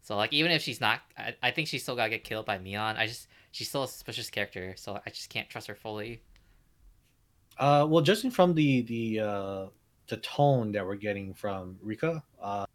So 0.01 0.15
like 0.15 0.33
even 0.33 0.51
if 0.51 0.61
she's 0.63 0.81
not, 0.81 1.01
I, 1.17 1.35
I 1.43 1.51
think 1.51 1.67
she's 1.67 1.83
still 1.83 1.95
gotta 1.95 2.09
get 2.09 2.23
killed 2.23 2.47
by 2.47 2.57
Mion. 2.57 2.97
I 2.97 3.05
just 3.05 3.27
she's 3.51 3.69
still 3.69 3.83
a 3.83 3.87
suspicious 3.87 4.29
character, 4.31 4.73
so 4.75 4.99
I 5.05 5.09
just 5.11 5.29
can't 5.29 5.49
trust 5.49 5.67
her 5.67 5.75
fully. 5.75 6.21
Uh, 7.59 7.85
well, 7.89 8.03
judging 8.03 8.31
from 8.31 8.53
the 8.53 8.81
the 8.81 9.19
uh, 9.19 9.65
the 10.07 10.17
tone 10.17 10.71
that 10.73 10.85
we're 10.85 10.95
getting 10.95 11.33
from 11.33 11.77
Rika, 11.81 12.23
uh, 12.41 12.65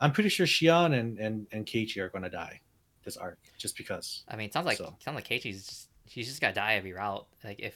I'm 0.00 0.12
pretty 0.12 0.28
sure 0.28 0.46
Shion 0.46 0.98
and 0.98 1.18
and 1.18 1.46
and 1.52 1.66
Keiichi 1.66 1.98
are 1.98 2.08
going 2.08 2.24
to 2.24 2.30
die 2.30 2.60
this 3.04 3.16
arc 3.16 3.38
just 3.58 3.76
because. 3.76 4.24
I 4.28 4.36
mean, 4.36 4.46
it 4.46 4.52
sounds 4.52 4.66
like 4.66 4.78
So. 4.78 4.94
sounds 5.00 5.14
like 5.14 5.28
Keiichi's 5.28 5.66
just 5.66 5.88
she's 6.06 6.28
just 6.28 6.40
gotta 6.40 6.54
die 6.54 6.74
every 6.74 6.92
route. 6.92 7.26
Like 7.42 7.60
if, 7.60 7.74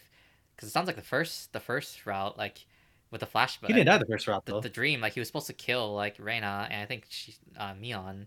because 0.54 0.68
it 0.68 0.72
sounds 0.72 0.86
like 0.86 0.96
the 0.96 1.02
first 1.02 1.52
the 1.52 1.60
first 1.60 2.06
route 2.06 2.36
like 2.36 2.66
with 3.10 3.20
the 3.20 3.26
flashback. 3.26 3.68
He 3.68 3.72
didn't 3.72 3.86
die 3.86 3.98
the 3.98 4.06
first 4.06 4.26
route 4.26 4.44
the, 4.44 4.52
though. 4.52 4.60
the 4.60 4.68
dream 4.68 5.00
like 5.00 5.14
he 5.14 5.20
was 5.20 5.28
supposed 5.28 5.46
to 5.46 5.52
kill 5.52 5.94
like 5.94 6.16
Rena 6.18 6.68
and 6.70 6.82
I 6.82 6.86
think 6.86 7.06
she 7.08 7.34
uh 7.56 7.72
Mion 7.74 8.26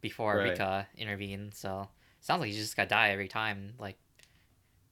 before 0.00 0.36
Right. 0.36 0.50
Rika 0.50 0.86
intervened 0.96 1.54
so 1.54 1.88
sounds 2.20 2.40
like 2.40 2.48
he's 2.48 2.58
just 2.58 2.76
gotta 2.76 2.88
die 2.88 3.10
every 3.10 3.28
time 3.28 3.74
like 3.78 3.96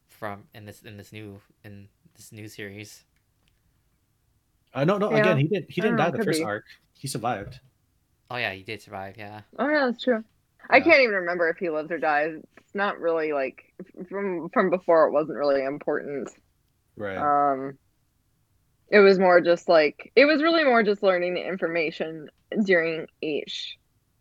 from 0.09 0.45
in 0.55 0.65
this 0.65 0.83
in 0.83 0.97
this 0.97 1.13
new 1.13 1.41
in 1.65 1.89
this 2.15 2.33
new 2.33 2.49
series 2.49 3.05
Uh, 4.73 4.85
no, 4.85 4.99
no. 4.99 5.11
Yeah. 5.11 5.19
Again, 5.19 5.39
he 5.39 5.45
didn't. 5.45 5.71
He 5.71 5.81
didn't 5.81 5.97
die 5.99 6.11
know, 6.11 6.17
the 6.17 6.25
first 6.25 6.41
be. 6.41 6.45
arc. 6.45 6.65
He 6.99 7.07
survived. 7.09 7.61
oh 8.31 8.37
yeah 8.37 8.53
he 8.53 8.63
did 8.63 8.81
survive 8.83 9.17
yeah 9.17 9.43
Oh 9.59 9.69
yeah, 9.69 9.87
that's 9.87 10.03
true. 10.03 10.25
I 10.71 10.81
can't 10.81 11.01
even 11.01 11.15
remember 11.17 11.49
if 11.51 11.59
he 11.59 11.69
lives 11.71 11.91
or 11.91 11.99
dies. 11.99 12.37
It's 12.57 12.75
not 12.75 12.99
really 12.99 13.33
like 13.33 13.63
from 14.09 14.49
from 14.53 14.71
before. 14.71 15.07
It 15.09 15.13
wasn't 15.13 15.39
really 15.39 15.65
important. 15.65 16.31
Right. 16.97 17.19
Um, 17.19 17.79
it 18.89 19.01
was 19.01 19.19
more 19.19 19.41
just 19.41 19.69
like 19.69 20.11
it 20.17 20.25
was 20.25 20.43
really 20.43 20.65
more 20.65 20.83
just 20.83 21.03
learning 21.03 21.35
the 21.35 21.47
information 21.47 22.29
during 22.65 23.07
each 23.21 23.77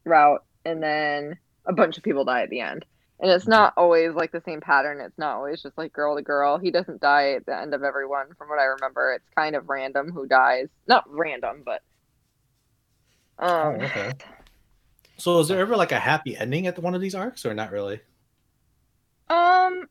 route, 0.05 0.43
and 0.65 0.83
then 0.83 1.37
a 1.65 1.73
bunch 1.73 1.97
of 1.97 2.03
people 2.03 2.25
die 2.25 2.43
at 2.43 2.49
the 2.49 2.59
end. 2.59 2.85
And 3.19 3.31
it's 3.31 3.47
not 3.47 3.73
always 3.77 4.13
like 4.13 4.31
the 4.31 4.41
same 4.41 4.59
pattern. 4.59 4.99
It's 4.99 5.17
not 5.17 5.35
always 5.35 5.61
just 5.61 5.77
like 5.77 5.93
girl 5.93 6.15
to 6.15 6.21
girl. 6.21 6.57
He 6.57 6.71
doesn't 6.71 6.99
die 6.99 7.33
at 7.33 7.45
the 7.45 7.57
end 7.57 7.73
of 7.73 7.83
everyone, 7.83 8.27
from 8.37 8.49
what 8.49 8.59
I 8.59 8.65
remember. 8.65 9.13
It's 9.13 9.29
kind 9.35 9.55
of 9.55 9.69
random 9.69 10.11
who 10.11 10.27
dies. 10.27 10.67
Not 10.87 11.05
random, 11.07 11.63
but 11.63 11.81
oh, 13.39 13.67
um, 13.69 13.75
okay. 13.75 14.11
So, 15.17 15.39
is 15.39 15.47
there 15.47 15.59
ever 15.59 15.77
like 15.77 15.91
a 15.91 15.99
happy 15.99 16.35
ending 16.35 16.67
at 16.67 16.77
one 16.79 16.95
of 16.95 17.01
these 17.01 17.15
arcs, 17.15 17.45
or 17.45 17.53
not 17.53 17.71
really? 17.71 18.01
Um, 19.29 19.87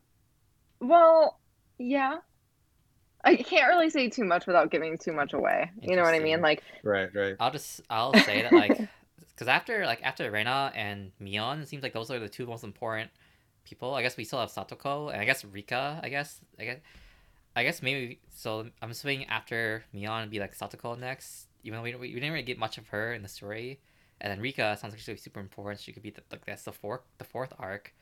well, 0.80 1.38
yeah. 1.78 2.18
I 3.24 3.36
can't 3.36 3.68
really 3.68 3.88
say 3.88 4.08
too 4.10 4.24
much 4.24 4.46
without 4.46 4.70
giving 4.70 4.98
too 4.98 5.12
much 5.12 5.32
away. 5.32 5.70
You 5.80 5.94
know 5.94 6.02
what 6.02 6.14
I 6.14 6.18
mean? 6.18 6.40
Like, 6.40 6.62
Right. 6.82 7.08
Right. 7.14 7.36
I'll 7.38 7.52
just 7.52 7.80
I'll 7.88 8.12
say 8.14 8.42
that 8.42 8.52
like 8.52 8.78
because 9.42 9.52
after 9.52 9.84
like 9.86 10.00
after 10.04 10.30
Rena 10.30 10.70
and 10.76 11.10
Mion 11.20 11.62
it 11.62 11.68
seems 11.68 11.82
like 11.82 11.92
those 11.92 12.12
are 12.12 12.20
the 12.20 12.28
two 12.28 12.46
most 12.46 12.62
important 12.62 13.10
people 13.64 13.92
I 13.92 14.02
guess 14.02 14.16
we 14.16 14.22
still 14.22 14.38
have 14.38 14.50
Satoko 14.50 15.10
and 15.10 15.20
I 15.20 15.24
guess 15.24 15.44
Rika 15.44 16.00
I 16.00 16.08
guess 16.10 16.40
I 16.60 16.64
guess 16.64 16.78
I 17.56 17.64
guess 17.64 17.82
maybe 17.82 18.20
so 18.32 18.68
I'm 18.80 18.92
assuming 18.92 19.24
after 19.26 19.82
Mion 19.92 20.20
would 20.20 20.30
be 20.30 20.38
like 20.38 20.56
Satoko 20.56 20.96
next 20.96 21.48
even 21.64 21.78
though 21.78 21.82
we, 21.82 21.94
we 21.96 22.14
didn't 22.14 22.30
really 22.30 22.44
get 22.44 22.56
much 22.58 22.78
of 22.78 22.86
her 22.88 23.12
in 23.12 23.22
the 23.22 23.28
story 23.28 23.80
and 24.20 24.30
then 24.30 24.40
Rika 24.40 24.76
sounds 24.80 24.94
like 24.94 25.00
she's 25.00 25.20
super 25.20 25.40
important 25.40 25.80
she 25.80 25.92
could 25.92 26.04
be 26.04 26.10
the, 26.10 26.22
like 26.30 26.44
that's 26.46 26.62
the 26.62 26.72
fourth 26.72 27.00
the 27.18 27.24
fourth 27.24 27.52
arc 27.58 27.92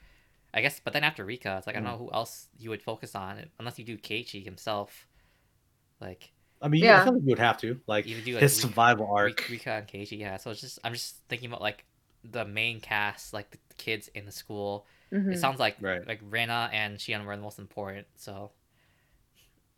I 0.52 0.62
guess, 0.62 0.80
but 0.82 0.92
then 0.92 1.04
after 1.04 1.24
Rika, 1.24 1.56
it's 1.58 1.68
like 1.68 1.76
I 1.76 1.78
Mm. 1.78 1.84
don't 1.84 1.92
know 1.92 1.98
who 1.98 2.12
else 2.12 2.48
you 2.58 2.70
would 2.70 2.82
focus 2.82 3.14
on 3.14 3.46
unless 3.60 3.78
you 3.78 3.84
do 3.84 3.96
Keiichi 3.96 4.44
himself. 4.44 5.06
Like 6.00 6.32
I 6.62 6.68
mean, 6.68 6.82
Yeah. 6.84 7.00
I 7.00 7.04
feel 7.04 7.14
like 7.14 7.22
you 7.22 7.28
would 7.30 7.38
have 7.38 7.58
to 7.62 7.80
like 7.86 8.06
you 8.06 8.20
do 8.20 8.34
like 8.34 8.42
his 8.42 8.60
survival 8.60 9.06
Ri- 9.06 9.30
arc. 9.30 9.48
Rika 9.48 9.70
and 9.72 9.88
Keiichi, 9.88 10.18
yeah. 10.18 10.36
So 10.36 10.50
it's 10.50 10.60
just 10.60 10.78
I'm 10.84 10.92
just 10.92 11.16
thinking 11.28 11.48
about 11.48 11.60
like 11.62 11.84
the 12.22 12.44
main 12.44 12.80
cast, 12.80 13.32
like 13.32 13.50
the 13.50 13.74
kids 13.76 14.08
in 14.08 14.26
the 14.26 14.32
school. 14.32 14.86
Mhm. 15.12 15.32
It 15.34 15.38
sounds 15.38 15.58
like 15.58 15.76
Right. 15.80 16.06
like 16.06 16.20
Rena 16.28 16.68
and 16.72 16.98
Shion 16.98 17.24
were 17.24 17.34
the 17.36 17.42
most 17.42 17.58
important. 17.58 18.06
So 18.16 18.52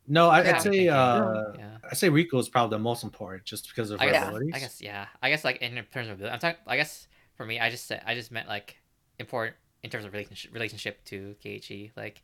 No, 0.08 0.28
I, 0.28 0.42
Yeah. 0.42 0.56
I'd 0.56 0.62
say 0.62 0.88
uh, 0.88 1.42
yeah. 1.56 1.78
I 1.88 1.94
say 1.94 2.08
Rika 2.08 2.36
is 2.38 2.48
probably 2.48 2.76
the 2.76 2.82
most 2.82 3.04
important 3.04 3.44
just 3.44 3.68
because 3.68 3.92
of 3.92 4.00
I 4.00 4.06
her 4.06 4.10
guess, 4.12 4.26
abilities. 4.26 4.50
I 4.54 4.58
guess, 4.58 4.82
yeah. 4.82 5.06
I 5.22 5.30
guess, 5.30 5.44
like 5.44 5.58
in 5.62 5.82
terms 5.92 6.08
of, 6.08 6.20
I'm 6.24 6.40
talking. 6.40 6.58
I 6.66 6.76
guess 6.76 7.06
for 7.36 7.46
me, 7.46 7.60
I 7.60 7.70
just 7.70 7.86
said, 7.86 8.02
I 8.04 8.14
just 8.16 8.32
meant 8.32 8.48
like 8.48 8.78
important 9.20 9.56
in 9.84 9.90
terms 9.90 10.04
of 10.04 10.12
relationship 10.12 10.52
relationship 10.52 11.04
to 11.06 11.36
Keiichi. 11.44 11.92
Like, 11.96 12.22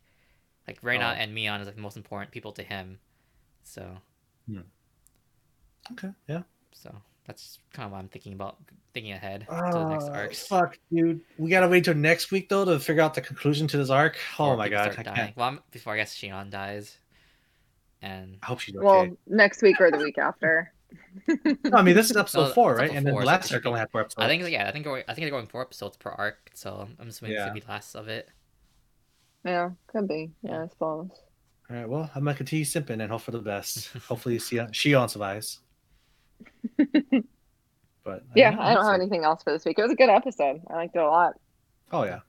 like 0.67 0.77
Rena 0.81 1.05
Oh. 1.15 1.19
and 1.21 1.35
Mion 1.35 1.61
is 1.61 1.67
like 1.67 1.75
the 1.77 1.81
most 1.81 1.95
important 1.95 2.31
people 2.31 2.51
to 2.53 2.63
him. 2.63 2.99
So, 3.63 3.97
Okay, 5.93 6.09
yeah. 6.27 6.43
so 6.71 6.93
that's 7.25 7.59
kind 7.73 7.85
of 7.87 7.91
what 7.91 7.97
I'm 7.99 8.07
thinking 8.09 8.33
about, 8.33 8.57
thinking 8.93 9.11
ahead 9.13 9.41
to 9.49 9.55
the 9.73 9.85
next 9.89 10.05
Uh, 10.05 10.11
arcs. 10.13 10.47
fuck, 10.47 10.77
dude. 10.91 11.21
We 11.37 11.49
gotta 11.49 11.67
wait 11.67 11.85
till 11.85 11.95
next 11.95 12.31
week 12.31 12.49
though 12.49 12.65
to 12.65 12.79
figure 12.79 13.01
out 13.01 13.13
the 13.15 13.21
conclusion 13.21 13.67
to 13.69 13.77
this 13.77 13.89
arc. 13.89 14.13
before 14.13 14.53
Oh 14.53 14.57
my 14.57 14.69
god, 14.69 14.89
I 14.91 14.93
can't. 15.03 15.15
dying. 15.15 15.33
Well, 15.35 15.47
I'm, 15.47 15.59
before 15.71 15.93
I 15.93 15.97
guess 15.97 16.15
Shion 16.15 16.49
dies, 16.51 16.97
and 18.01 18.37
I 18.43 18.45
hope 18.45 18.59
she's 18.59 18.75
okay. 18.75 18.85
Well, 18.85 19.07
next 19.27 19.61
week 19.61 19.79
or 19.81 19.89
the 19.91 19.97
week 19.97 20.17
after. 20.17 20.71
no, 21.27 21.55
I 21.73 21.81
mean 21.81 21.95
this 21.95 22.09
is 22.11 22.17
episode 22.23 22.47
No, 22.49 22.53
four, 22.53 22.75
right? 22.75 22.83
episode 22.85 22.97
And 22.97 23.05
then 23.07 23.13
four, 23.13 23.21
the 23.21 23.27
last 23.27 23.45
it's 23.45 23.53
arc 23.53 23.65
only 23.65 23.79
had 23.79 23.91
four 23.91 24.01
episodes. 24.01 24.23
I 24.23 24.27
think 24.27 24.47
yeah, 24.49 24.67
I 24.67 24.71
think 24.71 24.85
I 24.87 25.01
think 25.01 25.17
they're 25.17 25.29
going 25.29 25.47
four 25.47 25.61
episodes 25.61 25.97
per 25.97 26.09
arc. 26.11 26.51
So 26.53 26.87
I'm 26.99 27.07
assuming 27.07 27.33
it's 27.33 27.39
Yeah. 27.39 27.47
gonna 27.47 27.59
be 27.59 27.65
less 27.67 27.95
of 27.95 28.07
it. 28.07 28.29
Yeah, 29.45 29.71
could 29.87 30.07
be. 30.07 30.31
Yeah, 30.43 30.63
I 30.63 30.67
suppose. 30.67 31.09
All 31.69 31.75
right, 31.75 31.87
well, 31.87 32.09
I'm 32.15 32.23
gonna 32.23 32.35
continue 32.35 32.65
simping 32.65 33.01
and 33.01 33.11
hope 33.11 33.21
for 33.21 33.31
the 33.31 33.39
best. 33.39 33.89
Hopefully, 34.07 34.37
Shion, 34.39 34.71
Shion 34.71 35.09
survives. 35.09 35.59
But 38.03 38.23
Yeah, 38.35 38.51
mean, 38.51 38.59
I 38.59 38.73
don't 38.73 38.85
have 38.85 38.95
see. 38.95 39.01
anything 39.01 39.23
else 39.23 39.43
for 39.43 39.51
this 39.51 39.65
week. 39.65 39.77
It 39.77 39.83
was 39.83 39.91
a 39.91 39.95
good 39.95 40.09
episode. 40.09 40.61
I 40.69 40.75
liked 40.75 40.95
it 40.95 40.99
a 40.99 41.05
lot. 41.07 41.33
Oh 41.91 42.03
yeah. 42.03 42.19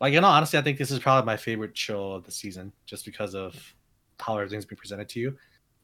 Like 0.00 0.12
you 0.12 0.20
know, 0.20 0.26
honestly, 0.28 0.58
I 0.58 0.62
think 0.62 0.78
this 0.78 0.90
is 0.90 0.98
probably 0.98 1.26
my 1.26 1.36
favorite 1.36 1.76
show 1.76 2.12
of 2.12 2.24
the 2.24 2.32
season, 2.32 2.72
just 2.84 3.04
because 3.04 3.34
of 3.34 3.54
how 4.18 4.36
everything's 4.38 4.64
been 4.64 4.78
presented 4.78 5.08
to 5.10 5.20
you. 5.20 5.36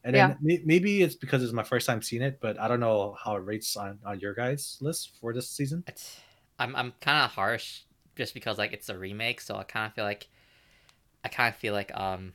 And 0.05 0.16
then 0.16 0.36
may- 0.40 0.62
maybe 0.64 1.03
it's 1.03 1.14
because 1.14 1.45
it's 1.45 1.53
my 1.53 1.62
first 1.62 1.86
time 1.86 2.03
seeing 2.03 2.22
it, 2.22 2.40
but 2.40 2.59
I 2.59 2.66
don't 2.66 2.80
know 2.80 3.16
how 3.22 3.36
it 3.36 3.40
rates 3.45 3.76
on, 3.76 4.01
on 4.05 4.18
your 4.18 4.34
guys' 4.34 4.78
list 4.80 5.12
for 5.20 5.32
this 5.32 5.49
season. 5.49 5.84
It's, 5.86 6.18
I'm 6.59 6.74
I'm 6.74 6.93
kind 7.01 7.24
of 7.24 7.30
harsh 7.30 7.82
just 8.16 8.34
because 8.34 8.59
like 8.59 8.72
it's 8.72 8.88
a 8.88 8.99
remake, 8.99 9.40
so 9.40 9.57
I 9.57 9.62
kind 9.64 9.86
of 9.86 9.95
feel 9.95 10.05
like 10.05 10.28
I 11.24 11.28
kind 11.28 11.52
of 11.52 11.56
feel 11.58 11.74
like 11.74 11.92
um 11.98 12.32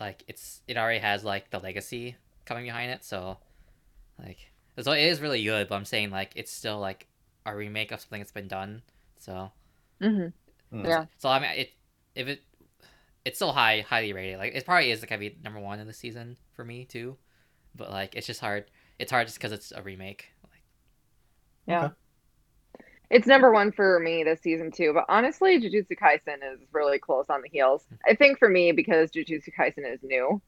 like 0.00 0.24
it's 0.28 0.62
it 0.68 0.76
already 0.76 1.00
has 1.00 1.24
like 1.24 1.50
the 1.50 1.58
legacy 1.58 2.16
coming 2.46 2.64
behind 2.64 2.90
it, 2.92 3.04
so 3.04 3.38
like 4.18 4.38
so 4.80 4.92
it 4.92 5.02
is 5.02 5.20
really 5.20 5.42
good, 5.44 5.68
but 5.68 5.74
I'm 5.76 5.84
saying 5.84 6.10
like 6.10 6.32
it's 6.36 6.52
still 6.52 6.78
like 6.78 7.06
a 7.46 7.54
remake 7.54 7.92
of 7.92 8.00
something 8.00 8.20
that's 8.20 8.32
been 8.32 8.48
done, 8.48 8.82
so 9.18 9.52
hmm 10.00 10.28
Mm. 10.72 10.84
Yeah. 10.88 11.06
so 11.18 11.28
I 11.28 11.40
mean 11.40 11.50
it 11.50 11.70
if 12.14 12.28
it 12.28 12.42
it's 13.24 13.38
still 13.38 13.52
high 13.52 13.80
highly 13.82 14.12
rated 14.12 14.38
like 14.38 14.54
it 14.54 14.64
probably 14.64 14.90
is 14.90 15.00
like 15.02 15.10
gonna 15.10 15.20
be 15.20 15.36
number 15.42 15.60
one 15.60 15.80
in 15.80 15.86
the 15.86 15.92
season 15.92 16.36
for 16.54 16.64
me 16.64 16.84
too, 16.84 17.16
but 17.74 17.90
like 17.90 18.14
it's 18.16 18.26
just 18.26 18.40
hard 18.40 18.70
it's 18.98 19.10
hard 19.12 19.26
just 19.26 19.38
because 19.38 19.52
it's 19.52 19.72
a 19.72 19.82
remake. 19.82 20.28
Like, 20.44 20.62
Yeah. 21.66 21.84
Okay. 21.86 21.94
It's 23.10 23.26
number 23.26 23.52
one 23.52 23.72
for 23.72 23.98
me 23.98 24.22
this 24.22 24.40
season 24.40 24.70
too. 24.70 24.92
But 24.94 25.06
honestly, 25.08 25.60
Jujutsu 25.60 25.98
Kaisen 25.98 26.38
is 26.54 26.60
really 26.72 26.98
close 26.98 27.26
on 27.28 27.42
the 27.42 27.48
heels. 27.48 27.84
I 28.06 28.14
think 28.14 28.38
for 28.38 28.48
me 28.48 28.72
because 28.72 29.10
Jujutsu 29.10 29.50
Kaisen 29.58 29.92
is 29.92 30.00
new. 30.02 30.40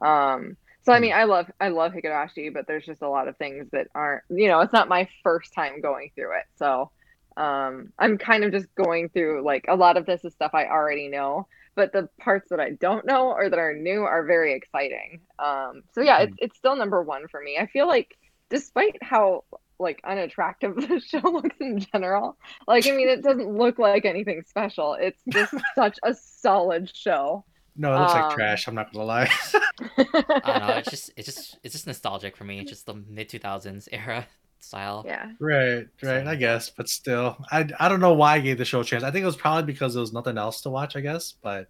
Um, 0.00 0.56
so 0.82 0.92
I 0.92 1.00
mean, 1.00 1.12
I 1.12 1.24
love 1.24 1.50
I 1.60 1.68
love 1.68 1.92
Higurashi, 1.92 2.52
but 2.52 2.66
there's 2.66 2.84
just 2.84 3.02
a 3.02 3.08
lot 3.08 3.28
of 3.28 3.36
things 3.36 3.68
that 3.72 3.88
aren't. 3.94 4.24
You 4.28 4.48
know, 4.48 4.60
it's 4.60 4.72
not 4.72 4.88
my 4.88 5.08
first 5.22 5.54
time 5.54 5.80
going 5.80 6.10
through 6.14 6.36
it, 6.38 6.46
so 6.56 6.90
um, 7.36 7.92
I'm 7.98 8.18
kind 8.18 8.44
of 8.44 8.52
just 8.52 8.74
going 8.74 9.08
through 9.08 9.44
like 9.44 9.66
a 9.68 9.76
lot 9.76 9.96
of 9.96 10.06
this 10.06 10.24
is 10.24 10.34
stuff 10.34 10.52
I 10.54 10.66
already 10.66 11.08
know. 11.08 11.46
But 11.74 11.92
the 11.92 12.08
parts 12.20 12.50
that 12.50 12.60
I 12.60 12.72
don't 12.72 13.06
know 13.06 13.30
or 13.30 13.48
that 13.48 13.58
are 13.58 13.74
new 13.74 14.02
are 14.02 14.24
very 14.24 14.54
exciting. 14.54 15.20
Um, 15.38 15.82
so 15.92 16.02
yeah, 16.02 16.18
it's 16.20 16.36
it's 16.38 16.56
still 16.56 16.76
number 16.76 17.02
one 17.02 17.28
for 17.28 17.40
me. 17.40 17.56
I 17.58 17.66
feel 17.66 17.86
like 17.86 18.18
despite 18.50 19.02
how 19.02 19.44
like 19.82 20.00
unattractive 20.04 20.76
the 20.88 21.00
show 21.00 21.18
looks 21.28 21.56
in 21.60 21.80
general. 21.80 22.38
Like, 22.66 22.86
I 22.86 22.92
mean, 22.92 23.08
it 23.08 23.22
doesn't 23.22 23.48
look 23.56 23.78
like 23.78 24.04
anything 24.04 24.42
special. 24.48 24.94
It's 24.94 25.20
just 25.28 25.54
such 25.74 25.98
a 26.02 26.14
solid 26.14 26.90
show. 26.94 27.44
No, 27.76 27.94
it 27.94 27.98
looks 28.00 28.12
like 28.14 28.24
Um, 28.24 28.32
trash. 28.32 28.68
I'm 28.68 28.74
not 28.74 28.92
gonna 28.92 29.04
lie. 29.06 29.30
I 29.98 30.04
don't 30.46 30.66
know. 30.68 30.74
It's 30.76 30.90
just 30.90 31.10
it's 31.16 31.26
just 31.26 31.58
it's 31.62 31.72
just 31.74 31.86
nostalgic 31.86 32.36
for 32.36 32.44
me. 32.44 32.60
It's 32.60 32.70
just 32.70 32.86
the 32.86 32.94
mid 32.94 33.28
two 33.28 33.38
thousands 33.38 33.88
era 33.90 34.26
style. 34.60 35.02
yeah. 35.06 35.32
right, 35.40 35.86
right. 36.02 36.24
So- 36.24 36.30
I 36.30 36.34
guess, 36.36 36.70
but 36.70 36.88
still, 36.88 37.36
I 37.50 37.68
I 37.80 37.88
don't 37.88 38.00
know 38.00 38.12
why 38.12 38.34
I 38.34 38.40
gave 38.40 38.58
the 38.58 38.64
show 38.64 38.80
a 38.80 38.84
chance. 38.84 39.02
I 39.04 39.10
think 39.10 39.22
it 39.22 39.26
was 39.26 39.36
probably 39.36 39.64
because 39.72 39.94
there 39.94 40.00
was 40.02 40.12
nothing 40.12 40.36
else 40.38 40.60
to 40.62 40.70
watch. 40.70 40.96
I 40.96 41.00
guess, 41.00 41.34
but 41.42 41.66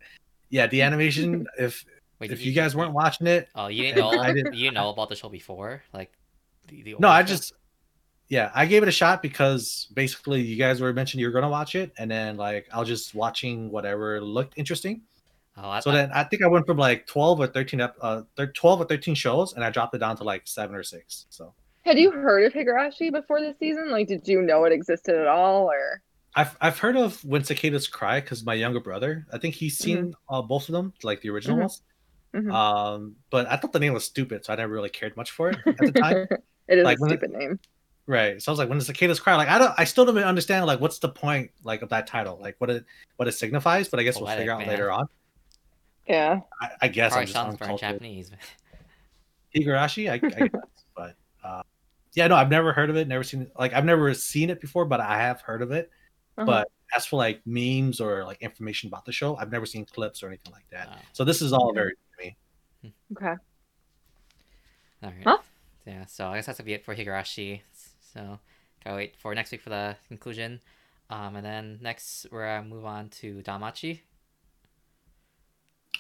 yeah, 0.51 0.67
the 0.67 0.83
animation. 0.83 1.47
if 1.59 1.85
Wait, 2.19 2.31
if 2.33 2.39
did 2.39 2.47
you 2.47 2.53
guys 2.53 2.75
weren't 2.77 2.93
watching 2.93 3.27
it, 3.29 3.49
oh, 3.55 3.69
you 3.69 3.83
didn't 3.85 3.99
know 3.99 4.11
I 4.21 4.33
didn't- 4.33 4.55
you 4.55 4.71
know 4.73 4.91
about 4.91 5.09
the 5.09 5.17
show 5.17 5.29
before, 5.29 5.83
like 5.95 6.13
the, 6.69 6.83
the 6.83 6.91
no, 6.99 7.07
older 7.07 7.07
I 7.09 7.21
show? 7.23 7.27
just 7.29 7.53
yeah, 8.33 8.51
I 8.55 8.65
gave 8.65 8.83
it 8.83 8.89
a 8.89 8.93
shot 9.03 9.21
because 9.21 9.89
basically 9.93 10.41
you 10.41 10.57
guys 10.57 10.81
were 10.81 10.91
mentioning 10.95 11.21
you 11.21 11.27
were 11.29 11.33
gonna 11.39 11.51
watch 11.61 11.75
it, 11.75 11.93
and 11.99 12.11
then 12.11 12.39
like 12.39 12.67
I 12.73 12.79
was 12.81 12.89
just 12.89 13.15
watching 13.15 13.71
whatever 13.71 14.21
looked 14.23 14.55
interesting. 14.57 15.03
oh, 15.59 15.69
I, 15.69 15.81
So 15.81 15.91
I- 15.91 15.95
then 15.95 16.11
I 16.13 16.25
think 16.25 16.43
I 16.43 16.47
went 16.49 16.65
from 16.67 16.79
like 16.79 17.07
twelve 17.07 17.41
or 17.41 17.47
thirteen 17.47 17.83
ep- 17.83 17.97
uh 18.01 18.23
thir- 18.37 18.47
twelve 18.61 18.81
or 18.81 18.87
thirteen 18.87 19.15
shows, 19.15 19.53
and 19.53 19.63
I 19.63 19.69
dropped 19.69 19.95
it 19.95 19.99
down 19.99 20.17
to 20.17 20.25
like 20.25 20.43
seven 20.47 20.75
or 20.75 20.83
six. 20.83 21.27
So 21.29 21.53
Had 21.85 21.99
you 21.99 22.11
heard 22.11 22.45
of 22.47 22.55
Higurashi 22.55 23.13
before 23.13 23.39
this 23.41 23.59
season? 23.59 23.91
Like, 23.91 24.09
did 24.09 24.27
you 24.27 24.41
know 24.41 24.65
it 24.65 24.73
existed 24.73 25.15
at 25.15 25.27
all, 25.27 25.67
or? 25.71 26.01
I've 26.35 26.57
I've 26.63 26.79
heard 26.79 26.97
of 26.97 27.23
When 27.27 27.45
Cicadas 27.45 27.87
Cry 27.87 28.21
because 28.21 28.43
my 28.47 28.55
younger 28.55 28.81
brother, 28.81 29.27
I 29.31 29.37
think 29.37 29.55
he's 29.55 29.77
seen 29.77 30.15
uh, 30.31 30.41
both 30.41 30.71
of 30.71 30.73
them, 30.73 30.95
like 31.03 31.21
the 31.21 31.29
original 31.29 31.59
Mhm. 31.59 31.61
ones. 31.61 31.83
Mhm. 32.35 32.51
Um, 32.51 33.17
but 33.29 33.47
I 33.53 33.57
thought 33.59 33.73
the 33.75 33.79
name 33.79 33.93
was 33.93 34.05
stupid, 34.07 34.43
so 34.47 34.55
I 34.55 34.57
never 34.57 34.73
really 34.73 34.89
cared 34.89 35.15
much 35.19 35.31
for 35.33 35.51
it 35.51 35.59
at 35.67 35.77
the 35.77 35.93
time. 35.93 36.27
it 36.69 36.79
is 36.79 36.85
Like, 36.87 36.97
a 36.97 37.01
when 37.03 37.11
it- 37.13 37.19
stupid 37.21 37.37
name. 37.39 37.61
Right. 38.07 38.41
So 38.43 38.51
I 38.51 38.53
was 38.53 38.59
like, 38.59 38.69
when 38.69 38.79
the 38.79 38.85
cicadas 38.85 39.21
cry, 39.21 39.37
like 39.37 39.49
I 39.49 39.59
don't, 39.59 39.73
I 39.79 39.85
still 39.85 40.05
don't 40.05 40.17
understand 40.19 40.67
like 40.67 40.81
what's 40.81 40.99
the 40.99 41.09
point 41.09 41.51
like 41.65 41.83
of 41.83 41.89
that 41.91 42.07
title, 42.07 42.39
like 42.41 42.57
what 42.59 42.71
it 42.71 42.85
what 43.17 43.29
it 43.29 43.33
signifies. 43.33 43.89
But 43.89 44.01
I 44.01 44.03
guess 44.03 44.17
we'll 44.21 44.27
figure 44.27 44.53
out 44.53 44.59
man. 44.61 44.69
later 44.69 44.91
on. 44.91 45.07
Yeah. 46.07 46.41
I, 46.61 46.71
I 46.83 46.89
guess 46.89 47.13
probably 47.13 47.23
I'm 47.23 47.27
just 47.27 47.35
sounds 47.35 47.55
in 47.57 47.63
uncultured. 47.63 47.89
Japanese. 47.95 48.31
Higurashi, 49.57 50.11
I, 50.11 50.15
I 50.15 50.19
guess, 50.49 50.51
but 50.97 51.15
uh, 51.45 51.63
yeah, 52.15 52.27
no, 52.27 52.37
I've 52.37 52.51
never 52.51 52.73
heard 52.73 52.91
of 52.91 52.97
it. 52.97 53.07
Never 53.09 53.23
seen 53.23 53.43
it. 53.43 53.53
Like 53.59 53.73
I've 53.75 53.85
never 53.85 54.13
seen 54.15 54.51
it 54.51 54.61
before, 54.61 54.85
but 54.85 55.01
I 55.01 55.19
have 55.19 55.41
heard 55.41 55.63
of 55.63 55.73
it. 55.73 55.91
Uh-huh. 56.39 56.47
But 56.47 56.69
as 56.97 57.07
for 57.07 57.17
like 57.17 57.41
memes 57.47 58.01
or 58.01 58.25
like 58.25 58.41
information 58.43 58.89
about 58.89 59.05
the 59.05 59.13
show, 59.13 59.37
I've 59.37 59.53
never 59.53 59.67
seen 59.67 59.85
clips 59.85 60.23
or 60.23 60.29
anything 60.29 60.53
like 60.53 60.67
that. 60.71 60.89
Oh, 60.91 60.97
So 61.13 61.25
this 61.25 61.43
is 61.43 61.53
all 61.53 61.69
Okay. 61.71 61.75
very 61.77 61.93
new 61.93 62.17
to 62.17 62.25
me. 62.25 62.95
Okay. 63.17 63.35
all 65.03 65.11
right. 65.11 65.23
Huh? 65.25 65.39
Yeah. 65.87 66.07
So 66.07 66.29
I 66.29 66.37
guess 66.37 66.47
that's 66.47 66.59
gonna 66.59 66.67
be 66.67 66.75
it 66.75 66.85
for 66.85 66.95
Higurashi. 66.95 67.61
So 68.13 68.39
gotta 68.85 68.97
wait 68.97 69.17
for 69.17 69.35
next 69.35 69.53
week 69.53 69.63
for 69.63 69.71
the 69.71 69.97
conclusion. 70.09 70.61
Um, 71.11 71.37
and 71.37 71.45
then 71.45 71.79
next 71.83 72.27
we're 72.31 72.47
gonna 72.47 72.69
move 72.69 72.85
on 72.85 73.09
to 73.21 73.43
Danmachi. 73.43 74.01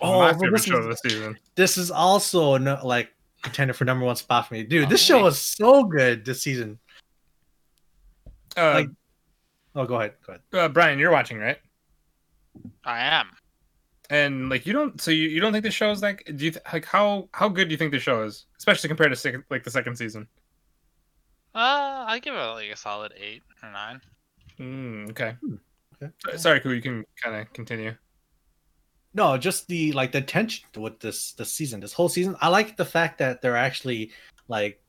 Oh, 0.00 0.20
my 0.20 0.32
favorite 0.32 0.52
this 0.52 0.64
show 0.64 0.78
is- 0.78 0.84
of 0.86 0.90
the 0.90 1.08
season. 1.08 1.38
This 1.54 1.78
is 1.78 1.90
also 1.90 2.56
no, 2.58 2.80
like 2.84 3.12
contender 3.42 3.74
for 3.74 3.84
number 3.84 4.04
one 4.04 4.16
spot 4.16 4.48
for 4.48 4.54
me, 4.54 4.62
dude. 4.64 4.86
Oh, 4.86 4.88
this 4.88 5.02
show 5.02 5.22
nice. 5.22 5.34
is 5.34 5.38
so 5.40 5.84
good 5.84 6.24
this 6.24 6.42
season. 6.42 6.78
Uh, 8.56 8.72
Like- 8.74 8.88
Oh, 9.74 9.86
go 9.86 9.94
ahead, 9.96 10.14
go 10.26 10.34
ahead. 10.34 10.42
uh, 10.52 10.68
Brian, 10.68 10.98
you're 10.98 11.10
watching, 11.10 11.38
right? 11.38 11.58
I 12.84 13.00
am. 13.00 13.28
And 14.10 14.50
like 14.50 14.66
you 14.66 14.74
don't, 14.74 15.00
so 15.00 15.10
you, 15.10 15.28
you 15.30 15.40
don't 15.40 15.52
think 15.52 15.64
the 15.64 15.70
show 15.70 15.90
is 15.90 16.02
like? 16.02 16.24
Do 16.36 16.44
you 16.44 16.50
th- 16.50 16.62
like 16.70 16.84
how 16.84 17.30
how 17.32 17.48
good 17.48 17.68
do 17.68 17.72
you 17.72 17.78
think 17.78 17.92
the 17.92 17.98
show 17.98 18.22
is, 18.24 18.44
especially 18.58 18.88
compared 18.88 19.10
to 19.12 19.16
sec- 19.16 19.46
like 19.50 19.64
the 19.64 19.70
second 19.70 19.96
season? 19.96 20.28
Uh, 21.54 22.04
I 22.08 22.18
give 22.18 22.34
it 22.34 22.38
like 22.38 22.70
a 22.70 22.76
solid 22.76 23.12
eight 23.18 23.42
or 23.62 23.70
nine. 23.70 24.00
Mm, 24.58 25.10
okay. 25.10 25.36
Hmm, 25.40 25.54
okay. 26.02 26.12
So- 26.30 26.36
Sorry, 26.36 26.60
Ku, 26.60 26.72
you 26.72 26.80
can 26.82 27.04
kind 27.22 27.36
of 27.36 27.52
continue. 27.52 27.94
No, 29.14 29.36
just 29.36 29.68
the 29.68 29.92
like 29.92 30.12
the 30.12 30.22
tension 30.22 30.64
with 30.76 30.98
this 31.00 31.32
this 31.32 31.52
season, 31.52 31.80
this 31.80 31.92
whole 31.92 32.08
season. 32.08 32.34
I 32.40 32.48
like 32.48 32.76
the 32.76 32.84
fact 32.84 33.18
that 33.18 33.42
they're 33.42 33.56
actually 33.58 34.10
like 34.48 34.82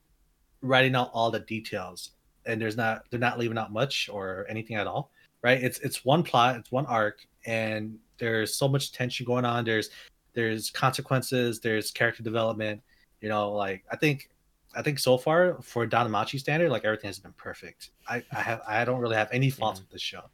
writing 0.62 0.94
out 0.96 1.10
all 1.12 1.30
the 1.30 1.40
details, 1.40 2.12
and 2.46 2.58
there's 2.60 2.76
not 2.76 3.02
they're 3.10 3.20
not 3.20 3.38
leaving 3.38 3.58
out 3.58 3.70
much 3.72 4.08
or 4.10 4.46
anything 4.48 4.76
at 4.76 4.86
all. 4.86 5.10
Right? 5.42 5.62
It's 5.62 5.78
it's 5.80 6.06
one 6.06 6.22
plot, 6.22 6.56
it's 6.56 6.72
one 6.72 6.86
arc, 6.86 7.26
and 7.44 7.98
there's 8.16 8.54
so 8.54 8.66
much 8.66 8.92
tension 8.92 9.26
going 9.26 9.44
on. 9.44 9.62
There's 9.66 9.90
there's 10.32 10.70
consequences, 10.70 11.60
there's 11.60 11.90
character 11.90 12.22
development. 12.22 12.80
You 13.20 13.28
know, 13.28 13.52
like 13.52 13.84
I 13.92 13.96
think 13.96 14.30
I 14.76 14.82
think 14.82 14.98
so 14.98 15.16
far 15.18 15.58
for 15.62 15.86
Danmachi 15.86 16.38
standard, 16.38 16.70
like 16.70 16.84
everything 16.84 17.08
has 17.08 17.18
been 17.18 17.32
perfect. 17.34 17.90
I 18.08 18.22
I 18.32 18.40
have 18.40 18.60
I 18.66 18.84
don't 18.84 19.00
really 19.00 19.16
have 19.16 19.28
any 19.32 19.50
faults 19.50 19.80
Yeah. 19.80 19.84
with 19.84 19.90
this 19.92 20.02
show. 20.02 20.30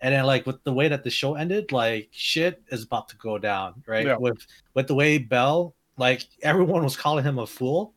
And 0.00 0.14
then 0.14 0.26
like 0.26 0.44
with 0.46 0.62
the 0.64 0.72
way 0.72 0.88
that 0.88 1.02
the 1.04 1.10
show 1.10 1.34
ended, 1.34 1.72
like 1.72 2.08
shit 2.12 2.62
is 2.68 2.84
about 2.84 3.08
to 3.10 3.16
go 3.16 3.38
down, 3.38 3.82
right? 3.86 4.06
Yeah. 4.06 4.16
With 4.16 4.46
with 4.74 4.86
the 4.86 4.94
way 4.94 5.18
Bell, 5.18 5.74
like 5.96 6.22
everyone 6.42 6.82
was 6.84 6.96
calling 6.96 7.24
him 7.24 7.38
a 7.38 7.46
fool, 7.46 7.94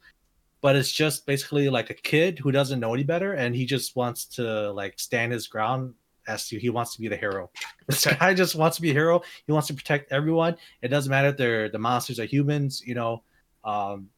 but 0.61 0.75
it's 0.75 0.91
just 0.91 1.25
basically 1.25 1.69
like 1.69 1.89
a 1.89 1.93
kid 1.93 2.39
who 2.39 2.51
doesn't 2.51 2.79
know 2.79 2.93
any 2.93 3.03
better, 3.03 3.33
and 3.33 3.55
he 3.55 3.65
just 3.65 3.95
wants 3.95 4.25
to 4.37 4.71
like 4.71 4.99
stand 4.99 5.31
his 5.33 5.47
ground 5.47 5.93
as 6.27 6.47
to 6.49 6.59
he 6.59 6.69
wants 6.69 6.93
to 6.95 7.01
be 7.01 7.07
the 7.07 7.17
hero. 7.17 7.49
This 7.87 8.05
guy 8.05 8.33
just 8.33 8.53
wants 8.55 8.75
to 8.77 8.81
be 8.81 8.89
a 8.89 8.93
hero. 8.93 9.21
He 9.45 9.51
wants 9.53 9.67
to 9.69 9.73
protect 9.73 10.11
everyone. 10.11 10.57
It 10.81 10.89
doesn't 10.89 11.09
matter 11.09 11.29
if 11.29 11.37
they're 11.37 11.69
the 11.69 11.79
monsters 11.79 12.19
are 12.19 12.25
humans, 12.25 12.81
you 12.85 12.95
know. 12.95 13.23
Um, 13.63 14.09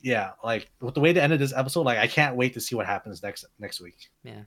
yeah, 0.00 0.32
like 0.44 0.68
with 0.80 0.94
the 0.94 1.00
way 1.00 1.12
to 1.12 1.22
end 1.22 1.32
of 1.32 1.38
this 1.38 1.52
episode, 1.54 1.86
like 1.86 1.98
I 1.98 2.06
can't 2.06 2.36
wait 2.36 2.54
to 2.54 2.60
see 2.60 2.74
what 2.74 2.86
happens 2.86 3.22
next 3.22 3.44
next 3.58 3.80
week. 3.80 4.10
Yeah. 4.22 4.42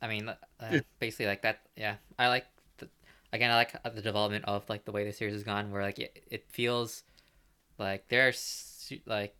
I 0.00 0.08
mean, 0.08 0.28
uh, 0.28 0.78
basically 0.98 1.26
like 1.26 1.42
that. 1.42 1.60
Yeah, 1.76 1.96
I 2.18 2.28
like. 2.28 2.46
The, 2.78 2.88
again, 3.32 3.50
I 3.50 3.56
like 3.56 3.82
the 3.82 4.02
development 4.02 4.44
of 4.46 4.68
like 4.68 4.84
the 4.84 4.92
way 4.92 5.04
the 5.04 5.12
series 5.12 5.34
has 5.34 5.42
gone, 5.42 5.70
where 5.70 5.82
like 5.82 5.98
it, 5.98 6.22
it 6.30 6.46
feels 6.50 7.02
like 7.78 8.08
there's 8.08 8.38
su- 8.38 9.00
like 9.06 9.34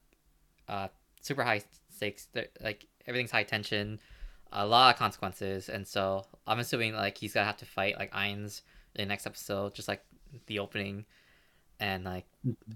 uh 0.69 0.89
super 1.21 1.45
high 1.45 1.63
stakes. 1.91 2.29
There, 2.33 2.47
like 2.61 2.87
everything's 3.07 3.31
high 3.31 3.45
tension, 3.45 4.01
a 4.53 4.67
lot 4.67 4.95
of 4.95 4.99
consequences, 4.99 5.69
and 5.69 5.87
so 5.87 6.27
I'm 6.47 6.59
assuming 6.59 6.95
like 6.95 7.17
he's 7.19 7.35
gonna 7.35 7.47
have 7.47 7.59
to 7.59 7.67
fight 7.67 7.97
like 7.99 8.13
Aiz 8.13 8.63
in 8.97 9.03
the 9.03 9.07
next 9.07 9.27
episode, 9.27 9.75
just 9.75 9.87
like 9.87 10.03
the 10.47 10.59
opening, 10.59 11.05
and 11.79 12.05
like 12.05 12.27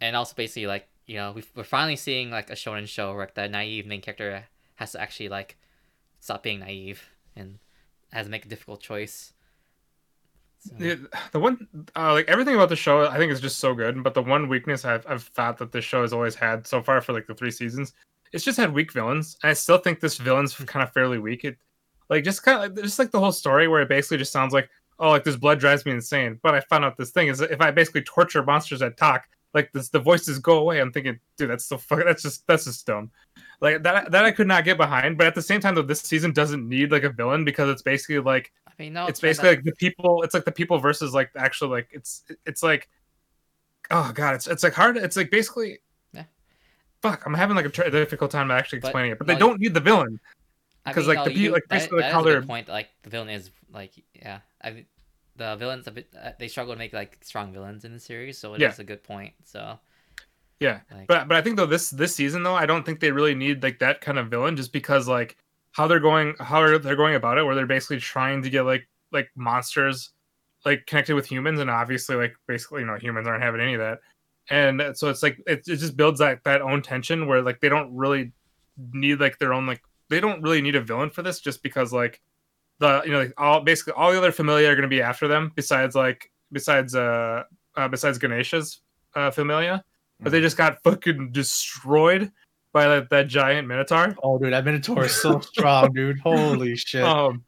and 0.01 0.15
also 0.15 0.35
basically 0.37 0.69
like 0.69 0.87
you 1.07 1.17
know 1.17 1.33
we 1.33 1.43
we're 1.55 1.65
finally 1.65 1.97
seeing 1.97 2.31
like 2.31 2.51
a 2.51 2.55
shonen 2.55 2.87
show 2.87 3.11
where 3.11 3.21
like, 3.21 3.35
the 3.35 3.49
naive 3.49 3.87
main 3.87 4.01
character 4.01 4.45
has 4.77 4.93
to 4.93 5.01
actually 5.01 5.29
like 5.29 5.57
stop 6.21 6.43
being 6.43 6.61
naive 6.61 7.09
and 7.37 7.59
has 8.13 8.27
to 8.27 8.31
make 8.31 8.45
a 8.45 8.49
difficult 8.49 8.81
choice. 8.81 9.33
So, 10.61 10.77
Yeah, 10.79 10.95
the 11.33 11.41
one 11.41 11.67
uh, 11.97 12.13
like 12.13 12.29
everything 12.29 12.55
about 12.55 12.69
the 12.69 12.77
show 12.77 13.07
i 13.07 13.19
think 13.19 13.33
is 13.33 13.41
just 13.41 13.59
so 13.59 13.75
good 13.75 14.01
but 14.05 14.15
the 14.15 14.23
one 14.23 14.49
weakness 14.49 14.85
I've, 14.85 15.05
I've 15.09 15.25
thought 15.25 15.59
that 15.59 15.73
this 15.73 15.85
show 15.85 16.03
has 16.03 16.13
always 16.13 16.37
had 16.37 16.69
so 16.69 16.81
far 16.81 17.01
for 17.01 17.13
like 17.13 17.27
the 17.27 17.35
three 17.35 17.51
seasons 17.51 17.95
it's 18.33 18.45
just 18.45 18.59
had 18.59 18.73
weak 18.73 18.93
villains 18.93 19.37
and 19.43 19.51
i 19.51 19.55
still 19.55 19.79
think 19.79 19.99
this 19.99 20.19
villain's 20.19 20.55
kind 20.55 20.85
of 20.85 20.93
fairly 20.93 21.19
weak 21.19 21.45
it 21.45 21.57
like 22.11 22.23
just 22.23 22.45
kind 22.45 22.65
of 22.65 22.81
just 22.81 23.01
like 23.01 23.11
the 23.11 23.19
whole 23.19 23.33
story 23.33 23.67
where 23.67 23.83
it 23.83 23.89
basically 23.89 24.19
just 24.19 24.31
sounds 24.31 24.53
like 24.53 24.71
oh 25.01 25.11
like 25.11 25.25
this 25.25 25.35
blood 25.35 25.59
drives 25.59 25.85
me 25.85 25.91
insane 25.91 26.39
but 26.45 26.55
i 26.55 26.61
found 26.61 26.85
out 26.85 26.97
this 26.97 27.11
thing 27.11 27.27
is 27.27 27.39
that 27.39 27.51
if 27.51 27.61
i 27.61 27.73
basically 27.73 28.03
torture 28.03 28.45
monsters 28.45 28.79
that 28.79 28.97
talk 28.97 29.27
like 29.55 29.71
this 29.73 29.89
the 29.89 29.99
voices 29.99 30.39
go 30.39 30.59
away 30.59 30.81
i'm 30.81 30.91
thinking 30.93 31.19
dude 31.37 31.51
that's 31.51 31.65
so 31.65 31.77
fucking 31.77 32.07
that's 32.07 32.23
just 32.23 32.47
that's 32.47 32.65
just 32.65 32.87
dumb 32.87 33.11
like 33.61 33.83
that 33.83 34.11
that 34.11 34.25
i 34.25 34.31
could 34.31 34.47
not 34.47 34.65
get 34.65 34.77
behind 34.77 35.19
but 35.19 35.27
at 35.27 35.35
the 35.35 35.43
same 35.43 35.61
time 35.61 35.75
though 35.75 35.83
this 35.83 36.01
season 36.01 36.33
doesn't 36.33 36.69
need 36.69 36.91
like 36.91 37.03
a 37.05 37.11
villain 37.11 37.45
because 37.45 37.69
it's 37.69 37.83
basically 37.83 38.19
like 38.19 38.53
I 38.67 38.73
mean, 38.83 38.95
no, 38.95 39.07
it's 39.07 39.21
but 39.21 39.27
basically 39.29 39.51
like 39.51 39.65
the 39.65 39.75
people 39.77 40.23
it's 40.23 40.33
like 40.35 40.47
the 40.47 40.53
people 40.53 40.79
versus 40.79 41.13
like 41.13 41.31
actually 41.37 41.71
like 41.71 41.89
it's 41.93 42.25
it's 42.47 42.63
like 42.63 42.89
oh 43.91 44.11
god 44.15 44.35
it's 44.35 44.47
it's 44.47 44.63
like 44.63 44.73
hard 44.73 44.97
it's 44.97 45.17
like 45.17 45.31
basically 45.31 45.79
Yeah. 46.15 46.25
fuck 47.03 47.25
i'm 47.27 47.35
having 47.35 47.55
like 47.55 47.67
a 47.67 47.69
tr- 47.69 47.91
difficult 47.91 48.31
time 48.31 48.51
actually 48.51 48.79
But, 48.81 48.89
explaining 48.89 49.13
it 49.13 49.19
but 49.19 49.27
no, 49.27 49.35
they 49.35 49.39
don't 49.39 49.61
need 49.61 49.75
the 49.75 49.81
villain 49.81 50.19
because 50.85 51.07
like, 51.07 51.19
no, 51.19 51.25
the 51.27 51.49
like, 51.51 51.63
that- 51.63 51.69
basically, 51.69 51.97
like, 51.99 52.07
that 52.07 52.13
how 52.13 52.21
a 52.21 52.25
good 52.25 52.33
they're- 52.33 52.43
point. 52.47 52.69
Like 52.69 52.89
the 53.05 53.11
villain 53.11 53.29
is 53.29 53.51
like 53.73 53.93
yeah, 54.15 54.41
I 54.63 54.71
mean, 54.73 54.87
the 55.37 55.57
villains 55.57 55.87
a 55.87 55.91
bit 55.93 56.09
uh, 56.21 56.33
they 56.39 56.49
struggle 56.49 56.75
to 56.75 56.79
make 56.79 56.93
like 56.93 57.19
strong 57.23 57.53
villains 57.53 57.85
in 57.85 57.93
the 57.93 58.01
series, 58.01 58.39
so 58.39 58.55
it 58.55 58.63
is 58.63 58.79
Yeah. 58.79 58.79
a 58.79 58.85
good 58.85 59.03
point. 59.03 59.35
So 59.45 59.79
Yeah, 60.61 60.81
like, 60.91 61.09
but 61.09 61.27
but 61.27 61.37
i 61.37 61.43
think 61.43 61.57
though 61.57 61.67
this 61.67 61.91
this 61.91 62.15
season 62.15 62.43
though 62.43 62.55
i 62.55 62.67
don't 62.67 62.87
think 62.87 63.01
they 63.01 63.11
really 63.11 63.35
need 63.35 63.63
like 63.63 63.81
that 63.81 64.01
kind 64.01 64.19
of 64.19 64.29
villain 64.31 64.57
just 64.57 64.73
because 64.73 65.09
like 65.09 65.37
how 65.73 65.87
they're 65.89 65.99
going 66.01 66.35
how 66.39 66.61
they're 66.79 66.97
going 66.97 67.17
about 67.17 67.39
it 67.39 67.45
where 67.45 67.55
they're 67.57 67.67
basically 67.67 67.99
trying 67.99 68.43
to 68.43 68.51
get 68.51 68.63
like 68.63 68.89
like 69.11 69.29
monsters 69.35 70.13
like 70.65 70.87
connected 70.87 71.15
with 71.17 71.27
humans 71.27 71.59
and 71.59 71.69
obviously 71.69 72.15
like 72.15 72.35
basically 72.47 72.81
you 72.83 72.87
know 72.87 72.97
humans 72.97 73.27
aren't 73.27 73.43
having 73.43 73.61
any 73.61 73.75
of 73.75 73.81
that 73.81 73.99
and 74.51 74.97
so 74.97 75.09
it's 75.11 75.23
like 75.23 75.37
it, 75.47 75.59
it 75.67 75.77
just 75.77 75.97
builds 75.97 76.21
that 76.21 76.39
that 76.45 76.63
own 76.63 76.81
tension 76.83 77.27
where 77.27 77.43
like 77.43 77.59
they 77.61 77.69
don't 77.69 77.93
really 77.97 78.33
need 78.93 79.19
like 79.21 79.39
their 79.39 79.53
own 79.53 79.67
like 79.67 79.83
they 80.11 80.21
don't 80.21 80.43
really 80.43 80.63
need 80.63 80.77
a 80.77 80.81
villain 80.81 81.11
for 81.11 81.23
this 81.23 81.41
just 81.41 81.63
because 81.63 81.93
like 81.93 82.21
the 82.83 83.03
you 83.07 83.13
know 83.13 83.21
like 83.21 83.33
all 83.39 83.61
basically 83.61 83.95
all 83.95 84.13
the 84.13 84.19
other 84.19 84.33
familia 84.33 84.69
are 84.71 84.75
going 84.75 84.83
to 84.83 84.89
be 84.89 85.01
after 85.01 85.27
them 85.27 85.53
besides 85.55 85.95
like 85.95 86.31
besides 86.51 86.95
uh, 86.95 87.45
uh 87.77 87.89
besides 87.89 88.19
ganesha's 88.19 88.81
uh 89.15 89.31
familia 89.31 89.83
but 90.21 90.31
they 90.31 90.41
just 90.41 90.57
got 90.57 90.83
fucking 90.83 91.33
destroyed 91.33 92.31
by 92.73 92.87
that, 92.89 93.11
that 93.11 93.29
giant 93.29 93.67
minotaur 93.67 94.15
Oh, 94.23 94.39
dude, 94.39 94.53
that 94.53 94.65
Minotaur 94.65 95.05
is 95.05 95.21
so 95.21 95.41
strong, 95.41 95.93
dude. 95.93 96.21
Holy 96.21 96.77
shit. 96.89 97.03
um 97.03 97.45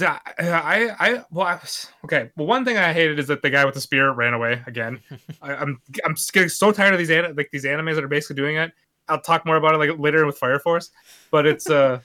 I, 0.00 0.18
I, 0.38 1.24
well, 1.30 1.46
I 1.46 1.54
was, 1.56 1.88
okay. 2.04 2.30
Well, 2.36 2.46
one 2.46 2.64
thing 2.64 2.78
I 2.78 2.94
hated 2.94 3.18
is 3.18 3.26
that 3.26 3.42
the 3.42 3.50
guy 3.50 3.66
with 3.66 3.74
the 3.74 3.80
spear 3.80 4.10
ran 4.12 4.32
away 4.32 4.62
again. 4.66 5.00
I, 5.42 5.54
I'm, 5.54 5.80
I'm 6.04 6.14
just 6.14 6.32
getting 6.32 6.48
so 6.48 6.72
tired 6.72 6.94
of 6.94 6.98
these, 6.98 7.10
an- 7.10 7.36
like 7.36 7.50
these 7.52 7.66
animes 7.66 7.96
that 7.96 8.04
are 8.04 8.08
basically 8.08 8.36
doing 8.36 8.56
it. 8.56 8.72
I'll 9.08 9.20
talk 9.20 9.44
more 9.44 9.56
about 9.56 9.74
it 9.74 9.78
like 9.78 9.98
later 9.98 10.24
with 10.24 10.38
Fire 10.38 10.58
Force, 10.58 10.90
but 11.30 11.44
it's, 11.46 11.68
uh, 11.68 12.00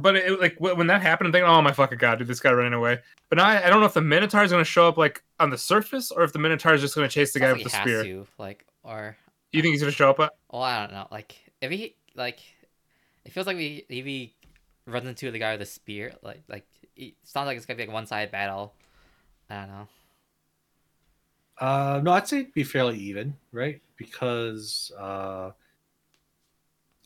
but 0.00 0.16
it, 0.16 0.40
like 0.40 0.56
when 0.60 0.86
that 0.88 1.02
happened, 1.02 1.28
I'm 1.28 1.32
thinking, 1.32 1.48
oh 1.48 1.62
my 1.62 1.72
fucking 1.72 1.98
god, 1.98 2.18
dude, 2.18 2.28
this 2.28 2.40
guy 2.40 2.52
running 2.52 2.72
away. 2.74 2.98
But 3.28 3.38
now 3.38 3.46
I, 3.46 3.66
I 3.66 3.70
don't 3.70 3.80
know 3.80 3.86
if 3.86 3.94
the 3.94 4.00
Minotaur 4.02 4.42
is 4.44 4.50
going 4.50 4.60
to 4.64 4.70
show 4.70 4.88
up 4.88 4.96
like 4.96 5.22
on 5.40 5.50
the 5.50 5.58
surface 5.58 6.10
or 6.10 6.22
if 6.24 6.32
the 6.32 6.38
Minotaur 6.38 6.74
is 6.74 6.80
just 6.80 6.94
going 6.94 7.08
to 7.08 7.12
chase 7.12 7.32
the 7.32 7.40
guy 7.40 7.52
with 7.52 7.62
like 7.64 7.64
the 7.64 7.70
he 7.70 7.76
has 7.76 8.00
spear. 8.00 8.02
to, 8.04 8.26
like 8.38 8.66
or 8.82 9.16
You 9.52 9.62
think 9.62 9.72
he's 9.72 9.80
going 9.80 9.92
to 9.92 9.96
show 9.96 10.10
up? 10.10 10.20
uh, 10.20 10.28
oh 10.50 10.60
I 10.60 10.78
don't 10.80 10.92
know, 10.92 11.08
like 11.10 11.36
if 11.60 11.70
he 11.70 11.94
like 12.14 12.40
it 13.24 13.32
feels 13.32 13.46
like 13.46 13.56
we 13.56 13.84
if 13.88 14.04
he 14.04 14.34
runs 14.86 15.06
into 15.08 15.30
the 15.30 15.38
guy 15.38 15.52
with 15.52 15.60
the 15.60 15.66
spear, 15.66 16.12
like 16.22 16.42
like 16.48 16.66
it 16.96 17.14
sounds 17.24 17.46
like 17.46 17.56
it's 17.56 17.66
gonna 17.66 17.76
be 17.76 17.84
like 17.86 17.92
one 17.94 18.06
sided 18.06 18.30
battle. 18.30 18.72
I 19.50 19.54
don't 19.56 19.68
know. 19.68 19.88
Uh, 21.58 22.00
no, 22.02 22.12
I'd 22.12 22.28
say 22.28 22.40
it'd 22.40 22.52
be 22.52 22.64
fairly 22.64 22.98
even, 22.98 23.34
right? 23.52 23.80
Because 23.96 24.92
uh, 24.98 25.52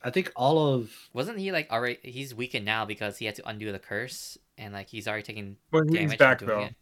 I 0.03 0.11
think 0.11 0.33
all 0.35 0.75
of 0.75 0.91
Wasn't 1.13 1.39
he 1.39 1.53
like 1.53 1.71
already? 1.71 1.99
He's 2.03 2.35
weakened 2.35 2.65
now 2.65 2.85
because 2.85 3.19
he 3.19 3.27
had 3.27 3.35
to 3.37 3.49
undo 3.49 3.71
the 3.71 3.79
curse, 3.79 4.39
and 4.57 4.73
like 4.73 4.89
he's 4.89 5.07
already 5.07 5.23
taken 5.23 5.57
Well, 5.73 5.85
he's 5.89 6.17
back 6.17 6.41
though. 6.41 6.61
it. 6.61 6.75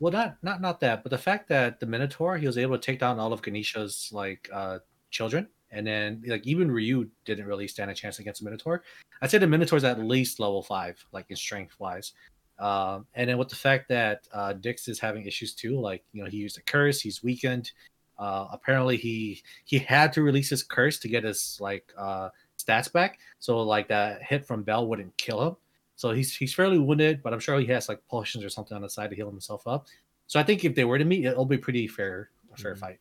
well, 0.00 0.12
not 0.12 0.36
not 0.42 0.60
not 0.60 0.80
that, 0.80 1.02
but 1.02 1.10
the 1.10 1.18
fact 1.18 1.48
that 1.48 1.80
the 1.80 1.86
Minotaur 1.86 2.36
he 2.36 2.46
was 2.46 2.58
able 2.58 2.76
to 2.76 2.82
take 2.82 2.98
down 2.98 3.18
all 3.18 3.32
of 3.32 3.42
Ganesha's 3.42 4.10
like 4.12 4.48
uh 4.52 4.78
children, 5.10 5.48
and 5.70 5.86
then 5.86 6.22
like 6.26 6.46
even 6.46 6.70
Ryu 6.70 7.08
didn't 7.24 7.46
really 7.46 7.68
stand 7.68 7.90
a 7.90 7.94
chance 7.94 8.18
against 8.18 8.40
the 8.40 8.44
Minotaur. 8.44 8.82
I'd 9.22 9.30
say 9.30 9.38
the 9.38 9.46
Minotaur's 9.46 9.84
at 9.84 9.98
least 10.00 10.38
level 10.40 10.62
five, 10.62 11.02
like 11.12 11.26
in 11.30 11.36
strength 11.36 11.78
wise. 11.78 12.12
Um, 12.58 13.06
and 13.14 13.28
then 13.30 13.38
with 13.38 13.48
the 13.48 13.56
fact 13.56 13.88
that 13.88 14.28
uh, 14.32 14.52
Dix 14.52 14.88
is 14.88 15.00
having 15.00 15.24
issues 15.26 15.54
too, 15.54 15.80
like 15.80 16.04
you 16.12 16.22
know 16.22 16.28
he 16.28 16.36
used 16.36 16.58
a 16.58 16.62
curse, 16.62 17.00
he's 17.00 17.22
weakened. 17.22 17.72
Uh, 18.18 18.46
apparently 18.52 18.96
he 18.96 19.42
he 19.64 19.78
had 19.78 20.12
to 20.12 20.22
release 20.22 20.50
his 20.50 20.62
curse 20.62 20.98
to 20.98 21.08
get 21.08 21.24
his 21.24 21.56
like 21.60 21.92
uh, 21.96 22.28
stats 22.64 22.92
back, 22.92 23.18
so 23.38 23.60
like 23.62 23.88
that 23.88 24.22
hit 24.22 24.44
from 24.46 24.62
Bell 24.62 24.86
wouldn't 24.86 25.16
kill 25.16 25.42
him. 25.46 25.56
So 25.96 26.12
he's 26.12 26.34
he's 26.34 26.54
fairly 26.54 26.78
wounded, 26.78 27.22
but 27.22 27.32
I'm 27.32 27.40
sure 27.40 27.58
he 27.60 27.66
has 27.66 27.88
like 27.88 28.00
potions 28.08 28.44
or 28.44 28.48
something 28.50 28.74
on 28.74 28.82
the 28.82 28.90
side 28.90 29.10
to 29.10 29.16
heal 29.16 29.30
himself 29.30 29.66
up. 29.66 29.86
So 30.26 30.40
I 30.40 30.42
think 30.42 30.64
if 30.64 30.74
they 30.74 30.84
were 30.84 30.98
to 30.98 31.04
meet, 31.04 31.24
it'll 31.24 31.44
be 31.44 31.58
pretty 31.58 31.86
fair 31.86 32.30
a 32.52 32.56
fair 32.56 32.74
Mhm. 32.74 32.78
fight. 32.78 32.98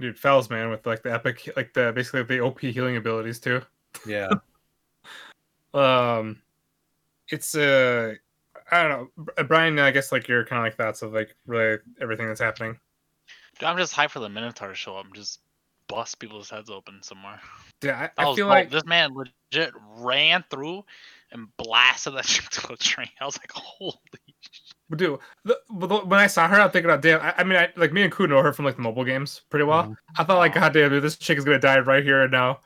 Dude, 0.00 0.18
Fels, 0.18 0.48
man, 0.50 0.70
with 0.70 0.86
like 0.86 1.02
the 1.02 1.12
epic, 1.12 1.48
like 1.56 1.72
the 1.74 1.92
basically 1.92 2.22
the 2.22 2.40
OP 2.40 2.60
healing 2.60 2.96
abilities 2.96 3.38
too. 3.40 3.62
Yeah. 4.06 4.30
um 5.74 6.40
it's 7.28 7.54
uh 7.54 8.14
i 8.70 8.82
don't 8.82 9.10
know 9.28 9.44
brian 9.44 9.78
i 9.78 9.90
guess 9.90 10.10
like 10.12 10.26
your 10.26 10.42
kind 10.44 10.60
of 10.60 10.64
like 10.64 10.76
thoughts 10.76 11.02
of 11.02 11.12
like 11.12 11.36
really 11.46 11.76
everything 12.00 12.26
that's 12.26 12.40
happening 12.40 12.78
Dude, 13.58 13.68
I'm 13.68 13.76
just 13.76 13.92
hyped 13.94 14.10
for 14.10 14.20
the 14.20 14.28
Minotaur 14.28 14.68
to 14.68 14.74
show 14.74 14.96
up 14.96 15.06
and 15.06 15.14
just 15.14 15.40
bust 15.88 16.18
people's 16.20 16.48
heads 16.48 16.70
open 16.70 17.02
somewhere. 17.02 17.40
yeah 17.82 17.96
i, 17.96 18.00
That 18.00 18.12
I 18.18 18.24
feel 18.34 18.46
dope. 18.46 18.48
like 18.48 18.70
this 18.70 18.84
man 18.86 19.10
legit 19.14 19.72
ran 19.98 20.44
through 20.50 20.84
and 21.32 21.48
blasted 21.58 22.14
that 22.14 22.24
shit 22.26 22.50
to 22.52 22.72
a 22.72 22.76
train. 22.76 23.08
I 23.20 23.26
was 23.26 23.36
like, 23.38 23.52
holy 23.52 23.94
dude 24.96 25.18
the, 25.44 25.58
but 25.70 25.86
the- 25.88 25.98
when 25.98 26.18
i 26.18 26.26
saw 26.26 26.48
her 26.48 26.58
i'm 26.58 26.70
thinking 26.70 26.88
about 26.90 27.02
damn 27.02 27.20
I, 27.20 27.34
I 27.36 27.44
mean 27.44 27.58
i 27.58 27.68
like 27.76 27.92
me 27.92 28.02
and 28.02 28.10
ku 28.12 28.26
know 28.26 28.42
her 28.42 28.54
from 28.54 28.64
like 28.64 28.76
the 28.76 28.82
mobile 28.82 29.04
games 29.04 29.42
pretty 29.50 29.64
well 29.66 29.84
Mhm. 29.84 29.96
i 30.16 30.24
thought 30.24 30.38
like 30.38 30.54
god 30.54 30.72
damn 30.72 30.88
dude 30.88 31.02
this 31.02 31.16
chick 31.16 31.36
is 31.36 31.44
gonna 31.44 31.58
die 31.58 31.78
right 31.80 32.02
here 32.02 32.22
and 32.22 32.32
now 32.32 32.60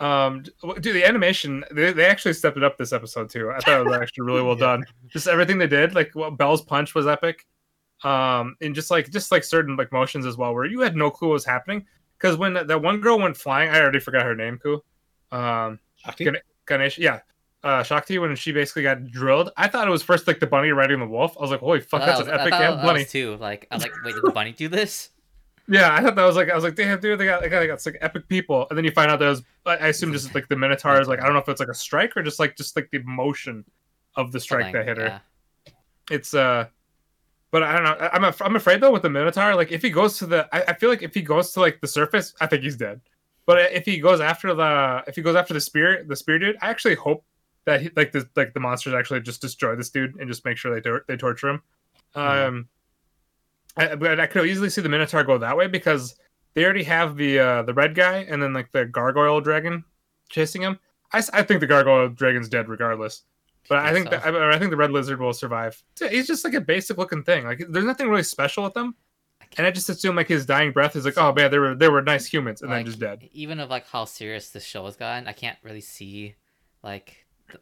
um 0.00 0.42
dude 0.80 0.94
the 0.96 1.04
animation 1.04 1.62
they, 1.70 1.92
they 1.92 2.06
actually 2.06 2.32
stepped 2.32 2.56
it 2.56 2.64
up 2.64 2.76
this 2.76 2.92
episode 2.92 3.30
too 3.30 3.52
i 3.52 3.60
thought 3.60 3.80
it 3.82 3.84
was 3.86 3.94
actually 4.00 4.24
really 4.26 4.42
well 4.42 4.54
Yeah. 4.58 4.66
done 4.66 4.84
just 5.12 5.28
everything 5.28 5.58
they 5.58 5.68
did 5.68 5.94
like 5.94 6.10
well, 6.16 6.32
bell's 6.32 6.62
punch 6.62 6.92
was 6.96 7.06
epic 7.06 7.46
um 8.02 8.56
and 8.60 8.74
just 8.74 8.90
like 8.90 9.08
just 9.10 9.30
like 9.30 9.44
certain 9.44 9.76
like 9.76 9.92
motions 9.92 10.26
as 10.26 10.36
well 10.36 10.52
where 10.52 10.64
you 10.64 10.80
had 10.80 10.96
no 10.96 11.08
clue 11.08 11.28
what 11.28 11.34
was 11.34 11.44
happening 11.44 11.86
because 12.20 12.36
when 12.36 12.52
that, 12.54 12.66
that 12.68 12.82
one 12.82 13.00
girl 13.00 13.18
went 13.18 13.36
flying 13.36 13.70
i 13.70 13.80
already 13.80 13.98
forgot 14.00 14.22
her 14.24 14.34
name 14.36 14.58
ku 14.58 14.82
um 15.32 15.78
Shakti? 15.96 16.24
Gane- 16.24 16.36
ganesh 16.66 16.98
yeah 16.98 17.20
uh 17.62 17.82
shakti 17.82 18.18
when 18.18 18.34
she 18.36 18.52
basically 18.52 18.82
got 18.82 19.06
drilled 19.06 19.50
i 19.56 19.66
thought 19.68 19.86
it 19.86 19.90
was 19.90 20.02
first 20.02 20.26
like 20.26 20.40
the 20.40 20.46
bunny 20.46 20.70
riding 20.70 20.98
the 21.00 21.06
wolf 21.06 21.36
i 21.38 21.42
was 21.42 21.50
like 21.50 21.60
holy 21.60 21.80
fuck 21.80 22.02
I 22.02 22.06
that's 22.06 22.18
thought 22.20 22.28
an 22.28 22.36
that 22.36 22.44
was- 22.44 22.52
epic 22.52 22.54
I 22.54 22.58
damn 22.58 22.86
bunny 22.86 23.00
was 23.00 23.10
too. 23.12 23.36
Like 23.36 23.66
I 23.70 23.74
was 23.76 23.82
like, 23.84 23.92
wait, 24.04 24.14
did 24.14 24.22
the 24.24 24.30
bunny 24.32 24.52
do 24.52 24.68
this? 24.68 25.10
yeah 25.68 25.94
i 25.94 26.00
thought 26.02 26.16
that 26.16 26.24
was 26.24 26.34
like 26.36 26.50
i 26.50 26.54
was 26.54 26.64
like 26.64 26.74
damn 26.74 26.98
dude 26.98 27.18
they 27.20 27.26
got 27.26 27.42
they 27.42 27.48
got, 27.48 27.60
they 27.60 27.66
got 27.68 27.84
like 27.86 27.98
epic 28.00 28.26
people 28.28 28.66
and 28.70 28.76
then 28.78 28.84
you 28.84 28.90
find 28.90 29.10
out 29.10 29.18
that 29.20 29.28
was 29.28 29.42
i 29.66 29.76
I 29.76 29.86
assume 29.88 30.10
just 30.12 30.34
like 30.34 30.48
the 30.48 30.56
minotaur 30.56 31.00
is 31.00 31.06
like 31.06 31.20
i 31.20 31.24
don't 31.24 31.34
know 31.34 31.38
if 31.40 31.48
it's 31.48 31.60
like 31.60 31.68
a 31.68 31.74
strike 31.74 32.16
or 32.16 32.22
just 32.24 32.40
like 32.40 32.56
just 32.56 32.74
like 32.76 32.88
the 32.90 32.98
motion 33.04 33.64
of 34.16 34.32
the 34.32 34.40
strike 34.40 34.64
Something, 34.64 34.72
that 34.80 34.88
hit 34.88 34.96
her 34.98 35.04
yeah. 35.66 35.72
it's 36.10 36.34
uh, 36.34 36.66
but 37.50 37.62
I 37.62 37.72
don't 37.72 37.84
know. 37.84 38.08
I'm 38.12 38.24
af- 38.24 38.42
I'm 38.42 38.56
afraid 38.56 38.80
though 38.80 38.92
with 38.92 39.02
the 39.02 39.10
Minotaur. 39.10 39.54
Like 39.54 39.72
if 39.72 39.82
he 39.82 39.90
goes 39.90 40.18
to 40.18 40.26
the, 40.26 40.48
I, 40.54 40.72
I 40.72 40.74
feel 40.74 40.88
like 40.90 41.02
if 41.02 41.14
he 41.14 41.22
goes 41.22 41.52
to 41.52 41.60
like 41.60 41.80
the 41.80 41.88
surface, 41.88 42.34
I 42.40 42.46
think 42.46 42.62
he's 42.62 42.76
dead. 42.76 43.00
But 43.46 43.72
if 43.72 43.84
he 43.84 43.98
goes 43.98 44.20
after 44.20 44.54
the, 44.54 45.02
if 45.08 45.16
he 45.16 45.22
goes 45.22 45.34
after 45.34 45.54
the 45.54 45.60
spear, 45.60 46.04
the 46.06 46.14
spear 46.14 46.38
dude, 46.38 46.56
I 46.62 46.68
actually 46.70 46.94
hope 46.94 47.24
that 47.64 47.80
he, 47.82 47.90
like 47.96 48.12
the 48.12 48.28
like 48.36 48.54
the 48.54 48.60
monsters 48.60 48.94
actually 48.94 49.20
just 49.22 49.40
destroy 49.40 49.74
this 49.74 49.90
dude 49.90 50.16
and 50.20 50.28
just 50.28 50.44
make 50.44 50.56
sure 50.56 50.72
they 50.72 50.80
tor- 50.80 51.04
they 51.08 51.16
torture 51.16 51.48
him. 51.48 51.62
Mhm. 52.14 52.46
Um, 52.48 52.68
I, 53.76 53.94
but 53.94 54.20
I 54.20 54.26
could 54.26 54.46
easily 54.46 54.70
see 54.70 54.80
the 54.80 54.88
Minotaur 54.88 55.24
go 55.24 55.38
that 55.38 55.56
way 55.56 55.66
because 55.66 56.16
they 56.54 56.64
already 56.64 56.82
have 56.84 57.16
the 57.16 57.38
uh 57.38 57.62
the 57.62 57.74
red 57.74 57.94
guy 57.94 58.26
and 58.28 58.42
then 58.42 58.52
like 58.52 58.70
the 58.72 58.84
gargoyle 58.84 59.40
dragon 59.40 59.84
chasing 60.28 60.62
him. 60.62 60.78
I, 61.12 61.22
I 61.32 61.42
think 61.42 61.60
the 61.60 61.66
gargoyle 61.66 62.08
dragon's 62.08 62.48
dead 62.48 62.68
regardless. 62.68 63.22
But 63.68 63.78
I 63.78 63.92
think 63.92 64.06
so? 64.06 64.10
that 64.10 64.26
uh, 64.26 64.38
I, 64.38 64.56
I 64.56 64.58
think 64.58 64.70
the 64.70 64.76
red 64.76 64.90
lizard 64.90 65.20
will 65.20 65.32
survive. 65.32 65.82
He's 65.98 66.26
just 66.26 66.44
like 66.44 66.54
a 66.54 66.60
basic 66.60 66.98
looking 66.98 67.22
thing. 67.22 67.44
Like 67.44 67.62
there's 67.68 67.84
nothing 67.84 68.08
really 68.08 68.22
special 68.22 68.64
with 68.64 68.74
them. 68.74 68.94
And 69.58 69.66
I 69.66 69.70
just 69.70 69.88
assume 69.88 70.14
like 70.16 70.28
his 70.28 70.46
dying 70.46 70.72
breath 70.72 70.94
is 70.94 71.04
like, 71.04 71.18
oh 71.18 71.32
man, 71.32 71.50
they 71.50 71.58
were 71.58 71.74
they 71.74 71.88
were 71.88 72.02
nice 72.02 72.26
humans, 72.26 72.62
and 72.62 72.70
like, 72.70 72.78
then 72.78 72.86
just 72.86 73.00
dead. 73.00 73.28
Even 73.32 73.58
of 73.60 73.68
like 73.68 73.86
how 73.88 74.04
serious 74.04 74.50
this 74.50 74.64
show 74.64 74.84
has 74.84 74.96
gotten, 74.96 75.26
I 75.26 75.32
can't 75.32 75.58
really 75.62 75.80
see 75.80 76.36
like 76.82 77.26
the, 77.50 77.58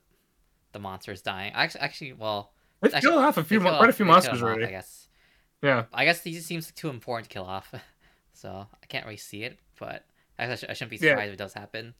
the 0.72 0.78
monsters 0.78 1.22
dying. 1.22 1.52
Actually, 1.54 1.80
actually, 1.80 2.12
well, 2.12 2.52
They've 2.82 2.94
actually, 2.94 3.10
killed 3.10 3.24
off 3.24 3.38
a 3.38 3.44
few, 3.44 3.60
mo- 3.60 3.76
quite 3.76 3.88
a 3.88 3.92
few 3.94 4.04
monsters 4.04 4.40
them 4.40 4.48
off, 4.48 4.54
already. 4.54 4.66
I 4.66 4.70
guess. 4.70 5.08
Yeah, 5.62 5.84
I 5.92 6.04
guess 6.04 6.20
these 6.20 6.44
seems 6.44 6.70
too 6.72 6.90
important 6.90 7.28
to 7.28 7.34
kill 7.34 7.44
off, 7.44 7.72
so 8.32 8.50
I 8.50 8.86
can't 8.86 9.04
really 9.06 9.16
see 9.16 9.42
it. 9.44 9.58
But 9.80 10.04
I, 10.38 10.52
I, 10.52 10.54
shouldn't 10.56 10.90
be 10.90 10.96
Yeah. 10.96 11.12
surprised 11.12 11.28
if 11.28 11.34
it 11.34 11.38
does 11.38 11.54
happen. 11.54 11.94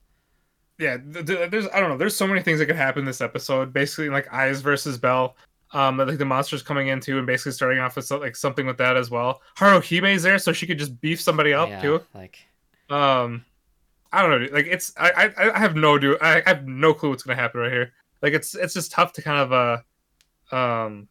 Yeah. 0.79 0.97
th- 1.13 1.27
th- 1.27 1.51
There's 1.51 1.67
I 1.69 1.81
don't 1.81 1.91
know. 1.91 1.97
There's 1.97 2.17
so 2.17 2.27
many 2.27 2.41
things 2.43 2.59
that 2.61 2.67
could 2.67 2.77
happen 2.77 3.05
this 3.05 3.21
episode. 3.21 3.73
Basically, 3.73 4.09
like 4.09 4.27
Aiz 4.29 4.63
versus 4.63 4.97
Bell. 4.99 5.37
Um, 5.73 5.99
like 5.99 6.17
the 6.17 6.25
monsters 6.25 6.63
coming 6.63 6.89
in 6.89 6.99
too, 6.99 7.19
and 7.19 7.27
basically 7.27 7.53
starting 7.53 7.79
off 7.79 7.97
with 7.97 8.07
so, 8.07 8.19
like 8.19 8.37
something 8.37 8.67
with 8.67 8.79
that 8.79 8.97
as 8.97 9.11
well. 9.11 9.43
Haruhime's 9.59 10.23
there, 10.23 10.39
so 10.39 10.51
she 10.53 10.67
could 10.67 10.79
just 10.79 10.99
beef 11.03 11.21
somebody 11.21 11.53
up 11.53 11.69
yeah, 11.69 11.83
too. 11.83 12.01
like 12.15 12.39
Um, 12.89 13.45
I 14.13 14.23
don't 14.23 14.31
know. 14.31 14.39
dude. 14.39 14.53
Like 14.53 14.67
it's 14.67 14.95
I 14.97 15.31
I, 15.37 15.51
I 15.55 15.59
have 15.59 15.77
no 15.77 15.99
do 15.99 16.17
I, 16.23 16.39
I 16.47 16.49
have 16.49 16.67
no 16.67 16.95
clue 16.95 17.11
what's 17.11 17.23
gonna 17.23 17.37
happen 17.37 17.61
right 17.61 17.71
here. 17.73 17.93
Like 18.23 18.33
it's 18.33 18.55
it's 18.55 18.73
just 18.73 18.93
tough 18.93 19.13
to 19.15 19.23
kind 19.23 19.39
of 19.41 19.53
uh 20.53 20.57
um 20.57 21.07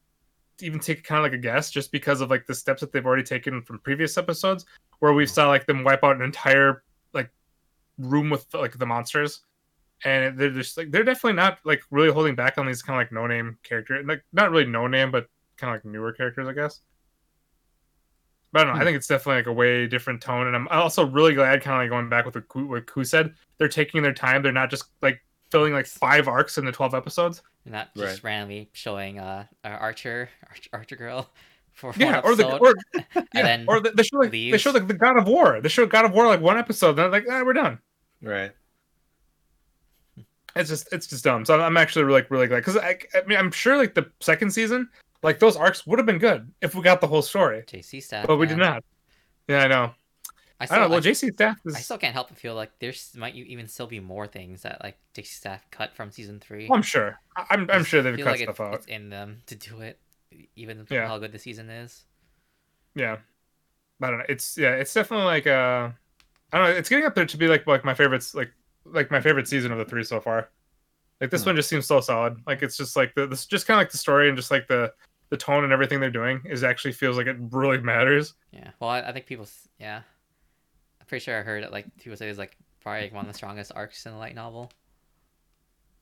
even 0.61 0.79
take 0.79 1.03
kind 1.03 1.19
of 1.19 1.23
like 1.23 1.33
a 1.33 1.37
guess 1.41 1.69
just 1.69 1.91
because 1.91 2.19
of 2.21 2.31
like 2.31 2.47
the 2.47 2.55
steps 2.55 2.81
that 2.81 2.91
they've 2.91 3.05
already 3.05 3.21
taken 3.21 3.61
from 3.61 3.77
previous 3.79 4.17
episodes 4.17 4.65
where 4.99 5.13
we've 5.13 5.29
saw 5.29 5.47
like 5.47 5.67
them 5.67 5.83
wipe 5.83 6.03
out 6.03 6.15
an 6.15 6.23
entire 6.23 6.81
like 7.13 7.29
room 7.99 8.31
with 8.31 8.51
like 8.55 8.75
the 8.79 8.85
monsters 8.85 9.41
and 10.05 10.37
they're 10.37 10.51
just 10.51 10.77
like 10.77 10.91
they're 10.91 11.03
definitely 11.03 11.33
not 11.33 11.59
like 11.65 11.81
really 11.91 12.11
holding 12.11 12.35
back 12.35 12.57
on 12.57 12.65
these 12.67 12.81
kind 12.81 12.99
of 12.99 13.05
like 13.05 13.11
no 13.11 13.27
name 13.27 13.57
character 13.63 14.01
like 14.03 14.23
not 14.33 14.51
really 14.51 14.65
no 14.65 14.87
name 14.87 15.11
but 15.11 15.27
kind 15.57 15.73
of 15.73 15.77
like 15.77 15.85
newer 15.85 16.11
characters 16.13 16.47
i 16.47 16.53
guess 16.53 16.81
but 18.51 18.61
I 18.61 18.63
don't 18.63 18.73
know. 18.73 18.79
I 18.79 18.79
Hmm. 18.79 18.85
think 18.85 18.97
it's 18.97 19.07
definitely 19.07 19.39
like 19.41 19.47
a 19.47 19.53
way 19.53 19.87
different 19.87 20.21
tone, 20.21 20.47
and 20.47 20.55
I'm 20.55 20.67
also 20.69 21.05
really 21.05 21.33
glad, 21.33 21.61
kind 21.61 21.75
of 21.75 21.83
like 21.83 21.89
going 21.89 22.09
back 22.09 22.25
with 22.25 22.35
what 22.35 22.47
Ku, 22.47 22.67
what 22.67 22.85
Ku 22.87 23.03
said. 23.03 23.33
They're 23.57 23.67
taking 23.67 24.01
their 24.01 24.13
time. 24.13 24.41
They're 24.41 24.51
not 24.51 24.69
just 24.69 24.85
like 25.01 25.21
filling 25.51 25.73
like 25.73 25.85
five 25.85 26.27
arcs 26.27 26.57
in 26.57 26.65
the 26.65 26.71
twelve 26.71 26.93
episodes. 26.95 27.41
not 27.65 27.93
just 27.95 28.23
Right. 28.23 28.23
randomly 28.23 28.69
showing 28.73 29.19
uh 29.19 29.45
our 29.63 29.77
Archer 29.77 30.29
Archer, 30.47 30.69
Archer 30.73 30.95
girl 30.95 31.29
for 31.73 31.91
one 31.91 31.99
Yeah, 31.99 32.19
or 32.23 32.35
the 32.35 32.57
or 32.57 32.73
yeah, 33.33 33.43
then 33.43 33.65
or 33.67 33.79
the, 33.81 33.91
they 33.91 34.03
show 34.03 34.17
like 34.17 34.31
they 34.31 34.57
show 34.57 34.71
like 34.71 34.87
the 34.87 34.93
God 34.93 35.17
of 35.17 35.27
War. 35.27 35.59
They 35.61 35.69
show 35.69 35.85
God 35.85 36.05
of 36.05 36.11
War 36.13 36.25
like 36.27 36.41
one 36.41 36.57
episode, 36.57 36.93
then 36.93 37.11
they're 37.11 37.21
like, 37.21 37.29
ah, 37.29 37.43
we're 37.43 37.53
done. 37.53 37.79
Right. 38.21 38.51
It's 40.55 40.69
just 40.69 40.91
it's 40.91 41.05
just 41.07 41.23
dumb. 41.23 41.45
So 41.45 41.53
I'm- 41.55 41.63
I'm 41.63 41.77
actually 41.77 42.05
really 42.05 42.23
really 42.29 42.47
glad 42.47 42.57
because 42.57 42.77
I, 42.77 42.97
I 43.13 43.21
mean 43.27 43.37
I'm 43.37 43.51
sure 43.51 43.77
like 43.77 43.93
the 43.93 44.09
second 44.21 44.51
season, 44.51 44.89
like 45.23 45.39
those 45.39 45.55
arcs 45.55 45.85
would 45.85 45.99
have 45.99 46.05
been 46.05 46.17
good 46.19 46.51
if 46.61 46.73
we 46.75 46.81
got 46.81 47.01
the 47.01 47.07
whole 47.07 47.21
story, 47.21 47.63
JC 47.67 48.01
staff. 48.01 48.25
but 48.27 48.37
we 48.37 48.47
man. 48.47 48.57
did 48.57 48.63
not. 48.63 48.83
Yeah, 49.47 49.63
I 49.63 49.67
know. 49.67 49.91
I 50.59 50.63
I 50.63 50.65
still, 50.65 50.77
don't 50.79 50.85
know. 50.85 50.95
Well, 50.95 50.97
I, 51.05 51.11
JC 51.11 51.33
staff 51.33 51.57
is. 51.65 51.75
I 51.75 51.79
still 51.81 51.99
can't 51.99 52.13
help 52.13 52.29
but 52.29 52.37
feel 52.39 52.55
like 52.55 52.71
there's 52.79 53.11
might 53.15 53.35
even 53.35 53.67
still 53.67 53.85
be 53.85 53.99
more 53.99 54.25
things 54.25 54.63
that 54.63 54.81
like 54.83 54.97
JC 55.13 55.27
staff 55.27 55.63
cut 55.69 55.95
from 55.95 56.09
season 56.11 56.39
three. 56.39 56.67
I'm 56.71 56.81
sure. 56.81 57.19
I- 57.35 57.45
I'm 57.51 57.69
I'm 57.69 57.83
sure 57.83 58.01
they've 58.01 58.17
cut 58.17 58.25
like 58.25 58.39
stuff 58.39 58.49
it's, 58.51 58.59
out. 58.59 58.73
It's 58.73 58.85
in 58.87 59.09
them 59.09 59.41
to 59.45 59.55
do 59.55 59.81
it, 59.81 59.99
even 60.55 60.87
Yeah. 60.89 61.07
how 61.07 61.19
good 61.19 61.31
the 61.31 61.39
season 61.39 61.69
is. 61.69 62.05
Yeah. 62.95 63.17
I 64.01 64.09
don't 64.09 64.19
know. 64.19 64.25
It's 64.29 64.57
yeah, 64.57 64.71
it's 64.75 64.93
definitely 64.93 65.25
like 65.25 65.45
uh 65.45 65.89
I 66.51 66.57
don't 66.57 66.67
know, 66.69 66.73
it's 66.75 66.89
getting 66.89 67.05
up 67.05 67.13
there 67.13 67.25
to 67.25 67.37
be 67.37 67.47
like 67.47 67.67
like 67.67 67.83
my 67.85 67.93
favorites 67.93 68.33
like 68.33 68.51
like 68.91 69.11
my 69.11 69.21
favorite 69.21 69.47
season 69.47 69.71
of 69.71 69.77
the 69.77 69.85
three 69.85 70.03
so 70.03 70.19
far. 70.19 70.49
Like 71.19 71.29
this 71.31 71.43
Hmm. 71.43 71.49
one 71.49 71.55
just 71.55 71.69
seems 71.69 71.85
so 71.87 71.99
solid. 71.99 72.37
Like 72.45 72.61
it's 72.61 72.77
just 72.77 72.95
like 72.95 73.13
the 73.15 73.27
this 73.27 73.45
just 73.45 73.65
kind 73.67 73.77
of 73.77 73.81
like 73.81 73.91
the 73.91 73.97
story 73.97 74.27
and 74.29 74.37
just 74.37 74.51
like 74.51 74.67
the 74.67 74.93
the 75.29 75.37
tone 75.37 75.63
and 75.63 75.73
everything 75.73 75.99
they're 75.99 76.09
doing 76.11 76.41
is 76.45 76.63
actually 76.63 76.93
feels 76.93 77.17
like 77.17 77.27
it 77.27 77.35
really 77.51 77.79
matters. 77.79 78.33
Yeah. 78.51 78.71
Well, 78.79 78.89
I, 78.91 79.01
I 79.01 79.11
think 79.11 79.25
people. 79.25 79.47
Yeah. 79.79 80.01
I'm 81.01 81.07
pretty 81.07 81.23
sure 81.23 81.37
I 81.37 81.41
heard 81.43 81.63
it. 81.63 81.71
Like 81.71 81.85
people 81.97 82.15
say 82.17 82.29
it's 82.29 82.39
like 82.39 82.55
probably 82.81 83.01
like, 83.03 83.13
one 83.13 83.25
of 83.25 83.31
the 83.31 83.37
strongest 83.37 83.71
arcs 83.75 84.05
in 84.05 84.11
the 84.13 84.17
light 84.17 84.35
novel. 84.35 84.71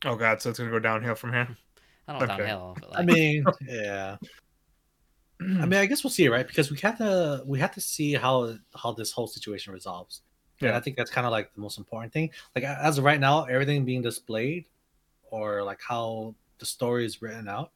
Oh 0.03 0.15
god, 0.15 0.41
so 0.41 0.49
it's 0.49 0.59
gonna 0.59 0.71
go 0.71 0.79
downhill 0.79 1.15
from 1.15 1.33
here. 1.33 1.47
I 2.07 2.11
don't 2.11 2.27
know 2.27 2.33
Okay. 2.33 2.43
downhill, 2.43 2.77
but 2.79 2.89
like, 2.91 2.99
I 2.99 3.03
mean, 3.03 3.45
yeah. 3.67 4.17
I 5.41 5.65
mean, 5.65 5.73
I 5.73 5.85
guess 5.85 6.03
we'll 6.03 6.11
see, 6.11 6.27
right? 6.27 6.47
Because 6.47 6.69
we 6.71 6.77
have 6.79 6.97
to 6.99 7.41
we 7.45 7.59
have 7.59 7.71
to 7.73 7.81
see 7.81 8.13
how 8.13 8.55
how 8.75 8.91
this 8.93 9.11
whole 9.11 9.27
situation 9.27 9.73
resolves. 9.73 10.21
Yeah, 10.59 10.69
Yeah. 10.69 10.77
I 10.77 10.79
think 10.79 10.97
that's 10.97 11.11
kind 11.11 11.25
of 11.27 11.31
like 11.31 11.53
the 11.53 11.61
most 11.61 11.77
important 11.77 12.13
thing. 12.13 12.31
Like 12.55 12.63
as 12.63 12.97
of 12.97 13.03
right 13.03 13.19
now, 13.19 13.43
everything 13.45 13.85
being 13.85 14.01
displayed, 14.01 14.65
or 15.31 15.63
like 15.63 15.79
how 15.81 16.33
the 16.59 16.65
story 16.65 17.05
is 17.05 17.21
written 17.21 17.47
out, 17.49 17.71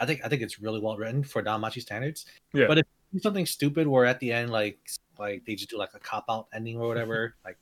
I 0.00 0.06
think 0.06 0.20
I 0.24 0.28
think 0.28 0.42
it's 0.42 0.60
really 0.60 0.80
well 0.80 0.96
written 0.96 1.22
for 1.22 1.42
Danmachi 1.42 1.80
standards. 1.82 2.26
Yeah. 2.54 2.66
But 2.66 2.78
if 2.78 2.86
you 3.12 3.18
do 3.18 3.22
something 3.22 3.46
stupid 3.46 3.86
where 3.86 4.04
at 4.06 4.18
the 4.20 4.32
end, 4.32 4.50
like 4.50 4.78
like 5.18 5.44
they 5.44 5.54
just 5.54 5.70
do 5.70 5.78
like 5.78 5.90
a 5.94 5.98
cop 5.98 6.24
out 6.28 6.48
ending 6.54 6.78
or 6.78 6.88
whatever, 6.88 7.34
like 7.44 7.58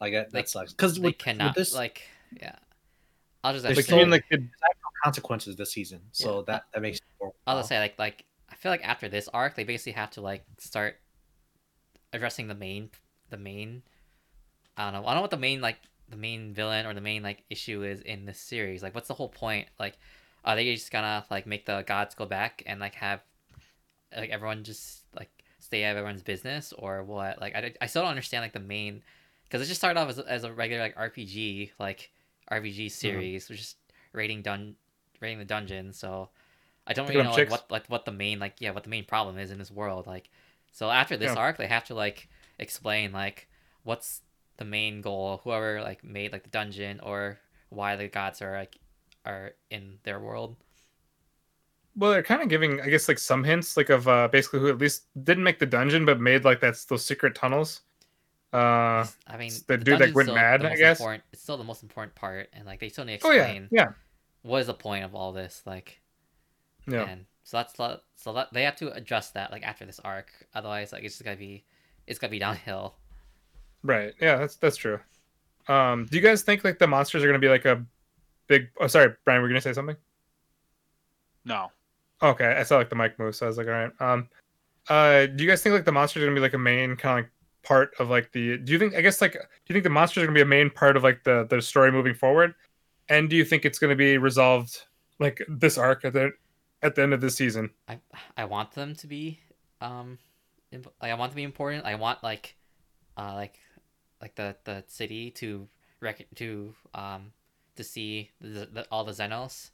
like 0.00 0.12
that, 0.12 0.30
that 0.32 0.48
sucks. 0.48 0.72
Because 0.72 0.98
we 0.98 1.04
with, 1.06 1.10
with 1.14 1.18
cannot 1.18 1.54
this 1.54 1.74
like. 1.74 2.02
Yeah. 2.40 2.56
I'll 3.44 3.52
just 3.52 3.64
like 3.64 3.78
actually 3.78 3.82
you 3.82 3.88
so- 3.90 3.96
mean 3.98 4.10
like 4.10 4.24
the, 4.30 4.48
consequences 5.04 5.54
this 5.54 5.70
season, 5.70 6.00
so 6.10 6.38
Yeah. 6.38 6.42
that 6.46 6.64
that 6.72 6.80
makes. 6.82 6.98
I'll 7.46 7.58
just 7.58 7.68
say 7.68 7.78
like 7.78 7.98
like 7.98 8.24
I 8.50 8.54
feel 8.56 8.72
like 8.72 8.82
after 8.86 9.08
this 9.08 9.28
arc, 9.28 9.54
they 9.54 9.62
basically 9.64 9.92
have 9.92 10.10
to 10.12 10.20
like 10.22 10.44
start 10.58 10.96
addressing 12.12 12.48
the 12.48 12.54
main 12.54 12.90
the 13.30 13.36
main. 13.36 13.82
I 14.76 14.84
don't 14.84 14.92
know. 14.92 15.06
I 15.06 15.10
don't 15.10 15.16
know 15.16 15.22
what 15.22 15.30
the 15.30 15.36
main 15.36 15.60
like 15.60 15.78
the 16.08 16.16
main 16.16 16.52
villain 16.54 16.86
or 16.86 16.94
the 16.94 17.00
main 17.00 17.22
like 17.22 17.42
issue 17.50 17.82
is 17.82 18.00
in 18.00 18.26
this 18.26 18.38
series. 18.38 18.82
Like, 18.82 18.94
what's 18.94 19.08
the 19.08 19.14
whole 19.14 19.28
point? 19.28 19.68
Like, 19.78 19.98
are 20.44 20.54
they 20.56 20.72
just 20.74 20.90
gonna 20.92 21.24
like 21.30 21.46
make 21.46 21.66
the 21.66 21.82
gods 21.86 22.14
go 22.14 22.26
back 22.26 22.62
and 22.66 22.80
like 22.80 22.94
have 22.96 23.20
like 24.16 24.30
everyone 24.30 24.64
just 24.64 25.04
like 25.14 25.30
stay 25.58 25.84
out 25.84 25.92
of 25.92 25.96
everyone's 25.98 26.22
business 26.22 26.72
or 26.76 27.02
what? 27.02 27.40
Like, 27.40 27.54
I, 27.54 27.74
I 27.80 27.86
still 27.86 28.02
don't 28.02 28.10
understand 28.10 28.42
like 28.42 28.52
the 28.52 28.60
main 28.60 29.02
because 29.44 29.62
it 29.62 29.66
just 29.66 29.80
started 29.80 29.98
off 29.98 30.08
as, 30.08 30.18
as 30.18 30.44
a 30.44 30.52
regular 30.52 30.82
like 30.82 30.96
RPG 30.96 31.70
like 31.78 32.10
RPG 32.50 32.90
series, 32.90 33.48
which 33.48 33.60
is 33.60 33.74
raiding 34.12 34.42
dun 34.42 34.76
raiding 35.20 35.38
the 35.38 35.44
dungeon. 35.44 35.92
So 35.92 36.28
I 36.86 36.92
don't 36.92 37.08
really 37.08 37.22
know 37.24 37.32
like, 37.32 37.50
what 37.50 37.70
like 37.70 37.86
what 37.88 38.04
the 38.04 38.12
main 38.12 38.38
like 38.38 38.56
yeah 38.60 38.70
what 38.70 38.84
the 38.84 38.90
main 38.90 39.04
problem 39.04 39.38
is 39.38 39.50
in 39.50 39.58
this 39.58 39.70
world. 39.70 40.06
Like, 40.06 40.30
so 40.72 40.90
after 40.90 41.16
this 41.16 41.32
Yeah. 41.32 41.40
arc, 41.40 41.56
they 41.58 41.66
have 41.66 41.84
to 41.86 41.94
like 41.94 42.28
explain 42.58 43.12
like 43.12 43.48
what's 43.82 44.22
the 44.56 44.64
main 44.64 45.00
goal, 45.00 45.40
whoever 45.44 45.82
like 45.82 46.02
made 46.02 46.32
like 46.32 46.42
the 46.42 46.50
dungeon 46.50 47.00
or 47.02 47.38
why 47.68 47.96
the 47.96 48.08
gods 48.08 48.40
are 48.42 48.56
like 48.56 48.78
are 49.24 49.52
in 49.70 49.98
their 50.04 50.20
world. 50.20 50.56
well 51.96 52.12
they're 52.12 52.22
kind 52.22 52.42
of 52.42 52.48
giving 52.48 52.80
I 52.80 52.88
guess 52.88 53.08
like 53.08 53.18
some 53.18 53.42
hints 53.42 53.76
like 53.76 53.90
of 53.90 54.06
uh 54.06 54.28
basically 54.28 54.60
who 54.60 54.68
at 54.68 54.78
least 54.78 55.04
didn't 55.24 55.44
make 55.44 55.58
the 55.58 55.66
dungeon 55.66 56.04
but 56.04 56.20
made 56.20 56.44
like 56.44 56.60
that's 56.60 56.84
those 56.84 57.04
secret 57.04 57.34
tunnels. 57.34 57.80
Uh 58.52 59.04
I 59.26 59.36
mean, 59.36 59.52
the 59.66 59.76
dude 59.76 59.98
that 59.98 60.14
went 60.14 60.32
mad, 60.32 60.64
I 60.64 60.76
guess? 60.76 61.00
it's 61.32 61.42
still 61.42 61.56
the 61.56 61.64
most 61.64 61.82
important 61.82 62.14
part, 62.14 62.48
and 62.52 62.64
like 62.64 62.80
they 62.80 62.88
still 62.88 63.04
need 63.04 63.20
to 63.20 63.26
explain 63.26 63.64
oh 63.64 63.74
yeah, 63.74 63.82
yeah. 63.82 63.88
what 64.42 64.58
is 64.60 64.68
the 64.68 64.74
point 64.74 65.04
of 65.04 65.14
all 65.14 65.32
this, 65.32 65.62
like. 65.66 66.00
Yeah. 66.88 67.02
And 67.02 67.26
so 67.42 67.56
that's 67.56 67.74
so 68.16 68.32
that 68.32 68.52
they 68.52 68.62
have 68.62 68.76
to 68.76 68.92
adjust 68.92 69.34
that 69.34 69.50
like 69.50 69.64
after 69.64 69.84
this 69.84 70.00
arc. 70.04 70.30
Otherwise, 70.54 70.92
like 70.92 71.02
it's 71.02 71.14
just 71.14 71.24
gonna 71.24 71.36
be, 71.36 71.64
it's 72.06 72.18
gonna 72.18 72.30
be 72.30 72.38
downhill. 72.38 72.94
Right. 73.82 74.14
Yeah, 74.20 74.36
that's 74.36 74.56
that's 74.56 74.76
true. 74.76 74.98
Um, 75.68 76.06
do 76.06 76.16
you 76.16 76.22
guys 76.22 76.42
think 76.42 76.64
like 76.64 76.78
the 76.78 76.86
monsters 76.86 77.22
are 77.22 77.26
gonna 77.26 77.38
be 77.38 77.48
like 77.48 77.64
a 77.64 77.84
big? 78.46 78.68
Oh, 78.80 78.86
sorry, 78.86 79.14
Brian, 79.24 79.42
we're 79.42 79.48
gonna 79.48 79.60
say 79.60 79.72
something. 79.72 79.96
No. 81.44 81.70
Okay, 82.22 82.56
I 82.58 82.62
saw 82.62 82.76
like 82.76 82.88
the 82.88 82.96
mic 82.96 83.18
move, 83.18 83.36
so 83.36 83.46
I 83.46 83.48
was 83.48 83.58
like, 83.58 83.66
all 83.66 83.72
right. 83.72 83.90
Um, 84.00 84.28
uh, 84.88 85.26
do 85.26 85.44
you 85.44 85.50
guys 85.50 85.62
think 85.62 85.74
like 85.74 85.84
the 85.84 85.92
monsters 85.92 86.22
are 86.22 86.26
gonna 86.26 86.34
be 86.34 86.40
like 86.40 86.54
a 86.54 86.58
main 86.58 86.96
kind 86.96 87.18
of 87.18 87.24
like 87.24 87.32
part 87.62 87.90
of 87.98 88.08
like 88.08 88.32
the? 88.32 88.58
Do 88.58 88.72
you 88.72 88.78
think? 88.78 88.94
I 88.94 89.00
guess 89.00 89.20
like, 89.20 89.32
do 89.32 89.38
you 89.68 89.74
think 89.74 89.84
the 89.84 89.90
monsters 89.90 90.22
are 90.22 90.26
gonna 90.26 90.34
be 90.34 90.42
a 90.42 90.46
main 90.46 90.70
part 90.70 90.96
of 90.96 91.02
like 91.02 91.24
the 91.24 91.46
the 91.48 91.60
story 91.60 91.92
moving 91.92 92.14
forward? 92.14 92.54
And 93.08 93.30
do 93.30 93.36
you 93.36 93.44
think 93.44 93.64
it's 93.64 93.78
gonna 93.78 93.96
be 93.96 94.18
resolved 94.18 94.84
like 95.18 95.42
this 95.48 95.78
arc 95.78 96.04
at 96.04 96.12
the 96.12 96.32
at 96.82 96.94
the 96.94 97.02
end 97.02 97.12
of 97.14 97.20
this 97.20 97.36
season? 97.36 97.70
I 97.88 97.98
I 98.36 98.44
want 98.44 98.72
them 98.72 98.94
to 98.96 99.06
be, 99.06 99.40
um, 99.80 100.18
imp- 100.18 100.20
like 100.72 101.10
I 101.10 101.14
want 101.14 101.32
to 101.32 101.36
be 101.36 101.42
important. 101.42 101.84
I 101.84 101.94
want 101.94 102.22
like, 102.22 102.56
uh, 103.16 103.34
like, 103.34 103.58
like 104.20 104.34
the 104.34 104.56
the 104.64 104.84
city 104.86 105.30
to 105.32 105.68
rec- 106.00 106.26
to 106.36 106.74
um 106.94 107.32
to 107.76 107.84
see 107.84 108.30
the, 108.40 108.68
the 108.72 108.86
all 108.90 109.04
the 109.04 109.12
Xenos, 109.12 109.70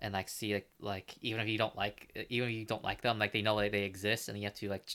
and 0.00 0.14
like 0.14 0.28
see 0.28 0.54
like 0.54 0.68
like 0.80 1.14
even 1.20 1.40
if 1.40 1.48
you 1.48 1.58
don't 1.58 1.76
like 1.76 2.26
even 2.28 2.48
if 2.48 2.54
you 2.54 2.64
don't 2.64 2.84
like 2.84 3.02
them, 3.02 3.18
like 3.18 3.32
they 3.32 3.42
know 3.42 3.58
that 3.60 3.72
they 3.72 3.84
exist, 3.84 4.28
and 4.28 4.38
you 4.38 4.44
have 4.44 4.54
to 4.54 4.68
like 4.68 4.88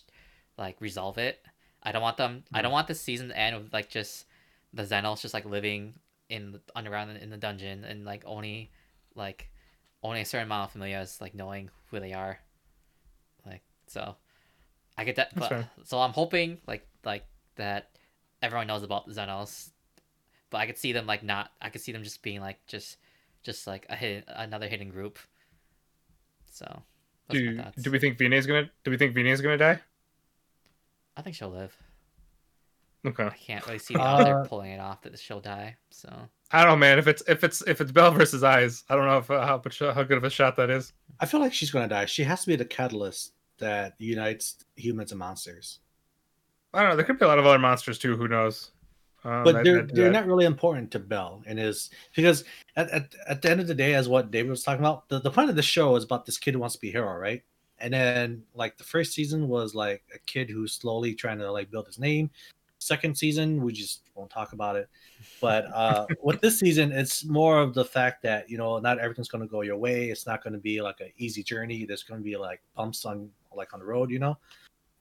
like 0.58 0.80
resolve 0.80 1.18
it. 1.18 1.44
I 1.82 1.92
don't 1.92 2.02
want 2.02 2.18
them. 2.18 2.44
I 2.54 2.62
don't 2.62 2.72
want 2.72 2.88
the 2.88 2.96
season 2.96 3.30
to 3.30 3.38
end 3.38 3.62
with 3.62 3.74
like 3.74 3.90
just 3.90 4.26
the 4.74 4.84
Xenos 4.84 5.22
just 5.22 5.34
like 5.34 5.46
living 5.46 5.96
in 6.30 6.54
the 6.54 6.62
underground 6.76 7.18
in 7.18 7.30
the 7.30 7.38
dungeon 7.38 7.84
and 7.84 8.06
like 8.06 8.24
only 8.26 8.72
like 9.16 9.50
only 10.02 10.22
a 10.22 10.26
certain 10.26 10.48
amount 10.48 10.70
of 10.70 10.72
familiars 10.72 11.20
like 11.22 11.36
knowing 11.36 11.70
who 11.92 12.00
they 12.00 12.14
are. 12.14 12.40
Like 13.46 13.62
so, 13.88 14.16
I 14.98 15.04
get 15.04 15.16
that. 15.16 15.36
But, 15.36 15.66
so 15.84 16.00
I'm 16.00 16.12
hoping 16.14 16.60
like 16.68 16.86
like 17.04 17.26
that 17.56 17.90
everyone 18.42 18.68
knows 18.68 18.84
about 18.84 19.08
the 19.08 19.14
Xenos, 19.14 19.70
but 20.50 20.60
I 20.60 20.66
could 20.66 20.78
see 20.78 20.92
them 20.92 21.06
like 21.06 21.24
not. 21.24 21.52
I 21.62 21.70
could 21.70 21.82
see 21.82 21.92
them 21.92 22.04
just 22.04 22.22
being 22.22 22.42
like 22.42 22.66
just 22.68 22.98
just 23.42 23.68
like 23.68 23.86
a 23.90 23.96
hidden, 23.96 24.24
another 24.28 24.68
hidden 24.68 24.90
group. 24.90 25.18
So 26.52 26.84
Do 27.30 27.64
do 27.82 27.92
we 27.92 28.00
think 28.00 28.20
Wiene's 28.20 28.46
gonna 28.46 28.70
do 28.84 28.92
we 28.92 28.98
think 28.98 29.16
Wiene's 29.16 29.42
gonna 29.42 29.58
die? 29.58 29.80
I 31.18 31.22
think 31.22 31.36
she'll 31.36 31.50
live. 31.50 31.76
Okay. 33.06 33.26
I 33.26 33.30
can't 33.32 33.66
really 33.66 33.80
see 33.80 33.96
the 33.96 34.00
author 34.00 34.40
Uh, 34.42 34.48
pulling 34.48 34.72
it 34.72 34.80
off 34.80 35.02
that 35.02 35.20
she'll 35.20 35.42
die. 35.42 35.76
So 35.90 36.10
I 36.52 36.64
don't 36.64 36.74
know, 36.74 36.78
man. 36.78 37.00
If 37.00 37.08
it's 37.08 37.24
if 37.28 37.44
it's 37.44 37.62
if 37.68 37.82
it's 37.82 37.92
Bell 37.92 38.12
versus 38.12 38.44
Aiz, 38.44 38.84
I 38.90 38.96
don't 38.96 39.06
know 39.06 39.18
if 39.18 39.30
uh, 39.30 39.46
how 39.46 39.62
much 39.64 39.80
how 39.80 40.04
good 40.04 40.18
of 40.18 40.24
a 40.24 40.30
shot 40.30 40.56
that 40.58 40.70
is. 40.70 40.94
I 41.20 41.26
feel 41.26 41.40
like 41.40 41.54
she's 41.54 41.72
gonna 41.72 41.88
die. 41.88 42.06
She 42.06 42.24
has 42.24 42.42
to 42.42 42.48
be 42.48 42.56
the 42.56 42.66
catalyst 42.66 43.34
that 43.60 43.94
unites 43.98 44.58
humans 44.76 45.12
and 45.12 45.20
monsters. 45.20 45.80
I 46.74 46.82
don't 46.82 46.90
know. 46.90 46.96
There 46.96 47.06
could 47.06 47.20
be 47.20 47.26
a 47.26 47.28
lot 47.28 47.40
of 47.40 47.46
other 47.46 47.60
monsters 47.60 48.00
too. 48.00 48.18
Who 48.18 48.28
knows? 48.28 48.72
Um, 49.26 49.44
but 49.44 49.64
they're 49.64 49.84
they're 49.84 50.12
not 50.12 50.28
really 50.28 50.46
important 50.46 50.92
to 50.92 51.00
Bell 51.00 51.42
and 51.46 51.58
his 51.58 51.92
because 52.14 52.44
at, 52.76 52.90
at, 52.90 53.16
at 53.28 53.42
the 53.42 53.50
end 53.50 53.62
of 53.62 53.68
the 53.68 53.76
day, 53.76 53.94
as 53.94 54.10
what 54.10 54.32
David 54.32 54.50
was 54.50 54.64
talking 54.64 54.82
about, 54.82 55.08
the, 55.08 55.20
the 55.20 55.32
point 55.32 55.50
of 55.50 55.56
the 55.56 55.62
show 55.62 55.96
is 55.96 56.04
about 56.04 56.26
this 56.26 56.38
kid 56.38 56.54
who 56.54 56.60
wants 56.60 56.76
to 56.76 56.82
be 56.82 56.90
a 56.90 56.92
hero, 56.92 57.16
right? 57.16 57.42
And 57.80 57.94
then 57.94 58.44
like 58.54 58.78
the 58.78 58.84
first 58.84 59.14
season 59.14 59.48
was 59.48 59.74
like 59.76 60.04
a 60.14 60.20
kid 60.20 60.50
who's 60.50 60.74
slowly 60.74 61.16
trying 61.16 61.38
to 61.40 61.50
like 61.52 61.72
build 61.72 61.88
his 61.88 62.00
name. 62.00 62.32
Second 62.80 63.18
season, 63.18 63.64
we 63.64 63.72
just 63.72 64.02
won't 64.14 64.30
talk 64.30 64.52
about 64.52 64.76
it. 64.76 64.90
But 65.40 65.68
uh 65.74 66.06
with 66.22 66.42
this 66.42 66.60
season, 66.60 66.92
it's 66.92 67.24
more 67.24 67.62
of 67.62 67.74
the 67.74 67.86
fact 67.86 68.24
that 68.24 68.50
you 68.50 68.58
know 68.58 68.80
not 68.80 69.00
everything's 69.00 69.30
gonna 69.30 69.48
go 69.48 69.62
your 69.62 69.78
way. 69.78 70.10
It's 70.10 70.28
not 70.28 70.44
gonna 70.44 70.58
be 70.58 70.82
like 70.82 71.00
an 71.00 71.14
easy 71.18 71.44
journey. 71.44 71.86
There's 71.86 72.04
gonna 72.04 72.22
be 72.22 72.36
like 72.36 72.62
bumps 72.76 73.06
on 73.06 73.30
like 73.56 73.74
on 73.74 73.80
the 73.80 73.86
road, 73.86 74.10
you 74.10 74.20
know. 74.20 74.38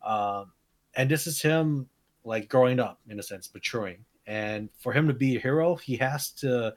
Um 0.05 0.53
and 0.94 1.11
this 1.11 1.26
is 1.26 1.40
him 1.40 1.88
like 2.24 2.48
growing 2.48 2.80
up 2.80 3.00
in 3.09 3.18
a 3.18 3.22
sense, 3.22 3.50
maturing. 3.53 4.05
And 4.26 4.68
for 4.78 4.92
him 4.92 5.09
to 5.09 5.14
be 5.14 5.36
a 5.36 5.40
hero, 5.40 5.74
he 5.74 5.96
has 5.96 6.30
to 6.32 6.74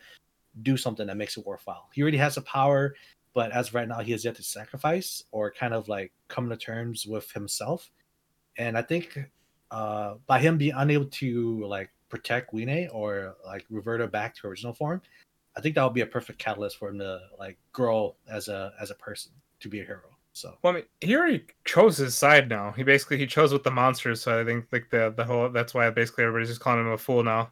do 0.61 0.77
something 0.77 1.07
that 1.07 1.17
makes 1.17 1.37
it 1.37 1.45
worthwhile. 1.45 1.89
He 1.93 2.01
already 2.01 2.17
has 2.17 2.35
the 2.35 2.41
power, 2.41 2.95
but 3.33 3.51
as 3.51 3.73
right 3.73 3.87
now, 3.87 3.99
he 3.99 4.13
has 4.13 4.23
yet 4.23 4.35
to 4.35 4.43
sacrifice 4.43 5.23
or 5.31 5.51
kind 5.51 5.73
of 5.73 5.87
like 5.87 6.11
come 6.27 6.49
to 6.49 6.57
terms 6.57 7.05
with 7.05 7.29
himself. 7.31 7.91
And 8.57 8.77
I 8.77 8.81
think 8.81 9.19
uh, 9.71 10.15
by 10.25 10.39
him 10.39 10.57
being 10.57 10.73
unable 10.75 11.05
to 11.05 11.65
like 11.65 11.91
protect 12.09 12.53
Wiene 12.53 12.87
or 12.93 13.35
like 13.45 13.65
revert 13.69 13.99
her 13.99 14.07
back 14.07 14.35
to 14.35 14.47
original 14.47 14.73
form, 14.73 15.01
I 15.57 15.61
think 15.61 15.75
that 15.75 15.83
would 15.83 15.93
be 15.93 16.01
a 16.01 16.05
perfect 16.05 16.39
catalyst 16.39 16.77
for 16.77 16.89
him 16.89 16.99
to 16.99 17.19
like 17.37 17.57
grow 17.73 18.15
as 18.29 18.47
a 18.47 18.73
as 18.79 18.91
a 18.91 18.95
person 18.95 19.31
to 19.59 19.69
be 19.69 19.81
a 19.81 19.85
hero. 19.85 20.14
So 20.35 20.57
Well, 20.61 20.73
I 20.73 20.75
mean, 20.77 20.85
he 20.99 21.15
already 21.15 21.45
chose 21.63 21.97
his 21.97 22.13
side 22.17 22.49
now. 22.49 22.71
He 22.73 22.83
basically 22.83 23.17
he 23.17 23.25
chose 23.25 23.53
with 23.53 23.63
the 23.63 23.71
monsters, 23.71 24.21
so 24.21 24.39
I 24.39 24.43
think 24.43 24.65
like 24.71 24.89
the 24.89 25.13
the 25.15 25.23
whole 25.23 25.49
that's 25.49 25.73
why 25.73 25.89
basically 25.91 26.25
everybody's 26.25 26.49
just 26.49 26.59
calling 26.61 26.81
him 26.81 26.91
a 26.91 26.97
fool 26.97 27.23
now. 27.23 27.51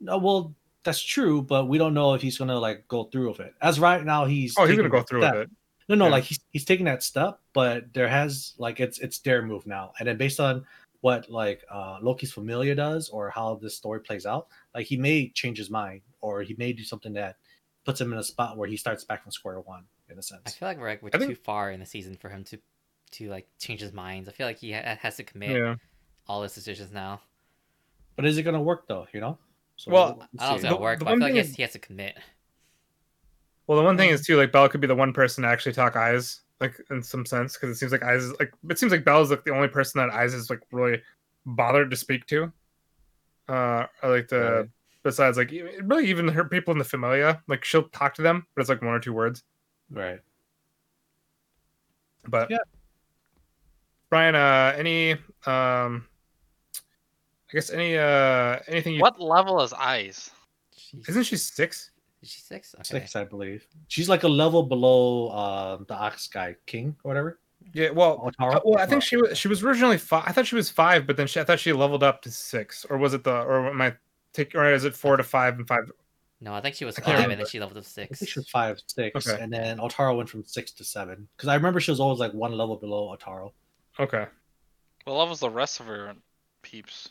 no, 0.00 0.18
well, 0.18 0.54
that's 0.84 1.00
true, 1.00 1.42
but 1.42 1.68
we 1.68 1.78
don't 1.78 1.94
know 1.94 2.14
if 2.14 2.22
he's 2.22 2.38
gonna 2.38 2.58
like 2.58 2.86
go 2.88 3.04
through 3.04 3.28
with 3.28 3.40
it. 3.40 3.54
As 3.60 3.78
right 3.78 4.04
now, 4.04 4.24
he's 4.24 4.54
Oh, 4.56 4.66
he's 4.66 4.76
gonna 4.76 4.88
go 4.88 5.02
through 5.02 5.20
step. 5.20 5.32
with 5.32 5.42
it. 5.42 5.50
No, 5.88 5.94
no, 5.96 6.06
Yeah. 6.06 6.10
like 6.10 6.24
he's 6.24 6.40
he's 6.50 6.64
taking 6.64 6.86
that 6.86 7.02
step, 7.02 7.40
but 7.52 7.92
there 7.94 8.08
has 8.08 8.54
like 8.58 8.80
it's 8.80 8.98
it's 8.98 9.18
their 9.20 9.42
move 9.42 9.66
now, 9.66 9.92
and 9.98 10.08
then 10.08 10.16
based 10.16 10.40
on 10.40 10.64
what 11.00 11.28
like 11.30 11.64
uh 11.70 11.98
Loki's 12.02 12.32
familiar 12.32 12.74
does 12.74 13.08
or 13.10 13.30
how 13.30 13.56
this 13.56 13.76
story 13.76 14.00
plays 14.00 14.26
out, 14.26 14.48
like 14.74 14.86
he 14.86 14.96
may 14.96 15.28
change 15.30 15.58
his 15.58 15.70
mind 15.70 16.02
or 16.20 16.42
he 16.42 16.54
may 16.58 16.72
do 16.72 16.84
something 16.84 17.12
that 17.14 17.36
puts 17.84 18.00
him 18.00 18.12
in 18.12 18.18
a 18.18 18.22
spot 18.22 18.56
where 18.56 18.68
he 18.68 18.76
starts 18.76 19.04
back 19.04 19.22
from 19.22 19.32
square 19.32 19.60
one 19.60 19.84
in 20.08 20.18
a 20.18 20.22
sense. 20.22 20.42
I 20.46 20.50
feel 20.50 20.68
like 20.68 20.78
we're 20.78 20.88
like 20.88 21.02
we're 21.02 21.10
I 21.14 21.18
think- 21.18 21.30
too 21.32 21.42
far 21.42 21.70
in 21.70 21.80
the 21.80 21.86
season 21.86 22.16
for 22.16 22.28
him 22.28 22.44
to 22.44 22.58
to 23.12 23.28
like 23.28 23.46
change 23.58 23.80
his 23.80 23.92
minds. 23.92 24.28
I 24.28 24.32
feel 24.32 24.46
like 24.46 24.58
he 24.58 24.72
ha- 24.72 24.96
has 25.00 25.16
to 25.16 25.22
commit 25.24 25.50
Yeah. 25.56 25.74
all 26.28 26.42
his 26.42 26.54
decisions 26.54 26.92
now. 26.92 27.20
But 28.16 28.24
is 28.26 28.38
it 28.38 28.42
gonna 28.44 28.62
work 28.62 28.86
though? 28.88 29.06
You 29.12 29.20
know. 29.20 29.38
So 29.76 29.90
Well, 29.90 30.04
we'll 30.04 30.12
I 30.14 30.16
don't 30.16 30.20
know 30.20 30.22
if 30.22 30.52
it's 30.54 30.62
see. 30.62 30.68
gonna 30.68 30.76
The- 30.76 30.82
work, 30.82 30.98
the 31.00 31.04
but 31.06 31.10
I 31.10 31.14
feel 31.14 31.22
like 31.22 31.32
he 31.32 31.38
has, 31.38 31.48
is- 31.50 31.56
he 31.56 31.62
has 31.62 31.72
to 31.72 31.78
commit. 31.78 32.18
Well, 33.66 33.78
the 33.78 33.84
one 33.84 33.96
thing 33.96 34.10
is 34.10 34.26
too, 34.26 34.36
like 34.36 34.52
Bell 34.52 34.68
could 34.68 34.80
be 34.80 34.86
the 34.86 34.94
one 34.94 35.12
person 35.12 35.42
to 35.42 35.48
actually 35.48 35.72
talk 35.72 35.94
Aiz, 35.94 36.40
like 36.60 36.74
in 36.90 37.02
some 37.02 37.24
sense, 37.24 37.54
because 37.56 37.70
it 37.70 37.76
seems 37.76 37.92
like 37.92 38.00
Aiz 38.02 38.18
is 38.18 38.34
like 38.38 38.52
it 38.68 38.78
seems 38.78 38.92
like 38.92 39.04
Bell's 39.04 39.30
like 39.30 39.44
the 39.44 39.54
only 39.54 39.68
person 39.68 39.98
that 40.00 40.10
Aiz 40.14 40.34
is 40.34 40.50
like 40.50 40.60
really 40.72 41.00
bothered 41.46 41.90
to 41.90 41.96
speak 41.96 42.26
to. 42.26 42.52
Uh, 43.48 43.86
or 44.02 44.10
like 44.16 44.28
the 44.28 44.40
Right. 44.40 44.68
Besides 45.02 45.36
like 45.36 45.50
really 45.82 46.06
even 46.08 46.28
her 46.28 46.44
people 46.44 46.72
in 46.72 46.78
the 46.78 46.84
Familia, 46.84 47.42
like 47.48 47.64
she'll 47.64 47.88
talk 47.88 48.14
to 48.14 48.22
them, 48.22 48.46
but 48.54 48.60
it's 48.60 48.68
like 48.68 48.82
one 48.82 48.94
or 48.94 49.00
two 49.00 49.12
words. 49.12 49.42
right. 49.90 50.20
But 52.28 52.50
Yeah. 52.50 52.58
Brian, 54.10 54.34
uh, 54.34 54.74
any 54.76 55.12
um, 55.46 56.06
I 57.52 57.52
guess 57.52 57.70
any 57.70 57.96
uh 57.96 58.58
anything 58.68 58.94
you 58.94 59.00
What 59.00 59.20
level 59.20 59.60
is 59.62 59.72
Aiz? 59.72 60.30
She's, 60.76 61.08
isn't 61.08 61.24
she 61.24 61.36
six? 61.36 61.90
is 62.22 62.30
she 62.30 62.40
six? 62.40 62.74
Okay. 62.74 62.84
Six, 62.84 63.16
I 63.16 63.24
believe. 63.24 63.66
She's 63.88 64.08
like 64.08 64.22
a 64.22 64.28
level 64.28 64.62
below 64.62 65.28
uh, 65.28 65.78
the 65.88 65.94
Ox 65.94 66.28
guy 66.28 66.54
King 66.66 66.94
or 67.02 67.08
whatever. 67.08 67.40
Yeah, 67.74 67.90
well, 67.90 68.18
Otaro? 68.18 68.56
Uh, 68.56 68.60
well, 68.64 68.78
I 68.78 68.86
think 68.86 69.02
she 69.02 69.16
was 69.16 69.36
she 69.36 69.48
was 69.48 69.62
originally 69.62 69.98
five. 69.98 70.24
I 70.26 70.32
thought 70.32 70.46
she 70.46 70.54
was 70.54 70.70
five, 70.70 71.06
but 71.06 71.16
then 71.16 71.26
she 71.26 71.40
I 71.40 71.44
thought 71.44 71.58
she 71.60 71.72
leveled 71.72 72.02
up 72.02 72.22
to 72.22 72.30
six, 72.30 72.84
or 72.88 72.98
was 72.98 73.14
it 73.14 73.24
the 73.24 73.34
or 73.42 73.68
am 73.68 73.80
I 73.80 73.94
take 74.32 74.54
or 74.54 74.72
is 74.72 74.84
it 74.84 74.94
four 74.94 75.16
to 75.16 75.22
five 75.22 75.58
and 75.58 75.66
five? 75.66 75.90
No, 76.40 76.52
I 76.54 76.60
think 76.60 76.74
she 76.74 76.84
was 76.84 76.98
I 76.98 77.02
five, 77.02 77.18
can't 77.18 77.30
and 77.32 77.40
then 77.40 77.46
she 77.46 77.60
leveled 77.60 77.78
up 77.78 77.84
I 77.84 77.86
six. 77.86 78.18
think 78.18 78.30
she 78.30 78.38
was 78.40 78.48
five, 78.48 78.80
six, 78.86 79.26
Okay. 79.28 79.40
and 79.40 79.52
then 79.52 79.78
Otaro 79.78 80.16
went 80.16 80.28
from 80.28 80.44
six 80.44 80.72
to 80.72 80.84
seven. 80.84 81.28
Because 81.36 81.48
I 81.48 81.54
remember 81.54 81.78
she 81.80 81.90
was 81.92 82.00
always 82.00 82.18
like 82.18 82.32
one 82.34 82.52
level 82.52 82.76
below 82.76 83.16
Otaro. 83.16 83.52
Okay, 84.00 84.26
What 85.04 85.14
level's 85.14 85.40
the 85.40 85.50
rest 85.50 85.78
of 85.80 85.86
her 85.86 86.14
peeps? 86.62 87.10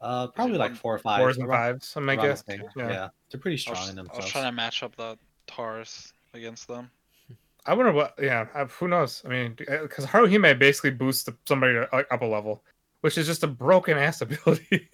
Uh, 0.00 0.28
probably 0.28 0.56
like 0.58 0.70
one- 0.70 0.76
four 0.78 0.94
or 0.94 0.98
five. 0.98 1.18
fours 1.20 1.36
and 1.36 1.46
around- 1.46 1.80
fives. 1.82 1.96
I 1.96 2.16
guess. 2.16 2.44
Yeah. 2.48 2.56
Yeah. 2.76 3.08
they're 3.30 3.40
pretty 3.40 3.56
I 3.56 3.58
strong 3.58 3.78
was, 3.80 3.88
in 3.90 3.96
themselves. 3.96 4.18
I 4.18 4.22
was 4.22 4.30
trying 4.32 4.44
to 4.44 4.52
match 4.52 4.82
up 4.82 4.96
the 4.96 5.18
Tars 5.46 6.12
against 6.34 6.66
them. 6.68 6.90
I 7.66 7.74
wonder 7.74 7.92
what. 7.92 8.14
Yeah, 8.20 8.46
uh, 8.54 8.66
who 8.66 8.88
knows? 8.88 9.22
I 9.24 9.28
mean, 9.28 9.54
because 9.54 10.04
Haruhime 10.06 10.58
basically 10.58 10.90
boosts 10.90 11.28
somebody 11.46 11.76
up 11.78 12.22
a 12.22 12.24
level, 12.26 12.64
which 13.02 13.16
is 13.18 13.26
just 13.26 13.44
a 13.44 13.46
broken 13.46 13.96
ass 13.98 14.20
ability. 14.22 14.88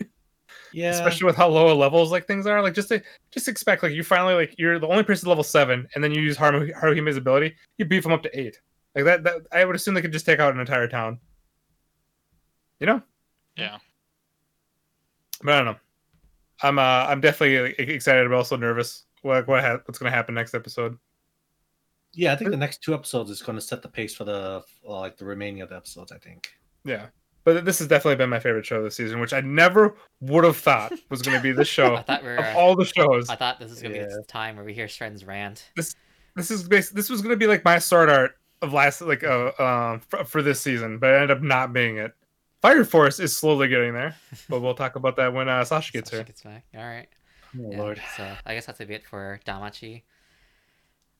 Yeah, 0.72 0.90
Especially 0.90 1.26
with 1.26 1.36
how 1.36 1.48
low 1.48 1.74
levels 1.76 2.10
like 2.10 2.26
things 2.26 2.46
are. 2.46 2.62
Like 2.62 2.74
just 2.74 2.88
to, 2.88 3.02
just 3.30 3.48
expect 3.48 3.82
like 3.82 3.92
you 3.92 4.02
finally 4.02 4.34
like 4.34 4.54
you're 4.58 4.78
the 4.78 4.88
only 4.88 5.02
person 5.02 5.28
level 5.28 5.44
seven, 5.44 5.88
and 5.94 6.02
then 6.02 6.12
you 6.12 6.20
use 6.20 6.36
Haru, 6.36 6.72
Haruhime's 6.72 7.16
ability, 7.16 7.54
you 7.78 7.84
beef 7.84 8.04
him 8.04 8.12
up 8.12 8.22
to 8.22 8.40
eight. 8.40 8.60
Like 8.94 9.04
that. 9.04 9.24
That 9.24 9.46
I 9.52 9.64
would 9.64 9.76
assume 9.76 9.94
they 9.94 10.02
could 10.02 10.12
just 10.12 10.26
take 10.26 10.40
out 10.40 10.54
an 10.54 10.60
entire 10.60 10.88
town. 10.88 11.20
You 12.80 12.86
know. 12.86 13.02
Yeah. 13.56 13.78
But 15.42 15.54
I 15.54 15.56
don't 15.58 15.66
know. 15.66 15.76
I'm 16.62 16.78
uh 16.78 17.06
I'm 17.08 17.20
definitely 17.20 17.74
like, 17.78 17.78
excited, 17.78 18.28
but 18.28 18.36
also 18.36 18.56
nervous. 18.56 19.04
What 19.22 19.46
what 19.46 19.62
ha- 19.62 19.80
what's 19.84 19.98
gonna 19.98 20.10
happen 20.10 20.34
next 20.34 20.54
episode? 20.54 20.98
yeah. 22.14 22.32
I 22.32 22.36
think 22.36 22.50
the 22.50 22.56
next 22.56 22.82
two 22.82 22.94
episodes 22.94 23.30
is 23.30 23.42
going 23.42 23.56
to 23.56 23.64
set 23.64 23.82
the 23.82 23.88
pace 23.88 24.14
for 24.14 24.24
the 24.24 24.62
uh, 24.86 25.00
like 25.00 25.16
the 25.16 25.24
remaining 25.24 25.60
of 25.60 25.68
the 25.68 25.76
episodes. 25.76 26.10
I 26.10 26.18
think. 26.18 26.48
Yeah. 26.84 27.06
But 27.54 27.64
this 27.64 27.78
has 27.78 27.88
definitely 27.88 28.16
been 28.16 28.30
my 28.30 28.40
favorite 28.40 28.66
show 28.66 28.82
this 28.82 28.96
season, 28.96 29.20
which 29.20 29.32
I 29.32 29.40
never 29.40 29.94
would 30.20 30.44
have 30.44 30.56
thought 30.56 30.92
was 31.10 31.22
going 31.22 31.36
to 31.36 31.42
be 31.42 31.52
this 31.52 31.68
show 31.68 31.96
I 31.96 32.02
thought 32.02 32.22
we 32.22 32.28
were. 32.28 32.36
of 32.36 32.56
all 32.56 32.76
the 32.76 32.84
shows. 32.84 33.28
I 33.28 33.36
thought 33.36 33.58
this 33.58 33.70
was 33.70 33.80
gonna 33.82 33.94
be 33.94 34.00
Yeah. 34.00 34.06
the 34.06 34.24
time 34.28 34.56
where 34.56 34.64
we 34.64 34.74
hear 34.74 34.88
Stren's 34.88 35.24
rant. 35.24 35.70
This 35.76 35.94
this 36.36 36.50
is 36.50 36.68
bas- 36.68 36.90
this 36.90 37.08
was 37.10 37.20
going 37.22 37.30
to 37.32 37.36
be 37.36 37.46
like 37.46 37.64
my 37.64 37.78
start 37.78 38.08
art 38.08 38.32
of 38.62 38.72
last 38.72 39.00
like 39.00 39.24
uh 39.24 39.52
um 39.58 40.00
for, 40.08 40.24
for 40.24 40.42
this 40.42 40.60
season, 40.60 40.98
but 40.98 41.10
it 41.10 41.14
ended 41.14 41.30
up 41.30 41.42
not 41.42 41.72
being 41.72 41.96
it. 41.98 42.12
Fire 42.60 42.84
Force 42.84 43.20
is 43.20 43.36
slowly 43.36 43.68
getting 43.68 43.94
there, 43.94 44.16
but 44.48 44.60
we'll 44.60 44.74
talk 44.74 44.96
about 44.96 45.16
that 45.16 45.32
when 45.32 45.48
uh, 45.48 45.64
Sasha 45.64 45.92
gets 45.92 46.10
Sasha 46.10 46.16
here. 46.18 46.24
gets 46.24 46.42
back. 46.42 46.64
All 46.76 46.82
right. 46.84 47.08
Oh 47.58 47.70
Yeah, 47.70 47.78
lord. 47.78 48.02
So 48.16 48.30
I 48.44 48.54
guess 48.54 48.66
that's 48.66 48.80
a 48.80 48.86
bit 48.86 49.06
for 49.06 49.40
Danmachi. 49.46 50.02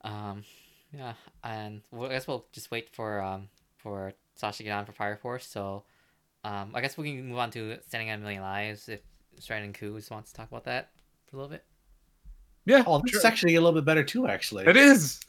Um, 0.03 0.45
yeah, 0.93 1.15
and 1.45 1.83
we'll, 1.91 2.09
I 2.11 2.15
guess 2.15 2.27
we'll 2.27 2.47
just 2.53 2.71
wait 2.71 2.89
for 2.95 3.21
um 3.21 3.49
for 3.77 4.13
Sasha 4.35 4.59
to 4.59 4.65
get 4.65 4.73
on 4.73 4.85
for 4.87 4.93
Fire 4.93 5.17
Force. 5.17 5.47
So, 5.47 5.85
um, 6.45 6.73
I 6.75 6.81
guess 6.81 6.97
we 6.97 7.17
can 7.17 7.27
move 7.29 7.39
on 7.39 7.51
to 7.53 7.79
Standing 7.87 8.11
on 8.11 8.19
a 8.19 8.23
Million 8.23 8.43
Lives 8.43 8.89
if 8.89 9.01
Stren 9.41 9.65
and 9.65 9.75
Kuz 9.75 10.11
wants 10.11 10.31
to 10.31 10.37
talk 10.37 10.49
about 10.49 10.65
that 10.65 10.91
for 11.27 11.37
a 11.37 11.41
little 11.41 11.51
bit. 11.51 11.65
Yeah, 12.67 12.83
Oh, 12.87 13.01
this 13.05 13.15
is 13.15 13.25
actually 13.25 13.55
a 13.55 13.61
little 13.61 13.81
bit 13.81 13.85
better 13.87 14.05
too. 14.05 14.27
Actually, 14.27 14.67
it 14.67 14.77
is. 14.77 15.21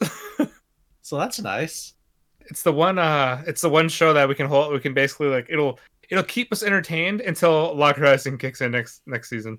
So 1.02 1.18
that's 1.18 1.40
nice. 1.40 1.94
it's 2.42 2.62
the 2.62 2.72
one 2.72 2.98
uh 2.98 3.42
it's 3.46 3.62
the 3.62 3.68
one 3.68 3.88
show 3.88 4.12
that 4.12 4.28
we 4.28 4.34
can 4.34 4.46
hold 4.46 4.72
we 4.72 4.78
can 4.78 4.94
basically 4.94 5.28
like 5.28 5.46
it'll 5.48 5.80
it'll 6.08 6.22
keep 6.24 6.52
us 6.52 6.62
entertained 6.62 7.20
until 7.22 7.74
Log 7.74 7.96
Horizon 7.96 8.38
kicks 8.38 8.60
in 8.60 8.70
next 8.70 9.02
next 9.06 9.28
season. 9.30 9.58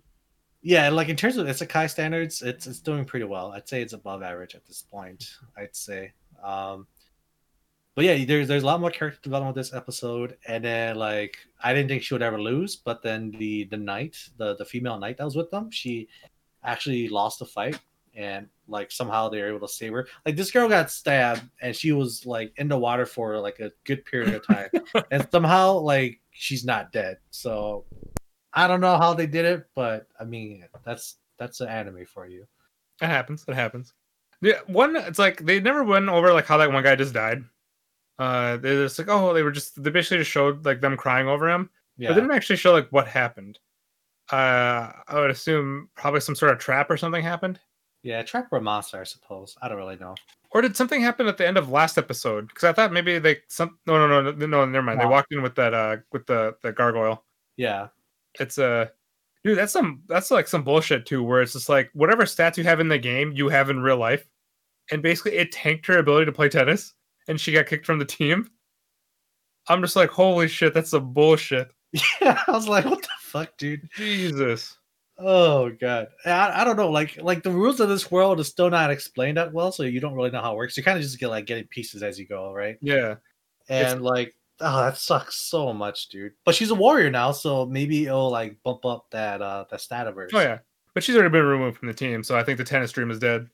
yeah, 0.61 0.89
like 0.89 1.09
in 1.09 1.15
terms 1.15 1.37
of 1.37 1.47
its 1.47 1.61
isekai 1.61 1.89
standards, 1.89 2.41
it's 2.41 2.67
it's 2.67 2.79
doing 2.79 3.03
pretty 3.03 3.25
well. 3.25 3.51
I'd 3.51 3.67
say 3.67 3.81
it's 3.81 3.93
above 3.93 4.21
average 4.21 4.55
at 4.55 4.65
this 4.65 4.83
point. 4.89 5.29
I'd 5.57 5.75
say. 5.75 6.13
Um, 6.43 6.87
but 7.95 8.05
yeah, 8.05 8.23
there's 8.25 8.47
there's 8.47 8.63
a 8.63 8.65
lot 8.65 8.79
more 8.79 8.91
character 8.91 9.19
development 9.21 9.55
this 9.55 9.73
episode, 9.73 10.37
and 10.47 10.63
then 10.63 10.95
like 10.95 11.37
I 11.61 11.73
didn't 11.73 11.89
think 11.89 12.03
she 12.03 12.13
would 12.13 12.21
ever 12.21 12.41
lose, 12.41 12.75
but 12.77 13.01
then 13.03 13.31
the 13.37 13.65
the 13.65 13.77
knight, 13.77 14.17
the 14.37 14.55
the 14.55 14.65
female 14.65 14.97
knight 14.97 15.17
that 15.17 15.25
was 15.25 15.35
with 15.35 15.51
them, 15.51 15.69
she 15.71 16.07
actually 16.63 17.09
lost 17.09 17.39
the 17.39 17.45
fight, 17.45 17.79
and 18.15 18.47
like 18.67 18.91
somehow 18.91 19.27
they 19.27 19.41
were 19.41 19.49
able 19.49 19.67
to 19.67 19.73
save 19.73 19.91
her. 19.91 20.07
Like 20.25 20.37
this 20.37 20.51
girl 20.51 20.69
got 20.69 20.89
stabbed, 20.89 21.41
and 21.61 21.75
she 21.75 21.91
was 21.91 22.25
like 22.25 22.53
in 22.57 22.69
the 22.69 22.77
water 22.77 23.05
for 23.05 23.37
like 23.39 23.59
a 23.59 23.71
good 23.83 24.05
period 24.05 24.33
of 24.35 24.47
time, 24.47 24.69
and 25.11 25.27
somehow 25.29 25.73
like 25.73 26.21
she's 26.31 26.63
not 26.63 26.93
dead. 26.93 27.17
So 27.29 27.85
I 28.53 28.67
don't 28.67 28.81
know 28.81 28.97
how 28.97 29.13
they 29.13 29.27
did 29.27 29.43
it, 29.45 29.67
but 29.75 30.07
I 30.17 30.23
mean 30.23 30.65
that's 30.85 31.17
that's 31.37 31.59
an 31.59 31.67
anime 31.67 32.05
for 32.05 32.25
you. 32.25 32.47
It 33.01 33.07
happens. 33.07 33.43
It 33.49 33.55
happens. 33.55 33.93
Yeah, 34.41 34.59
one. 34.67 34.95
It's 34.95 35.19
like 35.19 35.43
they 35.45 35.59
never 35.59 35.83
went 35.83 36.07
over 36.07 36.33
like 36.33 36.45
how 36.45 36.57
that 36.57 36.71
one 36.71 36.83
guy 36.83 36.95
just 36.95 37.13
died. 37.13 37.43
Uh, 38.21 38.57
they're 38.57 38.83
just 38.83 38.99
like, 38.99 39.07
oh, 39.09 39.33
they 39.33 39.41
were 39.41 39.51
just 39.51 39.81
they 39.83 39.89
basically 39.89 40.19
just 40.19 40.29
showed 40.29 40.63
like 40.63 40.79
them 40.81 40.95
crying 40.95 41.27
over 41.27 41.49
him, 41.49 41.69
Yeah, 41.97 42.09
but 42.09 42.15
they 42.15 42.21
didn't 42.21 42.35
actually 42.35 42.57
show 42.57 42.71
like 42.71 42.87
what 42.91 43.07
happened. 43.07 43.57
Uh, 44.31 44.91
I 45.07 45.15
would 45.19 45.31
assume 45.31 45.89
probably 45.95 46.19
some 46.21 46.35
sort 46.35 46.51
of 46.51 46.59
trap 46.59 46.89
or 46.91 46.97
something 46.97 47.23
happened, 47.23 47.59
yeah, 48.03 48.21
trap 48.21 48.47
or 48.51 48.61
monster, 48.61 48.99
I 49.01 49.03
suppose. 49.05 49.57
I 49.61 49.67
don't 49.67 49.77
really 49.77 49.97
know. 49.97 50.15
or 50.51 50.61
did 50.61 50.75
something 50.77 51.01
happen 51.01 51.27
at 51.27 51.37
the 51.37 51.47
end 51.47 51.57
of 51.57 51.69
last 51.69 51.97
episode? 51.97 52.47
Because 52.47 52.63
I 52.65 52.73
thought 52.73 52.93
maybe 52.93 53.17
they 53.19 53.37
some 53.47 53.79
no 53.87 53.97
no 53.97 54.21
no 54.21 54.31
no 54.31 54.45
no 54.45 54.65
never 54.65 54.83
mind. 54.85 55.01
They 55.01 55.05
walked 55.05 55.31
in 55.33 55.41
with 55.41 55.55
that 55.55 55.73
uh 55.73 55.97
with 56.11 56.27
the 56.27 56.55
the 56.61 56.71
gargoyle. 56.71 57.25
Yeah, 57.57 57.87
It's 58.39 58.57
a 58.59 58.91
dude. 59.43 59.57
That's 59.57 59.73
some 59.73 60.03
that's 60.07 60.29
like 60.31 60.47
some 60.47 60.63
bullshit 60.63 61.05
too. 61.07 61.23
Where 61.23 61.41
it's 61.41 61.53
just 61.53 61.69
like 61.69 61.89
whatever 61.93 62.23
stats 62.25 62.57
you 62.57 62.63
have 62.65 62.79
in 62.79 62.87
the 62.87 62.99
game, 62.99 63.31
you 63.33 63.49
have 63.49 63.69
in 63.71 63.81
real 63.81 63.97
life, 63.97 64.27
and 64.91 65.01
basically 65.01 65.33
it 65.37 65.51
tanked 65.51 65.87
her 65.87 65.97
ability 65.97 66.25
to 66.27 66.31
play 66.31 66.49
tennis, 66.49 66.93
and 67.31 67.39
she 67.41 67.51
got 67.51 67.65
kicked 67.65 67.85
from 67.87 67.97
the 67.97 68.05
team. 68.05 68.47
I'm 69.67 69.81
just 69.81 69.95
like, 69.95 70.09
holy 70.09 70.47
shit, 70.47 70.73
that's 70.73 70.91
some 70.91 71.13
bullshit. 71.13 71.71
yeah. 72.21 72.41
I 72.47 72.51
was 72.51 72.67
like, 72.67 72.85
what 72.85 73.01
the 73.01 73.07
fuck, 73.21 73.57
dude? 73.57 73.89
Jesus. 73.95 74.77
Oh 75.17 75.69
god, 75.79 76.07
I, 76.25 76.61
I 76.61 76.63
don't 76.63 76.77
know. 76.77 76.89
Like 76.89 77.21
like 77.21 77.43
the 77.43 77.51
rules 77.51 77.79
of 77.79 77.89
this 77.89 78.09
world 78.09 78.39
is 78.39 78.47
still 78.47 78.69
not 78.71 78.89
explained 78.89 79.37
that 79.37 79.53
well, 79.53 79.71
so 79.71 79.83
you 79.83 79.99
don't 79.99 80.15
really 80.15 80.31
know 80.31 80.41
how 80.41 80.53
it 80.53 80.57
works. 80.57 80.75
You 80.77 80.83
kind 80.83 80.97
of 80.97 81.03
just 81.03 81.19
get 81.19 81.27
like 81.29 81.45
getting 81.45 81.67
pieces 81.67 82.01
as 82.01 82.17
you 82.19 82.25
go, 82.27 82.51
right? 82.53 82.77
Yeah. 82.81 83.15
It's- 83.69 83.93
And 83.93 84.01
like, 84.01 84.33
oh, 84.61 84.81
that 84.81 84.97
sucks 84.97 85.35
so 85.35 85.73
much, 85.73 86.09
dude. 86.09 86.33
But 86.43 86.55
she's 86.55 86.71
a 86.71 86.75
warrior 86.75 87.11
now, 87.11 87.31
so 87.33 87.65
maybe 87.67 88.05
it'll 88.07 88.31
like 88.31 88.57
bump 88.63 88.83
up 88.85 89.05
that 89.11 89.41
uh 89.43 89.65
that 89.69 89.81
stat 89.81 90.07
of 90.07 90.15
hers. 90.15 90.31
Oh 90.33 90.39
yeah. 90.39 90.59
But 90.95 91.03
she's 91.03 91.15
already 91.15 91.29
been 91.31 91.45
removed 91.45 91.77
from 91.77 91.87
the 91.87 91.93
team, 91.93 92.23
so 92.23 92.35
I 92.37 92.43
think 92.43 92.57
the 92.57 92.63
tennis 92.63 92.91
dream 92.91 93.11
is 93.11 93.19
dead. 93.19 93.47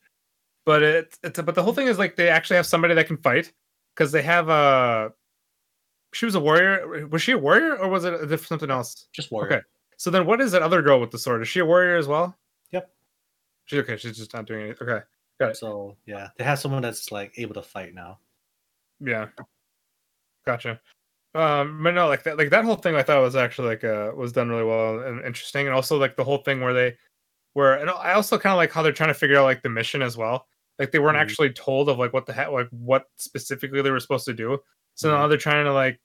But 0.65 0.83
it's 0.83 1.19
it's 1.23 1.41
but 1.41 1.53
the 1.55 1.63
whole 1.63 1.73
thing 1.73 1.87
is 1.87 1.99
like 1.99 2.15
they 2.15 2.29
actually 2.29 2.55
have 2.57 2.65
somebody 2.65 2.93
that 2.93 3.07
can 3.07 3.17
fight 3.17 3.51
because 3.97 4.11
they 4.11 4.21
have 4.21 4.49
a. 4.49 5.11
She 6.13 6.25
was 6.25 6.35
a 6.35 6.39
warrior. 6.39 7.07
Was 7.07 7.21
she 7.21 7.31
a 7.33 7.37
warrior 7.37 7.75
or 7.77 7.89
was 7.89 8.05
it 8.05 8.39
something 8.41 8.69
else? 8.69 9.07
just 9.11 9.31
warrior. 9.31 9.53
Okay. 9.53 9.61
So 9.97 10.11
then, 10.11 10.25
what 10.25 10.39
is 10.39 10.51
that 10.51 10.61
other 10.61 10.81
girl 10.81 11.01
with 11.01 11.11
the 11.11 11.17
sword? 11.17 11.41
Is 11.41 11.47
she 11.47 11.59
a 11.59 11.65
warrior 11.65 11.97
as 11.97 12.07
well? 12.07 12.37
Yep. 12.71 12.89
She's 13.65 13.79
okay. 13.79 13.97
She's 13.97 14.17
just 14.17 14.33
not 14.33 14.45
doing 14.45 14.65
anything. 14.65 14.87
Okay. 14.87 15.03
Got 15.39 15.51
it. 15.51 15.57
So 15.57 15.97
yeah, 16.05 16.29
they 16.37 16.43
have 16.43 16.59
someone 16.59 16.81
that's 16.81 17.11
like 17.11 17.33
able 17.37 17.55
to 17.55 17.61
fight 17.61 17.93
now. 17.93 18.19
Yeah. 18.99 19.27
Gotcha. 20.45 20.79
Um, 21.35 21.83
but 21.83 21.93
no, 21.93 22.07
like 22.07 22.23
that, 22.23 22.37
like 22.37 22.49
that 22.51 22.65
whole 22.65 22.75
thing, 22.75 22.95
I 22.95 23.03
thought 23.03 23.21
was 23.21 23.35
actually 23.35 23.67
like 23.67 23.83
uh 23.83 24.11
was 24.15 24.31
done 24.31 24.49
really 24.49 24.63
well 24.63 24.99
and 24.99 25.23
interesting, 25.25 25.67
and 25.67 25.75
also 25.75 25.97
like 25.97 26.15
the 26.15 26.23
whole 26.23 26.39
thing 26.39 26.61
where 26.61 26.73
they 26.73 26.95
were, 27.53 27.73
and 27.73 27.89
I 27.89 28.13
also 28.13 28.37
kind 28.37 28.53
of 28.53 28.57
like 28.57 28.71
how 28.71 28.81
they're 28.81 28.91
trying 28.91 29.09
to 29.09 29.13
figure 29.13 29.37
out 29.37 29.43
like 29.43 29.61
the 29.61 29.69
mission 29.69 30.01
as 30.01 30.15
well. 30.15 30.47
Like 30.79 30.91
they 30.91 30.99
weren't 30.99 31.17
Mhm. 31.17 31.21
actually 31.21 31.53
told 31.53 31.89
of 31.89 31.97
like 31.97 32.13
what 32.13 32.25
the 32.25 32.33
heck, 32.33 32.49
like 32.49 32.69
what 32.69 33.05
specifically 33.15 33.81
they 33.81 33.91
were 33.91 33.99
supposed 33.99 34.25
to 34.25 34.33
do. 34.33 34.59
So 34.95 35.09
now 35.11 35.25
Mhm. 35.25 35.29
they're 35.29 35.37
trying 35.37 35.65
to 35.65 35.73
like 35.73 35.99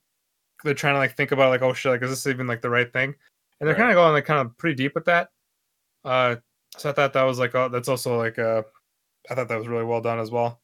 they're 0.65 0.75
trying 0.75 0.95
to 0.95 0.99
like 0.99 1.17
think 1.17 1.33
about 1.33 1.51
like 1.51 1.63
oh 1.63 1.73
shit, 1.75 1.93
like 1.93 2.03
is 2.03 2.11
this 2.11 2.27
even 2.27 2.47
like 2.47 2.63
the 2.63 2.71
right 2.71 2.93
thing? 2.93 3.15
And 3.61 3.69
they're 3.69 3.75
Right. 3.75 3.79
kind 3.79 3.91
of 3.91 3.97
going 3.97 4.13
like 4.13 4.25
kind 4.25 4.41
of 4.47 4.57
pretty 4.59 4.77
deep 4.77 4.95
with 4.95 5.05
that. 5.07 5.31
Uh, 6.05 6.37
so 6.77 6.91
I 6.91 6.93
thought 6.93 7.13
that 7.13 7.23
was 7.25 7.39
like 7.39 7.55
oh, 7.55 7.69
that's 7.69 7.89
also 7.89 8.17
like 8.19 8.39
uh, 8.39 8.63
I 9.31 9.35
thought 9.35 9.49
that 9.49 9.59
was 9.59 9.69
really 9.69 9.85
well 9.85 10.01
done 10.01 10.19
as 10.19 10.31
well. 10.31 10.61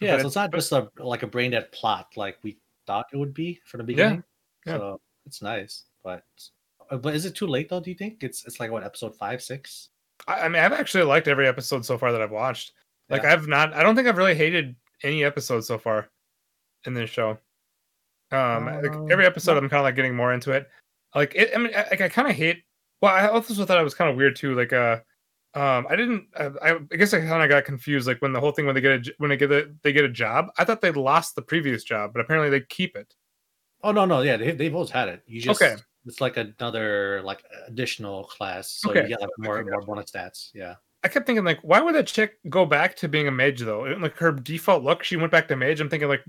Yeah, 0.00 0.16
But 0.16 0.22
so 0.22 0.26
it's 0.28 0.36
not 0.36 0.52
just 0.52 0.72
a 0.72 0.90
like 0.98 1.22
a 1.22 1.26
brain 1.26 1.50
dead 1.52 1.70
plot 1.72 2.08
like 2.16 2.38
we 2.42 2.58
thought 2.86 3.06
it 3.12 3.16
would 3.16 3.34
be 3.34 3.60
from 3.64 3.78
the 3.78 3.84
beginning. 3.84 4.24
yeah. 4.66 4.78
So 4.78 5.00
it's 5.26 5.42
nice, 5.42 5.84
but 6.02 6.24
uh, 6.90 6.96
but 6.96 7.14
is 7.14 7.24
it 7.24 7.34
too 7.36 7.46
late 7.46 7.68
though? 7.68 7.78
Do 7.80 7.90
you 7.90 7.96
think 7.96 8.22
it's 8.24 8.44
it's 8.46 8.58
like 8.58 8.70
what 8.70 8.82
episode 8.84 9.14
five, 9.16 9.42
six? 9.42 9.90
I, 10.26 10.42
I 10.42 10.48
mean, 10.48 10.62
I've 10.62 10.72
actually 10.72 11.04
liked 11.04 11.28
every 11.28 11.46
episode 11.46 11.84
so 11.84 11.96
far 11.98 12.10
that 12.12 12.20
I've 12.22 12.30
watched. 12.32 12.72
Like, 13.12 13.22
Yeah. 13.22 13.32
I've 13.34 13.46
not, 13.46 13.72
I 13.74 13.82
don't 13.84 13.94
think 13.94 14.08
I've 14.08 14.16
really 14.16 14.34
hated 14.34 14.74
any 15.04 15.22
episode 15.22 15.60
so 15.60 15.78
far 15.78 16.08
in 16.84 16.94
this 16.94 17.10
show. 17.10 17.38
Um, 18.32 18.66
like, 18.66 18.92
Um, 18.92 19.12
every 19.12 19.26
episode. 19.26 19.56
I'm 19.56 19.68
kind 19.68 19.80
of 19.80 19.84
like 19.84 19.94
getting 19.94 20.16
more 20.16 20.32
into 20.32 20.50
it. 20.52 20.68
Like, 21.14 21.34
it, 21.36 21.50
I 21.54 21.58
mean, 21.58 21.72
I, 21.76 21.82
like, 21.90 22.00
I 22.00 22.08
kind 22.08 22.28
of 22.28 22.34
hate. 22.34 22.64
Well, 23.00 23.14
I 23.14 23.28
also 23.28 23.64
thought 23.64 23.78
it 23.78 23.84
was 23.84 23.94
kind 23.94 24.10
of 24.10 24.16
weird 24.16 24.34
too. 24.34 24.54
Like, 24.54 24.72
uh, 24.72 25.00
um, 25.54 25.86
I 25.90 25.96
didn't. 25.96 26.28
I, 26.38 26.78
I 26.90 26.96
guess 26.96 27.12
I 27.12 27.20
kind 27.20 27.42
of 27.42 27.50
got 27.50 27.66
confused. 27.66 28.06
Like 28.06 28.22
when 28.22 28.32
the 28.32 28.40
whole 28.40 28.52
thing 28.52 28.64
when 28.64 28.74
they 28.74 28.80
get 28.80 29.06
a 29.06 29.12
when 29.18 29.28
they 29.28 29.36
get 29.36 29.52
a 29.52 29.70
they 29.82 29.92
get 29.92 30.04
a 30.04 30.08
job, 30.08 30.46
I 30.56 30.64
thought 30.64 30.80
they 30.80 30.90
lost 30.92 31.34
the 31.34 31.42
previous 31.42 31.84
job, 31.84 32.12
but 32.14 32.20
apparently 32.20 32.48
they 32.48 32.64
keep 32.70 32.96
it. 32.96 33.14
Oh 33.82 33.92
no, 33.92 34.06
no, 34.06 34.22
yeah, 34.22 34.38
they 34.38 34.52
they've 34.52 34.74
always 34.74 34.88
had 34.90 35.10
it. 35.10 35.22
You 35.26 35.42
just 35.42 35.60
Okay. 35.60 35.76
it's 36.06 36.22
like 36.22 36.38
another 36.38 37.20
like 37.22 37.42
additional 37.68 38.24
class, 38.24 38.70
so 38.70 38.90
Okay. 38.92 39.02
you 39.02 39.08
get 39.08 39.20
like 39.20 39.28
more 39.36 39.62
more 39.62 39.82
bonus 39.82 40.10
stats. 40.10 40.50
Yeah. 40.54 40.76
I 41.04 41.08
kept 41.08 41.26
thinking 41.26 41.44
like, 41.44 41.58
why 41.62 41.80
would 41.80 41.94
that 41.94 42.06
chick 42.06 42.38
go 42.48 42.64
back 42.64 42.94
to 42.96 43.08
being 43.08 43.26
a 43.28 43.30
mage 43.32 43.60
though? 43.60 43.82
Like 43.98 44.16
her 44.18 44.32
default 44.32 44.82
look, 44.84 45.02
she 45.02 45.16
went 45.16 45.32
back 45.32 45.48
to 45.48 45.56
mage. 45.56 45.80
I'm 45.80 45.88
thinking 45.90 46.08
like, 46.08 46.24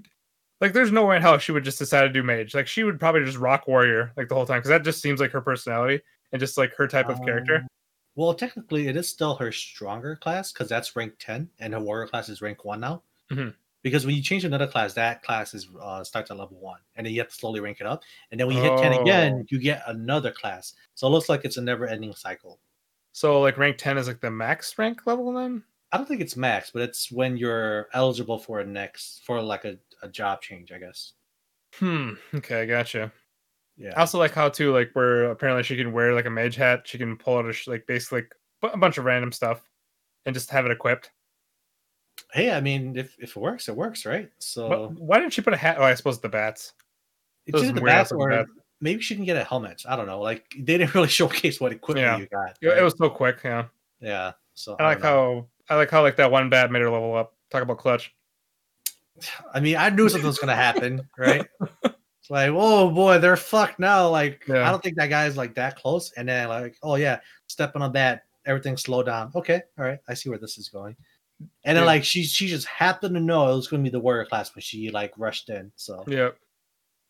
like 0.61 0.74
there's 0.74 0.91
no 0.91 1.05
way 1.05 1.15
in 1.17 1.21
hell 1.21 1.38
she 1.38 1.51
would 1.51 1.63
just 1.63 1.78
decide 1.80 2.01
to 2.01 2.09
do 2.09 2.24
mage. 2.24 2.55
Like 2.55 2.67
she 2.67 2.84
would 2.84 2.99
probably 2.99 3.24
just 3.24 3.38
rock 3.38 3.67
warrior 3.67 4.11
like 4.17 4.30
the 4.30 4.36
whole 4.36 4.45
time 4.45 4.59
because 4.59 4.69
that 4.69 4.84
just 4.84 5.01
seems 5.01 5.19
like 5.19 5.32
her 5.32 5.41
personality 5.41 6.01
and 6.32 6.39
just 6.39 6.57
like 6.57 6.74
her 6.76 6.88
type 6.88 7.09
of 7.09 7.21
character. 7.24 7.57
Um, 7.57 7.67
Well, 8.15 8.34
technically, 8.34 8.88
it 8.88 8.95
is 8.95 9.07
still 9.09 9.36
her 9.36 9.51
stronger 9.51 10.15
class 10.15 10.51
because 10.51 10.69
that's 10.69 10.95
rank 10.95 11.13
ten, 11.19 11.49
and 11.59 11.74
her 11.74 11.80
warrior 11.80 12.07
class 12.07 12.30
is 12.30 12.41
rank 12.41 12.63
one 12.65 12.80
now. 12.80 13.03
Mhm. 13.32 13.53
Because 13.84 14.05
when 14.05 14.15
you 14.15 14.21
change 14.21 14.45
another 14.45 14.65
class, 14.67 14.93
that 14.93 15.21
class 15.24 15.53
is 15.53 15.67
uh, 15.82 16.03
starts 16.03 16.32
at 16.32 16.38
level 16.38 16.57
one, 16.57 16.80
and 16.95 17.05
then 17.05 17.13
you 17.13 17.19
have 17.19 17.30
to 17.30 17.36
slowly 17.36 17.59
rank 17.59 17.82
it 17.82 17.86
up. 17.88 18.01
And 18.32 18.39
then 18.39 18.47
when 18.47 18.55
you 18.55 18.63
hit 18.63 18.78
ten 18.78 18.93
again, 18.93 19.39
Oh. 19.41 19.45
you 19.49 19.59
get 19.59 19.84
another 19.88 20.32
class. 20.32 20.74
So 20.95 21.05
it 21.07 21.09
looks 21.09 21.28
like 21.28 21.43
it's 21.43 21.57
a 21.57 21.61
never-ending 21.61 22.13
cycle. 22.13 22.59
So 23.14 23.39
like 23.39 23.57
rank 23.57 23.78
ten 23.78 23.97
is 23.97 24.07
like 24.07 24.20
the 24.20 24.32
max 24.32 24.78
rank 24.78 25.05
level 25.05 25.32
then. 25.32 25.64
I 25.91 25.97
don't 25.97 26.07
think 26.07 26.22
it's 26.22 26.36
max, 26.36 26.72
but 26.72 26.82
it's 26.82 27.11
when 27.11 27.38
you're 27.38 27.88
eligible 27.93 28.39
for 28.39 28.59
a 28.59 28.66
next 28.66 29.22
for 29.24 29.41
like 29.41 29.64
a, 29.64 29.78
a 30.01 30.07
job 30.09 30.41
change, 30.41 30.72
I 30.72 30.80
guess. 30.80 31.14
Hmm. 31.76 32.14
Okay, 32.34 32.61
I 32.61 32.66
gotcha. 32.66 33.11
Yeah. 33.78 33.93
I 33.95 34.01
also 34.01 34.18
like 34.18 34.34
how 34.34 34.49
too 34.49 34.74
like 34.74 34.89
where 34.93 35.26
apparently 35.26 35.64
she 35.64 35.78
can 35.78 35.93
wear 35.93 36.14
like 36.14 36.26
a 36.26 36.32
mage 36.32 36.55
hat. 36.55 36.82
She 36.86 36.97
can 36.97 37.16
pull 37.16 37.38
out 37.38 37.47
a 37.47 37.53
sh- 37.53 37.68
like 37.68 37.86
basically 37.88 38.24
like, 38.61 38.74
a 38.74 38.78
bunch 38.78 38.97
of 38.97 39.05
random 39.05 39.32
stuff 39.32 39.61
and 40.26 40.34
just 40.34 40.49
have 40.49 40.66
it 40.66 40.72
equipped. 40.72 41.11
Hey, 42.32 42.51
I 42.51 42.61
mean, 42.61 42.95
if, 42.97 43.16
if 43.20 43.36
it 43.36 43.39
works, 43.39 43.68
it 43.70 43.76
works, 43.76 44.05
right? 44.05 44.30
So 44.39 44.70
But 44.70 44.99
why 44.99 45.20
didn't 45.20 45.34
she 45.34 45.41
put 45.41 45.53
a 45.53 45.57
hat? 45.57 45.78
Oh, 45.80 45.84
I 45.84 45.93
suppose 45.93 46.20
the 46.20 46.30
bats. 46.30 46.74
either 47.47 47.72
the 47.72 47.82
bats 47.82 48.11
or 48.11 48.30
bats. 48.30 48.49
Maybe 48.82 49.01
she 49.01 49.15
can 49.15 49.26
get 49.26 49.38
a 49.38 49.43
helmet. 49.43 49.84
I 49.88 49.95
don't 49.95 50.07
know. 50.07 50.21
Like 50.21 50.45
they 50.57 50.78
didn't 50.78 50.93
really 50.95 51.07
showcase 51.07 51.59
what 51.61 51.71
equipment 51.71 52.05
Yeah. 52.05 52.17
you 52.17 52.28
got. 52.28 52.57
It, 52.61 52.67
right? 52.67 52.78
it 52.78 52.84
was 52.84 52.95
so 52.97 53.09
quick. 53.09 53.39
Yeah. 53.43 53.65
yeah. 54.01 54.32
So 54.53 54.76
I 54.80 54.84
like 54.84 55.01
know. 55.01 55.47
how 55.67 55.74
I 55.76 55.78
like 55.78 55.89
how 55.89 56.01
like 56.01 56.17
that 56.17 56.32
one 56.32 56.49
bat 56.49 56.71
made 56.71 56.82
her 56.82 56.89
level 56.89 57.15
up. 57.15 57.34
Talk 57.49 57.63
about 57.63 57.78
clutch. 57.78 58.13
I 59.53 59.59
mean, 59.59 59.78
I 59.78 59.89
knew 59.89 60.09
something 60.09 60.28
was 60.28 60.39
gonna 60.39 60.55
happen, 60.55 61.07
right? 61.17 61.45
It's 61.84 62.30
like, 62.30 62.49
oh 62.53 62.89
boy, 62.89 63.19
they're 63.19 63.36
fucked 63.38 63.80
now. 63.80 64.09
Like, 64.09 64.43
Yeah. 64.47 64.67
I 64.67 64.71
don't 64.71 64.82
think 64.82 64.97
that 64.97 65.09
guy's 65.09 65.38
like 65.38 65.55
that 65.55 65.76
close. 65.76 66.11
And 66.17 66.28
then 66.28 66.47
like, 66.49 66.76
oh 66.82 66.95
yeah, 66.95 67.19
stepping 67.47 67.82
on 67.82 67.91
that, 67.93 68.24
everything 68.45 68.76
slowed 68.78 69.05
down. 69.05 69.32
Okay, 69.36 69.61
all 69.78 69.86
right, 69.86 69.99
I 70.07 70.13
see 70.13 70.30
where 70.30 70.39
this 70.39 70.57
is 70.57 70.69
going. 70.69 70.95
And 71.63 71.76
then 71.78 71.84
Yeah. 71.84 71.88
like 71.88 72.03
she 72.03 72.24
she 72.24 72.47
just 72.47 72.65
happened 72.67 73.15
to 73.15 73.21
know 73.21 73.51
it 73.51 73.55
was 73.55 73.67
gonna 73.67 73.84
be 73.84 73.89
the 73.89 73.99
warrior 73.99 74.26
class 74.26 74.53
when 74.55 74.61
she 74.61 74.89
like 74.89 75.13
rushed 75.17 75.49
in. 75.49 75.71
So 75.76 76.03
yeah. 76.07 76.30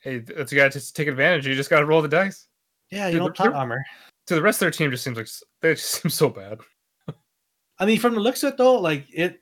Hey, 0.03 0.19
that's 0.19 0.51
you 0.51 0.57
gotta 0.57 0.71
just 0.71 0.95
take 0.95 1.07
advantage. 1.07 1.47
You 1.47 1.55
just 1.55 1.69
gotta 1.69 1.85
roll 1.85 2.01
the 2.01 2.07
dice. 2.07 2.47
Yeah, 2.91 3.07
you 3.07 3.13
Dude, 3.13 3.23
but 3.23 3.35
plot 3.35 3.53
armor. 3.53 3.83
To 4.27 4.35
the 4.35 4.41
rest 4.41 4.57
of 4.57 4.61
their 4.61 4.71
team, 4.71 4.91
just 4.91 5.03
seems 5.03 5.17
like 5.17 5.27
they 5.61 5.73
just 5.73 5.89
seem 6.01 6.09
so 6.09 6.29
bad. 6.29 6.59
I 7.79 7.85
mean, 7.85 7.99
from 7.99 8.13
the 8.15 8.19
looks 8.19 8.43
of 8.43 8.53
it 8.53 8.57
though, 8.57 8.79
like 8.79 9.05
it 9.13 9.41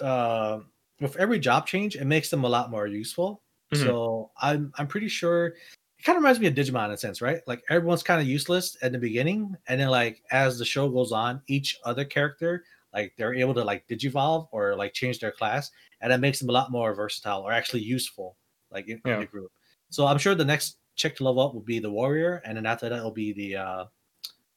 uh 0.00 0.60
with 1.00 1.16
every 1.16 1.38
job 1.38 1.66
change, 1.66 1.96
it 1.96 2.06
makes 2.06 2.30
them 2.30 2.44
a 2.44 2.48
lot 2.48 2.70
more 2.70 2.86
useful. 2.86 3.42
Mhm. 3.72 3.84
So 3.84 4.30
I'm 4.40 4.72
I'm 4.76 4.86
pretty 4.86 5.08
sure 5.08 5.48
it 5.48 6.04
kind 6.04 6.16
of 6.16 6.22
reminds 6.22 6.40
me 6.40 6.46
of 6.46 6.54
Digimon 6.54 6.86
in 6.86 6.92
a 6.92 6.96
sense, 6.96 7.20
right? 7.20 7.40
Like 7.46 7.62
everyone's 7.68 8.02
kind 8.02 8.20
of 8.20 8.26
useless 8.26 8.76
at 8.82 8.92
the 8.92 8.98
beginning, 8.98 9.54
and 9.68 9.80
then 9.80 9.88
like 9.88 10.22
as 10.30 10.58
the 10.58 10.64
show 10.64 10.88
goes 10.88 11.12
on, 11.12 11.42
each 11.48 11.78
other 11.84 12.04
character 12.04 12.64
like 12.92 13.12
they're 13.18 13.34
able 13.34 13.54
to 13.54 13.64
like 13.64 13.86
digivolve 13.86 14.48
or 14.52 14.74
like 14.74 14.92
change 14.94 15.18
their 15.18 15.32
class, 15.32 15.70
and 16.00 16.10
that 16.10 16.20
makes 16.20 16.38
them 16.38 16.48
a 16.48 16.52
lot 16.52 16.70
more 16.70 16.94
versatile 16.94 17.42
or 17.42 17.52
actually 17.52 17.82
useful, 17.82 18.36
like 18.70 18.88
in, 18.88 19.00
in 19.04 19.20
the 19.20 19.26
group. 19.26 19.52
So 19.90 20.06
I'm 20.06 20.18
sure 20.18 20.34
the 20.34 20.44
next 20.44 20.78
chick 20.96 21.16
to 21.16 21.24
level 21.24 21.42
up 21.42 21.54
will 21.54 21.60
be 21.60 21.78
the 21.78 21.90
warrior, 21.90 22.42
and 22.44 22.56
then 22.56 22.66
after 22.66 22.88
that 22.88 22.96
it'll 22.96 23.10
be 23.10 23.32
the 23.32 23.56
uh 23.56 23.84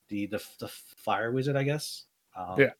the 0.09 0.25
the, 0.27 0.43
the 0.59 0.67
fire 0.67 1.31
wizard, 1.31 1.55
I 1.55 1.63
guess. 1.63 2.05
Um, 2.35 2.55
Yeah. 2.59 2.71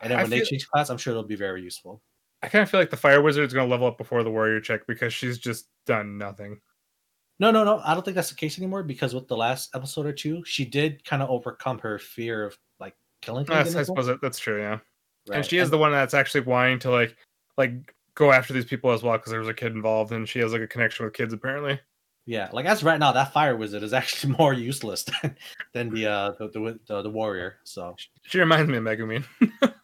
And 0.00 0.10
then 0.10 0.18
I 0.18 0.22
when 0.22 0.30
they 0.30 0.38
feel- 0.38 0.46
change 0.46 0.68
class, 0.68 0.90
I'm 0.90 0.98
sure 0.98 1.12
it'll 1.12 1.22
be 1.22 1.36
very 1.36 1.62
useful. 1.62 2.02
I 2.42 2.48
kind 2.48 2.62
of 2.62 2.70
feel 2.70 2.80
like 2.80 2.90
the 2.90 2.96
fire 2.96 3.22
wizard 3.22 3.46
is 3.46 3.54
going 3.54 3.66
to 3.66 3.70
level 3.70 3.86
up 3.86 3.96
before 3.96 4.22
the 4.22 4.30
warrior 4.30 4.60
chick 4.60 4.86
because 4.86 5.14
she's 5.14 5.38
just 5.38 5.68
done 5.86 6.18
nothing. 6.18 6.60
No, 7.38 7.50
no, 7.50 7.64
no. 7.64 7.80
I 7.82 7.94
don't 7.94 8.04
think 8.04 8.14
that's 8.16 8.28
the 8.28 8.34
case 8.34 8.58
anymore 8.58 8.82
because 8.82 9.14
with 9.14 9.28
the 9.28 9.36
last 9.36 9.74
episode 9.74 10.04
or 10.04 10.12
two, 10.12 10.44
she 10.44 10.64
did 10.66 11.02
kind 11.06 11.22
of 11.22 11.30
overcome 11.30 11.78
her 11.78 11.98
fear 11.98 12.44
of 12.44 12.58
like 12.80 12.94
killing. 13.22 13.46
I, 13.48 13.52
in 13.54 13.58
I 13.60 13.62
this 13.62 13.74
one. 13.74 13.84
suppose 13.86 14.06
that, 14.06 14.20
that's 14.20 14.38
true. 14.38 14.60
Yeah, 14.60 14.78
and 15.32 15.44
she 15.44 15.56
is 15.58 15.70
the 15.70 15.78
one 15.78 15.92
that's 15.92 16.12
actually 16.12 16.42
wanting 16.42 16.78
to 16.80 16.90
like 16.90 17.16
like 17.56 17.72
go 18.14 18.30
after 18.30 18.52
these 18.52 18.66
people 18.66 18.90
as 18.90 19.02
well 19.02 19.16
because 19.16 19.30
there 19.30 19.40
was 19.40 19.48
a 19.48 19.54
kid 19.54 19.72
involved 19.72 20.12
and 20.12 20.28
she 20.28 20.38
has 20.40 20.52
like 20.52 20.60
a 20.62 20.66
connection 20.68 21.04
with 21.06 21.14
kids 21.14 21.32
apparently. 21.32 21.80
Yeah, 22.26 22.48
like 22.52 22.64
as 22.66 22.82
right 22.82 22.98
now, 22.98 23.12
that 23.12 23.32
fire 23.32 23.56
wizard 23.56 23.82
is 23.82 23.92
actually 23.92 24.34
more 24.38 24.52
useless 24.54 25.04
than, 25.04 25.36
than 25.72 25.90
the 25.90 26.06
uh 26.06 26.32
the, 26.38 26.48
the 26.48 26.78
the 26.86 27.02
the 27.02 27.10
warrior. 27.10 27.56
So 27.64 27.94
She 28.22 28.38
reminds 28.38 28.70
me 28.70 28.78
of 28.78 28.84
Megumin. 28.84 29.24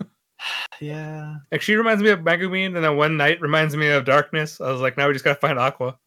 yeah, 0.81 1.35
Like 1.53 1.61
she 1.63 1.75
reminds 1.75 2.03
me 2.03 2.11
of 2.11 2.21
Megumin, 2.21 2.75
and 2.77 2.85
then 2.85 2.97
one 2.97 3.17
night 3.17 3.41
reminds 3.41 3.77
me 3.77 3.89
of 3.89 4.05
Darkness. 4.05 4.61
I 4.61 4.71
was 4.73 4.81
like, 4.81 4.97
now 4.97 5.07
we 5.07 5.13
just 5.13 5.25
gotta 5.25 5.39
find 5.39 5.59
Aqua. 5.59 5.99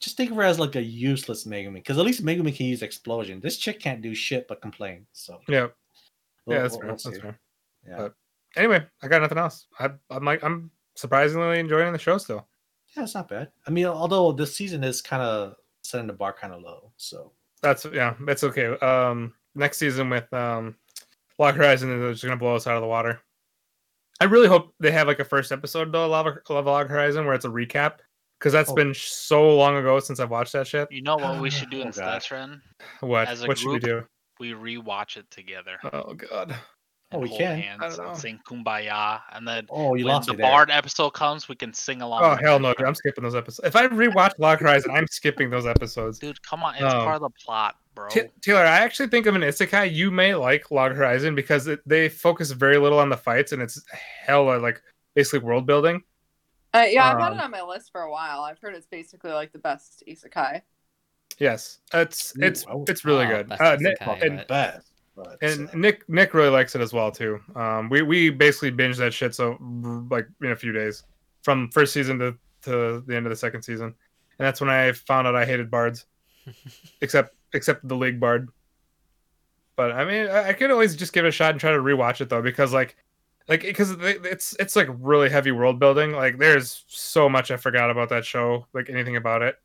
just 0.00 0.16
think 0.16 0.30
of 0.30 0.36
her 0.38 0.42
as 0.42 0.58
like 0.58 0.76
a 0.76 0.82
useless 0.82 1.44
Megumin 1.44 1.74
because 1.74 1.98
at 1.98 2.04
least 2.06 2.24
Megumin 2.24 2.56
can 2.56 2.66
use 2.66 2.82
explosion. 2.82 3.40
This 3.40 3.58
chick 3.58 3.78
can't 3.80 4.00
do 4.00 4.14
shit 4.14 4.48
but 4.48 4.62
complain. 4.62 5.06
So 5.12 5.40
Yeah, 5.48 5.66
we'll- 6.46 6.56
yeah, 6.56 6.62
that's 6.62 6.72
we'll- 6.72 6.80
fair. 6.80 6.86
we'll 6.88 6.96
That's 6.96 7.18
fair. 7.18 7.38
Yeah. 7.86 7.96
But- 7.98 8.14
Anyway, 8.56 8.84
I 9.00 9.06
got 9.06 9.22
nothing 9.22 9.38
else. 9.38 9.68
I, 9.78 9.90
I'm 10.10 10.24
like, 10.24 10.42
I'm 10.42 10.72
surprisingly 10.96 11.60
enjoying 11.60 11.92
the 11.92 12.00
show 12.00 12.18
still. 12.18 12.48
Yeah, 12.96 13.04
it's 13.04 13.14
not 13.14 13.28
bad. 13.28 13.50
I 13.66 13.70
mean, 13.70 13.86
although 13.86 14.32
this 14.32 14.56
season 14.56 14.82
is 14.84 15.00
kind 15.02 15.22
of 15.22 15.54
setting 15.82 16.06
the 16.06 16.12
bar 16.12 16.32
kind 16.32 16.52
of 16.52 16.62
low. 16.62 16.92
So 16.96 17.32
That's 17.62 17.84
yeah, 17.92 18.14
that's 18.26 18.44
okay. 18.44 18.76
Um, 18.78 19.34
next 19.54 19.78
season 19.78 20.10
with 20.10 20.32
um, 20.32 20.76
Log 21.38 21.54
Horizon, 21.54 21.88
they're 22.00 22.10
just 22.12 22.24
gonna 22.24 22.36
blow 22.36 22.56
us 22.56 22.66
out 22.66 22.76
of 22.76 22.82
the 22.82 22.88
water. 22.88 23.20
I 24.20 24.24
really 24.24 24.48
hope 24.48 24.74
they 24.80 24.90
have 24.90 25.06
like 25.06 25.20
a 25.20 25.24
first 25.24 25.50
episode 25.52 25.92
though, 25.92 26.06
Lava, 26.08 26.40
Lava 26.48 26.70
Log 26.70 26.88
Horizon, 26.88 27.24
where 27.24 27.34
it's 27.34 27.44
a 27.46 27.48
recap, 27.48 27.98
because 28.38 28.52
that's 28.52 28.70
Oh. 28.70 28.74
been 28.74 28.92
so 28.94 29.56
long 29.56 29.76
ago 29.76 29.98
since 30.00 30.20
I've 30.20 30.30
watched 30.30 30.52
that 30.52 30.66
shit. 30.66 30.90
You 30.92 31.02
know 31.02 31.16
what 31.16 31.40
we 31.40 31.48
should 31.50 31.70
do 31.70 31.78
Oh, 31.82 31.86
instead, 31.86 32.04
God. 32.04 32.22
Tren? 32.22 32.60
What? 33.00 33.28
As 33.28 33.42
a 33.42 33.46
What 33.46 33.58
should 33.58 33.70
we 33.70 33.78
do? 33.78 34.04
We 34.38 34.52
rewatch 34.52 35.16
it 35.16 35.30
together. 35.30 35.78
Oh 35.92 36.14
god. 36.14 36.54
Oh, 37.12 37.16
and 37.16 37.22
we 37.22 37.28
hold 37.28 37.40
can. 37.40 37.52
I 37.52 37.60
Hands 37.60 37.96
don't 37.96 38.04
know. 38.04 38.10
and 38.12 38.18
sing 38.20 38.40
"Kumbaya," 38.46 39.20
and 39.32 39.46
then 39.46 39.66
oh, 39.70 39.94
you 39.94 40.04
when 40.04 40.14
lost 40.14 40.28
the 40.28 40.34
me 40.34 40.38
there. 40.38 40.50
Bard 40.50 40.70
episode 40.70 41.10
comes, 41.10 41.48
we 41.48 41.56
can 41.56 41.72
sing 41.74 42.02
along. 42.02 42.22
Oh 42.22 42.36
hell 42.40 42.60
no, 42.60 42.72
dude, 42.74 42.86
I'm 42.86 42.94
skipping 42.94 43.24
those 43.24 43.34
episodes. 43.34 43.66
If 43.66 43.74
I 43.74 43.88
rewatch 43.88 44.32
Log 44.38 44.60
Horizon, 44.60 44.92
I'm 44.92 45.06
skipping 45.08 45.50
those 45.50 45.66
episodes. 45.66 46.18
Dude, 46.20 46.40
come 46.42 46.62
on, 46.62 46.74
it's 46.76 46.84
Um, 46.84 47.02
part 47.02 47.16
of 47.16 47.22
the 47.22 47.30
plot, 47.30 47.76
bro. 47.96 48.08
Ta- 48.08 48.20
Taylor, 48.42 48.60
I 48.60 48.78
actually 48.78 49.08
think 49.08 49.26
of 49.26 49.34
an 49.34 49.42
isekai 49.42 49.92
you 49.92 50.12
may 50.12 50.34
like 50.36 50.70
Log 50.70 50.92
Horizon 50.92 51.34
because 51.34 51.66
it, 51.66 51.80
they 51.84 52.08
focus 52.08 52.52
very 52.52 52.78
little 52.78 53.00
on 53.00 53.08
the 53.08 53.16
fights 53.16 53.50
and 53.50 53.60
it's 53.60 53.82
hella 54.24 54.58
like 54.58 54.80
basically 55.16 55.40
world 55.40 55.66
building. 55.66 56.02
Uh, 56.72 56.86
yeah, 56.88 57.10
I've 57.10 57.18
had 57.18 57.32
Um, 57.32 57.38
it 57.38 57.42
on 57.42 57.50
my 57.50 57.62
list 57.62 57.90
for 57.90 58.02
a 58.02 58.10
while. 58.12 58.42
I've 58.42 58.60
heard 58.60 58.76
it's 58.76 58.86
basically 58.86 59.32
like 59.32 59.50
the 59.52 59.58
best 59.58 60.04
isekai. 60.06 60.62
Yes, 61.40 61.80
it's 61.92 62.32
Ooh, 62.36 62.42
it's 62.44 62.64
I 62.68 62.74
it's 62.86 63.04
really 63.04 63.24
Wow, 63.26 63.42
good. 63.42 63.52
Uh, 63.52 63.76
Nick, 63.80 63.96
and 64.00 64.46
best. 64.46 64.89
But, 65.22 65.42
and 65.42 65.68
uh, 65.68 65.72
Nick 65.74 66.08
Nick 66.08 66.34
really 66.34 66.50
likes 66.50 66.74
it 66.74 66.80
as 66.80 66.92
well 66.92 67.10
too. 67.10 67.40
Um, 67.54 67.88
we 67.88 68.02
we 68.02 68.30
basically 68.30 68.72
binged 68.72 68.96
that 68.98 69.12
shit 69.12 69.34
so 69.34 69.56
like 70.10 70.26
in 70.42 70.52
a 70.52 70.56
few 70.56 70.72
days 70.72 71.04
from 71.42 71.70
first 71.70 71.92
season 71.92 72.18
to 72.18 72.34
to 72.62 73.02
the 73.06 73.16
end 73.16 73.26
of 73.26 73.30
the 73.30 73.36
second 73.36 73.62
season, 73.62 73.86
and 73.86 73.94
that's 74.38 74.60
when 74.60 74.70
I 74.70 74.92
found 74.92 75.26
out 75.26 75.34
I 75.36 75.44
hated 75.46 75.70
bards, 75.70 76.06
except 77.00 77.34
except 77.52 77.86
the 77.86 77.96
league 77.96 78.20
bard. 78.20 78.48
But 79.76 79.92
I 79.92 80.04
mean, 80.04 80.28
I, 80.28 80.48
I 80.48 80.52
could 80.52 80.70
always 80.70 80.96
just 80.96 81.12
give 81.12 81.24
it 81.24 81.28
a 81.28 81.32
shot 81.32 81.52
and 81.52 81.60
try 81.60 81.72
to 81.72 81.78
rewatch 81.78 82.20
it 82.20 82.28
though, 82.28 82.42
because 82.42 82.72
like 82.72 82.96
like 83.48 83.62
because 83.62 83.92
it's 84.00 84.54
it's 84.58 84.76
like 84.76 84.88
really 84.98 85.28
heavy 85.30 85.52
world 85.52 85.78
building. 85.78 86.12
Like 86.12 86.38
there's 86.38 86.84
so 86.88 87.28
much 87.28 87.50
I 87.50 87.56
forgot 87.56 87.90
about 87.90 88.08
that 88.10 88.24
show, 88.24 88.66
like 88.74 88.90
anything 88.90 89.16
about 89.16 89.42
it. 89.42 89.56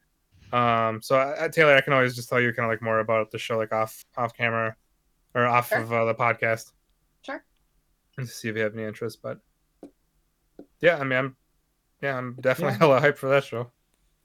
Um, 0.54 1.02
so 1.02 1.18
I, 1.18 1.46
I- 1.46 1.48
Taylor, 1.50 1.76
I 1.76 1.82
can 1.82 1.94
always 1.94 2.16
just 2.16 2.30
tell 2.30 2.40
you 2.40 2.54
kind 2.54 2.66
of 2.66 2.72
like 2.72 2.82
more 2.82 3.00
about 3.00 3.32
the 3.32 3.38
show, 3.38 3.58
like 3.58 3.74
off 3.74 4.06
off 4.18 4.34
camera 4.36 4.76
or 5.36 5.46
off 5.46 5.70
Sure. 5.70 5.80
of 5.82 5.94
uh, 5.94 6.06
the 6.06 6.16
podcast, 6.16 6.72
Sure. 7.22 7.44
and 8.18 8.26
to 8.28 8.34
see 8.34 8.50
if 8.50 8.56
you 8.56 8.64
have 8.64 8.74
any 8.74 8.86
interest. 8.86 9.22
But 9.22 9.40
yeah, 10.82 10.98
I 10.98 11.04
mean, 11.04 11.20
I'm 11.20 11.36
yeah, 12.02 12.18
I'm 12.18 12.34
definitely 12.42 12.74
Yeah. 12.74 12.80
hella 12.80 13.02
hyped 13.02 13.18
for 13.18 13.30
that 13.30 13.44
show. 13.44 13.70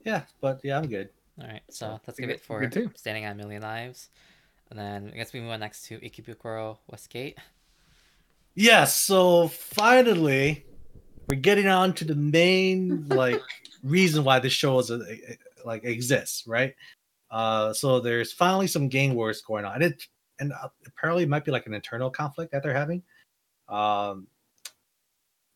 yeah, 0.05 0.23
but 0.41 0.61
yeah, 0.65 0.79
I'm 0.79 0.89
good. 0.89 1.11
All 1.41 1.47
right, 1.49 1.63
so 1.71 1.87
So, 1.87 2.01
let's 2.07 2.19
good- 2.21 2.31
it 2.31 2.41
for 2.41 2.65
good. 2.67 2.97
Standing 2.99 3.25
on 3.27 3.33
a 3.33 3.35
Million 3.35 3.63
Lives. 3.63 4.09
And 4.71 4.79
then 4.79 5.11
I 5.13 5.17
guess 5.17 5.33
we 5.33 5.41
move 5.41 5.51
on 5.51 5.61
next 5.61 5.83
to 5.87 5.99
Ikebukuro 5.99 6.79
Westgate. 6.89 7.39
Yes, 8.55 8.95
so 8.95 9.49
finally 9.49 10.65
we're 11.29 11.37
getting 11.41 11.67
on 11.67 11.93
to 11.95 12.05
the 12.05 12.15
main 12.15 13.09
like 13.09 13.41
reason 13.83 14.23
why 14.25 14.39
this 14.39 14.53
show 14.53 14.79
is 14.79 14.91
a, 14.91 15.01
like 15.65 15.85
exists, 15.85 16.47
right? 16.47 16.75
Uh 17.31 17.73
so 17.73 18.01
there's 18.01 18.33
finally 18.33 18.67
some 18.67 18.89
gang 18.89 19.15
wars 19.15 19.41
going 19.41 19.65
on. 19.65 19.75
And 19.77 19.85
it 19.85 20.07
and 20.41 20.53
uh, 20.53 20.69
apparently 20.87 21.25
it 21.25 21.29
might 21.29 21.45
be 21.45 21.53
like 21.53 21.67
an 21.67 21.75
internal 21.75 22.11
conflict 22.11 22.53
that 22.53 22.63
they're 22.63 22.75
having. 22.75 23.03
Um 23.69 24.27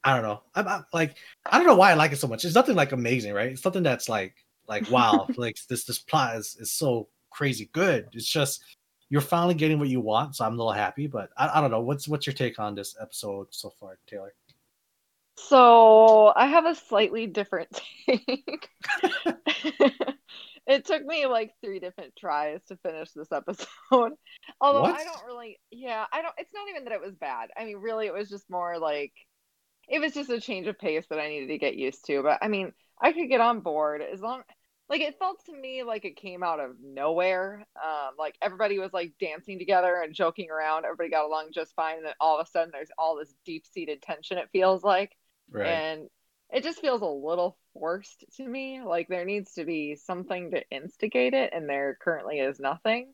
I 0.07 0.13
don't 0.13 0.23
know. 0.23 0.43
I'm, 0.55 0.69
I'm 0.69 0.85
like 0.93 1.17
I 1.47 1.59
don't 1.59 1.67
know 1.67 1.77
why 1.77 1.91
I 1.91 1.95
like 1.95 2.13
it 2.13 2.19
so 2.19 2.29
much. 2.29 2.45
It's 2.45 2.55
nothing 2.55 2.77
like 2.77 2.93
amazing, 2.93 3.33
right? 3.33 3.53
It's 3.53 3.63
something 3.63 3.83
that's 3.83 4.09
like 4.09 4.35
like 4.69 4.91
wow, 4.91 5.27
like 5.37 5.57
this 5.69 5.85
this 5.85 5.99
plot 5.99 6.37
is 6.37 6.57
is 6.61 6.73
so 6.73 7.09
crazy 7.31 7.71
good. 7.73 8.09
It's 8.13 8.29
just 8.29 8.63
you're 9.11 9.21
finally 9.21 9.55
getting 9.55 9.79
what 9.79 9.89
you 9.89 10.01
want, 10.01 10.37
so 10.37 10.45
I'm 10.45 10.55
a 10.55 10.57
little 10.57 10.73
happy. 10.73 11.07
But 11.07 11.31
I, 11.37 11.59
I 11.59 11.61
don't 11.61 11.71
know. 11.71 11.81
What's 11.81 12.09
what's 12.09 12.27
your 12.27 12.35
take 12.35 12.59
on 12.59 12.75
this 12.75 12.97
episode 13.01 13.49
so 13.51 13.71
far, 13.71 13.99
Taylor? 14.07 14.35
So 15.37 16.33
I 16.37 16.47
have 16.47 16.67
a 16.67 16.75
slightly 16.75 17.27
different 17.27 17.69
take. 18.07 18.71
it 20.67 20.85
took 20.87 21.05
me 21.05 21.27
like 21.27 21.53
three 21.63 21.81
different 21.81 22.15
tries 22.17 22.63
to 22.67 22.77
finish 22.79 23.11
this 23.13 23.33
episode. 23.33 23.67
Although 24.61 24.83
What? 24.83 24.95
I 24.95 25.05
don't 25.05 25.25
really, 25.25 25.59
yeah, 25.71 26.05
I 26.13 26.23
don't. 26.23 26.35
It's 26.39 26.55
not 26.55 26.69
even 26.71 26.85
that 26.85 26.93
it 26.95 27.01
was 27.03 27.15
bad. 27.15 27.51
I 27.57 27.65
mean, 27.65 27.79
really, 27.79 28.07
it 28.07 28.15
was 28.15 28.29
just 28.29 28.49
more 28.51 28.79
like 28.79 29.13
it 29.89 30.01
was 30.01 30.15
just 30.15 30.31
a 30.31 30.41
change 30.41 30.67
of 30.67 30.79
pace 30.79 31.07
that 31.11 31.19
I 31.19 31.29
needed 31.29 31.49
to 31.49 31.59
get 31.59 31.77
used 31.77 32.07
to. 32.07 32.23
But 32.23 32.39
I 32.43 32.49
mean, 32.49 32.73
I 33.01 33.13
could 33.13 33.29
get 33.29 33.41
on 33.41 33.61
board 33.61 34.03
as 34.03 34.21
long. 34.21 34.43
Like 34.89 35.01
it 35.01 35.19
felt 35.19 35.45
to 35.47 35.53
me 35.53 35.83
like 35.83 36.05
it 36.05 36.17
came 36.17 36.43
out 36.43 36.61
of 36.61 36.73
nowhere. 36.83 37.67
Um, 37.83 38.15
like 38.19 38.37
everybody 38.43 38.79
was 38.79 38.93
like 38.93 39.15
dancing 39.19 39.59
together 39.59 40.01
and 40.03 40.15
joking 40.15 40.51
around. 40.51 40.85
Everybody 40.85 41.11
got 41.11 41.25
along 41.27 41.49
just 41.55 41.75
fine. 41.75 41.97
And 41.99 42.07
then 42.07 42.15
all 42.21 42.39
of 42.39 42.47
a 42.47 42.51
sudden, 42.51 42.71
there's 42.73 42.91
all 42.99 43.17
this 43.17 43.35
deep 43.47 43.67
seated 43.67 44.03
tension. 44.03 44.39
It 44.39 44.51
feels 44.53 44.83
like 44.85 45.13
Right. 45.51 45.67
and 45.67 46.09
it 46.53 46.63
just 46.63 46.81
feels 46.81 47.01
a 47.03 47.07
little 47.07 47.59
forced 47.75 48.25
to 48.37 48.47
me. 48.47 48.81
Like 48.83 49.09
there 49.09 49.25
needs 49.25 49.55
to 49.55 49.65
be 49.65 49.97
something 49.97 50.53
to 50.53 50.63
instigate 50.71 51.35
it 51.35 51.53
and 51.53 51.69
there 51.69 51.99
currently 52.01 52.39
is 52.39 52.59
nothing 52.59 53.13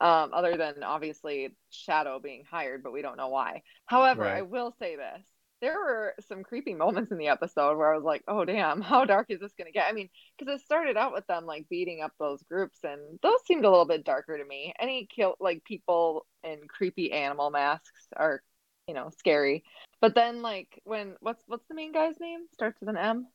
um, 0.00 0.30
other 0.32 0.56
than 0.56 0.82
obviously 0.82 1.56
shadow 1.70 2.20
being 2.20 2.44
hired 2.48 2.82
but 2.82 2.92
we 2.92 3.02
don't 3.02 3.16
know 3.16 3.28
why. 3.28 3.62
However 3.86 4.28
i 4.28 4.42
will 4.42 4.74
say 4.78 4.96
this. 4.96 5.26
There 5.60 5.78
were 5.78 6.14
some 6.28 6.42
creepy 6.42 6.74
moments 6.74 7.10
in 7.10 7.16
the 7.16 7.28
episode 7.28 7.78
where 7.78 7.92
i 7.92 7.96
was 7.96 8.04
like 8.04 8.22
oh 8.28 8.44
damn 8.44 8.80
how 8.82 9.04
dark 9.04 9.26
is 9.30 9.40
this 9.40 9.54
going 9.56 9.66
to 9.66 9.72
get? 9.72 9.88
I 9.88 9.92
mean 9.92 10.10
because 10.38 10.54
it 10.54 10.64
started 10.64 10.96
out 10.96 11.12
with 11.12 11.26
them 11.26 11.46
like 11.46 11.68
beating 11.68 12.02
up 12.02 12.12
those 12.18 12.42
groups 12.42 12.78
and 12.84 13.00
those 13.22 13.44
seemed 13.46 13.64
a 13.64 13.70
little 13.70 13.86
bit 13.86 14.04
darker 14.04 14.36
to 14.36 14.44
me. 14.44 14.74
Any 14.78 15.06
kill 15.06 15.36
like 15.40 15.64
people 15.64 16.26
in 16.42 16.68
creepy 16.68 17.12
animal 17.12 17.50
masks 17.50 18.06
are 18.14 18.42
you 18.86 18.94
know 18.94 19.10
scary. 19.18 19.64
But 20.00 20.14
then 20.14 20.42
like 20.42 20.80
when 20.84 21.14
what's 21.20 21.42
what's 21.46 21.66
the 21.68 21.74
main 21.74 21.92
guy's 21.92 22.20
name? 22.20 22.40
Starts 22.52 22.80
with 22.80 22.88
an 22.88 22.96
M. 22.96 23.26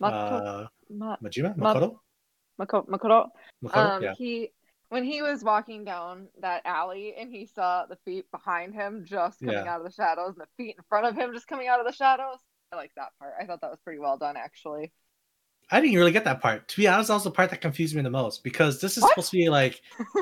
Makoto. 0.00 0.64
uh, 0.64 0.66
Ma- 0.90 1.16
Majima, 1.22 1.56
Ma- 1.56 1.74
Makoto, 1.74 1.96
Makoto. 2.60 2.86
Makoto. 3.64 3.76
Um, 3.76 4.02
yeah. 4.02 4.14
he 4.16 4.50
when 4.90 5.02
he 5.04 5.22
was 5.22 5.42
walking 5.42 5.84
down 5.84 6.28
that 6.40 6.62
alley 6.64 7.14
and 7.18 7.30
he 7.30 7.46
saw 7.46 7.84
the 7.86 7.96
feet 8.04 8.30
behind 8.30 8.74
him 8.74 9.04
just 9.04 9.40
coming 9.40 9.54
Yeah. 9.54 9.72
out 9.74 9.80
of 9.80 9.86
the 9.86 9.92
shadows 9.92 10.34
and 10.36 10.42
the 10.42 10.48
feet 10.62 10.76
in 10.78 10.84
front 10.88 11.06
of 11.06 11.16
him 11.16 11.32
just 11.32 11.48
coming 11.48 11.66
out 11.68 11.80
of 11.80 11.86
the 11.86 11.92
shadows. 11.92 12.38
I 12.72 12.76
like 12.76 12.92
that 12.96 13.08
part. 13.18 13.34
I 13.40 13.46
thought 13.46 13.60
that 13.62 13.70
was 13.70 13.80
pretty 13.82 13.98
well 13.98 14.18
done 14.18 14.36
actually. 14.36 14.92
I 15.70 15.80
didn't 15.80 15.96
really 15.96 16.12
get 16.12 16.24
that 16.24 16.42
part. 16.42 16.68
To 16.68 16.76
be 16.76 16.86
honest, 16.86 17.08
that 17.08 17.14
was 17.14 17.24
the 17.24 17.30
part 17.30 17.48
that 17.50 17.60
confused 17.62 17.96
me 17.96 18.02
the 18.02 18.10
most 18.10 18.44
because 18.44 18.80
this 18.80 18.96
is 18.98 19.02
What? 19.02 19.10
supposed 19.10 19.30
to 19.30 19.36
be 19.38 19.48
like, 19.48 19.80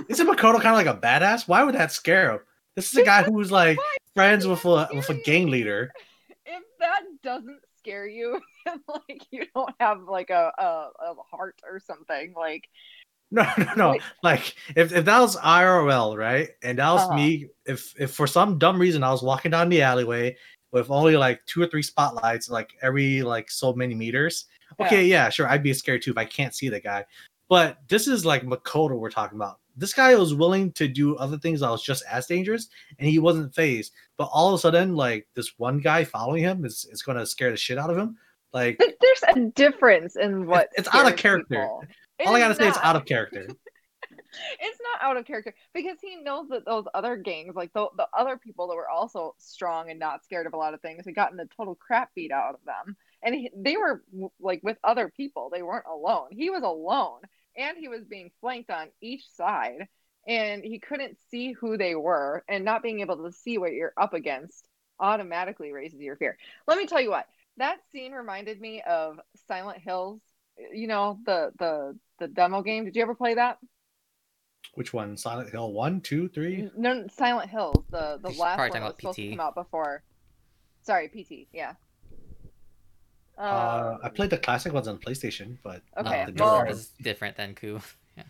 isn't 0.09 0.27
Makoto 0.27 0.61
kind 0.61 0.69
of 0.69 0.75
like 0.75 0.87
a 0.87 0.99
badass? 1.01 1.49
Why 1.49 1.65
would 1.65 1.75
that 1.75 1.91
scare 1.93 2.31
him? 2.33 2.39
This 2.77 2.91
is 2.93 2.97
a 2.99 3.05
guy 3.05 3.25
who's 3.25 3.51
like 3.51 3.79
friends 4.15 4.47
with 4.47 4.65
a 4.65 4.89
with 4.95 5.11
a 5.11 5.15
gang 5.15 5.49
leader. 5.51 5.93
If 6.47 6.63
that 6.79 7.03
doesn't 7.23 7.61
scare 7.83 8.07
you, 8.07 8.41
then 8.67 8.81
like 8.89 9.23
you 9.31 9.45
don't 9.55 9.75
have 9.81 10.03
like 10.09 10.31
a, 10.31 10.53
a, 10.59 10.63
a 11.01 11.15
heart 11.31 11.57
or 11.69 11.81
something. 11.81 12.33
Like 12.37 12.65
No, 13.31 13.47
no, 13.59 13.67
no. 13.77 13.91
Wait. 13.93 14.03
Like 14.23 14.55
if, 14.77 14.93
if 14.93 15.05
that 15.05 15.21
was 15.21 15.37
IRL, 15.37 16.17
right? 16.17 16.51
And 16.63 16.79
that 16.79 16.91
was 16.93 17.03
Uh-huh. 17.03 17.15
me, 17.17 17.49
if 17.67 17.95
if 17.99 18.13
for 18.13 18.27
some 18.27 18.59
dumb 18.59 18.79
reason 18.79 19.03
I 19.03 19.11
was 19.11 19.23
walking 19.23 19.51
down 19.51 19.69
the 19.69 19.83
alleyway 19.83 20.37
with 20.71 20.91
only 20.91 21.17
like 21.17 21.45
two 21.47 21.63
or 21.63 21.67
three 21.67 21.83
spotlights, 21.83 22.51
like 22.51 22.71
every 22.83 23.23
like 23.23 23.51
so 23.51 23.73
many 23.73 23.95
meters. 23.95 24.47
Okay, 24.81 25.05
yeah, 25.05 25.29
sure, 25.29 25.49
I'd 25.49 25.63
be 25.63 25.73
scared 25.75 26.03
too 26.03 26.13
if 26.13 26.19
I 26.19 26.25
can't 26.25 26.55
see 26.55 26.69
the 26.69 26.81
guy. 26.81 27.05
But 27.49 27.79
this 27.89 28.07
is 28.09 28.25
like 28.25 28.43
Makoto 28.43 28.99
we're 28.99 29.11
talking 29.11 29.37
about. 29.37 29.59
This 29.77 29.95
guy 29.95 30.15
was 30.15 30.35
willing 30.35 30.73
to 30.73 30.89
do 30.89 31.17
other 31.17 31.39
things 31.39 31.61
that 31.61 31.71
was 31.71 31.83
just 31.83 32.05
as 32.11 32.27
dangerous, 32.27 32.69
and 32.99 33.09
he 33.09 33.19
wasn't 33.19 33.55
phased. 33.55 33.93
But 34.17 34.29
all 34.33 34.49
of 34.49 34.55
a 34.55 34.59
sudden, 34.59 34.95
like 34.95 35.27
this 35.35 35.59
one 35.59 35.79
guy 35.79 36.05
following 36.05 36.43
him 36.43 36.65
is 36.65 36.87
is 36.91 37.03
going 37.03 37.19
to 37.19 37.27
scare 37.27 37.51
the 37.51 37.57
shit 37.57 37.79
out 37.79 37.91
of 37.91 37.99
him. 37.99 38.17
Like 38.53 38.79
But 38.79 38.97
there's 39.01 39.37
a 39.37 39.41
difference 39.51 40.17
in 40.17 40.47
what 40.47 40.69
it's 40.75 40.89
out 40.95 41.11
of 41.11 41.17
character. 41.17 41.57
people. 41.57 41.85
All 42.27 42.35
I 42.35 42.39
gotta 42.39 42.55
say, 42.55 42.69
it's 42.69 42.77
not. 42.77 42.85
out 42.85 42.97
of 42.97 43.05
character. 43.05 43.49
it's 44.61 44.79
not 44.83 45.03
out 45.03 45.17
of 45.17 45.25
character 45.25 45.55
because 45.73 45.99
he 46.01 46.17
knows 46.17 46.49
that 46.49 46.65
those 46.65 46.85
other 46.95 47.17
gangs, 47.17 47.55
like 47.55 47.73
the, 47.73 47.89
the 47.97 48.07
other 48.17 48.37
people 48.37 48.69
that 48.69 48.75
were 48.75 48.89
also 48.89 49.35
strong 49.39 49.91
and 49.91 49.99
not 49.99 50.25
scared 50.25 50.47
of 50.47 50.53
a 50.53 50.57
lot 50.57 50.75
of 50.75 50.81
things, 50.81 51.05
had 51.05 51.15
gotten 51.15 51.37
the 51.37 51.49
total 51.57 51.75
crap 51.75 52.15
beat 52.15 52.31
out 52.31 52.55
of 52.55 52.61
them. 52.65 52.97
And 53.23 53.35
he, 53.35 53.51
they 53.57 53.77
were 53.77 54.03
like 54.41 54.61
with 54.63 54.79
other 54.85 55.13
people, 55.17 55.51
they 55.51 55.63
weren't 55.63 55.87
alone. 55.91 56.29
He 56.31 56.51
was 56.51 56.63
alone 56.63 57.21
and 57.57 57.77
he 57.77 57.89
was 57.89 58.05
being 58.05 58.31
flanked 58.41 58.71
on 58.71 58.89
each 59.01 59.29
side 59.31 59.89
and 60.27 60.63
he 60.65 60.79
couldn't 60.79 61.19
see 61.31 61.53
who 61.53 61.77
they 61.77 61.95
were. 61.95 62.45
And 62.49 62.65
not 62.65 62.83
being 62.83 63.01
able 63.01 63.25
to 63.25 63.33
see 63.33 63.59
what 63.59 63.73
you're 63.73 63.93
up 63.97 64.15
against 64.15 64.69
automatically 65.01 65.73
raises 65.73 66.01
your 66.01 66.17
fear. 66.17 66.39
Let 66.67 66.79
me 66.79 66.87
tell 66.87 67.01
you 67.01 67.11
what, 67.11 67.27
that 67.57 67.79
scene 67.91 68.13
reminded 68.13 68.61
me 68.61 68.83
of 68.83 69.19
Silent 69.49 69.79
Hills. 69.79 70.21
You 70.73 70.87
know, 70.87 71.19
the 71.25 71.51
the 71.59 71.99
the 72.19 72.29
demo 72.29 72.63
game. 72.63 72.85
Did 72.85 72.95
you 72.95 73.03
ever 73.03 73.15
play 73.15 73.35
that? 73.35 73.59
Which 74.75 74.93
one? 74.93 75.17
Silent 75.17 75.51
Hill 75.51 75.73
one, 75.73 76.01
two, 76.01 76.29
three? 76.29 76.69
No, 76.77 76.95
no, 76.95 77.07
Silent 77.09 77.51
Hills, 77.51 77.85
the 77.91 78.19
the 78.23 78.31
last 78.31 78.59
one 78.59 78.71
that 78.71 78.83
was 78.83 78.91
about 78.91 78.97
supposed 78.97 79.17
to 79.19 79.31
come 79.31 79.41
out 79.41 79.55
before. 79.55 80.03
Sorry, 80.83 81.09
PT. 81.09 81.49
Yeah. 81.53 81.75
Uh, 83.43 83.99
I 84.03 84.07
Um, 84.07 84.15
played 84.15 84.31
the 84.31 84.39
classic 84.39 84.73
ones 84.73 84.87
on 84.89 84.99
PlayStation, 84.99 85.59
but 85.63 85.83
Okay, 85.97 86.25
the 86.27 86.33
this 86.33 86.41
well- 86.41 86.59
newer 86.63 86.69
is 86.69 86.89
different 87.03 87.37
than 87.37 87.55
Ku. 87.55 87.81
Yeah. 88.17 88.25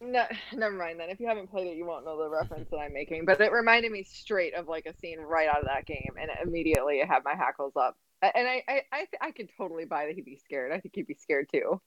No, 0.00 0.24
never 0.54 0.74
mind 0.74 0.98
then. 1.00 1.10
If 1.10 1.20
you 1.20 1.26
haven't 1.28 1.50
played 1.50 1.66
it, 1.68 1.76
you 1.76 1.84
won't 1.84 2.04
know 2.04 2.16
the 2.18 2.28
reference 2.28 2.68
that 2.70 2.78
I'm 2.78 2.92
making. 2.92 3.24
But 3.24 3.40
it 3.40 3.52
reminded 3.52 3.92
me 3.92 4.02
straight 4.04 4.54
of 4.54 4.66
like 4.68 4.86
a 4.86 4.94
scene 4.98 5.20
right 5.20 5.48
out 5.48 5.58
of 5.60 5.66
that 5.66 5.86
game, 5.86 6.12
and 6.20 6.30
immediately 6.42 7.00
it 7.00 7.06
had 7.08 7.24
my 7.24 7.34
hackles 7.34 7.74
up. 7.76 7.96
And 8.22 8.48
I, 8.48 8.64
I, 8.68 8.82
I, 8.92 8.96
th- 8.98 9.20
I 9.20 9.30
could 9.30 9.48
totally 9.56 9.84
buy 9.84 10.06
that 10.06 10.14
he'd 10.14 10.24
be 10.24 10.36
scared. 10.44 10.72
I 10.72 10.80
think 10.80 10.94
he'd 10.96 11.06
be 11.06 11.14
scared 11.14 11.48
too. 11.52 11.80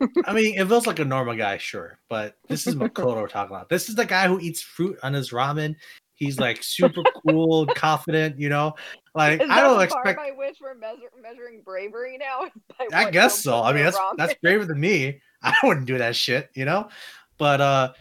I 0.24 0.32
mean, 0.32 0.58
it 0.58 0.66
feels 0.66 0.86
like 0.86 0.98
a 1.00 1.04
normal 1.04 1.34
guy, 1.36 1.58
sure. 1.58 1.98
But 2.08 2.38
this 2.48 2.66
is 2.66 2.74
Makoto 2.76 3.16
we're 3.20 3.28
talking 3.28 3.54
about. 3.54 3.68
This 3.68 3.90
is 3.90 3.94
the 3.94 4.06
guy 4.06 4.26
who 4.28 4.40
eats 4.40 4.62
fruit 4.62 4.98
on 5.02 5.12
his 5.12 5.30
ramen. 5.32 5.76
He's 6.20 6.38
like 6.38 6.62
super 6.62 7.02
cool, 7.26 7.66
confident, 7.66 8.38
you 8.38 8.50
know. 8.50 8.74
Like 9.14 9.40
I 9.40 9.62
don't 9.62 9.80
expect. 9.80 10.18
by 10.18 10.32
which 10.36 10.58
we're 10.60 10.74
measure- 10.74 11.10
measuring 11.20 11.62
bravery 11.62 12.18
now? 12.18 12.48
I 12.92 13.10
guess 13.10 13.42
so. 13.42 13.62
I 13.62 13.72
mean, 13.72 13.84
that's 13.84 13.96
ramen? 13.96 14.16
that's 14.18 14.34
braver 14.42 14.66
than 14.66 14.78
me. 14.78 15.20
I 15.42 15.54
wouldn't 15.64 15.86
do 15.86 15.96
that 15.98 16.14
shit, 16.14 16.50
you 16.54 16.66
know. 16.66 16.90
But 17.38 17.62
uh, 17.62 17.92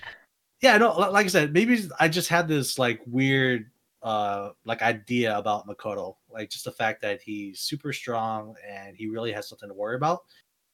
yeah, 0.61 0.77
no. 0.77 0.99
li- 0.99 1.07
Like 1.07 1.25
I 1.25 1.29
said, 1.29 1.53
maybe 1.53 1.81
I 1.97 2.09
just 2.09 2.27
had 2.27 2.47
this 2.49 2.77
like 2.77 2.99
weird 3.07 3.71
uh 4.03 4.49
like 4.65 4.81
idea 4.81 5.37
about 5.37 5.65
Makoto, 5.67 6.15
like 6.29 6.49
just 6.49 6.65
the 6.65 6.71
fact 6.71 7.01
that 7.01 7.21
he's 7.21 7.61
super 7.61 7.93
strong 7.93 8.53
and 8.69 8.95
he 8.97 9.07
really 9.07 9.31
has 9.31 9.47
something 9.47 9.69
to 9.69 9.75
worry 9.75 9.95
about. 9.95 10.23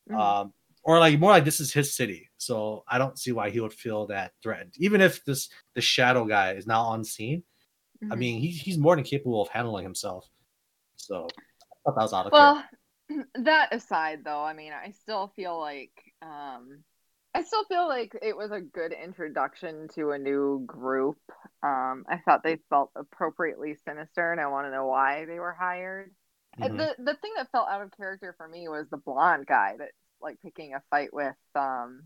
Mhm. 0.09 0.19
Um, 0.19 0.53
or 0.85 0.99
like 0.99 1.19
more 1.19 1.31
like 1.31 1.45
this 1.45 1.61
is 1.61 1.73
his 1.73 1.95
city, 1.95 2.29
so 2.37 2.85
I 2.87 2.99
don't 2.99 3.19
see 3.19 3.33
why 3.33 3.51
he 3.51 3.61
would 3.61 3.73
feel 3.73 4.07
that 4.07 4.33
threatened, 4.43 4.75
even 4.79 5.01
if 5.01 5.25
this 5.25 5.49
the 5.75 5.81
shadow 5.81 6.25
guy 6.25 6.53
is 6.53 6.67
now 6.67 6.83
on 6.83 7.03
scene. 7.05 7.43
I 8.11 8.15
Mhm. 8.15 8.19
mean, 8.19 8.41
he, 8.41 8.49
he's 8.49 8.77
more 8.77 8.95
than 8.95 9.05
capable 9.05 9.41
of 9.41 9.49
handling 9.49 9.83
himself. 9.83 10.27
So 10.97 11.27
I 11.87 11.91
thought 11.91 11.95
that 11.97 12.03
was 12.03 12.13
out 12.13 12.27
of. 12.27 12.31
Well, 12.31 12.63
that 13.35 13.73
aside, 13.73 14.23
though, 14.23 14.43
I 14.43 14.53
mean, 14.53 14.73
I 14.73 14.91
still 14.91 15.31
feel 15.35 15.59
like 15.59 15.91
um, 16.21 16.83
I 17.33 17.43
still 17.43 17.65
feel 17.65 17.87
like 17.87 18.15
it 18.21 18.35
was 18.35 18.51
a 18.51 18.61
good 18.61 18.93
introduction 18.93 19.87
to 19.95 20.11
a 20.11 20.17
new 20.17 20.63
group. 20.65 21.17
Um, 21.63 22.05
I 22.09 22.17
thought 22.25 22.43
they 22.43 22.57
felt 22.69 22.91
appropriately 22.95 23.75
sinister, 23.75 24.31
and 24.31 24.41
I 24.41 24.47
want 24.47 24.67
to 24.67 24.71
know 24.71 24.87
why 24.87 25.25
they 25.25 25.39
were 25.39 25.53
hired. 25.53 26.11
And 26.61 26.73
Mhm. 26.73 26.79
The 26.79 26.95
the 27.03 27.15
thing 27.15 27.33
that 27.37 27.51
felt 27.51 27.69
out 27.69 27.81
of 27.81 27.91
character 27.97 28.33
for 28.37 28.47
me 28.47 28.67
was 28.69 28.87
the 28.89 28.97
blonde 28.97 29.45
guy 29.47 29.75
that's 29.77 29.91
like 30.21 30.41
picking 30.41 30.73
a 30.73 30.81
fight 30.89 31.13
with 31.13 31.35
um, 31.55 32.03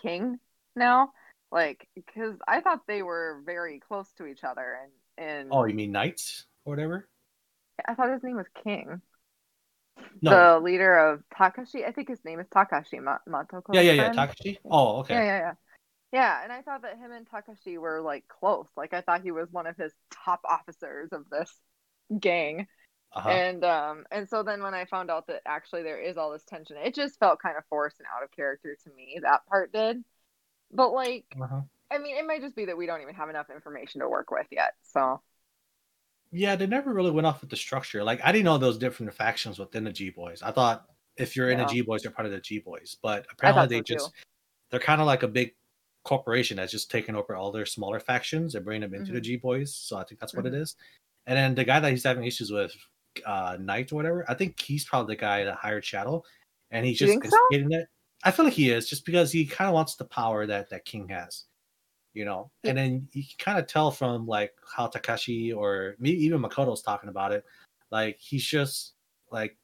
King 0.00 0.38
now, 0.76 1.12
like 1.50 1.88
because 1.94 2.34
I 2.46 2.60
thought 2.60 2.86
they 2.86 3.02
were 3.02 3.42
very 3.44 3.80
close 3.80 4.10
to 4.18 4.26
each 4.26 4.44
other, 4.44 4.78
and 4.82 5.28
and 5.28 5.48
Oh, 5.50 5.64
you 5.64 5.74
mean 5.74 5.92
knights 5.92 6.46
or 6.64 6.72
whatever? 6.72 7.08
I 7.86 7.94
thought 7.94 8.12
his 8.12 8.22
name 8.22 8.36
was 8.36 8.46
King. 8.62 9.02
No. 10.22 10.30
the 10.30 10.60
leader 10.60 10.96
of 10.96 11.22
Takashi. 11.36 11.86
I 11.86 11.90
think 11.90 12.08
his 12.08 12.24
name 12.24 12.38
is 12.38 12.46
Takashi 12.46 13.02
Ma- 13.02 13.18
Matoko. 13.28 13.74
yeah, 13.74 13.80
yeah, 13.80 13.92
yeah. 13.92 14.12
Takashi. 14.12 14.58
Oh, 14.70 14.98
okay. 15.00 15.14
Yeah, 15.14 15.22
yeah, 15.24 15.38
yeah. 15.38 15.52
Yeah, 16.12 16.40
and 16.44 16.52
I 16.52 16.60
thought 16.60 16.82
that 16.82 16.98
him 16.98 17.10
and 17.10 17.26
Takashi 17.28 17.78
were 17.78 18.00
like 18.00 18.24
close. 18.28 18.66
Like 18.76 18.92
I 18.94 19.00
thought 19.00 19.22
he 19.22 19.32
was 19.32 19.48
one 19.50 19.66
of 19.66 19.76
his 19.76 19.92
top 20.24 20.42
officers 20.48 21.08
of 21.12 21.24
this 21.30 21.50
gang. 22.20 22.66
Uh-huh. 23.14 23.28
And 23.30 23.64
um 23.64 24.04
and 24.10 24.28
so 24.28 24.42
then 24.42 24.62
when 24.62 24.74
I 24.74 24.84
found 24.86 25.10
out 25.10 25.26
that 25.28 25.42
actually 25.46 25.82
there 25.82 26.00
is 26.00 26.16
all 26.16 26.32
this 26.32 26.44
tension, 26.44 26.76
it 26.76 26.94
just 26.94 27.18
felt 27.18 27.40
kind 27.40 27.56
of 27.56 27.64
forced 27.68 28.00
and 28.00 28.06
out 28.14 28.22
of 28.24 28.30
character 28.32 28.76
to 28.84 28.90
me. 28.94 29.20
That 29.22 29.46
part 29.46 29.72
did. 29.72 30.04
But 30.72 30.92
like 30.92 31.26
uh-huh. 31.40 31.62
I 31.90 31.98
mean, 31.98 32.16
it 32.16 32.26
might 32.26 32.42
just 32.42 32.56
be 32.56 32.66
that 32.66 32.76
we 32.78 32.86
don't 32.86 33.02
even 33.02 33.14
have 33.16 33.30
enough 33.30 33.50
information 33.50 34.00
to 34.02 34.08
work 34.10 34.30
with 34.30 34.46
yet. 34.50 34.74
So 34.82 35.22
Yeah, 36.30 36.56
they 36.56 36.66
never 36.66 36.92
really 36.92 37.10
went 37.10 37.26
off 37.26 37.40
with 37.42 37.50
the 37.50 37.56
structure. 37.56 38.02
Like 38.02 38.20
I 38.24 38.32
didn't 38.32 38.46
know 38.46 38.58
those 38.58 38.78
different 38.78 39.12
factions 39.14 39.58
within 39.58 39.84
the 39.84 39.92
G 39.92 40.10
Boys. 40.10 40.42
I 40.42 40.50
thought 40.50 40.86
if 41.16 41.36
you're 41.36 41.50
in 41.50 41.58
Yeah. 41.58 41.64
the 41.64 41.66
G 41.66 41.82
Boys, 41.82 42.04
you're 42.04 42.12
part 42.12 42.26
of 42.26 42.32
the 42.32 42.40
G 42.40 42.58
Boys. 42.58 42.96
But 43.02 43.26
apparently 43.30 43.66
they 43.66 43.80
so 43.80 43.82
too. 43.82 43.94
just 43.94 44.12
they're 44.70 44.80
kind 44.80 45.00
of 45.00 45.06
like 45.06 45.22
a 45.24 45.28
big 45.28 45.52
corporation 46.04 46.56
that's 46.58 46.72
just 46.72 46.90
taking 46.90 47.16
over 47.16 47.36
all 47.36 47.52
their 47.52 47.66
smaller 47.66 48.00
factions 48.00 48.54
and 48.54 48.64
bringing 48.64 48.82
them 48.82 48.94
into 48.94 49.12
the 49.12 49.20
Mhm. 49.20 49.22
G 49.22 49.36
Boys. 49.36 49.74
So 49.76 49.96
I 49.98 50.04
think 50.04 50.20
that's 50.20 50.36
what 50.36 50.46
Mm-hmm. 50.46 50.54
it 50.54 50.54
is. 50.54 50.76
And 51.26 51.36
then 51.38 51.54
the 51.54 51.64
guy 51.64 51.80
that 51.80 51.90
he's 51.92 52.04
having 52.04 52.24
issues 52.24 52.50
with, 52.52 52.74
uh 53.26 53.56
Knight 53.60 53.92
or 53.92 53.96
whatever, 53.96 54.24
I 54.28 54.34
think 54.34 54.60
he's 54.60 54.84
probably 54.84 55.14
the 55.14 55.20
guy 55.20 55.44
that 55.44 55.54
hired 55.56 55.84
Shadow, 55.84 56.22
and 56.70 56.86
he's 56.86 56.98
just 56.98 57.12
so? 57.12 57.20
instigating 57.22 57.72
it. 57.72 57.86
I 58.24 58.30
feel 58.30 58.44
like 58.44 58.54
he 58.54 58.70
is 58.70 58.88
just 58.88 59.04
because 59.04 59.32
he 59.32 59.44
kind 59.44 59.68
of 59.68 59.74
wants 59.74 59.96
the 59.96 60.04
power 60.04 60.46
that 60.46 60.70
that 60.70 60.84
King 60.84 61.08
has, 61.08 61.44
you 62.14 62.24
know. 62.24 62.50
And 62.64 62.78
then 62.78 63.08
you 63.12 63.22
can 63.24 63.44
kind 63.44 63.58
of 63.58 63.66
tell 63.66 63.90
from 63.90 64.26
like 64.26 64.52
how 64.76 64.86
Takashi 64.88 65.54
or 65.56 65.96
maybe 65.98 66.24
even 66.24 66.40
Makoto's 66.40 66.82
talking 66.82 67.10
about 67.10 67.32
it, 67.32 67.44
like 67.90 68.18
he's 68.18 68.44
just 68.44 68.94
like 69.30 69.56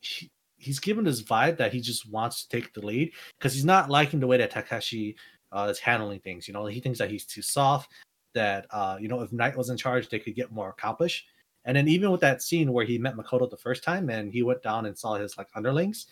he, 0.00 0.30
he's 0.56 0.78
given 0.78 1.04
this 1.04 1.22
vibe 1.22 1.56
that 1.56 1.72
he 1.72 1.80
just 1.80 2.10
wants 2.10 2.42
to 2.44 2.48
take 2.48 2.72
the 2.74 2.84
lead 2.84 3.12
because 3.38 3.54
he's 3.54 3.64
not 3.64 3.90
liking 3.90 4.20
the 4.20 4.26
way 4.26 4.36
that 4.36 4.52
Takashi 4.52 5.14
uh, 5.52 5.68
is 5.70 5.78
handling 5.78 6.20
things. 6.20 6.46
You 6.46 6.54
know, 6.54 6.66
he 6.66 6.80
thinks 6.80 6.98
that 6.98 7.10
he's 7.10 7.24
too 7.24 7.42
soft. 7.42 7.90
That 8.34 8.66
uh, 8.70 8.98
you 9.00 9.08
know, 9.08 9.20
if 9.20 9.32
Knight 9.32 9.56
was 9.56 9.70
in 9.70 9.76
charge, 9.76 10.08
they 10.08 10.18
could 10.18 10.34
get 10.34 10.52
more 10.52 10.68
accomplished. 10.68 11.26
And 11.64 11.76
then 11.76 11.88
even 11.88 12.10
with 12.10 12.20
that 12.22 12.42
scene 12.42 12.72
where 12.72 12.84
he 12.86 12.98
met 12.98 13.16
Makoto 13.16 13.48
the 13.50 13.56
first 13.56 13.82
time 13.84 14.08
and 14.10 14.32
he 14.32 14.42
went 14.42 14.62
down 14.62 14.86
and 14.86 14.96
saw 14.96 15.14
his 15.14 15.36
like 15.36 15.48
underlings, 15.54 16.06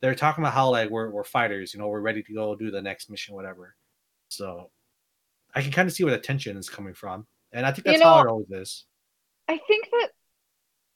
they're 0.00 0.14
talking 0.14 0.42
about 0.44 0.54
how 0.54 0.70
like 0.70 0.90
we're 0.90 1.10
we're 1.10 1.24
fighters, 1.24 1.74
you 1.74 1.80
know, 1.80 1.88
we're 1.88 2.00
ready 2.00 2.22
to 2.22 2.32
go 2.32 2.54
do 2.54 2.70
the 2.70 2.80
next 2.82 3.10
mission, 3.10 3.34
whatever. 3.34 3.74
So 4.28 4.70
I 5.54 5.62
can 5.62 5.72
kind 5.72 5.88
of 5.88 5.94
see 5.94 6.04
where 6.04 6.12
the 6.14 6.20
tension 6.20 6.56
is 6.56 6.70
coming 6.70 6.94
from, 6.94 7.26
and 7.52 7.66
I 7.66 7.72
think 7.72 7.86
You 7.86 7.92
that's 7.92 8.02
how 8.02 8.16
know- 8.16 8.22
it 8.22 8.30
always 8.30 8.50
is. 8.50 8.86
I 9.48 9.58
think 9.66 9.88
that 9.90 10.10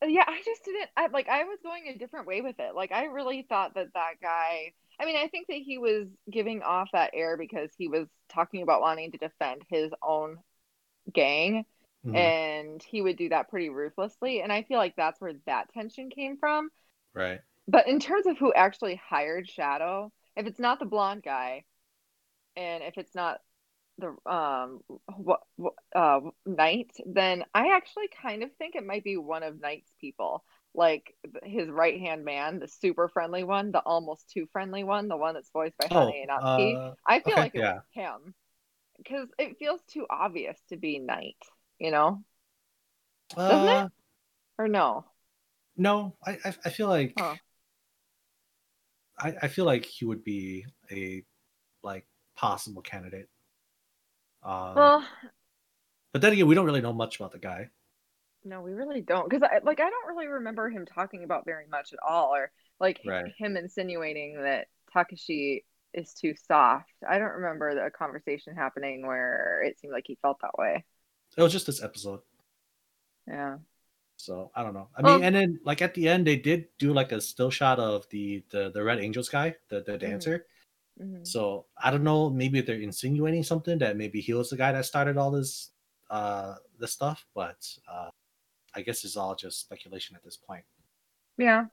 yeah, 0.09 0.25
I 0.27 0.41
just 0.45 0.65
didn't 0.65 0.91
I 0.97 1.09
like 1.09 1.29
I 1.29 1.45
was 1.45 1.59
going 1.63 1.89
a 1.89 1.99
different 1.99 2.27
way 2.27 2.41
with 2.41 2.57
it. 2.61 2.75
Like 2.75 2.93
I 2.93 3.07
really 3.07 3.45
thought 3.49 3.75
that 3.75 3.89
that 3.95 4.15
guy 4.23 4.73
I 5.01 5.07
mean, 5.07 5.17
I 5.17 5.27
think 5.27 5.49
that 5.49 5.57
he 5.57 5.79
was 5.79 6.07
giving 6.31 6.63
off 6.63 6.89
that 6.93 7.11
air 7.15 7.37
because 7.37 7.71
he 7.77 7.89
was 7.89 8.07
talking 8.29 8.63
about 8.63 8.81
wanting 8.81 9.11
to 9.11 9.19
defend 9.19 9.63
his 9.69 9.91
own 10.03 10.39
gang 11.13 11.65
Mhm, 12.05 12.35
and 12.53 12.83
he 12.83 13.03
would 13.03 13.17
do 13.17 13.29
that 13.31 13.49
pretty 13.51 13.69
ruthlessly 13.71 14.41
and 14.43 14.53
I 14.53 14.63
feel 14.63 14.79
like 14.79 14.97
that's 14.97 15.21
where 15.21 15.35
that 15.47 15.73
tension 15.73 16.11
came 16.11 16.37
from. 16.39 16.71
right. 17.15 17.41
But 17.69 17.89
in 17.89 18.01
terms 18.01 18.27
of 18.27 18.39
who 18.39 18.53
actually 18.53 18.97
hired 18.97 19.49
Shadow, 19.49 20.13
if 20.37 20.47
it's 20.47 20.59
not 20.59 20.79
the 20.79 20.87
blonde 20.87 21.23
guy 21.23 21.65
and 22.57 22.83
if 22.85 22.99
it's 22.99 23.15
not 23.15 23.41
the 23.99 24.17
um 24.31 24.81
what 25.17 25.43
uh 25.97 26.21
Knight, 26.47 26.93
then 27.07 27.45
I 27.55 27.77
actually 27.77 28.09
kind 28.23 28.43
of 28.45 28.53
think 28.57 28.75
it 28.77 28.87
might 28.87 29.05
be 29.05 29.17
one 29.19 29.43
of 29.45 29.61
Knight's 29.61 29.93
people, 30.01 30.45
like 30.75 31.15
his 31.45 31.71
right 31.71 32.01
hand 32.01 32.25
man, 32.25 32.61
the 32.61 32.69
super 32.69 33.09
friendly 33.09 33.45
one, 33.45 33.73
the 33.73 33.81
almost 33.81 34.31
too 34.31 34.49
friendly 34.53 34.85
one, 34.85 35.09
the 35.09 35.17
one 35.17 35.35
that's 35.35 35.51
voiced 35.53 35.79
by 35.79 35.89
Oh, 35.91 36.09
Hane 36.09 36.29
Atsuki. 36.31 36.81
uh, 36.81 36.95
I 37.07 37.21
feel 37.21 37.39
okay, 37.39 37.39
like 37.39 37.55
it 37.57 37.63
yeah. 37.63 37.73
was 37.73 37.83
him 37.93 38.35
because 38.99 39.29
it 39.39 39.59
feels 39.59 39.83
too 39.89 40.07
obvious 40.11 40.61
to 40.71 40.77
be 40.79 40.99
Knight, 41.01 41.39
you 41.79 41.91
know, 41.91 42.25
Doesn't 43.47 43.69
it? 43.69 43.79
uh, 43.79 43.89
or 44.59 44.69
no? 44.69 45.07
No, 45.77 46.17
I 46.27 46.33
I, 46.45 46.55
I 46.65 46.71
feel 46.71 46.89
like 46.89 47.17
Huh. 47.17 47.37
I, 49.19 49.35
I 49.43 49.49
feel 49.49 49.65
like 49.65 49.85
he 49.85 50.05
would 50.05 50.25
be 50.25 50.67
a 50.91 51.25
like 51.83 52.07
possible 52.37 52.83
candidate. 52.83 53.29
Um, 54.43 54.93
Well, 54.93 55.05
but 56.13 56.23
then 56.23 56.33
again, 56.33 56.47
we 56.47 56.55
don't 56.55 56.65
really 56.67 56.81
know 56.81 56.93
much 56.93 57.17
about 57.17 57.33
the 57.33 57.39
guy. 57.39 57.71
No, 58.45 58.61
we 58.61 58.73
really 58.73 59.01
don't. 59.01 59.29
Because 59.29 59.43
I 59.43 59.59
like 59.63 59.81
I 59.81 59.89
don't 59.89 60.07
really 60.09 60.27
remember 60.27 60.69
him 60.69 60.85
talking 60.87 61.25
about 61.25 61.45
very 61.47 61.67
much 61.67 61.93
at 61.93 61.99
all, 62.07 62.35
or 62.35 62.53
like 62.79 63.01
Right. 63.05 63.35
him 63.39 63.57
insinuating 63.57 64.43
that 64.43 64.69
Takashi 64.95 65.65
is 65.95 66.13
too 66.15 66.35
soft. 66.37 66.91
I 67.09 67.19
don't 67.19 67.33
remember 67.33 67.75
the 67.75 67.91
conversation 67.91 68.55
happening 68.55 69.07
where 69.07 69.63
it 69.65 69.79
seemed 69.79 69.93
like 69.93 70.05
he 70.07 70.19
felt 70.23 70.41
that 70.43 70.59
way. 70.59 70.85
It 71.37 71.43
was 71.43 71.53
just 71.53 71.67
this 71.67 71.83
episode. 71.83 72.21
Yeah. 73.27 73.59
So 74.17 74.51
I 74.55 74.63
don't 74.63 74.75
know. 74.75 74.89
I 74.97 75.03
Well- 75.03 75.17
mean, 75.17 75.25
and 75.25 75.35
then 75.35 75.61
like 75.65 75.83
at 75.83 75.95
the 75.95 76.09
end, 76.09 76.27
they 76.27 76.37
did 76.37 76.69
do 76.79 76.93
like 76.93 77.13
a 77.13 77.21
still 77.21 77.51
shot 77.51 77.79
of 77.79 78.09
the 78.11 78.45
the 78.51 78.71
the 78.71 78.83
Red 78.83 78.99
Angels 79.01 79.29
guy, 79.29 79.57
the 79.69 79.83
the 79.83 79.99
dancer. 79.99 80.47
Mhm. 81.01 81.27
So 81.27 81.67
I 81.77 81.91
don't 81.91 82.05
know. 82.05 82.31
Maybe 82.31 82.61
they're 82.61 82.81
insinuating 82.81 83.43
something 83.43 83.79
that 83.79 83.97
maybe 83.97 84.21
he 84.21 84.33
was 84.35 84.51
the 84.51 84.57
guy 84.57 84.73
that 84.73 84.85
started 84.87 85.17
all 85.17 85.31
this 85.31 85.71
uh 86.11 86.57
this 86.79 86.93
stuff, 86.93 87.27
but 87.35 87.59
uh 87.89 88.11
I 88.75 88.83
guess 88.83 89.05
it's 89.05 89.17
all 89.17 89.35
just 89.35 89.61
speculation 89.61 90.15
at 90.17 90.23
this 90.23 90.37
point. 90.37 90.65
Yeah. 91.39 91.67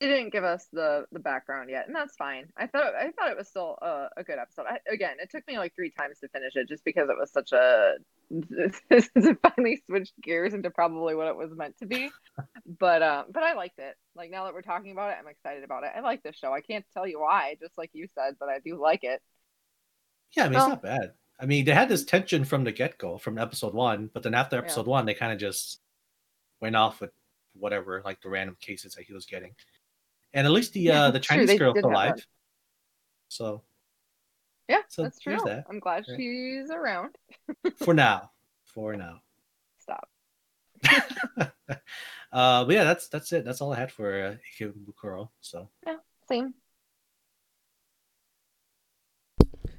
It 0.00 0.08
didn't 0.08 0.30
give 0.32 0.42
us 0.44 0.66
the 0.72 1.06
the 1.12 1.20
background 1.20 1.70
yet, 1.70 1.86
and 1.86 1.94
that's 1.94 2.16
fine. 2.16 2.50
I 2.56 2.66
thought 2.66 2.94
I 2.94 3.12
thought 3.12 3.30
it 3.30 3.36
was 3.36 3.48
still 3.48 3.78
a, 3.82 4.08
a 4.16 4.24
good 4.24 4.38
episode. 4.38 4.66
I, 4.66 4.78
again, 4.90 5.18
it 5.20 5.30
took 5.30 5.46
me 5.46 5.58
like 5.58 5.74
three 5.76 5.90
times 5.90 6.18
to 6.20 6.28
finish 6.28 6.56
it, 6.56 6.66
just 6.68 6.84
because 6.84 7.08
it 7.08 7.16
was 7.16 7.30
such 7.30 7.52
a 7.52 7.94
to 8.90 9.36
finally 9.42 9.82
switched 9.86 10.14
gears 10.22 10.54
into 10.54 10.70
probably 10.70 11.14
what 11.14 11.26
it 11.28 11.36
was 11.36 11.50
meant 11.54 11.76
to 11.78 11.86
be. 11.86 12.10
But 12.78 13.02
um, 13.02 13.26
but 13.30 13.42
I 13.42 13.54
liked 13.54 13.78
it. 13.78 13.94
Like 14.14 14.30
now 14.30 14.44
that 14.44 14.54
we're 14.54 14.62
talking 14.62 14.92
about 14.92 15.10
it, 15.10 15.16
I'm 15.20 15.28
excited 15.28 15.64
about 15.64 15.84
it. 15.84 15.90
I 15.94 16.00
like 16.00 16.22
this 16.22 16.36
show. 16.36 16.52
I 16.52 16.60
can't 16.60 16.84
tell 16.94 17.06
you 17.06 17.20
why, 17.20 17.56
just 17.60 17.76
like 17.76 17.90
you 17.92 18.06
said, 18.14 18.36
but 18.40 18.48
I 18.48 18.58
do 18.60 18.80
like 18.80 19.04
it. 19.04 19.20
Yeah, 20.36 20.44
I 20.44 20.48
mean 20.48 20.54
Well- 20.54 20.64
it's 20.64 20.70
not 20.70 20.82
bad. 20.82 21.12
I 21.40 21.46
mean 21.46 21.64
they 21.64 21.74
had 21.74 21.88
this 21.88 22.04
tension 22.04 22.44
from 22.44 22.64
the 22.64 22.72
get 22.72 22.98
go, 22.98 23.18
from 23.18 23.36
episode 23.38 23.74
one, 23.74 24.08
but 24.12 24.22
then 24.22 24.34
after 24.34 24.56
Yeah. 24.56 24.62
episode 24.62 24.86
one, 24.86 25.06
they 25.06 25.14
kind 25.14 25.32
of 25.32 25.38
just 25.38 25.80
went 26.60 26.76
off 26.76 27.00
with 27.00 27.10
whatever, 27.54 28.00
like 28.04 28.20
the 28.22 28.28
random 28.30 28.56
cases 28.60 28.94
that 28.94 29.04
he 29.04 29.12
was 29.12 29.26
getting. 29.26 29.54
And 30.32 30.46
at 30.46 30.52
least 30.52 30.72
the 30.72 30.80
Yeah, 30.80 31.02
uh 31.04 31.10
the 31.10 31.20
true, 31.20 31.36
Chinese 31.36 31.48
they 31.48 31.58
girl's 31.58 31.78
alive. 31.82 32.26
So 33.28 33.62
Yeah, 34.72 34.80
So 34.88 35.02
that's 35.02 35.18
true. 35.20 35.36
that. 35.44 35.66
I'm 35.68 35.80
glad 35.80 36.04
Right. 36.08 36.16
she's 36.16 36.70
around. 36.70 37.14
for 37.76 37.92
now. 37.92 38.30
For 38.64 38.96
now. 38.96 39.20
Stop. 39.78 40.08
uh, 42.32 42.64
but 42.64 42.70
yeah, 42.70 42.84
that's 42.84 43.08
that's 43.08 43.30
it. 43.32 43.44
That's 43.44 43.60
all 43.60 43.72
I 43.74 43.78
had 43.78 43.92
for 43.92 44.08
uh, 44.24 44.34
Ikebukuro. 44.48 45.28
So 45.42 45.68
yeah, 45.86 45.96
Same. 46.26 46.54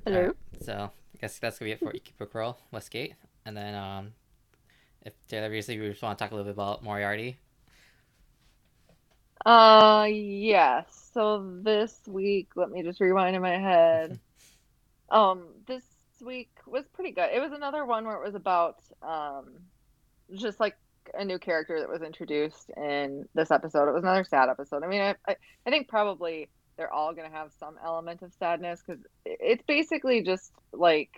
Hello. 0.05 0.19
Alright, 0.19 0.35
so 0.61 0.91
I 0.91 1.17
guess 1.19 1.39
that's 1.39 1.57
gonna 1.57 1.69
be 1.69 1.71
it 1.71 1.79
for 1.79 1.91
Ikebukuro 1.91 2.55
Westgate, 2.71 3.15
and 3.45 3.57
then 3.57 3.73
um, 3.73 4.13
if 5.01 5.13
Taylor, 5.27 5.45
obviously, 5.47 5.79
we 5.79 5.89
just 5.89 6.03
want 6.03 6.19
to 6.19 6.23
talk 6.23 6.31
a 6.31 6.35
little 6.35 6.45
bit 6.45 6.55
about 6.55 6.83
Moriarty. 6.83 7.39
Uh, 9.45 10.07
yes. 10.09 11.09
So 11.13 11.43
this 11.61 11.99
week, 12.07 12.51
let 12.55 12.69
me 12.69 12.81
just 12.83 12.99
rewind 13.01 13.35
in 13.35 13.41
my 13.41 13.57
head. 13.57 14.19
Um, 15.13 15.43
this 15.67 15.83
week 16.21 16.49
was 16.65 16.85
pretty 16.93 17.11
good. 17.11 17.29
It 17.33 17.39
was 17.39 17.51
another 17.51 17.85
one 17.85 18.05
where 18.05 18.15
it 18.15 18.25
was 18.25 18.35
about 18.35 18.79
um, 19.01 19.53
just 20.35 20.59
like 20.59 20.75
a 21.13 21.23
new 21.23 21.37
character 21.37 21.79
that 21.79 21.89
was 21.89 22.01
introduced 22.01 22.71
in 22.75 23.27
this 23.35 23.51
episode. 23.51 23.87
It 23.87 23.93
was 23.93 24.03
another 24.03 24.23
sad 24.23 24.49
episode. 24.49 24.83
I 24.83 24.87
mean, 24.87 25.01
I 25.01 25.15
I, 25.27 25.35
I 25.65 25.69
think 25.69 25.87
probably 25.87 26.49
they're 26.77 26.91
all 26.91 27.13
gonna 27.13 27.29
have 27.29 27.51
some 27.59 27.75
element 27.83 28.23
of 28.23 28.33
sadness 28.33 28.81
because 28.85 29.03
it's 29.25 29.63
basically 29.67 30.23
just 30.23 30.51
like 30.71 31.11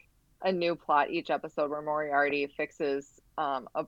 a 0.43 0.51
new 0.51 0.75
plot 0.75 1.09
each 1.09 1.29
episode 1.29 1.69
where 1.69 1.81
Moriarty 1.81 2.47
fixes 2.47 3.21
um 3.37 3.69
a 3.75 3.85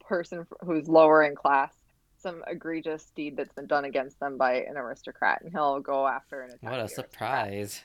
person 0.00 0.46
who's 0.64 0.88
lower 0.88 1.22
in 1.22 1.34
class 1.34 1.72
some 2.18 2.42
egregious 2.46 3.12
deed 3.14 3.36
that's 3.36 3.52
been 3.52 3.66
done 3.66 3.84
against 3.84 4.18
them 4.18 4.36
by 4.38 4.54
an 4.54 4.76
aristocrat, 4.76 5.42
and 5.42 5.52
he'll 5.52 5.80
go 5.80 6.06
after 6.06 6.40
and 6.42 6.54
attack. 6.54 6.70
What 6.70 6.80
a 6.80 6.88
surprise! 6.88 7.84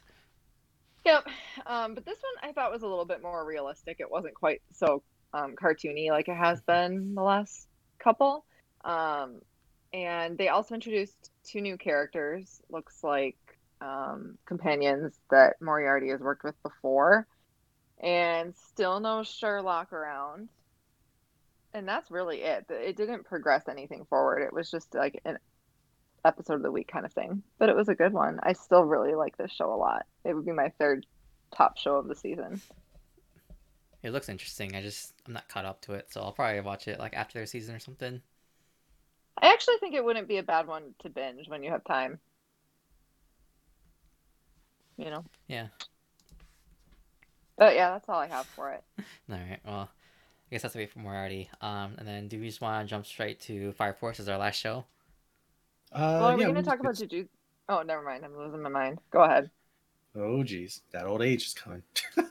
Yep. 1.06 1.28
Um, 1.66 1.96
but 1.96 2.06
this 2.06 2.18
one 2.18 2.50
I 2.50 2.54
thought 2.54 2.72
was 2.72 2.84
a 2.84 2.88
little 2.88 3.06
bit 3.06 3.22
more 3.22 3.46
realistic. 3.46 3.98
It 4.00 4.12
wasn't 4.12 4.36
quite 4.36 4.62
so 4.72 5.04
um, 5.34 5.56
cartoony 5.56 6.10
like 6.10 6.28
it 6.28 6.38
has 6.38 6.62
been 6.62 7.16
the 7.16 7.24
last 7.24 7.68
couple. 8.00 8.46
Um, 8.84 9.42
and 9.94 10.38
they 10.38 10.50
also 10.50 10.76
introduced 10.76 11.32
two 11.44 11.62
new 11.62 11.78
characters. 11.78 12.62
Looks 12.70 13.04
like 13.04 13.38
um, 13.82 14.38
companions 14.46 15.20
that 15.30 15.56
Moriarty 15.62 16.10
has 16.10 16.20
worked 16.20 16.44
with 16.44 16.62
before, 16.64 17.28
and 18.00 18.56
still 18.56 19.00
no 19.00 19.24
Sherlock 19.24 19.92
around. 19.92 20.50
And 21.74 21.88
that's 21.88 22.12
really 22.12 22.42
it. 22.42 22.66
It 22.70 22.98
didn't 22.98 23.26
progress 23.26 23.68
anything 23.70 24.06
forward. 24.10 24.42
It 24.42 24.54
was 24.54 24.70
just 24.70 24.94
like 24.94 25.22
an 25.26 25.38
episode 26.26 26.56
of 26.56 26.62
the 26.64 26.72
week 26.72 26.88
kind 26.88 27.06
of 27.06 27.14
thing. 27.14 27.44
But 27.58 27.70
it 27.70 27.76
was 27.76 27.90
a 27.90 27.96
good 27.96 28.14
one. 28.14 28.40
I 28.44 28.54
still 28.54 28.84
really 28.84 29.16
like 29.16 29.38
this 29.38 29.52
show 29.52 29.74
a 29.74 29.76
lot. 29.76 30.06
It 30.24 30.34
would 30.34 30.46
be 30.46 30.52
my 30.52 30.70
third 30.80 31.06
top 31.56 31.78
show 31.78 31.96
of 31.96 32.08
the 32.08 32.16
season. 32.16 32.62
It 34.04 34.12
looks 34.12 34.30
interesting. 34.30 34.76
I 34.76 34.82
just 34.82 35.14
I'm 35.28 35.34
not 35.34 35.48
caught 35.48 35.66
up 35.66 35.82
to 35.82 35.94
it, 35.94 36.08
so 36.12 36.22
I'll 36.22 36.32
probably 36.32 36.62
watch 36.62 36.88
it 36.88 37.00
like 37.00 37.16
after 37.16 37.38
their 37.38 37.46
season 37.46 37.76
or 37.76 37.80
something. 37.80 38.22
I 39.42 39.48
actually 39.48 39.78
think 39.80 39.96
it 39.96 40.04
wouldn't 40.04 40.28
be 40.28 40.38
a 40.38 40.44
bad 40.44 40.68
one 40.68 40.96
to 41.04 41.10
binge 41.10 41.48
when 41.48 41.64
you 41.64 41.72
have 41.72 41.84
time. 41.84 42.20
You 44.98 45.10
know. 45.10 45.24
Yeah. 45.48 45.68
But 47.58 47.76
yeah, 47.76 47.92
that's 47.92 48.10
all 48.10 48.20
I 48.20 48.28
have 48.28 48.46
for 48.48 48.72
it. 48.72 48.84
All 49.30 49.38
right. 49.38 49.60
Well, 49.64 49.90
I 49.92 50.50
guess 50.50 50.64
that's 50.64 50.76
it 50.76 50.92
for 50.92 51.00
Moriarty. 51.00 51.50
Um, 51.62 51.94
and 51.98 52.08
then 52.08 52.28
do 52.28 52.40
we 52.40 52.48
just 52.48 52.60
want 52.60 52.86
to 52.86 52.90
jump 52.90 53.06
straight 53.06 53.40
to 53.42 53.72
Fire 53.74 53.94
Force 53.94 54.20
as 54.20 54.28
our 54.28 54.40
last 54.40 54.60
show? 54.60 54.86
Uh, 55.94 56.00
well, 56.00 56.24
are 56.26 56.36
we 56.36 56.42
yeah, 56.42 56.52
going 56.52 56.64
to 56.64 56.70
talk 56.70 56.80
about 56.80 57.00
it's- 57.02 57.12
Jujutsu? 57.12 57.28
Oh, 57.70 57.82
never 57.84 58.02
mind. 58.02 58.26
I'm 58.26 58.36
losing 58.38 58.62
my 58.62 58.70
mind. 58.70 59.00
Go 59.12 59.22
ahead. 59.24 59.50
Oh 60.16 60.44
geez, 60.44 60.82
that 60.92 61.06
old 61.06 61.22
age 61.22 61.46
is 61.48 61.54
coming. 61.54 61.84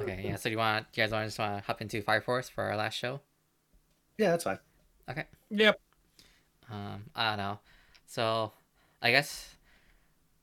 Okay. 0.00 0.22
Yeah. 0.24 0.36
So 0.36 0.48
do 0.48 0.52
you 0.52 0.58
want? 0.58 0.90
Do 0.92 1.00
you 1.00 1.06
guys 1.06 1.12
want 1.12 1.22
to 1.22 1.26
just 1.28 1.38
want 1.38 1.58
to 1.58 1.64
hop 1.64 1.80
into 1.80 2.02
Fire 2.02 2.20
Force 2.20 2.48
for 2.48 2.64
our 2.64 2.76
last 2.76 2.94
show? 2.94 3.20
yeah, 4.18 4.30
that's 4.30 4.44
fine. 4.44 4.58
Okay. 5.08 5.24
Yep. 5.50 5.80
Um, 6.70 7.04
I 7.14 7.28
don't 7.30 7.38
know. 7.38 7.58
So, 8.06 8.52
I 9.02 9.10
guess, 9.10 9.54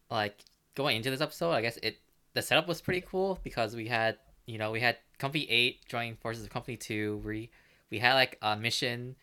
like 0.10 0.40
going 0.76 0.98
into 0.98 1.10
this 1.10 1.22
episode, 1.22 1.52
I 1.52 1.62
guess 1.62 1.78
it 1.84 1.98
the 2.34 2.42
setup 2.42 2.68
was 2.68 2.82
pretty 2.82 3.02
cool 3.02 3.40
because 3.44 3.76
we 3.76 3.88
had 3.88 4.18
you 4.46 4.58
know 4.58 4.72
we 4.72 4.80
had 4.80 4.98
Company 5.18 5.46
Eight 5.50 5.86
joining 5.88 6.16
forces 6.16 6.44
with 6.44 6.52
Company 6.52 6.78
Two. 6.78 7.22
We 7.26 7.50
we 7.90 8.00
had 8.00 8.14
like 8.14 8.38
a 8.42 8.56
mission 8.56 9.16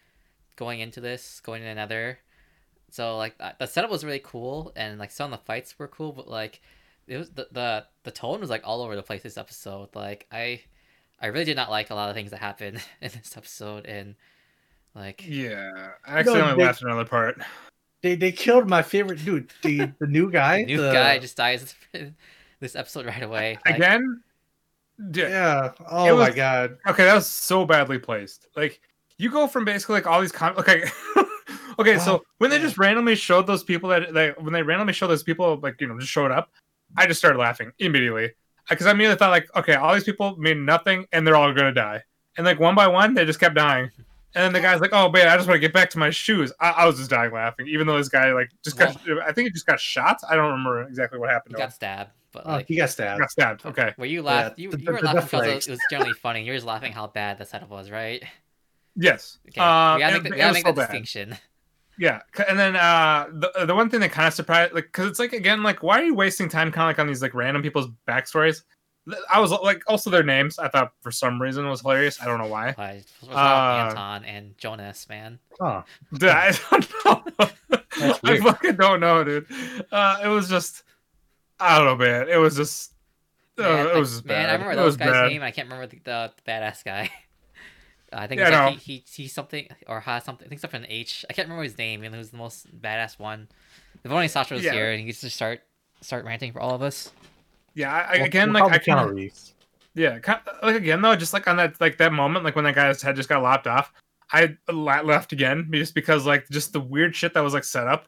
going 0.57 0.81
into 0.81 1.01
this, 1.01 1.41
going 1.41 1.63
in 1.63 1.69
another. 1.69 2.19
So 2.91 3.17
like 3.17 3.37
the 3.59 3.67
setup 3.67 3.91
was 3.91 4.05
really 4.05 4.21
cool, 4.23 4.73
and 4.77 4.99
like 4.99 5.11
some 5.11 5.33
of 5.33 5.39
the 5.41 5.45
fights 5.45 5.79
were 5.79 5.89
cool, 5.89 6.13
but 6.13 6.29
like 6.29 6.61
it 7.07 7.17
was 7.17 7.31
the 7.31 7.49
the 7.53 7.85
the 8.05 8.11
tone 8.11 8.41
was 8.41 8.51
like 8.51 8.63
all 8.65 8.83
over 8.83 8.97
the 8.97 9.03
place 9.03 9.23
this 9.23 9.37
episode. 9.39 9.89
Like 9.95 10.27
I 10.33 10.63
I 11.21 11.27
really 11.27 11.45
did 11.45 11.57
not 11.57 11.71
like 11.71 11.91
a 11.91 11.95
lot 11.95 12.09
of 12.09 12.15
things 12.17 12.31
that 12.31 12.41
happened 12.41 12.81
in 13.01 13.11
this 13.11 13.37
episode, 13.37 13.87
and 13.87 14.15
like 14.95 15.25
Yeah. 15.27 15.91
I 16.07 16.19
accidentally 16.21 16.57
they- 16.57 16.65
laughed 16.65 16.83
at 16.83 16.87
another 16.89 17.05
part. 17.05 17.41
They 18.03 18.15
they 18.15 18.31
killed 18.33 18.69
my 18.69 18.83
favorite 18.83 19.25
dude, 19.25 19.51
the 19.63 19.93
the 19.99 20.07
new 20.07 20.31
guy. 20.41 20.59
the 20.65 20.67
new 20.67 20.83
the- 20.83 20.93
guy 20.93 21.19
just 21.19 21.37
dies 21.37 21.75
this 22.61 22.77
episode 22.77 23.07
right 23.07 23.23
away. 23.23 23.59
Like, 23.67 23.77
Again? 23.77 24.23
Yeah. 25.13 25.29
Yeah. 25.29 25.67
It 25.67 25.73
Oh 25.91 26.17
my 26.17 26.31
god. 26.31 26.79
Okay, 26.89 27.05
that 27.05 27.15
was 27.15 27.27
so 27.27 27.65
badly 27.67 27.99
placed. 27.99 28.47
Like 28.57 28.81
you 29.19 29.31
go 29.31 29.47
from 29.47 29.65
basically 29.65 29.95
like 29.95 30.07
all 30.07 30.21
these 30.21 30.33
com- 30.33 30.57
okay. 30.59 30.85
Okay, 31.79 31.99
so 31.99 32.17
Oh, 32.17 32.25
when 32.39 32.51
they 32.51 32.59
just 32.59 32.79
randomly 32.79 33.15
showed 33.15 33.47
those 33.47 33.63
people 33.65 33.89
that 33.91 34.13
like 34.15 34.41
when 34.41 34.53
they 34.53 34.63
randomly 34.63 34.93
showed 34.93 35.09
those 35.09 35.23
people 35.23 35.59
like 35.63 35.81
you 35.81 35.87
know 35.87 35.99
just 35.99 36.11
showed 36.13 36.31
up, 36.31 36.51
I 36.97 37.07
just 37.07 37.19
started 37.19 37.39
laughing 37.39 37.73
immediately 37.79 38.33
because 38.69 38.87
I 38.87 38.91
immediately 38.93 39.19
thought 39.19 39.31
like 39.31 39.49
okay, 39.57 39.75
all 39.75 39.95
these 39.95 40.05
people 40.05 40.37
mean 40.37 40.65
nothing 40.65 41.07
and 41.13 41.27
they're 41.27 41.37
all 41.37 41.53
gonna 41.53 41.73
die, 41.73 42.03
and 42.37 42.45
like 42.47 42.59
one 42.61 42.75
by 42.75 42.87
one 42.89 43.15
they 43.15 43.25
just 43.25 43.41
kept 43.41 43.55
dying. 43.55 43.91
And 44.35 44.45
then 44.45 44.53
the 44.53 44.61
guy's 44.61 44.81
like, 44.83 44.93
"Oh 44.93 45.11
man, 45.11 45.27
I 45.27 45.37
just 45.37 45.49
want 45.49 45.57
to 45.57 45.61
get 45.61 45.73
back 45.73 45.89
to 45.91 45.99
my 45.99 46.11
shoes." 46.11 46.53
I, 46.61 46.71
I 46.71 46.87
was 46.87 46.99
just 46.99 47.09
dying 47.09 47.33
laughing, 47.33 47.67
even 47.67 47.87
though 47.87 47.97
this 47.97 48.11
guy 48.11 48.31
like 48.35 48.51
just 48.63 48.77
got. 48.77 48.95
I 49.27 49.33
think 49.33 49.47
he 49.47 49.51
just 49.51 49.65
got 49.67 49.81
shot. 49.81 50.21
I 50.29 50.37
don't 50.37 50.51
remember 50.51 50.83
exactly 50.83 51.19
what 51.19 51.31
he 51.31 51.33
happened. 51.33 51.57
To 51.57 51.63
him. 51.63 51.67
got 51.67 51.73
stabbed, 51.73 52.11
but 52.33 52.43
Oh, 52.45 52.59
he 52.59 52.77
got 52.77 52.91
stabbed. 52.91 53.21
got 53.21 53.31
stabbed. 53.31 53.65
Okay. 53.65 53.95
were 53.97 54.05
you 54.05 54.23
laugh? 54.23 54.53
Yeah, 54.59 54.65
you, 54.65 54.71
you 54.79 54.93
were 54.93 55.01
the- 55.01 55.01
the 55.01 55.07
laughing 55.07 55.15
because 55.23 55.31
flags. 55.31 55.67
it 55.67 55.71
was 55.71 55.81
generally 55.91 56.13
funny. 56.13 56.45
You 56.45 56.53
were 56.53 56.57
just 56.59 56.67
laughing 56.67 56.93
how 56.93 57.07
bad 57.07 57.39
the 57.39 57.47
setup 57.47 57.71
was, 57.71 57.91
right? 57.91 58.23
Yes. 58.97 59.39
Okay, 59.49 59.61
Uh, 59.61 59.95
we 59.95 60.01
gotta 60.01 60.13
make, 60.15 60.23
the, 60.25 60.31
we 60.31 60.37
gotta 60.37 60.53
make 60.53 60.67
so 60.67 60.73
that 60.73 60.77
bad. 60.77 60.87
distinction. 61.03 61.37
Yeah, 61.99 62.21
and 62.49 62.59
then 62.59 62.77
uh, 62.77 63.27
the 63.33 63.67
the 63.67 63.75
one 63.75 63.91
thing 63.91 64.01
that 64.01 64.13
kind 64.13 64.29
of 64.29 64.35
surprised, 64.35 64.73
like, 64.73 64.85
because 64.85 65.09
it's 65.09 65.19
like 65.19 65.33
again, 65.33 65.63
like, 65.63 65.83
why 65.83 66.01
are 66.01 66.05
you 66.05 66.15
wasting 66.15 66.49
time, 66.49 66.71
kind 66.71 66.85
of 66.85 66.89
like 66.97 66.99
on 67.01 67.07
these 67.09 67.23
like 67.23 67.35
random 67.35 67.63
people's 67.63 67.89
backstories? 68.07 68.63
I 69.33 69.41
was 69.41 69.51
like, 69.51 69.83
also 69.87 70.11
their 70.11 70.23
names, 70.23 70.59
I 70.59 70.69
thought 70.69 70.93
for 71.01 71.11
some 71.11 71.41
reason 71.41 71.67
was 71.67 71.81
hilarious. 71.81 72.21
I 72.21 72.27
don't 72.27 72.39
know 72.39 72.47
why. 72.47 72.75
Like, 72.77 73.05
what's 73.21 73.23
wrong 73.23 73.29
with 73.29 73.37
Uh, 73.37 73.89
Anton 74.01 74.25
and 74.27 74.59
Jonas, 74.59 75.09
man? 75.09 75.39
Huh. 75.59 75.83
Dude, 76.13 76.29
I 76.29 76.53
don't 76.71 77.05
know. 77.07 77.23
I 78.25 78.39
fucking 78.39 78.77
don't 78.77 79.01
know, 79.01 79.25
dude. 79.25 79.47
Uh, 79.91 80.19
it 80.23 80.29
was 80.29 80.49
just, 80.51 80.83
I 81.59 81.79
don't 81.79 81.87
know, 81.87 81.97
man. 81.97 82.29
It 82.29 82.37
was 82.37 82.55
just, 82.55 82.93
uh, 83.59 83.63
Man, 83.63 83.79
it 83.79 83.85
like, 83.89 83.95
was 83.97 84.11
just 84.13 84.25
man, 84.27 84.45
bad. 84.45 84.51
I 84.51 84.53
remember 84.53 84.77
that 84.77 84.85
was 84.85 84.97
guy's 84.99 85.11
bad. 85.11 85.29
name. 85.31 85.43
I 85.43 85.51
can't 85.53 85.69
remember 85.71 85.87
the, 85.87 86.01
the, 86.05 86.33
the 86.45 86.51
badass 86.51 86.85
guy. 86.85 87.11
I 88.13 88.27
think 88.27 88.39
Yeah, 88.41 88.49
it's 88.49 88.57
like 88.57 88.73
know. 88.75 88.79
he, 88.79 88.95
he 88.95 89.23
he's 89.23 89.33
something 89.33 89.69
or 89.87 90.01
has 90.01 90.25
something. 90.25 90.47
I 90.47 90.49
think 90.49 90.61
something 90.61 90.85
H. 90.89 91.25
I 91.29 91.33
can't 91.33 91.47
remember 91.47 91.65
his 91.65 91.77
name, 91.79 92.03
and 92.03 92.15
who's 92.15 92.31
the 92.31 92.37
most 92.39 92.81
badass 92.81 93.19
one. 93.19 93.49
If 94.05 94.11
only 94.11 94.29
Sasha 94.29 94.55
was 94.55 94.65
Yeah. 94.65 94.73
here 94.73 94.91
and 94.91 95.01
he 95.01 95.07
gets 95.07 95.21
to 95.23 95.31
start 95.31 95.61
start 96.01 96.25
ranting 96.25 96.53
for 96.53 96.61
all 96.61 96.75
of 96.75 96.83
us? 96.83 97.13
Yeah, 97.75 97.93
I, 97.93 97.99
I- 98.01 98.13
We'll- 98.19 98.25
again, 98.27 98.53
we'll 98.53 98.65
like 98.65 98.73
I 98.73 98.79
probably 98.79 99.27
kind 99.29 99.29
of 99.29 99.43
Yeah, 99.95 100.19
kind 100.21 100.41
like 100.63 100.77
again 100.77 101.03
though, 101.03 101.17
just 101.17 101.33
like 101.33 101.47
on 101.49 101.57
that 101.57 101.81
like 101.81 101.99
that 101.99 102.13
moment, 102.13 102.45
like 102.45 102.55
when 102.57 102.65
that 102.65 102.75
guy's 102.75 103.03
head 103.03 103.17
just 103.17 103.29
got 103.29 103.43
lopped 103.43 103.67
off, 103.67 103.93
I 104.33 104.57
la- 104.71 105.01
left 105.01 105.33
again 105.33 105.69
just 105.73 105.95
because 105.95 106.25
like 106.27 106.49
just 106.51 106.73
the 106.73 106.81
weird 106.81 107.15
shit 107.17 107.35
that 107.35 107.41
was 107.41 107.53
like 107.55 107.65
set 107.65 107.87
up, 107.89 108.07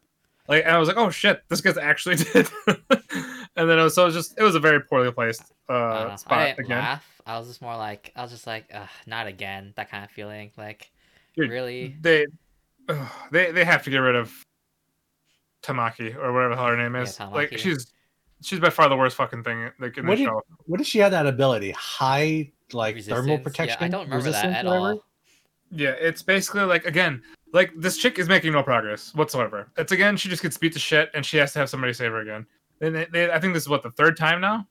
like 0.49 0.65
and 0.65 0.73
I 0.75 0.79
was 0.79 0.89
like, 0.89 0.97
oh 0.97 1.11
shit, 1.11 1.43
this 1.49 1.61
guy's 1.61 1.77
actually 1.79 2.17
dead, 2.33 2.49
and 3.57 3.69
then 3.71 3.79
it 3.79 3.83
was 3.83 3.95
so 3.95 4.03
it 4.03 4.07
was 4.07 4.15
just 4.15 4.39
it 4.39 4.43
was 4.43 4.55
a 4.55 4.61
very 4.61 4.81
poorly 4.81 5.11
placed 5.12 5.53
I 5.69 5.73
don't 5.73 5.83
uh 6.11 6.12
I 6.12 6.17
spot 6.17 6.47
didn't 6.49 6.67
again. 6.67 6.79
laugh. 6.79 7.07
I 7.27 7.39
was 7.39 7.47
just 7.49 7.62
more 7.62 7.77
like, 7.77 8.12
I 8.17 8.23
was 8.23 8.31
just 8.33 8.47
like, 8.47 8.65
Ugh, 8.75 8.89
not 9.07 9.27
again. 9.29 9.73
That 9.77 9.89
kind 9.91 10.03
of 10.05 10.11
feeling. 10.11 10.51
Like, 10.57 10.91
Dude, 11.37 11.51
really? 11.51 11.95
They, 12.01 12.27
ugh, 12.89 13.09
they 13.31 13.53
they 13.53 13.65
have 13.65 13.85
to 13.85 13.91
get 13.91 13.99
rid 13.99 14.17
of 14.17 14.33
Tamaki 15.62 16.17
or 16.17 16.33
whatever 16.33 16.51
the 16.55 16.57
hell 16.57 16.67
her 16.69 16.77
name 16.77 16.95
Yeah, 16.95 17.03
is. 17.03 17.21
like 17.21 17.57
she's 17.59 17.93
she's 18.43 18.59
by 18.59 18.71
far 18.71 18.89
the 18.89 18.97
worst 18.97 19.17
fucking 19.17 19.45
thing 19.45 19.71
like 19.79 19.97
in 19.99 20.05
the 20.07 20.09
What 20.09 20.19
did- 20.19 20.25
show. 20.25 20.43
What 20.67 20.79
does 20.79 20.87
she 20.89 20.99
have 21.01 21.11
that 21.12 21.27
ability? 21.27 21.73
High 21.73 22.51
like 22.73 23.01
thermal 23.03 23.39
protection. 23.39 23.77
Yeah, 23.81 23.87
I 23.87 23.89
don't 23.89 24.05
remember 24.05 24.31
that 24.31 24.45
resistance, 24.47 24.57
at 24.57 24.67
all. 24.67 25.05
Yeah, 25.71 25.91
it's 25.91 26.23
basically 26.23 26.62
like 26.62 26.87
again, 26.87 27.23
like 27.52 27.72
this 27.77 27.97
chick 27.98 28.18
is 28.18 28.28
making 28.28 28.52
no 28.52 28.62
progress 28.62 29.14
whatsoever. 29.14 29.70
It's 29.77 29.93
again, 29.93 30.16
she 30.16 30.28
just 30.28 30.43
gets 30.43 30.56
beat 30.56 30.72
to 30.74 30.78
shit, 30.78 31.10
and 31.14 31.24
she 31.24 31.36
has 31.39 31.52
to 31.55 31.59
have 31.59 31.68
somebody 31.70 31.93
save 31.93 32.12
her 32.12 32.20
again. 32.20 32.47
And 32.81 32.94
they, 32.94 33.06
they, 33.12 33.31
I 33.31 33.39
think 33.40 33.55
this 33.55 33.64
is 33.64 33.68
what 33.68 33.82
the 33.82 33.90
third 33.90 34.16
time 34.16 34.40
now, 34.40 34.66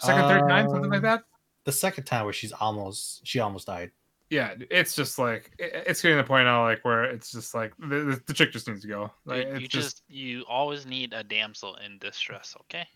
second, 0.00 0.28
third 0.28 0.48
time, 0.48 0.68
something 0.68 0.90
like 0.90 0.98
Um, 0.98 1.02
that. 1.04 1.24
The 1.64 1.72
second 1.72 2.04
time 2.04 2.24
where 2.24 2.32
she's 2.32 2.52
almost 2.52 3.26
she 3.26 3.40
almost 3.40 3.66
died. 3.66 3.90
Yeah, 4.30 4.54
it's 4.70 4.94
just 4.96 5.18
like 5.18 5.52
it- 5.58 5.84
it's 5.86 6.02
getting 6.02 6.16
to 6.18 6.22
the 6.22 6.26
point 6.26 6.44
now, 6.46 6.62
like 6.64 6.84
where 6.84 7.04
it's 7.04 7.30
just 7.30 7.54
like 7.54 7.72
the, 7.78 7.86
the, 7.86 8.22
the 8.26 8.32
chick 8.34 8.52
just 8.52 8.66
needs 8.68 8.82
to 8.82 8.88
go. 8.88 9.10
Like 9.24 9.44
Dude, 9.46 9.52
it's 9.54 9.60
you 9.62 9.68
just, 9.68 9.96
just 9.96 10.02
you 10.08 10.44
always 10.48 10.84
need 10.86 11.12
a 11.12 11.22
damsel 11.24 11.76
in 11.76 11.98
distress, 11.98 12.54
okay? 12.62 12.86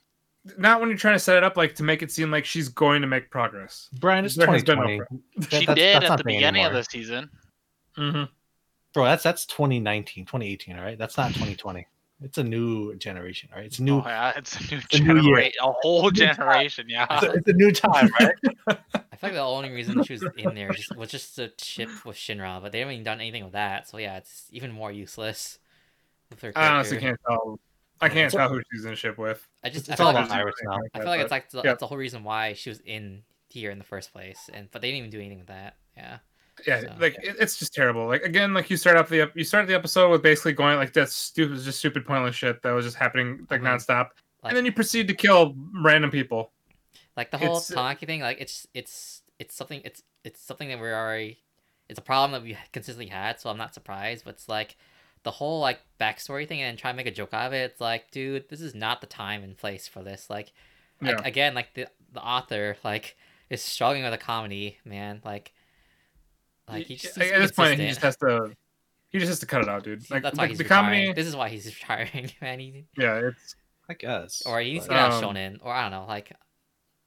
not 0.57 0.81
when 0.81 0.89
you're 0.89 0.97
trying 0.97 1.15
to 1.15 1.19
set 1.19 1.37
it 1.37 1.45
up 1.45 1.57
like 1.59 1.75
to 1.75 1.83
make 1.83 2.03
it 2.03 2.11
seem 2.11 2.31
like 2.31 2.45
she's 2.45 2.69
going 2.71 3.03
to 3.03 3.07
make 3.09 3.31
progress. 3.31 3.89
Brian, 4.01 4.25
it's 4.25 4.35
There 4.35 4.47
has 4.47 4.63
been 4.63 4.79
no 4.79 4.85
2020. 4.87 5.21
That- 5.37 5.53
She 5.61 5.67
did 5.67 6.05
at 6.05 6.17
the 6.17 6.25
big 6.25 6.37
beginning 6.37 6.65
of 6.65 6.73
the 6.73 6.85
season. 6.85 7.29
Mm-hmm. 7.99 8.25
Bro, 8.95 9.05
that's 9.05 9.23
that's 9.23 9.47
2019, 9.47 10.25
2018, 10.25 10.77
all 10.77 10.83
right? 10.83 10.99
That's 10.99 11.17
not 11.17 11.29
2020. 11.29 11.87
It's 12.21 12.39
a 12.39 12.43
new 12.43 12.97
generation, 12.97 13.49
all 13.53 13.59
right? 13.59 13.67
It's 13.67 13.79
new 13.79 13.99
Oh, 13.99 14.05
yeah, 14.05 14.33
it's 14.37 14.59
a 14.59 14.75
new 14.75 14.81
a 14.93 14.99
new 14.99 15.15
year. 15.15 15.23
generation, 15.23 15.53
a 15.63 15.73
whole 15.83 16.11
generation. 16.11 16.87
Yeah. 16.89 17.07
it's, 17.11 17.23
a, 17.23 17.31
it's 17.31 17.49
a 17.49 17.53
new 17.53 17.71
time, 17.71 18.09
right? 18.21 18.35
I 18.67 19.17
feel 19.17 19.31
like 19.31 19.33
the 19.35 19.39
only 19.39 19.71
reason 19.71 20.03
she 20.03 20.15
was 20.15 20.25
in 20.37 20.55
there 20.55 20.71
just, 20.71 20.97
was 20.97 21.11
just 21.11 21.37
to 21.37 21.53
ship 21.59 21.89
with 22.05 22.17
Shinra, 22.17 22.61
but 22.61 22.73
they 22.73 22.81
haven't 22.81 22.95
even 22.95 23.05
done 23.05 23.21
anything 23.21 23.45
with 23.45 23.53
that. 23.53 23.89
So 23.89 23.99
yeah, 23.99 24.17
it's 24.17 24.47
even 24.51 24.73
more 24.73 24.91
useless. 24.91 25.59
With 26.31 26.41
her 26.43 26.53
I 26.57 26.69
honestly 26.69 26.99
can't 26.99 27.19
tell. 27.27 27.61
I 28.01 28.09
can't 28.09 28.33
tell 28.33 28.49
who 28.49 28.61
she's 28.73 28.85
in 28.85 28.93
a 28.93 28.97
ship 28.97 29.17
with. 29.17 29.47
I 29.63 29.71
just 29.71 29.89
It's 29.89 29.93
I 29.93 29.97
feel 29.97 30.07
all 30.09 30.13
like 30.15 30.27
about 30.27 30.39
Iris 30.39 30.55
now. 30.65 30.79
I 30.95 30.99
feel 30.99 31.09
like 31.09 31.21
it's 31.21 31.31
like 31.31 31.51
the, 31.51 31.59
yeah. 31.59 31.63
that's 31.63 31.81
the 31.81 31.87
whole 31.87 31.99
reason 31.99 32.25
why 32.25 32.53
she 32.55 32.69
was 32.69 32.81
in 32.81 33.23
here 33.49 33.71
in 33.71 33.79
the 33.79 33.85
first 33.85 34.13
place, 34.13 34.51
and 34.53 34.69
but 34.71 34.83
they 34.83 34.89
didn't 34.89 34.99
even 34.99 35.11
do 35.11 35.19
anything 35.19 35.39
with 35.39 35.49
that. 35.49 35.77
Yeah. 35.97 36.19
Yeah 36.67 36.81
So- 36.81 36.95
like 36.99 37.17
it, 37.23 37.37
it's 37.41 37.59
just 37.59 37.73
terrible 37.75 38.07
like 38.07 38.23
again 38.23 38.55
like 38.55 38.69
you 38.71 38.77
start 38.77 38.97
off 38.97 39.09
the 39.09 39.31
you 39.35 39.45
started 39.45 39.69
the 39.69 39.75
episode 39.75 40.11
with 40.11 40.23
basically 40.23 40.53
going 40.53 40.77
like 40.77 40.93
that's 40.93 41.15
stupid 41.15 41.59
just 41.61 41.79
stupid 41.79 42.05
pointless 42.07 42.35
shit 42.37 42.63
that 42.63 42.73
was 42.73 42.85
just 42.85 42.97
happening 42.97 43.47
like 43.51 43.61
Mhm. 43.61 43.67
nonstop 43.77 44.09
Like- 44.43 44.51
and 44.51 44.57
then 44.57 44.65
you 44.65 44.73
proceed 44.73 45.09
to 45.09 45.15
kill 45.15 45.55
random 45.83 46.11
people 46.11 46.53
Like 47.17 47.31
the 47.33 47.39
whole 47.39 47.57
It's, 47.59 47.71
uh, 47.73 47.95
thing, 47.97 48.21
like 48.21 48.41
it's 48.41 48.67
it's 48.75 49.23
it's 49.39 49.55
something 49.55 49.81
it's 49.85 50.03
it's 50.25 50.41
something 50.41 50.69
that 50.69 50.79
we're 50.79 50.95
already 50.95 51.39
it's 51.89 51.99
a 51.99 52.03
problem 52.03 52.33
that 52.33 52.43
we 52.43 52.57
consistently 52.73 53.07
had, 53.11 53.41
so 53.41 53.49
I'm 53.51 53.57
not 53.57 53.73
surprised. 53.75 54.25
But 54.25 54.35
it's 54.35 54.49
like 54.49 54.77
the 55.25 55.31
whole 55.33 55.59
like 55.59 55.81
backstory 55.99 56.47
thing 56.47 56.61
and 56.61 56.79
try 56.79 56.91
to 56.93 56.97
make 56.97 57.07
a 57.07 57.11
joke 57.11 57.33
out 57.35 57.47
of 57.49 57.53
it. 57.55 57.71
It's 57.73 57.81
like, 57.81 58.11
dude, 58.11 58.49
this 58.51 58.61
is 58.61 58.75
not 58.75 59.01
the 59.01 59.07
time 59.09 59.43
and 59.43 59.57
place 59.57 59.89
for 59.89 60.03
this. 60.05 60.29
Like, 60.31 60.53
like, 61.01 61.25
again, 61.27 61.55
like 61.55 61.75
the 61.75 61.87
the 62.13 62.21
author 62.21 62.77
like 62.85 63.17
is 63.51 63.63
struggling 63.63 64.05
with 64.05 64.13
a 64.13 64.19
comedy, 64.19 64.79
man. 64.85 65.21
Like, 65.25 65.53
like 66.69 66.87
he 66.87 66.97
just 66.97 67.17
at 67.19 67.21
needs 67.21 67.31
to 67.33 67.37
be 67.39 67.41
this 67.47 67.53
point 67.53 67.81
he 67.81 67.89
just 67.89 68.01
has 68.01 68.17
to 68.17 68.51
he 69.11 69.19
just 69.19 69.29
has 69.31 69.41
to 69.41 69.47
cut 69.47 69.63
it 69.63 69.69
out 69.69 69.85
dude 69.85 70.09
like, 70.11 70.23
that's 70.23 70.37
why 70.37 70.45
like 70.45 70.51
he's 70.51 70.59
the 70.59 70.65
retiring. 70.65 70.85
comedy 71.07 71.13
This 71.13 71.27
is 71.27 71.35
why 71.37 71.49
he's 71.49 71.67
retiring, 71.81 72.31
man. 72.41 72.59
He, 72.61 72.85
yeah 72.97 73.17
it's 73.29 73.57
I 73.89 73.95
guess. 73.95 74.43
or 74.45 74.61
he 74.61 74.73
needs 74.75 74.85
to 74.85 74.91
but- 74.91 74.95
get 74.97 75.03
out 75.13 75.25
Um, 75.25 75.35
shonen, 75.35 75.59
or 75.63 75.73
I 75.73 75.83
don't 75.83 75.93
know, 75.93 76.05
like 76.07 76.33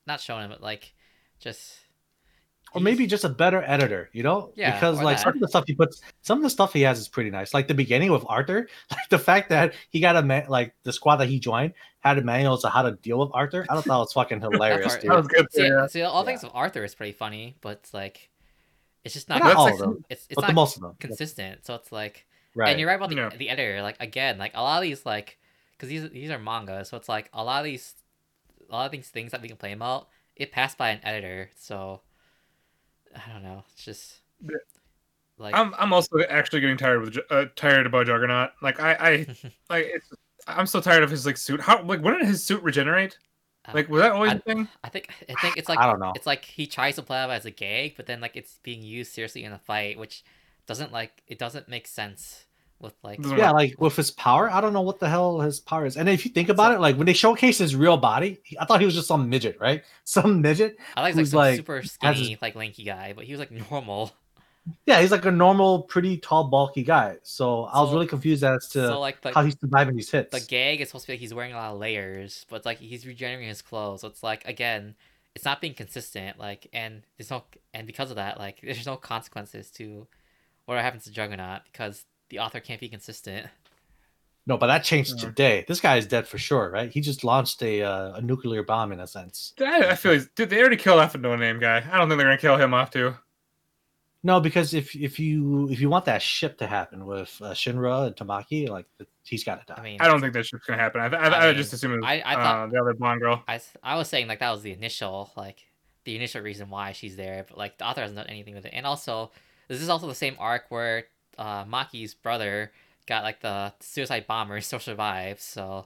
not 0.08 0.20
shonen, 0.20 0.50
but 0.50 0.62
like 0.64 0.94
just. 1.40 1.76
or 2.74 2.82
maybe 2.82 3.06
just 3.06 3.24
a 3.24 3.30
better 3.30 3.62
editor, 3.62 4.10
you 4.14 4.24
know? 4.24 4.52
Yeah, 4.56 4.74
because 4.74 5.00
like 5.00 5.18
that. 5.18 5.24
some 5.24 5.34
of 5.36 5.40
the 5.42 5.48
stuff 5.48 5.66
he 5.68 5.76
puts, 5.76 6.02
some 6.24 6.40
of 6.40 6.44
the 6.44 6.50
stuff 6.50 6.74
he 6.74 6.82
has 6.82 6.98
is 6.98 7.08
pretty 7.08 7.30
nice. 7.30 7.54
Like 7.54 7.68
the 7.68 7.76
beginning 7.76 8.12
with 8.12 8.24
Arthur, 8.28 8.68
like 8.92 9.10
the 9.10 9.20
fact 9.20 9.50
that 9.50 9.76
he 9.92 10.00
got 10.00 10.16
a 10.16 10.24
man, 10.24 10.46
like 10.50 10.74
the 10.82 10.92
squad 10.92 11.18
that 11.18 11.28
he 11.30 11.40
joined 11.40 11.74
had 12.00 12.18
a 12.18 12.24
manual 12.24 12.58
to 12.58 12.70
how 12.70 12.82
to 12.82 12.94
deal 12.94 13.20
with 13.20 13.30
Arthur. 13.34 13.64
I 13.70 13.76
thought 13.76 13.84
that 13.86 13.96
was 13.98 14.14
fucking 14.14 14.42
hilarious, 14.42 14.96
dude. 14.96 15.12
that 15.12 15.18
was 15.18 15.28
good 15.28 15.54
See, 15.54 15.68
yeah. 15.68 15.86
see, 15.86 16.02
all 16.02 16.22
Yeah. 16.24 16.26
things 16.26 16.44
of 16.44 16.50
Arthur 16.56 16.84
is 16.84 16.96
pretty 16.96 17.12
funny, 17.12 17.58
but 17.62 17.88
like, 17.94 18.31
it's 19.04 19.14
just 19.14 19.28
But 19.28 19.40
not. 19.40 19.44
not 19.46 19.56
all 19.58 19.74
of 19.74 19.80
them, 19.80 20.06
it's 20.10 20.26
it's 20.30 20.36
but 20.36 20.42
the 20.42 20.48
not 20.48 20.56
most 20.56 20.76
of 20.78 20.82
them. 20.84 20.96
consistent. 21.00 21.66
So 21.66 21.76
it's 21.76 21.92
like, 21.92 22.26
Right. 22.56 22.70
and 22.72 22.80
you're 22.80 22.90
right 22.90 22.96
about 22.96 23.10
the 23.10 23.16
Yeah. 23.16 23.30
the 23.30 23.50
editor. 23.50 23.82
Like 23.82 23.98
again, 24.00 24.38
like 24.38 24.52
a 24.56 24.62
lot 24.62 24.78
of 24.78 24.84
these 24.84 25.06
like, 25.06 25.38
because 25.78 25.90
these 25.90 26.10
these 26.10 26.30
are 26.32 26.40
manga, 26.40 26.84
so 26.86 26.98
it's 26.98 27.10
like 27.10 27.30
a 27.34 27.44
lot 27.44 27.60
of 27.60 27.66
these, 27.66 27.96
a 28.70 28.72
lot 28.72 28.86
of 28.86 28.92
these 28.92 29.10
things 29.10 29.32
that 29.32 29.42
we 29.42 29.48
complain 29.48 29.74
about, 29.74 30.08
it 30.36 30.52
passed 30.52 30.78
by 30.78 30.90
an 30.90 31.00
editor. 31.04 31.50
So 31.56 32.02
I 33.16 33.32
don't 33.32 33.44
know. 33.44 33.64
It's 33.74 33.84
just 33.84 34.16
like 35.38 35.56
i'm 35.56 35.74
i'm 35.80 35.92
also 35.92 36.20
actually 36.30 36.60
getting 36.62 36.78
tired 36.78 37.02
with 37.02 37.18
uh, 37.32 37.46
tired 37.56 37.86
about 37.88 38.06
juggernaut 38.06 38.52
like 38.62 38.80
i 38.80 38.92
i 38.94 39.26
like 39.70 39.86
it's 39.88 40.10
i'm 40.46 40.68
so 40.68 40.80
tired 40.80 41.02
of 41.04 41.10
his 41.10 41.26
like 41.26 41.36
suit 41.38 41.60
how 41.60 41.82
like 41.84 42.02
when 42.02 42.16
did 42.18 42.28
his 42.28 42.44
suit 42.44 42.62
regenerate 42.62 43.18
like 43.74 43.90
was 43.90 44.02
that 44.02 44.12
always 44.12 44.32
I- 44.32 44.36
a 44.36 44.40
thing 44.40 44.68
I 44.84 44.90
think 44.90 45.10
I 45.30 45.34
think 45.42 45.58
it's 45.58 45.70
like 45.70 45.80
I 45.80 45.86
don't 45.86 46.00
know. 46.00 46.14
It's 46.16 46.26
like 46.26 46.46
he 46.46 46.66
tries 46.66 46.96
to 46.96 47.04
play 47.04 47.24
it 47.24 47.30
as 47.30 47.46
a 47.46 47.52
gag, 47.52 47.94
but 47.96 48.06
then 48.08 48.22
like 48.22 48.36
it's 48.36 48.60
being 48.64 48.82
used 48.82 49.14
seriously 49.14 49.44
in 49.44 49.52
a 49.52 49.60
fight, 49.60 50.00
which 50.00 50.24
doesn't 50.66 50.92
like 50.92 51.24
it 51.28 51.38
doesn't 51.38 51.68
make 51.68 51.88
sense 51.88 52.46
with 52.82 52.94
like 53.04 53.20
mm. 53.20 53.38
yeah, 53.38 53.48
work. 53.48 53.56
like 53.56 53.76
with 53.80 53.96
his 53.96 54.12
power, 54.12 54.50
I 54.52 54.62
don't 54.62 54.74
know 54.74 54.82
what 54.82 55.00
the 55.00 55.08
hell 55.10 55.40
his 55.42 55.60
power 55.60 55.86
is. 55.86 55.98
And 55.98 56.10
if 56.10 56.26
you 56.26 56.32
think 56.32 56.50
about 56.50 56.74
it, 56.74 56.80
like 56.80 56.98
when 56.98 57.06
they 57.06 57.14
showcase 57.14 57.60
his 57.60 57.76
real 57.76 57.98
body, 57.98 58.40
I 58.60 58.66
thought 58.66 58.80
he 58.80 58.86
was 58.86 58.96
just 58.96 59.08
some 59.08 59.30
midget, 59.30 59.58
right? 59.60 59.84
Some 60.04 60.42
midget. 60.42 60.78
I 60.98 61.02
like 61.04 61.16
like 61.16 61.28
some 61.28 61.38
like, 61.38 61.56
super 61.56 61.84
skinny 61.84 62.32
his- 62.32 62.42
like 62.42 62.56
lanky 62.56 62.84
guy, 62.84 63.14
but 63.16 63.26
he 63.26 63.32
was 63.32 63.40
like 63.40 63.52
normal. 63.72 64.12
Yeah, 64.86 65.02
he's 65.02 65.12
like 65.12 65.26
a 65.26 65.32
normal, 65.32 65.84
pretty 65.84 66.18
tall, 66.18 66.46
bulky 66.46 66.84
guy. 66.84 67.18
So 67.24 67.64
I 67.66 67.82
was 67.82 67.92
really 67.94 68.08
confused 68.08 68.44
as 68.44 68.68
to 68.70 68.88
so 68.88 69.00
like 69.00 69.22
the 69.22 69.34
how 69.34 69.44
he's 69.44 69.60
surviving 69.60 69.96
these 69.96 70.12
hits. 70.12 70.32
the 70.32 70.46
gag 70.46 70.82
is 70.82 70.90
supposed 70.90 71.06
to 71.06 71.08
be 71.08 71.14
like 71.14 71.20
he's 71.20 71.34
wearing 71.34 71.54
a 71.54 71.58
lot 71.58 71.72
of 71.74 71.80
layers, 71.80 72.46
but 72.50 72.58
it's 72.58 72.66
like 72.66 72.78
he's 72.78 73.06
regenerating 73.06 73.48
his 73.48 73.62
clothes. 73.62 74.02
So 74.02 74.08
it's 74.08 74.22
like 74.24 74.48
again, 74.48 74.96
it's 75.36 75.46
not 75.46 75.62
being 75.62 75.74
consistent. 75.74 76.38
Like 76.38 76.68
and 76.74 77.02
there's 77.18 77.32
no 77.32 77.44
and 77.74 77.88
because 77.88 78.12
of 78.12 78.18
that, 78.18 78.38
like 78.40 78.62
there's 78.64 78.86
no 78.86 78.98
consequences 78.98 79.72
to 79.72 80.08
what 80.66 80.78
happens 80.80 81.06
to 81.06 81.12
Juggernaut 81.12 81.62
because 81.72 82.06
the 82.30 82.40
author 82.40 82.60
can't 82.60 82.80
be 82.80 82.90
consistent. 82.90 83.48
No, 84.48 84.58
but 84.58 84.68
that 84.68 84.84
changed 84.84 85.16
Yeah. 85.18 85.26
today. 85.26 85.66
This 85.68 85.80
guy 85.80 85.98
is 85.98 86.08
dead 86.08 86.28
for 86.28 86.38
sure, 86.40 86.70
right? 86.72 86.92
He 86.92 87.00
just 87.02 87.24
launched 87.24 87.62
a 87.64 87.82
uh, 87.84 88.14
a 88.14 88.22
nuclear 88.22 88.64
bomb 88.64 88.92
in 88.92 89.00
a 89.00 89.08
sense. 89.08 89.54
I, 89.60 89.90
I 89.90 89.96
feel 89.96 90.14
he's, 90.14 90.28
dude 90.36 90.50
they 90.52 90.60
already 90.60 90.78
killed 90.78 91.00
off 91.00 91.16
a 91.16 91.18
no 91.18 91.36
name 91.36 91.60
guy 91.60 91.78
i 91.92 91.98
don't 91.98 92.08
think 92.10 92.18
they're 92.20 92.28
gonna 92.28 92.38
kill 92.38 92.58
him 92.58 92.74
off 92.76 92.92
too 92.92 93.16
No, 94.24 94.40
because 94.40 94.74
if 94.76 94.96
if 94.96 95.20
you 95.20 95.68
if 95.70 95.80
you 95.82 95.90
want 95.90 96.06
that 96.06 96.22
ship 96.22 96.58
to 96.60 96.68
happen 96.68 97.06
with 97.08 97.36
uh, 97.42 97.52
Shinra 97.52 98.06
and 98.08 98.16
Tamaki, 98.16 98.70
like 98.70 98.86
he's 99.24 99.44
got 99.44 99.66
to 99.66 99.74
die. 99.74 99.80
I 99.80 99.84
mean, 99.84 99.98
i 100.02 100.08
don't 100.08 100.22
think 100.22 100.34
that 100.34 100.46
shit's 100.46 100.66
gonna 100.66 100.80
happen 100.82 101.02
i, 101.02 101.06
I, 101.06 101.28
I 101.28 101.40
I, 101.44 101.48
mean, 101.48 101.56
just 101.58 101.74
assume 101.74 101.94
it 101.94 101.96
was, 101.98 102.06
I- 102.06 102.22
I 102.26 102.34
thought- 102.36 102.56
uh, 102.56 102.68
the 102.72 102.80
other 102.82 102.94
blonde 102.94 103.22
girl 103.22 103.44
I, 103.48 103.56
s- 103.56 103.74
I 103.84 103.96
was 103.98 104.08
saying 104.10 104.28
like 104.28 104.40
that 104.40 104.52
was 104.52 104.62
the 104.64 104.72
initial 104.74 105.32
like 105.36 105.66
the 106.06 106.16
initial 106.16 106.42
reason 106.42 106.70
why 106.70 106.92
she's 106.94 107.16
there, 107.16 107.46
but 107.48 107.58
like 107.58 107.78
the 107.78 107.86
author 107.86 108.02
hasn't 108.02 108.18
done 108.18 108.28
anything 108.28 108.56
with 108.56 108.66
it. 108.66 108.72
And 108.74 108.86
also, 108.88 109.32
this 109.68 109.82
is 109.82 109.90
also 109.90 110.08
the 110.08 110.16
same 110.16 110.36
arc 110.40 110.66
where 110.70 111.06
uh, 111.38 111.64
Maki's 111.66 112.14
brother 112.16 112.72
got 113.08 113.24
like 113.24 113.40
the 113.42 113.72
suicide 113.80 114.26
bomber 114.28 114.56
and 114.56 114.64
still 114.70 114.80
survives. 114.80 115.44
So, 115.44 115.86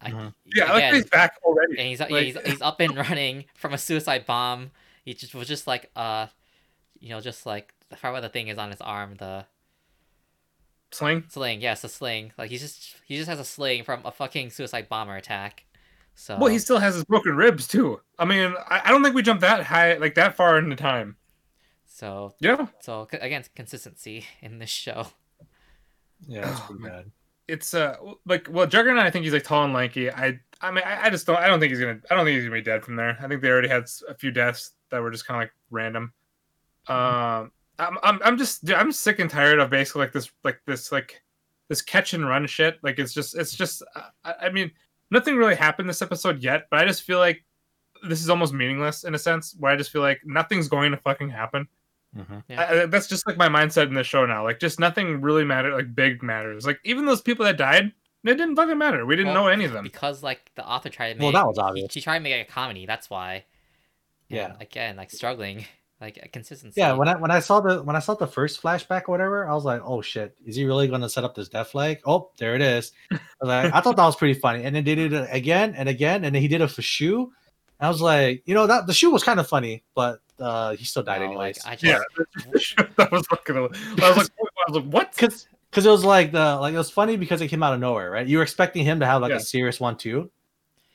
I, 0.00 0.10
Mhm. 0.10 0.34
yeah 0.56 0.64
I 0.64 0.72
like 0.74 0.94
he's 0.94 1.04
back 1.10 1.34
already 1.44 1.78
and 1.78 1.88
he's, 1.88 2.00
yeah, 2.00 2.20
he's 2.20 2.36
he's 2.46 2.62
up 2.62 2.80
and 2.80 2.96
running 2.96 3.44
from 3.56 3.72
a 3.74 3.78
suicide 3.78 4.26
bomb. 4.26 4.70
He 5.04 5.14
just 5.14 5.34
was 5.34 5.46
just 5.48 5.66
like 5.68 5.90
uh, 5.96 6.26
you 7.00 7.10
know, 7.10 7.20
just 7.20 7.46
like 7.46 7.72
I 7.92 7.96
forgot 7.96 8.12
what 8.14 8.20
the 8.20 8.28
thing 8.28 8.48
is 8.48 8.58
on 8.58 8.70
his 8.70 8.80
arm, 8.80 9.14
the 9.16 9.46
sling 10.90 11.24
sling. 11.28 11.60
Yes, 11.60 11.84
a 11.84 11.88
sling. 11.88 12.32
Like 12.38 12.50
he's 12.50 12.60
just 12.60 12.96
he 13.06 13.16
just 13.16 13.28
has 13.28 13.40
a 13.40 13.44
sling 13.44 13.84
from 13.84 14.00
a 14.04 14.10
fucking 14.10 14.50
suicide 14.50 14.88
bomber 14.88 15.16
attack. 15.16 15.64
So 16.14 16.36
well 16.36 16.48
he 16.48 16.58
still 16.58 16.78
has 16.78 16.94
his 16.96 17.04
broken 17.04 17.36
ribs 17.36 17.68
too 17.68 18.00
i 18.18 18.24
mean 18.24 18.52
I, 18.68 18.82
I 18.86 18.90
don't 18.90 19.04
think 19.04 19.14
we 19.14 19.22
jumped 19.22 19.42
that 19.42 19.62
high 19.62 19.98
like 19.98 20.16
that 20.16 20.34
far 20.34 20.58
into 20.58 20.74
time 20.74 21.14
so 21.86 22.34
yeah 22.40 22.66
so 22.80 23.06
c- 23.08 23.18
again 23.18 23.44
consistency 23.54 24.24
in 24.42 24.58
this 24.58 24.68
show. 24.68 25.06
Yeah, 26.26 26.40
that's 26.46 26.60
pretty 26.62 26.82
bad. 26.82 27.12
it's 27.46 27.72
uh 27.72 27.96
like 28.26 28.48
well 28.50 28.66
Juggernaut 28.66 29.06
I 29.06 29.10
think 29.12 29.26
he's 29.26 29.32
like 29.32 29.44
tall 29.44 29.62
and 29.62 29.72
lanky. 29.72 30.10
I 30.10 30.40
I 30.60 30.72
mean 30.72 30.82
I, 30.84 31.04
I 31.04 31.10
just 31.10 31.24
don't 31.24 31.36
I 31.38 31.46
don't 31.46 31.60
think 31.60 31.70
he's 31.70 31.78
gonna 31.80 32.00
I 32.10 32.16
don't 32.16 32.24
think 32.24 32.34
he's 32.34 32.42
gonna 32.44 32.56
be 32.56 32.62
dead 32.62 32.84
from 32.84 32.96
there. 32.96 33.16
I 33.22 33.28
think 33.28 33.40
they 33.40 33.48
already 33.48 33.68
had 33.68 33.84
a 34.08 34.14
few 34.14 34.32
deaths 34.32 34.72
that 34.90 35.00
were 35.00 35.12
just 35.12 35.24
kind 35.24 35.40
of 35.40 35.46
like 35.46 35.52
random. 35.70 36.12
Um, 36.88 37.52
I'm 37.78 37.98
I'm 38.02 38.20
I'm 38.24 38.38
just 38.38 38.64
dude, 38.64 38.76
I'm 38.76 38.92
sick 38.92 39.18
and 39.18 39.30
tired 39.30 39.58
of 39.60 39.70
basically 39.70 40.00
like 40.00 40.12
this 40.12 40.30
like 40.44 40.60
this 40.66 40.90
like 40.92 41.22
this 41.68 41.82
catch 41.82 42.14
and 42.14 42.26
run 42.28 42.46
shit. 42.46 42.78
Like 42.82 42.98
it's 42.98 43.12
just 43.14 43.36
it's 43.36 43.54
just 43.54 43.82
uh, 43.94 44.02
I, 44.24 44.34
I 44.46 44.48
mean 44.50 44.70
nothing 45.10 45.36
really 45.36 45.54
happened 45.54 45.88
this 45.88 46.02
episode 46.02 46.42
yet, 46.42 46.66
but 46.70 46.80
I 46.80 46.84
just 46.86 47.02
feel 47.02 47.18
like 47.18 47.44
this 48.08 48.20
is 48.20 48.30
almost 48.30 48.52
meaningless 48.52 49.04
in 49.04 49.14
a 49.14 49.18
sense. 49.18 49.54
Where 49.58 49.72
I 49.72 49.76
just 49.76 49.90
feel 49.90 50.02
like 50.02 50.20
nothing's 50.24 50.68
going 50.68 50.90
to 50.92 50.96
fucking 50.98 51.30
happen. 51.30 51.68
Mhm. 52.16 52.42
Yeah. 52.48 52.60
I, 52.62 52.82
I- 52.82 52.86
that's 52.86 53.06
just 53.06 53.26
like 53.26 53.36
my 53.36 53.48
mindset 53.48 53.88
in 53.88 53.94
the 53.94 54.02
show 54.04 54.24
now. 54.24 54.42
Like, 54.42 54.58
just 54.60 54.80
nothing 54.80 55.20
really 55.20 55.44
matter. 55.44 55.72
Like, 55.74 55.94
big 55.94 56.22
matters. 56.22 56.64
Like, 56.66 56.78
even 56.84 57.04
those 57.04 57.20
people 57.20 57.44
that 57.44 57.58
died, 57.58 57.92
it 58.24 58.34
didn't 58.34 58.56
fucking 58.56 58.78
matter. 58.78 59.04
We 59.04 59.14
didn't 59.14 59.34
Well, 59.34 59.44
know 59.44 59.48
any 59.48 59.66
of 59.66 59.72
them. 59.72 59.84
because 59.84 60.22
like 60.22 60.50
the 60.54 60.66
author 60.66 60.88
tried 60.88 61.12
to 61.12 61.18
make 61.18 61.22
Well, 61.22 61.32
that 61.32 61.46
was 61.46 61.58
obvious. 61.58 61.92
She, 61.92 62.00
tried 62.00 62.18
to 62.18 62.22
make 62.24 62.32
it 62.32 62.40
a 62.48 62.50
comedy. 62.50 62.86
That's 62.86 63.10
why. 63.10 63.44
Yeah. 64.28 64.52
And, 64.52 64.62
again, 64.62 64.96
like 64.96 65.10
struggling, 65.10 65.66
like 66.00 66.18
a 66.22 66.28
consistency. 66.28 66.80
Yeah, 66.80 66.92
when 66.92 67.08
I 67.08 67.16
when 67.16 67.30
I 67.30 67.40
saw 67.40 67.60
the 67.60 67.82
when 67.82 67.96
I 67.96 67.98
saw 67.98 68.14
the 68.14 68.26
first 68.26 68.62
flashback 68.62 69.02
or 69.08 69.12
whatever, 69.12 69.48
I 69.48 69.54
was 69.54 69.64
like, 69.64 69.82
"Oh 69.84 70.00
shit, 70.00 70.36
is 70.46 70.56
he 70.56 70.64
really 70.64 70.86
going 70.88 71.00
to 71.00 71.08
set 71.08 71.24
up 71.24 71.34
this 71.34 71.48
death 71.48 71.68
flag?" 71.70 71.98
Oh, 72.06 72.30
there 72.38 72.54
it 72.54 72.62
is. 72.62 72.92
I, 73.12 73.18
like, 73.42 73.74
I 73.74 73.80
thought 73.80 73.96
that 73.96 74.04
was 74.04 74.16
pretty 74.16 74.38
funny, 74.38 74.64
and 74.64 74.74
then 74.76 74.84
they 74.84 74.94
did 74.94 75.12
it 75.12 75.28
again 75.30 75.74
and 75.76 75.88
again, 75.88 76.24
and 76.24 76.34
then 76.34 76.42
he 76.42 76.48
did 76.48 76.60
it 76.60 76.70
for 76.70 76.82
shoe. 76.82 77.32
I 77.80 77.88
was 77.88 78.00
like, 78.00 78.42
you 78.44 78.54
know, 78.54 78.66
that 78.66 78.86
the 78.86 78.92
shoe 78.92 79.10
was 79.10 79.22
kind 79.22 79.38
of 79.38 79.46
funny, 79.48 79.84
but 79.94 80.20
uh, 80.40 80.74
he 80.74 80.84
still 80.84 81.04
died 81.04 81.20
No, 81.20 81.26
anyways. 81.26 81.64
Like, 81.64 81.72
I 81.72 81.76
just, 81.76 82.04
Yeah, 82.66 82.84
that 82.96 83.12
was 83.12 83.24
fucking. 83.28 83.56
I 83.56 83.60
was 83.60 83.70
like, 84.16 84.28
I 84.36 84.70
was 84.70 84.82
like, 84.82 84.84
what? 84.84 85.12
because 85.16 85.46
because 85.70 85.84
it 85.86 85.90
was 85.90 86.04
like 86.04 86.32
the 86.32 86.56
like 86.56 86.74
it 86.74 86.78
was 86.78 86.90
funny 86.90 87.16
because 87.16 87.40
it 87.40 87.48
came 87.48 87.62
out 87.62 87.74
of 87.74 87.80
nowhere, 87.80 88.10
right? 88.10 88.26
You 88.26 88.38
were 88.38 88.42
expecting 88.42 88.84
him 88.84 89.00
to 89.00 89.06
have 89.06 89.22
like 89.22 89.30
Yeah. 89.30 89.36
a 89.36 89.40
serious 89.40 89.78
one 89.78 89.96
too, 89.96 90.30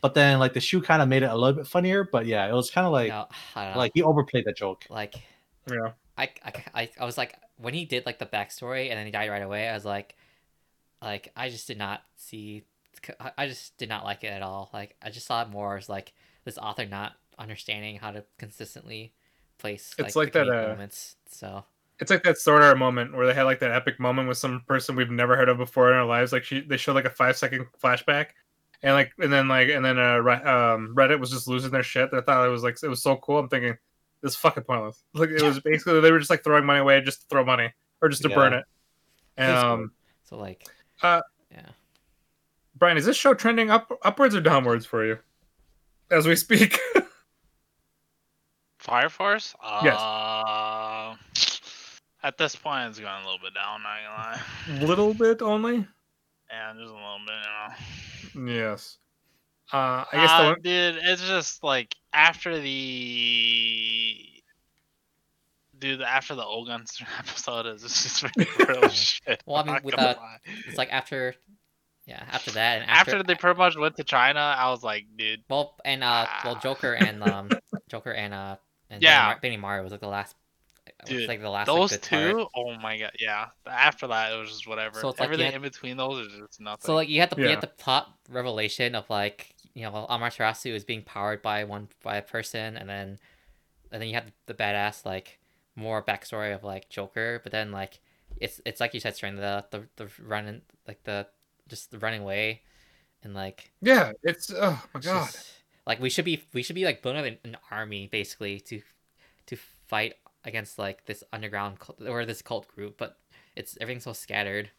but 0.03 0.13
then 0.13 0.38
like 0.38 0.53
the 0.53 0.59
shoe 0.59 0.81
kind 0.81 1.01
of 1.01 1.07
made 1.07 1.23
it 1.23 1.31
a 1.31 1.35
little 1.35 1.53
bit 1.55 1.65
funnier. 1.65 2.03
But 2.03 2.27
yeah, 2.27 2.47
it 2.47 2.53
was 2.53 2.69
kind 2.69 2.85
of 2.85 2.93
like 2.93 3.09
no, 3.09 3.25
I 3.55 3.63
don't 3.65 3.73
know. 3.73 3.80
like 3.80 3.91
he 3.95 4.03
overplayed 4.03 4.45
the 4.45 4.53
joke. 4.53 4.85
like 4.89 5.15
Yeah. 5.71 5.93
I, 6.15 6.30
I, 6.45 6.51
I, 6.75 6.89
I 6.99 7.05
was 7.05 7.17
like 7.17 7.35
when 7.57 7.73
he 7.73 7.85
did 7.85 8.05
like 8.05 8.19
the 8.19 8.25
backstory 8.27 8.89
and 8.89 8.97
then 8.99 9.05
he 9.07 9.11
died 9.11 9.30
right 9.30 9.41
away 9.41 9.67
i 9.69 9.73
was 9.73 9.85
like 9.85 10.15
like 11.01 11.31
i 11.35 11.49
just 11.49 11.65
did 11.67 11.77
not 11.77 12.01
see 12.17 12.63
I- 13.19 13.31
i 13.38 13.47
just 13.47 13.77
did 13.77 13.89
not 13.89 14.03
like 14.03 14.23
it 14.23 14.27
at 14.27 14.41
all 14.43 14.69
like 14.73 14.95
i 15.01 15.09
just 15.09 15.25
saw 15.25 15.41
it 15.41 15.49
more 15.49 15.77
as 15.77 15.89
like 15.89 16.13
this 16.45 16.57
author 16.57 16.85
not 16.85 17.13
understanding 17.39 17.95
how 17.97 18.11
to 18.11 18.23
consistently 18.38 19.13
place 19.57 19.95
It's 19.97 20.13
the 20.13 20.19
like 20.19 20.34
that, 20.34 20.49
uh, 20.49 20.67
moments 20.69 21.15
so 21.30 21.63
It's 21.99 22.11
like 22.11 22.23
that 22.23 22.38
Sword 22.38 22.61
Art 22.63 22.77
moment 22.77 23.15
where 23.15 23.25
they 23.25 23.34
had 23.34 23.43
like 23.43 23.59
that 23.61 23.71
epic 23.71 23.99
moment 23.99 24.27
with 24.27 24.38
some 24.38 24.61
person 24.67 24.95
we've 24.95 25.09
never 25.09 25.35
heard 25.35 25.49
of 25.49 25.57
before 25.57 25.89
in 25.91 25.95
our 25.97 26.05
lives. 26.05 26.31
Like 26.34 26.43
she, 26.43 26.61
they 26.61 26.77
showed 26.77 26.93
like 26.95 27.05
a 27.05 27.09
five 27.09 27.38
second 27.38 27.65
flashback, 27.81 28.27
and 28.84 28.93
like, 28.93 29.11
and 29.18 29.34
then 29.34 29.47
like, 29.47 29.69
and 29.69 29.84
then 29.84 29.97
uh, 29.97 30.18
um, 30.19 30.93
Reddit 30.95 31.19
was 31.19 31.31
just 31.31 31.47
losing 31.47 31.72
their 31.72 31.81
shit. 31.84 32.10
I 32.14 32.22
thought 32.22 32.45
it 32.45 32.49
was 32.51 32.61
like 32.64 32.77
it 32.84 32.88
was 32.88 33.01
so 33.01 33.15
cool. 33.18 33.39
I'm 33.39 33.49
thinking 33.49 33.76
this 34.22 34.34
is 34.34 34.38
fucking 34.38 34.64
pointless. 34.64 35.01
Like 35.14 35.30
it 35.30 35.41
was 35.41 35.60
basically 35.64 35.99
they 36.01 36.11
were 36.11 36.19
just 36.19 36.30
like 36.30 36.43
throwing 36.43 36.65
money 36.65 36.80
away 36.80 37.01
just 37.01 37.22
to 37.22 37.27
throw 37.27 37.43
money 37.43 37.72
or 38.01 38.10
just 38.10 38.22
to 38.23 38.30
Yeah. 38.30 38.35
burn 38.35 38.53
it. 38.53 38.65
That's 39.38 39.64
Um, 39.64 39.91
so 40.26 40.38
like 40.38 40.68
Uh, 41.01 41.22
yeah 41.51 41.69
Brian, 42.76 42.97
is 42.97 43.05
this 43.05 43.18
show 43.18 43.34
trending 43.34 43.69
up 43.72 43.91
upwards 44.03 44.35
or 44.35 44.41
downwards 44.41 44.85
for 44.85 45.05
you 45.05 45.18
as 46.11 46.27
we 46.27 46.35
speak? 46.35 46.80
Fire 48.80 49.10
Force? 49.10 49.55
Yes. 49.84 49.97
Uh, 49.97 51.15
at 52.22 52.38
this 52.38 52.55
point, 52.55 52.89
it's 52.89 52.99
going 52.99 53.14
a 53.14 53.23
little 53.23 53.39
bit 53.39 53.53
down. 53.53 53.81
Not 53.81 53.97
gonna 54.68 54.77
lie. 54.80 54.85
little 54.85 55.14
bit 55.14 55.41
only. 55.41 55.88
Yeah, 56.49 56.73
just 56.73 56.81
a 56.81 56.93
little 56.93 57.19
bit. 57.26 57.35
You 57.35 57.69
know. 57.69 57.76
Yes. 58.35 58.97
Uh, 59.72 60.05
I 60.05 60.07
guess 60.14 60.30
the 60.31 60.35
Uh, 60.35 60.49
one, 60.51 60.61
dude, 60.61 60.95
it's 61.03 61.27
just 61.27 61.64
like 61.64 61.95
after 62.14 62.60
the 62.60 64.26
dude 65.80 66.01
after 66.01 66.35
the 66.35 66.45
Ogun 66.45 66.85
episode 67.19 67.65
is 67.68 67.84
it's 67.84 68.19
just 68.22 68.38
real 68.68 68.89
shit. 68.89 69.43
Well, 69.45 69.57
I 69.57 69.64
mean, 69.64 69.73
not 69.73 69.84
with 69.84 69.95
gonna 69.95 70.07
that- 70.10 70.18
lie. 70.18 70.38
it's 70.68 70.77
like 70.77 70.91
after 70.91 71.35
yeah 72.05 72.23
after 72.31 72.51
that 72.51 72.81
and 72.81 72.89
after, 72.91 73.11
after, 73.15 73.23
they 73.23 73.35
pretty 73.35 73.57
much 73.57 73.77
went 73.77 73.95
to 73.97 74.03
China, 74.03 74.39
I 74.39 74.69
was 74.69 74.84
like, 74.84 75.05
dude, 75.18 75.43
well 75.49 75.76
and 75.85 76.03
uh 76.03 76.27
well 76.43 76.55
Ah. 76.55 76.60
joker 76.60 76.93
and 76.93 77.23
um 77.23 77.49
joker 77.89 78.11
and 78.11 78.34
uh 78.34 78.55
and 78.89 79.01
Yeah. 79.01 79.38
Benimaru 79.39 79.81
was 79.84 79.91
like 79.91 80.01
the 80.01 80.07
last 80.07 80.35
it 81.09 81.15
was 81.15 81.27
like 81.27 81.41
the 81.41 81.49
last 81.49 81.67
those 81.67 81.91
good 81.91 82.01
two, 82.01 82.34
part. 82.35 82.47
oh 82.55 82.75
my 82.75 82.97
god, 82.97 83.11
yeah. 83.19 83.47
After 83.67 84.07
that, 84.07 84.34
it 84.34 84.38
was 84.39 84.49
just 84.49 84.67
whatever. 84.67 84.99
So 84.99 85.09
it's 85.09 85.19
like 85.19 85.27
you 85.30 85.34
Everything 85.34 85.45
had- 85.47 85.55
in 85.55 85.61
between 85.61 85.97
those 85.97 86.27
is 86.27 86.39
just 86.39 86.59
nothing. 86.61 86.81
So 86.85 86.95
like 86.95 87.09
you 87.09 87.19
had 87.19 87.30
the 87.30 87.38
you 87.38 87.43
Yeah. 87.45 87.51
had 87.51 87.61
the 87.61 87.67
plot 87.67 88.09
revelation 88.30 88.95
of 88.95 89.09
like 89.09 89.53
you 89.73 89.84
know 89.84 90.05
Amaterasu 90.09 90.73
is 90.73 90.84
being 90.84 91.01
powered 91.03 91.41
by 91.41 91.63
one 91.63 91.88
by 92.03 92.17
a 92.17 92.21
person, 92.21 92.77
and 92.77 92.89
then 92.89 93.19
and 93.91 94.01
then 94.01 94.07
you 94.09 94.15
have 94.15 94.25
the 94.45 94.53
badass 94.53 95.05
like 95.05 95.39
more 95.75 96.03
backstory 96.03 96.53
of 96.53 96.63
like 96.63 96.89
Joker, 96.89 97.39
but 97.43 97.51
then 97.51 97.71
like 97.71 97.99
it's 98.39 98.59
it's 98.65 98.80
like 98.80 98.93
you 98.93 98.99
said, 98.99 99.15
Strain 99.15 99.35
the 99.35 99.65
the 99.71 99.88
the 99.95 100.09
running 100.21 100.61
like 100.88 101.03
the 101.03 101.27
just 101.67 101.91
the 101.91 101.99
running 101.99 102.21
away, 102.21 102.61
and 103.23 103.34
like 103.34 103.71
yeah, 103.81 104.11
it's 104.23 104.51
oh 104.55 104.81
my 104.93 104.99
god. 104.99 105.25
just- 105.27 105.49
like 105.85 105.99
we 105.99 106.09
should 106.09 106.23
be 106.25 106.41
we 106.53 106.63
should 106.63 106.75
be 106.75 106.85
like 106.85 107.01
building 107.01 107.19
up 107.19 107.25
an, 107.27 107.38
an 107.43 107.57
army 107.69 108.07
basically 108.07 108.59
to 108.61 108.81
to 109.47 109.57
fight 109.88 110.13
against 110.45 110.78
like 110.80 111.06
this 111.06 111.24
underground 111.34 111.80
cult, 111.80 112.02
or 112.07 112.26
this 112.26 112.41
cult 112.41 112.68
group, 112.68 112.98
but 112.98 113.18
it's 113.56 113.78
everything's 113.82 114.03
so 114.03 114.14
scattered. 114.14 114.70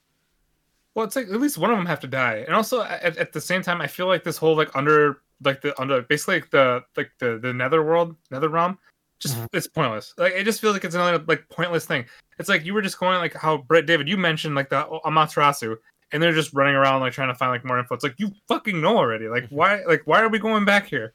Well, 0.95 1.05
it's 1.05 1.17
like 1.17 1.27
at 1.27 1.41
least 1.41 1.59
one 1.59 1.71
of 1.71 1.77
them 1.77 1.87
have 1.87 2.01
to 2.01 2.07
die, 2.07 2.45
and 2.47 2.55
also 2.55 2.83
at, 2.83 3.17
at 3.17 3.33
the 3.33 3.41
same 3.41 3.63
time, 3.63 3.81
I 3.81 3.87
feel 3.89 4.07
like 4.07 4.23
this 4.25 4.37
whole 4.37 4.57
like 4.57 4.75
under 4.77 5.19
like 5.43 5.61
the 5.61 5.79
under 5.81 6.03
basically 6.03 6.37
like 6.37 6.51
the 6.51 6.83
like 6.97 7.11
the 7.19 7.39
the 7.39 7.53
netherworld 7.53 8.15
nether 8.31 8.49
realm, 8.49 8.79
just 9.19 9.37
Mhm. 9.37 9.49
it's 9.53 9.67
pointless. 9.67 10.15
Like 10.17 10.35
it 10.35 10.45
just 10.45 10.61
feels 10.61 10.75
like 10.75 10.85
it's 10.85 10.95
another 10.95 11.25
like 11.27 11.49
pointless 11.51 11.85
thing. 11.87 12.05
It's 12.39 12.49
like 12.49 12.65
you 12.65 12.75
were 12.75 12.83
just 12.83 12.99
going 12.99 13.19
like 13.19 13.35
how 13.35 13.59
Brett 13.59 13.87
David 13.87 14.09
you 14.09 14.17
mentioned 14.17 14.55
like 14.55 14.69
the 14.71 14.85
Amaterasu, 15.05 15.77
and 16.13 16.23
they're 16.23 16.33
just 16.33 16.53
running 16.55 16.77
around 16.77 17.01
like 17.01 17.13
trying 17.13 17.29
to 17.29 17.35
find 17.35 17.51
like 17.51 17.65
more 17.65 17.79
info. 17.79 17.95
It's 17.97 18.05
like 18.05 18.15
you 18.19 18.31
fucking 18.47 18.81
know 18.81 18.97
already. 18.97 19.27
Like 19.29 19.49
why 19.49 19.83
like 19.85 20.03
why 20.05 20.21
are 20.21 20.29
we 20.29 20.39
going 20.39 20.65
back 20.65 20.87
here? 20.87 21.13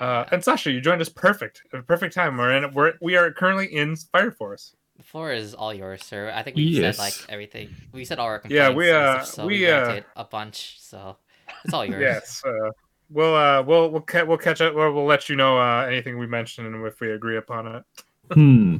Uh, 0.00 0.24
and 0.32 0.42
Sasha, 0.42 0.70
you 0.70 0.80
joined 0.80 1.00
us 1.00 1.08
perfect, 1.08 1.62
at 1.72 1.80
a 1.80 1.82
perfect 1.82 2.14
time. 2.14 2.36
We're 2.36 2.50
in, 2.56 2.72
we're 2.74 2.94
we 3.00 3.16
are 3.16 3.30
currently 3.30 3.66
in 3.66 3.96
Fire 3.96 4.30
Force. 4.32 4.74
The 4.96 5.02
floor 5.02 5.32
is 5.32 5.54
all 5.54 5.72
yours, 5.74 6.04
sir. 6.04 6.32
I 6.34 6.42
think 6.42 6.56
we 6.56 6.76
said 6.76 6.98
like 6.98 7.14
everything. 7.28 7.68
We 7.92 8.04
said 8.04 8.18
all 8.18 8.26
our 8.26 8.40
Yeah, 8.48 8.70
we, 8.70 8.88
and 8.90 8.96
uh, 8.98 9.22
stuff, 9.24 9.34
so 9.34 9.46
we, 9.46 9.60
we 9.60 9.70
uh, 9.70 10.00
a 10.16 10.24
bunch, 10.24 10.76
so 10.80 11.16
it's 11.64 11.74
all 11.74 11.84
yours. 11.84 12.00
Yes. 12.00 12.42
Uh, 12.46 12.70
we'll 13.10 13.34
uh, 13.34 13.62
we'll 13.62 13.90
we'll 13.90 14.00
ca- 14.02 14.24
we'll 14.24 14.38
catch 14.38 14.60
up. 14.60 14.74
We'll, 14.74 14.92
we'll 14.92 15.04
let 15.06 15.28
you 15.28 15.36
know 15.36 15.58
uh, 15.58 15.86
anything 15.86 16.18
we 16.18 16.26
mentioned 16.26 16.66
and 16.66 16.84
if 16.86 17.00
we 17.00 17.10
agree 17.12 17.36
upon 17.36 17.66
it. 17.66 17.84
Hmm. 18.32 18.76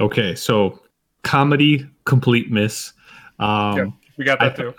Okay, 0.00 0.34
so 0.34 0.80
comedy 1.22 1.86
complete 2.04 2.50
miss. 2.50 2.92
Um, 3.38 3.76
Yep. 3.76 3.88
We 4.18 4.24
got 4.24 4.40
that 4.40 4.52
I- 4.52 4.56
too. 4.62 4.74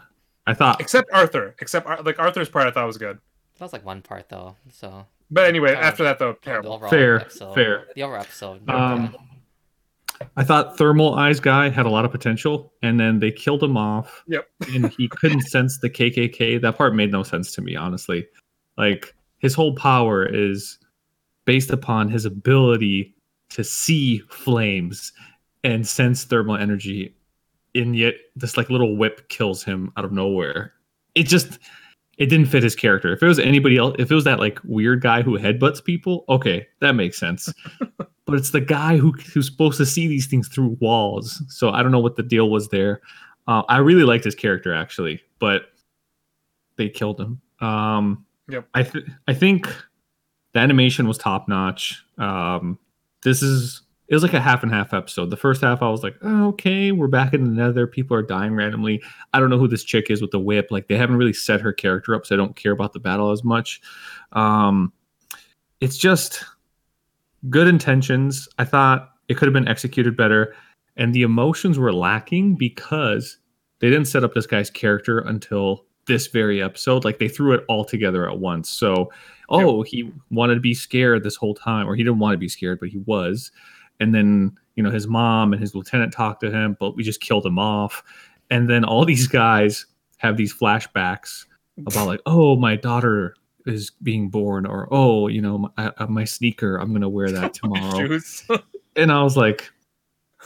I 0.47 0.53
thought 0.53 0.79
Except 0.79 1.09
Arthur. 1.11 1.53
Except 1.59 1.85
Ar- 1.85 2.01
like 2.03 2.17
Arthur's 2.19 2.47
part, 2.49 2.67
I 2.67 2.71
thought 2.71 2.87
was 2.87 2.97
good. 2.97 3.19
That 3.57 3.65
was 3.65 3.73
like 3.73 3.85
one 3.85 4.01
part 4.01 4.29
though. 4.29 4.55
So 4.71 5.05
But 5.29 5.45
anyway, 5.45 5.73
after 5.75 6.03
that 6.03 6.19
though, 6.19 6.33
terrible. 6.33 6.73
overall 6.73 6.89
Fair, 6.89 7.21
episode, 7.21 7.53
fair. 7.53 7.87
The 7.95 8.03
overall 8.03 8.21
episode. 8.21 8.69
Um, 8.69 9.13
yeah. 9.13 9.19
I 10.35 10.43
thought 10.43 10.77
Thermal 10.77 11.15
Eyes 11.15 11.39
guy 11.39 11.69
had 11.69 11.85
a 11.85 11.89
lot 11.89 12.05
of 12.05 12.11
potential, 12.11 12.73
and 12.81 12.99
then 12.99 13.19
they 13.19 13.31
killed 13.31 13.61
him 13.61 13.77
off. 13.77 14.23
Yep. 14.27 14.47
and 14.73 14.89
he 14.91 15.07
couldn't 15.07 15.41
sense 15.41 15.79
the 15.79 15.89
KKK. 15.89 16.61
That 16.61 16.77
part 16.77 16.95
made 16.95 17.11
no 17.11 17.23
sense 17.23 17.53
to 17.55 17.61
me, 17.61 17.75
honestly. 17.75 18.27
Like 18.77 19.15
his 19.39 19.53
whole 19.53 19.75
power 19.75 20.25
is 20.25 20.79
based 21.45 21.69
upon 21.69 22.09
his 22.09 22.25
ability 22.25 23.15
to 23.49 23.63
see 23.63 24.19
flames 24.29 25.13
and 25.63 25.87
sense 25.87 26.23
thermal 26.23 26.55
energy, 26.55 27.15
and 27.75 27.95
yet 27.95 28.15
this 28.35 28.57
like 28.57 28.69
little 28.69 28.95
whip 28.95 29.29
kills 29.29 29.63
him 29.63 29.91
out 29.97 30.05
of 30.05 30.11
nowhere. 30.11 30.73
It 31.15 31.23
just 31.23 31.59
it 32.17 32.27
didn't 32.27 32.47
fit 32.47 32.63
his 32.63 32.75
character. 32.75 33.13
If 33.13 33.21
it 33.21 33.27
was 33.27 33.39
anybody 33.39 33.77
else, 33.77 33.95
if 33.99 34.11
it 34.11 34.15
was 34.15 34.23
that 34.23 34.39
like 34.39 34.59
weird 34.63 35.01
guy 35.01 35.21
who 35.21 35.37
headbutts 35.37 35.83
people, 35.83 36.25
okay, 36.29 36.67
that 36.79 36.93
makes 36.93 37.17
sense. 37.17 37.53
but 38.25 38.35
it's 38.35 38.51
the 38.51 38.61
guy 38.61 38.97
who 38.97 39.11
who's 39.33 39.45
supposed 39.47 39.77
to 39.77 39.85
see 39.85 40.07
these 40.07 40.27
things 40.27 40.47
through 40.47 40.77
walls. 40.79 41.41
So 41.47 41.69
I 41.71 41.81
don't 41.83 41.91
know 41.91 41.99
what 41.99 42.15
the 42.15 42.23
deal 42.23 42.49
was 42.49 42.69
there. 42.69 43.01
Uh, 43.47 43.63
I 43.69 43.77
really 43.77 44.03
liked 44.03 44.25
his 44.25 44.35
character 44.35 44.73
actually, 44.73 45.21
but 45.39 45.63
they 46.75 46.89
killed 46.89 47.19
him. 47.19 47.41
Um, 47.61 48.25
Yep. 48.49 48.67
I 48.73 48.83
th- 48.83 49.05
I 49.27 49.33
think 49.33 49.67
the 50.53 50.59
animation 50.59 51.07
was 51.07 51.17
top 51.17 51.47
notch. 51.49 52.03
Um, 52.17 52.79
this 53.23 53.41
is 53.41 53.81
it 54.07 54.13
was 54.13 54.23
like 54.23 54.33
a 54.33 54.39
half 54.39 54.63
and 54.63 54.71
half 54.71 54.93
episode. 54.93 55.29
The 55.29 55.37
first 55.37 55.61
half 55.61 55.81
I 55.81 55.89
was 55.89 56.03
like, 56.03 56.15
oh, 56.21 56.47
okay, 56.49 56.91
we're 56.91 57.07
back 57.07 57.33
in 57.33 57.43
the 57.43 57.49
Nether. 57.49 57.85
People 57.85 58.15
are 58.15 58.21
dying 58.21 58.53
randomly. 58.53 59.01
I 59.33 59.39
don't 59.39 59.49
know 59.49 59.57
who 59.57 59.67
this 59.67 59.83
chick 59.83 60.09
is 60.09 60.21
with 60.21 60.31
the 60.31 60.39
whip. 60.39 60.67
Like 60.71 60.87
they 60.87 60.95
haven't 60.95 61.17
really 61.17 61.33
set 61.33 61.59
her 61.61 61.73
character 61.73 62.15
up, 62.15 62.25
so 62.25 62.35
I 62.35 62.37
don't 62.37 62.55
care 62.55 62.71
about 62.71 62.93
the 62.93 62.99
battle 62.99 63.31
as 63.31 63.43
much. 63.43 63.81
Um, 64.31 64.93
it's 65.81 65.97
just 65.97 66.45
good 67.49 67.67
intentions. 67.67 68.47
I 68.57 68.63
thought 68.63 69.11
it 69.27 69.35
could 69.35 69.47
have 69.47 69.53
been 69.53 69.67
executed 69.67 70.15
better, 70.15 70.55
and 70.95 71.13
the 71.13 71.23
emotions 71.23 71.77
were 71.77 71.93
lacking 71.93 72.55
because 72.55 73.37
they 73.79 73.89
didn't 73.89 74.07
set 74.07 74.23
up 74.23 74.33
this 74.33 74.47
guy's 74.47 74.69
character 74.69 75.19
until 75.19 75.85
this 76.07 76.27
very 76.27 76.63
episode. 76.63 77.03
Like 77.03 77.19
they 77.19 77.27
threw 77.27 77.53
it 77.53 77.65
all 77.67 77.83
together 77.83 78.29
at 78.29 78.39
once. 78.39 78.69
So, 78.69 79.11
oh, 79.49 79.83
he 79.83 80.11
wanted 80.31 80.55
to 80.55 80.61
be 80.61 80.73
scared 80.73 81.23
this 81.23 81.35
whole 81.35 81.53
time, 81.53 81.87
or 81.87 81.95
he 81.95 82.03
didn't 82.03 82.19
want 82.19 82.33
to 82.33 82.39
be 82.39 82.49
scared, 82.49 82.79
but 82.79 82.89
he 82.89 82.99
was. 82.99 83.51
And 83.99 84.13
then 84.13 84.57
you 84.75 84.83
know 84.83 84.91
his 84.91 85.07
mom 85.07 85.53
and 85.53 85.61
his 85.61 85.75
lieutenant 85.75 86.13
talked 86.13 86.41
to 86.41 86.51
him, 86.51 86.77
but 86.79 86.95
we 86.95 87.03
just 87.03 87.21
killed 87.21 87.45
him 87.45 87.59
off. 87.59 88.03
And 88.49 88.69
then 88.69 88.83
all 88.83 89.05
these 89.05 89.27
guys 89.27 89.85
have 90.17 90.37
these 90.37 90.53
flashbacks 90.53 91.45
about 91.85 92.07
like, 92.07 92.21
oh, 92.25 92.55
my 92.55 92.75
daughter 92.75 93.35
is 93.65 93.91
being 94.01 94.29
born, 94.29 94.65
or 94.65 94.87
oh, 94.91 95.27
you 95.27 95.41
know, 95.41 95.57
my, 95.57 95.69
uh, 95.77 96.07
my 96.07 96.23
sneaker, 96.23 96.77
I'm 96.77 96.93
gonna 96.93 97.09
wear 97.09 97.31
that 97.31 97.53
tomorrow. 97.53 98.19
And 98.95 99.11
I 99.11 99.21
was 99.21 99.37
like, 99.37 99.69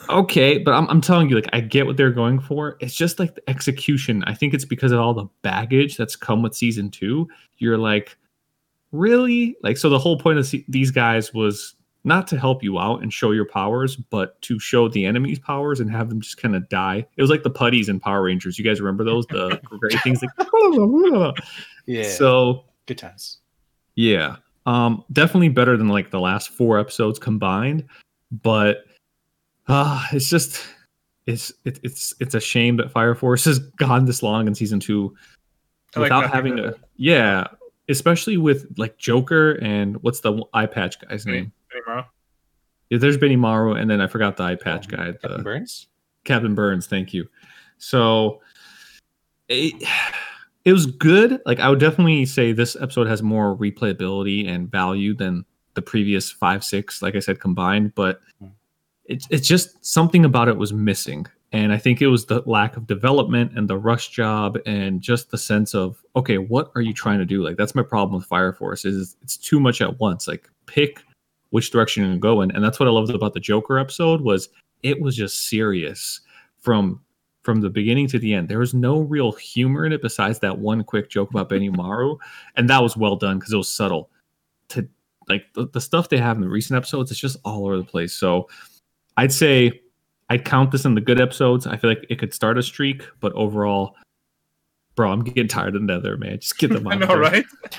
okay, 0.08 0.58
but 0.58 0.72
I'm, 0.74 0.88
I'm 0.88 1.00
telling 1.00 1.28
you, 1.28 1.36
like, 1.36 1.48
I 1.52 1.60
get 1.60 1.86
what 1.86 1.96
they're 1.96 2.10
going 2.10 2.40
for. 2.40 2.76
It's 2.80 2.94
just 2.94 3.18
like 3.18 3.34
the 3.34 3.48
execution. 3.48 4.24
I 4.24 4.34
think 4.34 4.54
it's 4.54 4.64
because 4.64 4.92
of 4.92 5.00
all 5.00 5.14
the 5.14 5.26
baggage 5.42 5.96
that's 5.96 6.16
come 6.16 6.42
with 6.42 6.54
season 6.54 6.90
two. 6.90 7.28
You're 7.58 7.78
like, 7.78 8.16
really? 8.90 9.56
Like, 9.62 9.76
so 9.76 9.88
the 9.88 9.98
whole 9.98 10.18
point 10.18 10.38
of 10.38 10.46
se- 10.46 10.64
these 10.68 10.90
guys 10.90 11.32
was 11.32 11.74
not 12.04 12.26
to 12.28 12.38
help 12.38 12.62
you 12.64 12.78
out 12.78 13.02
and 13.02 13.12
show 13.12 13.30
your 13.30 13.44
powers, 13.44 13.94
but 13.96 14.40
to 14.42 14.58
show 14.58 14.88
the 14.88 15.04
enemy's 15.04 15.38
powers 15.38 15.78
and 15.80 15.90
have 15.90 16.08
them 16.08 16.20
just 16.20 16.36
kind 16.36 16.56
of 16.56 16.68
die. 16.68 17.06
It 17.16 17.22
was 17.22 17.30
like 17.30 17.44
the 17.44 17.50
putties 17.50 17.88
in 17.88 18.00
Power 18.00 18.22
Rangers. 18.22 18.58
You 18.58 18.64
guys 18.64 18.80
remember 18.80 19.04
those? 19.04 19.24
The 19.26 19.60
great 19.64 20.00
things 20.02 20.20
like, 20.22 21.32
Yeah. 21.86 22.02
so 22.08 22.64
good 22.86 22.98
times. 22.98 23.38
yeah. 23.94 24.36
Um 24.66 25.04
definitely 25.12 25.48
better 25.48 25.76
than 25.76 25.88
like 25.88 26.10
the 26.12 26.20
last 26.20 26.50
four 26.50 26.78
episodes 26.78 27.18
combined, 27.18 27.84
but 28.30 28.84
uh 29.68 30.04
it's 30.12 30.30
just 30.30 30.64
it's 31.26 31.52
it, 31.64 31.80
it's 31.82 32.14
it's 32.20 32.34
a 32.36 32.40
shame 32.40 32.76
that 32.76 32.90
Fire 32.92 33.14
Force 33.16 33.44
has 33.50 33.58
gone 33.58 34.04
this 34.06 34.22
long 34.22 34.46
in 34.46 34.54
season 34.54 34.78
2 34.80 35.12
I 35.96 36.00
like 36.00 36.06
without 36.10 36.30
having 36.32 36.56
to- 36.56 36.68
a 36.68 36.74
yeah, 36.96 37.46
especially 37.88 38.36
with 38.36 38.66
like 38.78 38.98
Joker 38.98 39.52
and 39.62 40.00
what's 40.02 40.20
the 40.20 40.42
eye 40.54 40.66
patch 40.66 41.00
guy's 41.00 41.26
name? 41.26 41.52
Anymore. 41.74 42.06
Yeah, 42.90 42.98
there's 42.98 43.16
Benimaru 43.16 43.80
and 43.80 43.90
then 43.90 44.00
I 44.00 44.06
forgot 44.06 44.36
the 44.36 44.44
eye 44.44 44.56
patch 44.56 44.88
guy. 44.88 45.08
Um, 45.08 45.16
Captain 45.22 45.42
Burns. 45.42 45.86
Captain 46.24 46.54
Burns, 46.54 46.86
thank 46.86 47.14
you. 47.14 47.28
So 47.78 48.40
it, 49.48 49.74
it 50.64 50.72
was 50.72 50.86
good. 50.86 51.40
Like 51.46 51.60
I 51.60 51.68
would 51.68 51.80
definitely 51.80 52.26
say 52.26 52.52
this 52.52 52.76
episode 52.76 53.06
has 53.06 53.22
more 53.22 53.56
replayability 53.56 54.48
and 54.48 54.70
value 54.70 55.14
than 55.14 55.44
the 55.74 55.82
previous 55.82 56.30
five, 56.30 56.62
six, 56.62 57.02
like 57.02 57.16
I 57.16 57.20
said, 57.20 57.40
combined. 57.40 57.94
But 57.94 58.20
it's 59.06 59.26
it's 59.30 59.48
just 59.48 59.84
something 59.84 60.24
about 60.24 60.48
it 60.48 60.56
was 60.56 60.72
missing. 60.72 61.26
And 61.54 61.72
I 61.72 61.76
think 61.76 62.00
it 62.00 62.06
was 62.06 62.24
the 62.26 62.42
lack 62.46 62.78
of 62.78 62.86
development 62.86 63.52
and 63.56 63.68
the 63.68 63.76
rush 63.76 64.08
job 64.08 64.58
and 64.64 65.02
just 65.02 65.30
the 65.30 65.36
sense 65.36 65.74
of, 65.74 66.02
okay, 66.16 66.38
what 66.38 66.72
are 66.74 66.80
you 66.80 66.94
trying 66.94 67.18
to 67.18 67.26
do? 67.26 67.42
Like 67.42 67.56
that's 67.56 67.74
my 67.74 67.82
problem 67.82 68.18
with 68.18 68.26
Fire 68.26 68.54
Force 68.54 68.86
is 68.86 69.16
it's 69.22 69.36
too 69.36 69.60
much 69.60 69.82
at 69.82 70.00
once. 70.00 70.26
Like 70.26 70.48
pick 70.66 71.04
which 71.52 71.70
direction 71.70 72.02
you're 72.02 72.10
gonna 72.10 72.20
go 72.20 72.40
in. 72.40 72.50
And 72.50 72.64
that's 72.64 72.80
what 72.80 72.88
I 72.88 72.92
loved 72.92 73.10
about 73.10 73.34
the 73.34 73.40
Joker 73.40 73.78
episode 73.78 74.22
was 74.22 74.48
it 74.82 75.00
was 75.00 75.14
just 75.14 75.48
serious 75.48 76.20
from 76.58 77.00
from 77.42 77.60
the 77.60 77.70
beginning 77.70 78.06
to 78.08 78.18
the 78.18 78.34
end. 78.34 78.48
There 78.48 78.58
was 78.58 78.72
no 78.72 79.00
real 79.00 79.32
humor 79.32 79.84
in 79.84 79.92
it 79.92 80.00
besides 80.00 80.38
that 80.40 80.58
one 80.58 80.82
quick 80.82 81.10
joke 81.10 81.30
about 81.30 81.48
Benny 81.48 81.68
Maru, 81.70 82.16
and 82.56 82.68
that 82.70 82.82
was 82.82 82.96
well 82.96 83.16
done 83.16 83.38
because 83.38 83.52
it 83.52 83.56
was 83.56 83.68
subtle. 83.68 84.10
To 84.70 84.88
like 85.28 85.44
the, 85.54 85.68
the 85.68 85.80
stuff 85.80 86.08
they 86.08 86.18
have 86.18 86.36
in 86.36 86.42
the 86.42 86.48
recent 86.48 86.76
episodes, 86.76 87.10
it's 87.10 87.20
just 87.20 87.36
all 87.44 87.66
over 87.66 87.76
the 87.76 87.84
place. 87.84 88.14
So 88.14 88.48
I'd 89.18 89.32
say 89.32 89.82
I'd 90.30 90.46
count 90.46 90.70
this 90.70 90.86
in 90.86 90.94
the 90.94 91.00
good 91.02 91.20
episodes. 91.20 91.66
I 91.66 91.76
feel 91.76 91.90
like 91.90 92.06
it 92.08 92.18
could 92.18 92.32
start 92.32 92.56
a 92.56 92.62
streak, 92.62 93.04
but 93.20 93.32
overall, 93.34 93.96
bro, 94.94 95.10
I'm 95.10 95.22
getting 95.22 95.48
tired 95.48 95.76
of 95.76 95.82
Nether, 95.82 96.16
man. 96.16 96.40
Just 96.40 96.58
get 96.58 96.70
them 96.70 96.86
I 96.88 96.94
out. 96.94 97.00
know, 97.00 97.16
right? 97.16 97.44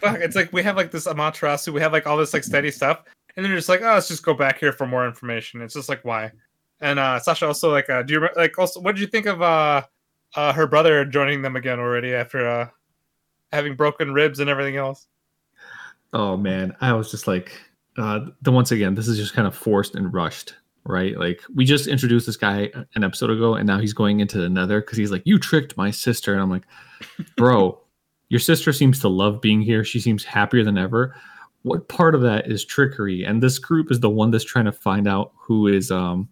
Fuck, 0.00 0.20
it's 0.20 0.36
like 0.36 0.52
we 0.52 0.62
have 0.62 0.76
like 0.76 0.90
this 0.90 1.06
Amaterasu, 1.06 1.72
we 1.72 1.80
have 1.80 1.92
like 1.92 2.06
all 2.06 2.16
this 2.16 2.34
like 2.34 2.44
steady 2.44 2.70
stuff, 2.70 3.02
and 3.36 3.44
then 3.44 3.50
you're 3.50 3.58
just 3.58 3.68
like, 3.68 3.82
oh, 3.82 3.94
let's 3.94 4.08
just 4.08 4.24
go 4.24 4.34
back 4.34 4.58
here 4.58 4.72
for 4.72 4.86
more 4.86 5.06
information. 5.06 5.62
It's 5.62 5.74
just 5.74 5.88
like 5.88 6.04
why? 6.04 6.32
And 6.80 6.98
uh 6.98 7.18
Sasha 7.18 7.46
also 7.46 7.70
like, 7.70 7.88
uh, 7.88 8.02
do 8.02 8.14
you 8.14 8.28
like 8.36 8.58
also 8.58 8.80
what 8.80 8.94
did 8.94 9.00
you 9.00 9.06
think 9.06 9.26
of 9.26 9.40
uh, 9.40 9.82
uh 10.34 10.52
her 10.52 10.66
brother 10.66 11.04
joining 11.04 11.42
them 11.42 11.56
again 11.56 11.78
already 11.78 12.14
after 12.14 12.46
uh 12.48 12.68
having 13.52 13.76
broken 13.76 14.12
ribs 14.12 14.40
and 14.40 14.50
everything 14.50 14.76
else? 14.76 15.06
Oh 16.12 16.36
man, 16.36 16.76
I 16.80 16.92
was 16.92 17.10
just 17.10 17.26
like, 17.26 17.52
uh, 17.96 18.26
the 18.42 18.52
once 18.52 18.70
again, 18.70 18.94
this 18.94 19.08
is 19.08 19.16
just 19.16 19.34
kind 19.34 19.46
of 19.46 19.54
forced 19.54 19.94
and 19.94 20.12
rushed, 20.12 20.54
right? 20.84 21.16
Like 21.18 21.42
we 21.54 21.64
just 21.64 21.86
introduced 21.86 22.26
this 22.26 22.36
guy 22.36 22.70
an 22.94 23.04
episode 23.04 23.30
ago, 23.30 23.54
and 23.54 23.66
now 23.66 23.78
he's 23.78 23.92
going 23.92 24.20
into 24.20 24.44
another 24.44 24.80
because 24.80 24.98
he's 24.98 25.10
like, 25.10 25.22
"You 25.24 25.38
tricked 25.38 25.76
my 25.76 25.90
sister," 25.90 26.32
and 26.32 26.42
I'm 26.42 26.50
like, 26.50 26.66
"Bro, 27.36 27.80
your 28.28 28.40
sister 28.40 28.72
seems 28.72 29.00
to 29.00 29.08
love 29.08 29.40
being 29.40 29.62
here. 29.62 29.84
She 29.84 30.00
seems 30.00 30.24
happier 30.24 30.64
than 30.64 30.78
ever. 30.78 31.14
What 31.62 31.88
part 31.88 32.14
of 32.14 32.22
that 32.22 32.50
is 32.50 32.64
trickery?" 32.64 33.24
And 33.24 33.42
this 33.42 33.58
group 33.58 33.90
is 33.90 34.00
the 34.00 34.10
one 34.10 34.30
that's 34.30 34.44
trying 34.44 34.64
to 34.66 34.72
find 34.72 35.06
out 35.06 35.32
who 35.36 35.66
is 35.68 35.90
um 35.90 36.28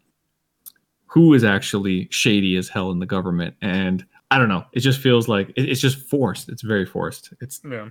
who 1.06 1.34
is 1.34 1.42
actually 1.42 2.08
shady 2.10 2.56
as 2.56 2.68
hell 2.68 2.90
in 2.90 2.98
the 2.98 3.06
government, 3.06 3.54
and 3.60 4.04
I 4.30 4.38
don't 4.38 4.48
know. 4.48 4.64
It 4.72 4.80
just 4.80 5.00
feels 5.00 5.28
like 5.28 5.50
it, 5.50 5.68
it's 5.68 5.80
just 5.80 5.98
forced. 6.08 6.48
It's 6.48 6.62
very 6.62 6.86
forced. 6.86 7.32
It's 7.40 7.60
Yeah. 7.68 7.88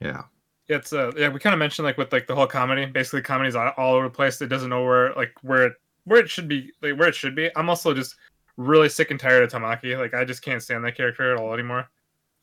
yeah. 0.00 0.22
It's 0.66 0.94
uh 0.94 1.12
yeah, 1.16 1.28
we 1.28 1.40
kind 1.40 1.52
of 1.52 1.58
mentioned 1.58 1.84
like 1.84 1.98
with 1.98 2.10
like 2.12 2.26
the 2.26 2.34
whole 2.34 2.46
comedy. 2.46 2.86
Basically 2.86 3.20
comedy's 3.20 3.54
all, 3.54 3.72
all 3.76 3.94
over 3.94 4.04
the 4.04 4.14
place. 4.14 4.40
It 4.40 4.46
doesn't 4.48 4.70
know 4.70 4.82
where 4.82 5.12
like 5.14 5.32
where 5.42 5.66
it 5.66 5.72
where 6.04 6.20
it 6.20 6.30
should 6.30 6.48
be 6.48 6.72
like 6.82 6.98
where 6.98 7.08
it 7.08 7.14
should 7.14 7.34
be. 7.34 7.50
I'm 7.56 7.68
also 7.68 7.94
just 7.94 8.16
really 8.56 8.88
sick 8.88 9.10
and 9.10 9.18
tired 9.18 9.42
of 9.42 9.50
Tamaki. 9.50 9.98
Like 9.98 10.14
I 10.14 10.24
just 10.24 10.42
can't 10.42 10.62
stand 10.62 10.84
that 10.84 10.96
character 10.96 11.32
at 11.32 11.40
all 11.40 11.52
anymore. 11.54 11.88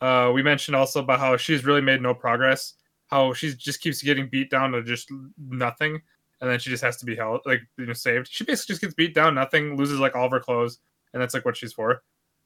Uh 0.02 0.32
we 0.34 0.44
mentioned 0.44 0.76
also 0.76 1.00
about 1.02 1.20
how 1.20 1.38
she's 1.38 1.66
really 1.66 1.82
made 1.82 2.02
no 2.02 2.14
progress. 2.14 2.74
How 3.08 3.34
she 3.34 3.54
just 3.54 3.82
keeps 3.82 4.02
getting 4.02 4.28
beat 4.30 4.50
down 4.50 4.72
to 4.72 4.82
just 4.82 5.12
nothing, 5.38 6.02
and 6.40 6.50
then 6.50 6.60
she 6.60 6.70
just 6.70 6.84
has 6.84 6.98
to 6.98 7.06
be 7.06 7.16
held 7.16 7.42
like 7.46 7.62
you 7.78 7.86
know 7.86 7.94
saved. 7.94 8.28
She 8.32 8.44
basically 8.44 8.74
just 8.74 8.82
gets 8.82 8.94
beat 8.94 9.14
down, 9.14 9.36
nothing, 9.36 9.76
loses 9.76 10.00
like 10.00 10.16
all 10.16 10.26
of 10.26 10.32
her 10.32 10.40
clothes, 10.40 10.80
and 11.14 11.22
that's 11.22 11.34
like 11.34 11.44
what 11.46 11.58
she's 11.58 11.74
for 11.74 12.04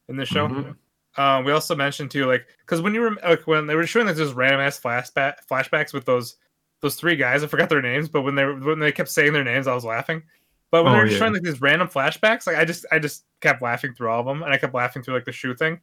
in 0.09 0.17
this 0.17 0.29
show. 0.29 0.47
Mhm. 0.47 0.75
Um, 1.17 1.45
we 1.45 1.51
also 1.53 1.75
mentioned 1.75 2.11
too, 2.11 2.25
like, 2.25 2.45
because 2.59 2.81
when 2.81 2.93
you 2.93 3.01
were 3.01 3.15
like 3.23 3.47
when 3.47 3.67
they 3.67 3.75
were 3.75 3.85
showing 3.87 4.07
like 4.07 4.15
those 4.17 4.33
random 4.33 4.59
ass 4.59 4.79
flashback 4.79 5.35
flashbacks 5.49 5.93
with 5.93 6.05
those 6.05 6.35
those 6.81 6.95
three 6.95 7.15
guys, 7.15 7.43
I 7.43 7.47
forgot 7.47 7.69
their 7.69 7.81
names, 7.81 8.09
but 8.09 8.23
when 8.23 8.35
they 8.35 8.43
were 8.43 8.55
when 8.55 8.79
they 8.79 8.91
kept 8.91 9.09
saying 9.09 9.33
their 9.33 9.43
names, 9.43 9.67
I 9.67 9.73
was 9.73 9.85
laughing. 9.85 10.23
But 10.71 10.83
when 10.83 10.93
Oh, 10.93 10.95
they 10.95 11.01
were 11.01 11.05
just 11.07 11.13
yeah. 11.13 11.19
showing 11.19 11.33
like 11.33 11.43
these 11.43 11.61
random 11.61 11.87
flashbacks, 11.87 12.47
like 12.47 12.57
I 12.57 12.65
just 12.65 12.85
I 12.91 12.99
just 12.99 13.25
kept 13.41 13.61
laughing 13.61 13.93
through 13.93 14.09
all 14.09 14.19
of 14.19 14.25
them, 14.25 14.43
and 14.43 14.51
I 14.53 14.57
kept 14.57 14.73
laughing 14.73 15.03
through 15.03 15.15
like 15.15 15.25
the 15.25 15.31
shoe 15.31 15.55
thing. 15.55 15.79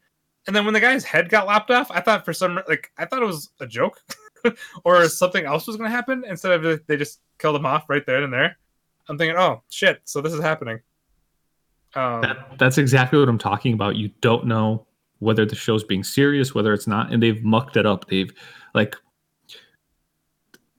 And 0.47 0.57
then 0.57 0.65
when 0.65 0.75
the 0.75 0.81
guy's 0.81 1.05
head 1.05 1.29
got 1.29 1.47
lopped 1.47 1.71
off, 1.71 1.91
I 1.91 2.01
thought 2.01 2.25
for 2.25 2.33
some 2.33 2.61
like 2.69 2.91
I 2.99 3.05
thought 3.05 3.23
it 3.23 3.27
was 3.27 3.51
a 3.61 3.67
joke, 3.67 4.01
or 4.85 5.09
something 5.09 5.45
else 5.47 5.67
was 5.67 5.77
going 5.77 5.89
to 5.89 5.95
happen. 5.95 6.25
Instead 6.27 6.65
of 6.65 6.81
they 6.87 6.97
just 6.97 7.21
killed 7.39 7.57
him 7.57 7.67
off 7.67 7.89
right 7.89 8.05
there 8.07 8.23
and 8.23 8.33
there. 8.33 8.59
I'm 9.09 9.19
thinking, 9.19 9.37
oh 9.37 9.63
shit, 9.69 10.01
so 10.05 10.21
this 10.21 10.33
is 10.33 10.41
happening. 10.41 10.81
Um, 11.95 12.23
That, 12.23 12.59
that's 12.59 12.79
exactly 12.79 13.19
what 13.19 13.29
I'm 13.29 13.39
talking 13.39 13.75
about. 13.75 13.97
You 13.97 14.11
don't 14.21 14.47
know 14.47 14.87
whether 15.19 15.45
the 15.45 15.55
show's 15.55 15.85
being 15.85 16.03
serious, 16.05 16.55
whether 16.55 16.73
it's 16.73 16.87
not, 16.87 17.13
and 17.13 17.23
they've 17.23 17.43
mucked 17.45 17.77
it 17.77 17.87
up. 17.87 18.09
They've 18.09 18.33
like, 18.75 18.97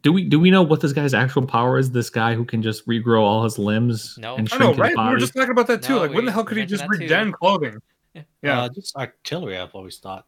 do 0.04 0.14
we 0.14 0.24
do 0.26 0.40
we 0.40 0.52
know 0.52 0.62
what 0.62 0.82
this 0.82 0.94
guy's 0.94 1.14
actual 1.14 1.46
power 1.48 1.78
is? 1.80 1.92
This 1.92 2.10
guy 2.10 2.36
who 2.36 2.46
can 2.46 2.62
just 2.62 2.86
regrow 2.88 3.22
all 3.22 3.44
his 3.44 3.58
limbs 3.58 4.18
No. 4.20 4.36
and 4.36 4.48
I 4.48 4.56
shrink 4.56 4.62
know, 4.62 4.70
his 4.70 4.78
right? 4.80 4.90
We 4.92 4.96
body. 4.96 5.14
were 5.14 5.20
just 5.20 5.34
talking 5.34 5.52
about 5.52 5.68
that 5.68 5.82
too. 5.82 5.94
No, 5.96 6.00
like, 6.02 6.10
when 6.12 6.20
we- 6.20 6.26
the 6.26 6.32
hell 6.32 6.44
could 6.44 6.58
he 6.58 6.66
just 6.66 6.84
that 6.84 6.90
regen 6.90 7.32
clothing? 7.32 7.82
Yeah. 8.44 8.62
Uh, 8.62 8.70
just 8.70 8.96
artillery. 8.96 9.58
I've 9.58 9.74
always 9.74 9.98
thought. 9.98 10.28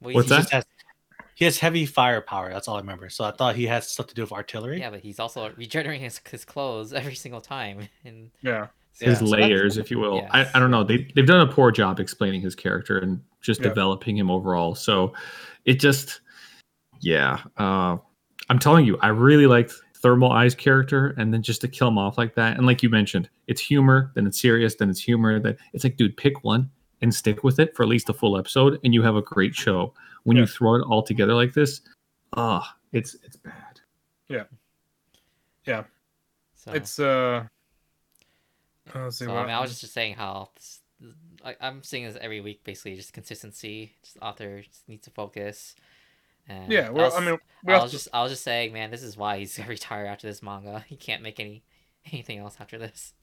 Well, 0.00 0.14
What's 0.16 0.28
He 0.28 0.34
that? 0.34 0.50
has, 0.50 0.64
he 1.36 1.44
has 1.44 1.56
heavy 1.58 1.86
firepower. 1.86 2.50
That's 2.52 2.66
all 2.66 2.74
I 2.76 2.80
remember. 2.80 3.08
So 3.10 3.22
I 3.24 3.30
thought 3.30 3.54
he 3.54 3.66
has 3.68 3.86
stuff 3.86 4.08
to 4.08 4.14
do 4.14 4.22
with 4.22 4.32
artillery. 4.32 4.80
Yeah, 4.80 4.90
but 4.90 5.00
he's 5.00 5.20
also 5.20 5.52
regenerating 5.56 6.02
his, 6.02 6.20
his 6.28 6.44
clothes 6.44 6.92
every 6.92 7.14
single 7.14 7.40
time. 7.40 7.88
And 8.04 8.30
Yeah. 8.42 8.66
his 8.98 9.02
Yeah, 9.08 9.14
so 9.14 9.24
layers, 9.26 9.76
if 9.78 9.88
you 9.90 10.00
will. 10.00 10.16
Yes. 10.16 10.30
I, 10.32 10.46
I 10.54 10.58
don't 10.58 10.72
know. 10.72 10.82
They 10.82 11.06
they've 11.14 11.26
done 11.26 11.46
a 11.46 11.52
poor 11.52 11.70
job 11.70 12.00
explaining 12.00 12.40
his 12.40 12.56
character 12.56 12.98
and 12.98 13.20
just 13.40 13.60
Yeah. 13.60 13.68
developing 13.68 14.16
him 14.16 14.28
overall. 14.30 14.74
So 14.74 15.12
it 15.64 15.74
just 15.78 16.22
yeah. 17.00 17.38
Uh, 17.56 17.98
I'm 18.48 18.58
telling 18.58 18.86
you, 18.86 18.96
I 19.02 19.08
really 19.08 19.46
liked 19.46 19.72
Thermal 19.96 20.30
Eye's 20.30 20.54
character, 20.54 21.14
and 21.18 21.32
then 21.32 21.42
just 21.42 21.60
to 21.62 21.68
kill 21.68 21.88
him 21.88 21.98
off 21.98 22.16
like 22.18 22.34
that. 22.36 22.56
And 22.56 22.66
like 22.66 22.82
you 22.82 22.88
mentioned, 22.90 23.28
it's 23.46 23.60
humor, 23.60 24.12
then 24.14 24.26
it's 24.26 24.40
serious, 24.40 24.74
then 24.76 24.88
it's 24.90 25.00
humor. 25.00 25.40
That 25.40 25.56
it's 25.72 25.84
like, 25.84 25.96
dude, 25.96 26.16
pick 26.16 26.44
one 26.44 26.70
and 27.02 27.12
stick 27.14 27.42
with 27.44 27.58
it 27.58 27.74
for 27.74 27.82
at 27.82 27.88
least 27.88 28.08
a 28.08 28.12
full 28.14 28.38
episode, 28.38 28.78
and 28.84 28.94
you 28.94 29.02
have 29.02 29.16
a 29.16 29.22
great 29.22 29.54
show. 29.54 29.92
When 30.24 30.36
Yeah. 30.36 30.42
you 30.42 30.46
throw 30.46 30.76
it 30.76 30.82
all 30.82 31.02
together 31.02 31.34
like 31.34 31.52
this, 31.52 31.80
ah, 32.34 32.76
it's 32.92 33.14
it's 33.24 33.36
bad. 33.36 33.80
Yeah, 34.28 34.44
yeah, 35.66 35.84
so 36.54 36.72
It's 36.72 36.98
uh. 36.98 37.46
oh, 38.94 39.10
So, 39.10 39.36
I 39.36 39.42
mean, 39.42 39.54
I 39.54 39.60
was 39.60 39.78
just 39.80 39.92
saying 39.92 40.14
how 40.14 40.50
this, 40.56 40.80
I, 41.44 41.54
I'm 41.60 41.82
seeing 41.84 42.04
this 42.04 42.16
every 42.20 42.40
week, 42.40 42.64
basically, 42.64 42.96
just 42.96 43.12
consistency. 43.12 43.94
Just 44.02 44.18
author 44.20 44.62
just 44.62 44.88
needs 44.88 45.04
to 45.04 45.10
focus. 45.10 45.76
And 46.48 46.70
yeah. 46.72 46.90
Well, 46.90 47.12
I 47.12 47.16
was- 47.18 47.26
mean, 47.26 47.38
we 47.64 47.72
I 47.74 47.82
was 47.82 47.90
just, 47.90 48.08
I 48.12 48.22
was 48.22 48.30
just 48.32 48.44
saying, 48.44 48.72
man, 48.72 48.90
this 48.90 49.02
is 49.02 49.16
why 49.16 49.38
he's 49.38 49.56
gonna 49.56 49.68
retire 49.68 50.06
after 50.06 50.26
this 50.26 50.42
manga. 50.42 50.84
He 50.86 50.96
can't 50.96 51.22
make 51.22 51.40
any 51.40 51.62
anything 52.12 52.38
else 52.38 52.56
after 52.60 52.78
this. 52.78 53.14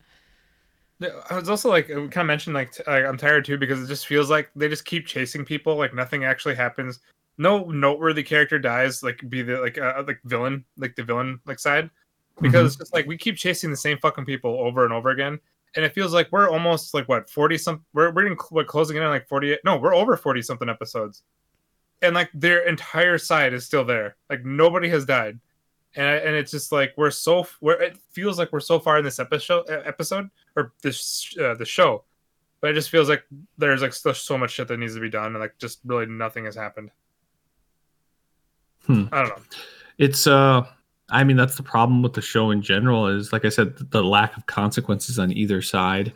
I 1.29 1.35
was 1.37 1.49
also 1.49 1.69
like, 1.69 1.89
we 1.89 1.95
kind 2.07 2.17
of 2.17 2.25
mentioned 2.27 2.53
like, 2.53 2.71
t- 2.71 2.83
like 2.87 3.03
I'm 3.03 3.17
tired 3.17 3.43
too 3.43 3.57
because 3.57 3.83
it 3.83 3.87
just 3.87 4.07
feels 4.07 4.29
like 4.29 4.49
they 4.55 4.69
just 4.69 4.85
keep 4.85 5.05
chasing 5.05 5.43
people. 5.43 5.75
Like 5.75 5.93
nothing 5.93 6.23
actually 6.23 6.55
happens. 6.55 6.99
No 7.37 7.65
noteworthy 7.65 8.23
character 8.23 8.57
dies. 8.59 9.03
Like 9.03 9.21
be 9.27 9.41
the 9.41 9.59
like 9.59 9.77
uh, 9.77 10.03
like 10.07 10.19
villain, 10.23 10.63
like 10.77 10.95
the 10.95 11.03
villain 11.03 11.39
like 11.45 11.59
side, 11.59 11.89
because 12.41 12.67
it's 12.67 12.75
just 12.77 12.93
like 12.93 13.05
we 13.05 13.17
keep 13.17 13.35
chasing 13.35 13.69
the 13.69 13.75
same 13.77 13.97
fucking 13.97 14.25
people 14.25 14.51
over 14.59 14.85
and 14.85 14.93
over 14.93 15.09
again. 15.09 15.39
And 15.75 15.83
it 15.83 15.93
feels 15.93 16.13
like 16.13 16.27
we're 16.31 16.49
almost 16.49 16.93
like 16.93 17.09
what 17.09 17.29
forty 17.29 17.57
some. 17.57 17.83
We're 17.93 18.11
we're 18.11 18.27
in, 18.27 18.37
what 18.51 18.67
closing 18.67 18.95
in 18.95 19.03
on 19.03 19.09
like 19.09 19.27
forty. 19.27 19.57
No, 19.65 19.77
we're 19.77 19.95
over 19.95 20.15
forty 20.15 20.41
something 20.41 20.69
episodes. 20.69 21.23
And 22.03 22.13
like 22.13 22.29
their 22.33 22.67
entire 22.67 23.17
side 23.17 23.53
is 23.53 23.65
still 23.65 23.83
there. 23.83 24.17
Like 24.29 24.45
nobody 24.45 24.89
has 24.89 25.05
died, 25.05 25.39
and 25.95 26.05
I- 26.05 26.17
and 26.17 26.35
it's 26.35 26.51
just 26.51 26.71
like 26.71 26.93
we're 26.97 27.09
so 27.11 27.47
where 27.61 27.81
it 27.81 27.97
feels 28.11 28.37
like 28.37 28.51
we're 28.51 28.59
so 28.59 28.79
far 28.79 28.99
in 28.99 29.03
this 29.05 29.17
episode 29.19 29.65
episode 29.69 30.29
or 30.55 30.73
this 30.83 31.35
uh, 31.41 31.55
the 31.55 31.65
show, 31.65 32.03
but 32.61 32.69
it 32.69 32.73
just 32.73 32.89
feels 32.91 33.09
like 33.09 33.23
there's 33.57 33.81
like 33.81 33.93
still 33.93 34.13
so 34.13 34.37
much 34.37 34.51
shit 34.51 34.67
that 34.67 34.77
needs 34.77 34.93
to 34.93 35.01
be 35.01 35.09
done, 35.09 35.27
and 35.27 35.39
like 35.39 35.57
just 35.57 35.79
really 35.85 36.05
nothing 36.05 36.45
has 36.45 36.55
happened. 36.55 36.91
Hmm. 38.85 39.05
I 39.11 39.19
don't 39.21 39.29
know. 39.29 39.43
It's 39.97 40.27
uh 40.27 40.65
I 41.09 41.23
mean 41.23 41.37
that's 41.37 41.55
the 41.55 41.63
problem 41.63 42.01
with 42.01 42.13
the 42.13 42.21
show 42.21 42.51
in 42.51 42.61
general 42.61 43.07
is 43.07 43.31
like 43.31 43.45
I 43.45 43.49
said 43.49 43.75
the 43.91 44.03
lack 44.03 44.35
of 44.35 44.45
consequences 44.45 45.19
on 45.19 45.31
either 45.31 45.61
side. 45.61 46.13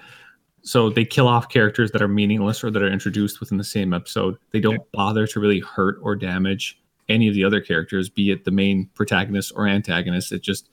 So 0.67 0.89
they 0.89 1.05
kill 1.05 1.29
off 1.29 1.47
characters 1.47 1.91
that 1.91 2.01
are 2.01 2.09
meaningless 2.09 2.61
or 2.61 2.69
that 2.71 2.83
are 2.83 2.91
introduced 2.91 3.39
within 3.39 3.57
the 3.57 3.63
same 3.63 3.93
episode. 3.93 4.35
They 4.51 4.59
don't 4.59 4.81
bother 4.91 5.25
to 5.25 5.39
really 5.39 5.61
hurt 5.61 5.97
or 6.01 6.13
damage 6.13 6.77
any 7.07 7.29
of 7.29 7.33
the 7.33 7.45
other 7.45 7.61
characters, 7.61 8.09
be 8.09 8.31
it 8.31 8.43
the 8.43 8.51
main 8.51 8.89
protagonist 8.93 9.53
or 9.55 9.65
antagonist. 9.65 10.33
It 10.33 10.43
just 10.43 10.69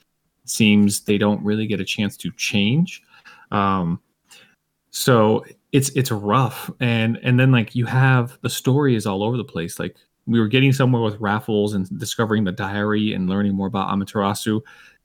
seems 0.46 1.02
they 1.02 1.16
don't 1.16 1.40
really 1.44 1.68
get 1.68 1.78
a 1.78 1.84
chance 1.84 2.16
to 2.18 2.32
change. 2.32 3.02
Um 3.52 4.00
so 4.90 5.44
it's 5.70 5.90
it's 5.90 6.10
rough 6.10 6.72
and 6.80 7.20
and 7.22 7.38
then 7.38 7.52
like 7.52 7.76
you 7.76 7.86
have 7.86 8.36
the 8.42 8.50
story 8.50 8.96
is 8.96 9.06
all 9.06 9.22
over 9.22 9.36
the 9.36 9.44
place 9.44 9.78
like 9.78 9.96
we 10.26 10.40
were 10.40 10.48
getting 10.48 10.72
somewhere 10.72 11.02
with 11.02 11.20
raffles 11.20 11.72
and 11.72 11.98
discovering 12.00 12.42
the 12.42 12.52
diary 12.52 13.12
and 13.12 13.28
learning 13.28 13.54
more 13.54 13.66
about 13.68 13.90
Amaterasu. 13.90 14.60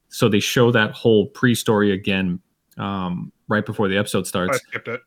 So 0.07 0.29
they 0.29 0.39
show 0.39 0.71
that 0.71 0.91
whole 0.93 1.27
pre-story 1.27 1.91
again 1.91 2.39
um, 2.79 3.31
right 3.47 3.65
before 3.65 3.87
the 3.87 3.97
episode 3.97 4.25
I 4.25 4.27
starts, 4.27 4.57
skipped 4.61 4.87
it. 4.87 5.01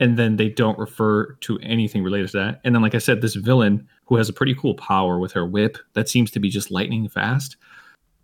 and 0.00 0.16
then 0.18 0.36
they 0.36 0.48
don't 0.48 0.78
refer 0.78 1.32
to 1.34 1.58
anything 1.60 2.02
related 2.02 2.30
to 2.30 2.36
that. 2.38 2.60
And 2.64 2.74
then, 2.74 2.82
like 2.82 2.94
I 2.94 2.98
said, 2.98 3.20
this 3.20 3.34
villain 3.34 3.88
who 4.06 4.16
has 4.16 4.28
a 4.28 4.32
pretty 4.32 4.54
cool 4.54 4.74
power 4.74 5.18
with 5.18 5.32
her 5.32 5.46
whip 5.46 5.78
that 5.94 6.08
seems 6.08 6.30
to 6.32 6.40
be 6.40 6.50
just 6.50 6.70
lightning 6.70 7.08
fast. 7.08 7.56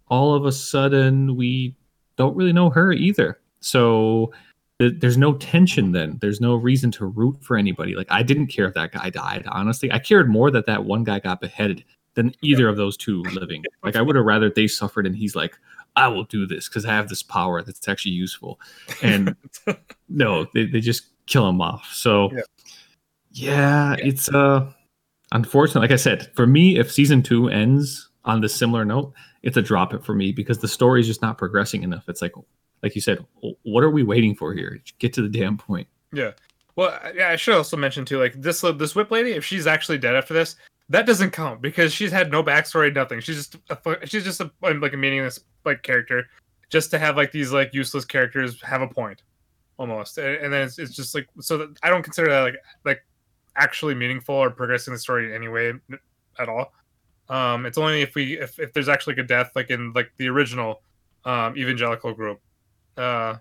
All 0.09 0.35
of 0.35 0.45
a 0.45 0.53
sudden, 0.53 1.37
we 1.37 1.75
don't 2.17 2.37
really 2.37 2.53
know 2.53 2.69
her 2.71 2.93
either. 2.93 3.41
So 3.61 4.33
th- 4.79 4.95
there's 4.99 5.17
no 5.17 5.35
tension 5.35 5.93
then. 5.93 6.19
There's 6.21 6.41
no 6.41 6.55
reason 6.57 6.91
to 6.93 7.07
root 7.07 7.37
for 7.43 7.57
anybody. 7.57 7.95
Like 7.95 8.09
I 8.11 8.23
didn't 8.23 8.49
care 8.49 8.67
if 8.67 8.75
that 8.75 8.93
guy 8.93 9.09
died. 9.11 9.45
Honestly, 9.47 9.91
I 9.93 9.99
cared 9.99 10.29
more 10.29 10.51
that 10.51 10.67
that 10.67 10.85
one 10.85 11.05
guy 11.05 11.21
got 11.21 11.41
beheaded 11.41 11.85
than 12.15 12.35
either 12.43 12.69
of 12.69 12.77
those 12.77 12.97
two 12.97 13.23
living. 13.33 13.65
Like 13.83 13.97
I 13.97 14.03
would 14.03 14.17
have 14.17 14.27
rather 14.27 14.51
they 14.51 14.67
suffered 14.67 15.07
and 15.07 15.17
he's 15.17 15.35
like, 15.35 15.57
I 15.97 16.09
will 16.09 16.25
do 16.25 16.47
this 16.47 16.69
because 16.69 16.85
I 16.85 16.95
have 16.95 17.09
this 17.09 17.23
power 17.23 17.63
that's 17.63 17.89
actually 17.89 18.13
useful. 18.13 18.61
And 19.03 19.35
no, 20.09 20.47
they, 20.55 20.67
they 20.67 20.81
just 20.81 21.05
kill 21.27 21.49
him 21.49 21.61
off. 21.61 21.89
So 21.93 22.31
Yeah. 22.33 22.43
yeah, 23.33 23.97
it's 23.99 24.29
uh 24.29 24.71
unfortunate. 25.33 25.81
Like 25.81 25.91
I 25.93 25.97
said, 25.97 26.31
for 26.35 26.47
me, 26.47 26.79
if 26.79 26.91
season 26.91 27.23
two 27.23 27.49
ends 27.49 28.09
on 28.25 28.41
this 28.41 28.55
similar 28.55 28.85
note, 28.85 29.13
it's 29.43 29.57
a 29.57 29.63
drop 29.63 29.95
it 29.95 30.05
for 30.05 30.15
me 30.15 30.33
because 30.33 30.59
the 30.59 30.69
story 30.69 31.01
is 31.01 31.07
just 31.07 31.23
not 31.23 31.39
progressing 31.39 31.83
enough. 31.83 32.09
It's 32.09 32.23
like 32.23 32.33
like 32.83 32.95
you 32.95 33.01
said, 33.01 33.25
what 33.63 33.85
are 33.85 33.91
we 33.91 34.03
waiting 34.03 34.35
for 34.35 34.55
here? 34.55 34.81
Get 34.99 35.13
to 35.15 35.23
the 35.23 35.29
damn 35.29 35.59
point. 35.59 35.87
Yeah. 36.13 36.33
Well, 36.77 36.99
yeah, 37.15 37.29
I 37.29 37.37
should 37.37 37.55
also 37.55 37.77
mention 37.77 38.05
too, 38.05 38.19
like 38.19 38.41
this 38.41 38.63
this 38.77 38.95
whip 38.95 39.11
lady, 39.11 39.33
if 39.33 39.45
she's 39.45 39.67
actually 39.67 39.99
dead 39.99 40.17
after 40.17 40.33
this, 40.33 40.57
that 40.89 41.07
doesn't 41.07 41.31
count 41.33 41.61
because 41.61 41.93
she's 41.93 42.11
had 42.11 42.31
no 42.31 42.43
backstory, 42.43 42.95
nothing. 42.95 43.21
She's 43.21 43.37
just 43.37 43.57
a, 43.69 44.07
she's 44.07 44.25
just 44.25 44.41
a 44.41 44.51
like 44.63 44.93
a 44.93 44.97
meaningless 44.97 45.41
like 45.65 45.83
character, 45.83 46.27
just 46.69 46.91
to 46.93 46.99
have 46.99 47.17
like 47.17 47.33
these 47.33 47.53
like 47.53 47.73
useless 47.75 48.05
characters 48.05 48.61
have 48.63 48.83
a 48.83 48.89
point, 48.89 49.23
almost. 49.79 50.19
And, 50.19 50.53
then 50.53 50.63
it's, 50.63 50.79
it's 50.79 50.95
just 50.95 51.15
like 51.15 51.29
so 51.41 51.59
that 51.59 51.77
I 51.83 51.91
don't 51.91 52.03
consider 52.03 52.31
that 52.31 52.41
like 52.41 52.57
like 52.85 53.07
actually 53.57 53.95
meaningful 53.95 54.35
or 54.35 54.51
progressing 54.51 54.93
the 54.93 54.99
story 54.99 55.27
in 55.27 55.35
any 55.35 55.49
way 55.49 55.73
at 56.39 56.49
all. 56.49 56.73
Um, 57.29 57.67
it's 57.67 57.79
only 57.79 58.03
if 58.03 58.15
we 58.15 58.39
if, 58.39 58.59
if 58.59 58.73
there's 58.73 58.89
actually 58.89 59.15
like 59.15 59.25
a 59.25 59.29
death 59.29 59.53
like 59.55 59.71
in 59.71 59.93
like 59.93 60.13
the 60.17 60.29
original 60.29 60.83
um 61.25 61.57
evangelical 61.57 62.13
group, 62.13 62.41
uh, 62.97 63.37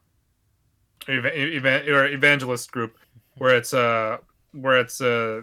eva- 1.08 1.38
eva- 1.38 1.92
or 1.92 2.06
evangelist 2.08 2.72
group 2.72 2.98
where 3.38 3.56
it's 3.56 3.74
uh 3.74 4.18
where 4.54 4.80
it's 4.80 5.02
uh 5.02 5.42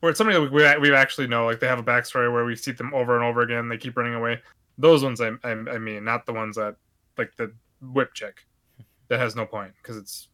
where 0.00 0.10
it's 0.10 0.18
somebody 0.18 0.38
that 0.38 0.80
we 0.80 0.90
we 0.90 0.94
actually 0.94 1.26
know 1.26 1.46
like 1.46 1.60
they 1.60 1.66
have 1.66 1.78
a 1.78 1.82
backstory 1.82 2.32
where 2.32 2.44
we 2.44 2.56
see 2.56 2.72
them 2.72 2.92
over 2.94 3.16
and 3.16 3.24
over 3.24 3.42
again 3.42 3.68
they 3.68 3.76
keep 3.76 3.96
running 3.96 4.14
away 4.14 4.40
those 4.80 5.02
ones 5.04 5.20
I, 5.20 5.30
I, 5.44 5.50
I 5.50 5.78
mean 5.78 6.04
not 6.04 6.26
the 6.26 6.32
ones 6.32 6.56
that 6.56 6.76
like 7.18 7.32
the 7.36 7.52
whip 7.80 8.14
chick 8.14 8.40
that 9.08 9.18
has 9.18 9.34
no 9.36 9.44
point 9.46 9.72
because 9.82 9.96
it's 9.96 10.28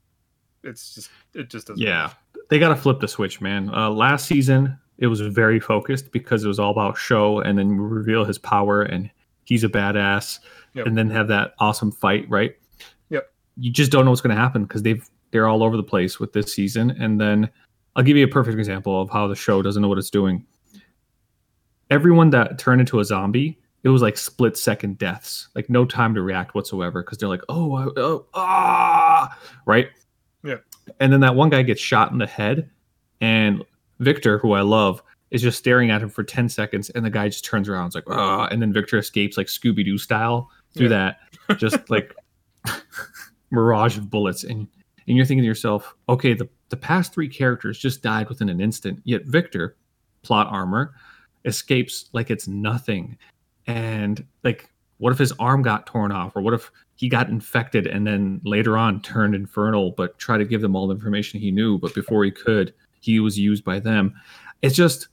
it's 0.63 0.95
just 0.95 1.11
it 1.35 1.49
just 1.51 1.67
doesn't 1.69 1.83
Yeah, 1.83 2.11
they 2.51 2.59
got 2.59 2.71
to 2.71 2.77
flip 2.77 3.01
the 3.01 3.09
switch, 3.09 3.41
man. 3.41 3.71
Uh, 3.73 3.91
last 3.91 4.27
season, 4.27 4.77
it 4.99 5.07
was 5.07 5.21
very 5.21 5.61
focused 5.61 6.11
because 6.11 6.45
it 6.45 6.49
was 6.49 6.59
all 6.59 6.71
about 6.73 6.97
show, 6.97 7.41
and 7.41 7.57
then 7.59 7.79
reveal 7.79 8.25
his 8.25 8.39
power, 8.39 8.83
and 8.83 9.09
he's 9.45 9.63
a 9.65 9.69
badass, 9.69 10.41
Yep. 10.75 10.87
and 10.87 10.99
then 10.99 11.09
have 11.11 11.29
that 11.29 11.55
awesome 11.61 11.93
fight, 11.93 12.29
right? 12.29 12.57
Yep. 13.11 13.31
You 13.57 13.71
just 13.71 13.93
don't 13.93 14.05
know 14.05 14.11
what's 14.11 14.21
going 14.21 14.35
to 14.35 14.41
happen 14.41 14.65
because 14.65 14.83
they've 14.83 15.09
they're 15.31 15.47
all 15.47 15.63
over 15.63 15.77
the 15.77 15.83
place 15.85 16.19
with 16.19 16.33
this 16.33 16.53
season, 16.53 16.91
and 16.91 17.21
then 17.21 17.49
I'll 17.95 18.03
give 18.03 18.17
you 18.17 18.25
a 18.25 18.29
perfect 18.29 18.59
example 18.59 19.01
of 19.01 19.09
how 19.09 19.29
the 19.29 19.37
show 19.37 19.63
doesn't 19.63 19.81
know 19.81 19.89
what 19.89 19.99
it's 19.99 20.11
doing. 20.11 20.45
Everyone 21.91 22.31
that 22.31 22.59
turned 22.59 22.81
into 22.81 22.99
a 22.99 23.05
zombie, 23.05 23.59
it 23.87 23.91
was 23.91 24.03
like 24.03 24.17
split 24.17 24.59
second 24.59 24.99
deaths, 24.99 25.47
like 25.55 25.71
no 25.71 25.85
time 25.85 26.13
to 26.17 26.21
react 26.21 26.57
whatsoever 26.57 27.05
because 27.05 27.19
they're 27.19 27.29
like, 27.29 27.45
oh, 27.49 27.77
I- 27.77 28.01
oh, 28.01 28.27
ah, 28.35 29.39
right? 29.65 29.91
Yeah. 30.43 30.57
And 30.99 31.13
then 31.13 31.21
that 31.21 31.37
one 31.37 31.51
guy 31.51 31.63
gets 31.63 31.81
shot 31.81 32.11
in 32.11 32.19
the 32.19 32.27
head 32.27 32.69
and 33.21 33.63
victor 34.01 34.39
who 34.39 34.53
i 34.53 34.61
love 34.61 35.03
is 35.31 35.41
just 35.41 35.57
staring 35.57 35.91
at 35.91 36.03
him 36.03 36.11
for 36.11 36.25
10 36.25 36.49
seconds 36.49 36.91
and 36.91 37.05
the 37.05 37.11
guy 37.11 37.29
just 37.29 37.45
turns 37.45 37.69
around 37.69 37.87
it's 37.87 37.95
like 37.95 38.05
ah 38.09 38.47
and 38.51 38.61
then 38.61 38.73
victor 38.73 38.99
escapes 38.99 39.37
like 39.37 39.47
scooby-doo 39.47 39.97
style 39.97 40.51
through 40.77 40.89
that. 40.91 41.21
Just 41.57 41.89
like 41.91 42.13
mirage 43.51 43.97
of 43.97 44.11
bullets. 44.11 44.43
And 44.43 44.67
and 45.07 45.17
you're 45.17 45.25
thinking 45.27 45.45
to 45.45 45.47
yourself 45.47 45.95
okay 46.09 46.35
the, 46.35 46.49
the 46.71 46.77
past 46.77 47.15
three 47.15 47.29
characters 47.29 47.79
just 47.79 48.03
died 48.03 48.29
within 48.29 48.49
an 48.49 48.61
instant. 48.61 49.01
Yet 49.05 49.27
victor 49.27 49.77
plot 50.23 50.49
armor 50.51 50.93
escapes 51.45 52.11
like 52.13 52.33
it's 52.33 52.49
nothing 52.49 53.17
and 53.67 54.25
like 54.45 54.71
what 54.99 55.13
if 55.13 55.19
his 55.19 55.33
arm 55.39 55.63
got 55.63 55.87
torn 55.87 56.11
off 56.11 56.35
or 56.37 56.43
what 56.43 56.55
if 56.55 56.71
he 56.95 57.09
got 57.09 57.29
infected 57.29 57.87
and 57.87 58.07
then 58.07 58.41
later 58.45 58.79
on 58.79 59.01
turned 59.03 59.35
infernal 59.35 59.91
but 59.93 60.19
tried 60.19 60.39
to 60.39 60.45
give 60.45 60.63
them 60.63 60.75
all 60.75 60.87
the 60.87 60.95
information 60.95 61.39
he 61.39 61.51
knew 61.51 61.79
but 61.79 61.95
before 61.95 62.25
he 62.25 62.31
could 62.31 62.73
he 63.01 63.21
was 63.21 63.39
used 63.39 63.65
by 63.65 63.79
them. 63.79 64.15
It's 64.63 64.75
just 64.75 65.09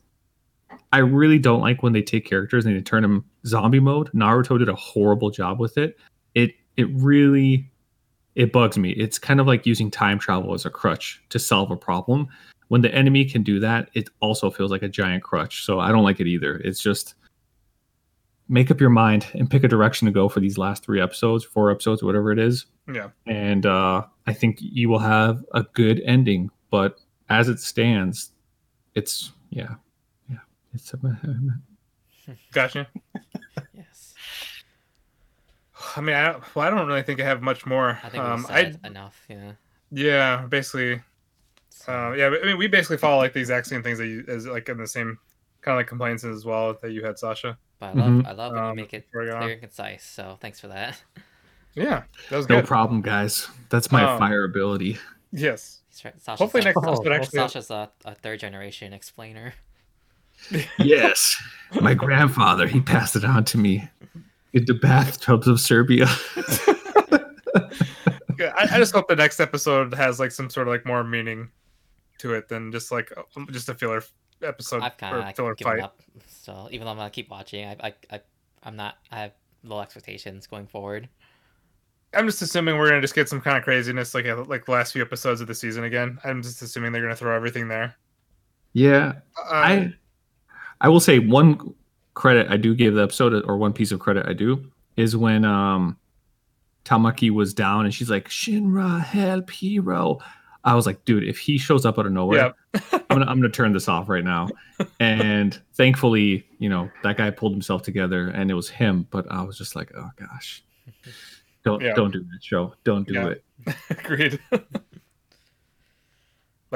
i 0.92 0.98
really 0.98 1.38
don't 1.38 1.60
like 1.60 1.82
when 1.82 1.92
they 1.92 2.02
take 2.02 2.24
characters 2.24 2.66
and 2.66 2.76
they 2.76 2.80
turn 2.80 3.02
them 3.02 3.24
zombie 3.46 3.80
mode. 3.80 4.10
Naruto 4.12 4.58
did 4.58 4.68
a 4.68 4.74
horrible 4.74 5.30
job 5.30 5.60
with 5.60 5.78
it. 5.78 5.96
It 6.34 6.52
it 6.76 6.88
really 6.92 7.70
it 8.34 8.52
bugs 8.52 8.76
me. 8.76 8.90
It's 8.90 9.18
kind 9.18 9.38
of 9.38 9.46
like 9.46 9.64
using 9.64 9.90
time 9.90 10.18
travel 10.18 10.54
as 10.54 10.64
a 10.66 10.70
crutch 10.70 11.22
to 11.28 11.38
solve 11.38 11.70
a 11.70 11.76
problem. 11.76 12.26
When 12.68 12.80
the 12.80 12.92
enemy 12.92 13.24
can 13.24 13.42
do 13.42 13.60
that 13.60 13.90
it 13.94 14.08
also 14.20 14.50
feels 14.50 14.70
like 14.70 14.82
a 14.82 14.88
giant 14.88 15.22
crutch 15.22 15.64
so 15.64 15.80
i 15.80 15.92
don't 15.92 16.04
like 16.04 16.20
it 16.20 16.26
either. 16.26 16.56
It's 16.56 16.80
just 16.80 17.14
make 18.48 18.70
up 18.70 18.80
your 18.80 18.90
mind 18.90 19.26
and 19.34 19.50
pick 19.50 19.64
a 19.64 19.68
direction 19.68 20.06
to 20.06 20.12
go 20.12 20.28
for 20.28 20.40
these 20.40 20.58
last 20.58 20.84
three 20.84 21.00
episodes, 21.00 21.44
four 21.44 21.70
episodes, 21.70 22.02
whatever 22.02 22.30
it 22.30 22.38
is. 22.38 22.66
Yeah. 22.92 23.08
And 23.26 23.64
uh, 23.64 24.04
I 24.26 24.32
think 24.32 24.58
you 24.60 24.88
will 24.88 24.98
have 24.98 25.44
a 25.52 25.62
good 25.62 26.00
ending. 26.04 26.50
But 26.70 26.98
as 27.28 27.48
it 27.48 27.60
stands, 27.60 28.32
it's 28.94 29.32
yeah, 29.50 29.74
yeah, 30.28 30.38
it's 30.72 30.92
a, 30.92 30.98
Gotcha. 32.52 32.88
Yes. 33.72 34.14
I 35.96 36.00
mean, 36.00 36.14
I 36.16 36.32
don't, 36.32 36.54
well, 36.54 36.66
I 36.66 36.70
don't 36.70 36.86
really 36.86 37.02
think 37.02 37.20
I 37.20 37.24
have 37.24 37.42
much 37.42 37.66
more. 37.66 37.98
I 38.02 38.08
think 38.08 38.22
um, 38.22 38.42
we've 38.42 38.50
I 38.50 38.62
said 38.62 38.80
enough. 38.84 39.24
Yeah. 39.28 39.52
yeah, 39.90 40.46
basically, 40.48 40.94
uh, 41.86 42.12
yeah. 42.12 42.30
I 42.42 42.46
mean, 42.46 42.58
we 42.58 42.66
basically 42.66 42.96
follow 42.96 43.18
like 43.18 43.32
the 43.32 43.40
exact 43.40 43.66
same 43.66 43.82
things 43.82 43.98
that 43.98 44.06
you 44.06 44.24
as 44.28 44.46
like 44.46 44.68
in 44.68 44.78
the 44.78 44.86
same 44.86 45.18
kind 45.60 45.74
of 45.74 45.80
like 45.80 45.86
complaints 45.86 46.24
as 46.24 46.44
well 46.44 46.76
that 46.82 46.92
you 46.92 47.04
had, 47.04 47.18
Sasha. 47.18 47.58
But 47.92 48.00
I 48.00 48.04
love, 48.04 48.10
Mhm. 48.10 48.26
I 48.26 48.32
love 48.32 48.52
when 48.52 48.62
you 48.64 48.70
Um, 48.70 48.76
make 48.76 48.94
it 48.94 49.06
before 49.06 49.22
clear 49.24 49.36
on. 49.36 49.50
and 49.50 49.60
concise. 49.60 50.04
So 50.04 50.38
thanks 50.40 50.60
for 50.60 50.68
that. 50.68 51.02
Yeah, 51.74 52.04
that 52.30 52.36
was 52.36 52.48
no 52.48 52.56
good. 52.60 52.66
problem, 52.66 53.02
guys. 53.02 53.48
That's 53.68 53.90
my 53.90 54.04
Um, 54.04 54.18
fire 54.18 54.44
ability. 54.44 54.98
Yes. 55.32 55.80
Right. 56.04 56.14
Sasha's 56.20 56.38
Hopefully 56.40 56.62
a, 56.62 56.64
next 56.64 56.76
Oh, 56.78 56.92
episode 56.92 57.12
actually. 57.12 57.38
Sasha's 57.38 57.70
a, 57.70 57.90
a 58.04 58.14
third 58.14 58.40
generation 58.40 58.92
explainer. 58.92 59.54
yes, 60.78 61.40
my 61.80 61.94
grandfather 61.94 62.66
he 62.66 62.80
passed 62.80 63.14
it 63.16 63.24
on 63.24 63.44
to 63.44 63.58
me 63.58 63.88
in 64.52 64.64
the 64.64 64.74
bathtubs 64.74 65.46
of 65.48 65.60
Serbia. 65.60 66.06
I, 68.40 68.68
I 68.72 68.78
just 68.78 68.94
hope 68.94 69.08
the 69.08 69.16
next 69.16 69.40
episode 69.40 69.94
has 69.94 70.18
like 70.20 70.32
some 70.32 70.50
sort 70.50 70.66
of 70.68 70.72
like 70.74 70.84
more 70.84 71.04
meaning 71.04 71.50
to 72.18 72.34
it 72.34 72.48
than 72.48 72.72
just 72.72 72.90
like 72.92 73.12
just 73.50 73.68
a 73.68 73.74
filler 73.74 74.02
episode 74.44 74.82
I've 74.82 74.96
kind 74.96 75.16
or 75.16 75.20
of 75.20 75.34
filler 75.34 75.54
given 75.54 75.78
fight. 75.78 75.80
up. 75.80 76.00
So 76.26 76.68
even 76.70 76.84
though 76.84 76.90
I'm 76.92 76.96
gonna 76.96 77.10
keep 77.10 77.30
watching, 77.30 77.66
I, 77.66 77.76
I, 77.80 77.94
I, 78.10 78.20
I'm 78.62 78.76
not. 78.76 78.96
I 79.10 79.20
have 79.20 79.32
low 79.62 79.80
expectations 79.80 80.46
going 80.46 80.66
forward. 80.66 81.08
I'm 82.14 82.26
just 82.26 82.42
assuming 82.42 82.78
we're 82.78 82.88
gonna 82.88 83.00
just 83.00 83.14
get 83.14 83.28
some 83.28 83.40
kind 83.40 83.58
of 83.58 83.64
craziness 83.64 84.14
like 84.14 84.26
like 84.46 84.66
the 84.66 84.72
last 84.72 84.92
few 84.92 85.02
episodes 85.02 85.40
of 85.40 85.48
the 85.48 85.54
season 85.54 85.84
again. 85.84 86.18
I'm 86.24 86.42
just 86.42 86.62
assuming 86.62 86.92
they're 86.92 87.02
gonna 87.02 87.16
throw 87.16 87.34
everything 87.34 87.68
there. 87.68 87.96
yeah, 88.72 89.14
Uh, 89.36 89.50
I 89.52 89.94
I 90.80 90.88
will 90.88 91.00
say 91.00 91.18
one 91.18 91.74
credit 92.14 92.48
I 92.50 92.56
do 92.56 92.74
give 92.74 92.94
the 92.94 93.02
episode, 93.02 93.32
or 93.46 93.56
one 93.56 93.72
piece 93.72 93.90
of 93.92 93.98
credit 94.00 94.26
I 94.26 94.32
do, 94.32 94.70
is 94.96 95.16
when 95.16 95.44
um 95.44 95.98
Tamaki 96.84 97.30
was 97.30 97.54
down 97.54 97.84
and 97.86 97.94
she's 97.94 98.10
like, 98.10 98.28
Shinra, 98.28 99.00
help, 99.02 99.50
hero. 99.50 100.18
I 100.66 100.74
was 100.74 100.86
like, 100.86 101.04
dude, 101.04 101.24
if 101.24 101.38
he 101.38 101.58
shows 101.58 101.84
up 101.84 101.98
out 101.98 102.06
of 102.06 102.12
nowhere, 102.12 102.54
I'm 102.92 103.00
gonna 103.10 103.26
I'm 103.26 103.38
gonna 103.38 103.50
turn 103.50 103.72
this 103.72 103.86
off 103.88 104.08
right 104.08 104.24
now. 104.24 104.48
And 104.98 105.60
thankfully, 105.74 106.46
you 106.58 106.68
know, 106.70 106.90
that 107.02 107.16
guy 107.18 107.30
pulled 107.30 107.52
himself 107.52 107.82
together 107.82 108.28
and 108.28 108.50
it 108.50 108.54
was 108.54 108.68
him. 108.70 109.06
But 109.10 109.30
I 109.30 109.42
was 109.42 109.58
just 109.58 109.76
like, 109.76 109.92
oh 109.96 110.08
gosh, 110.16 110.64
don't 111.64 111.82
Yeah. 111.82 111.94
don't 111.94 112.10
do 112.12 112.20
that 112.20 112.42
show. 112.42 112.74
Don't 112.84 113.06
do 113.06 113.14
Yeah. 113.14 113.28
it. 113.28 113.44
Agreed. 113.90 114.40
I 114.52 114.58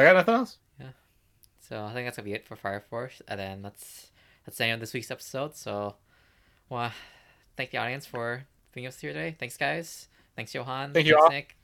got 0.05 0.17
nothing 0.17 0.35
else. 0.35 0.59
Yeah. 0.79 0.91
So 1.61 1.85
I 1.85 1.93
think 1.93 2.07
that's 2.07 2.17
gonna 2.19 2.25
be 2.27 2.35
it 2.35 2.47
for 2.47 2.57
Fire 2.57 2.81
Force, 2.89 3.21
and 3.27 3.41
then 3.41 3.63
that's 3.63 4.11
that's 4.45 4.59
the 4.59 4.65
end 4.65 4.75
of 4.75 4.81
this 4.81 4.95
week's 4.95 5.11
episode. 5.11 5.57
So, 5.57 5.97
well, 6.69 6.93
thank 7.57 7.71
the 7.73 7.79
audience 7.79 8.07
for 8.07 8.45
being 8.73 8.87
with 8.87 8.95
us 8.95 9.01
here 9.01 9.13
today. 9.13 9.35
Thanks, 9.39 9.57
guys. 9.57 10.09
Thanks, 10.37 10.55
Johan. 10.55 10.93
Thank 10.93 11.07
you 11.07 11.15
Thanks, 11.15 11.25
all. 11.25 11.31
Nick. 11.31 11.57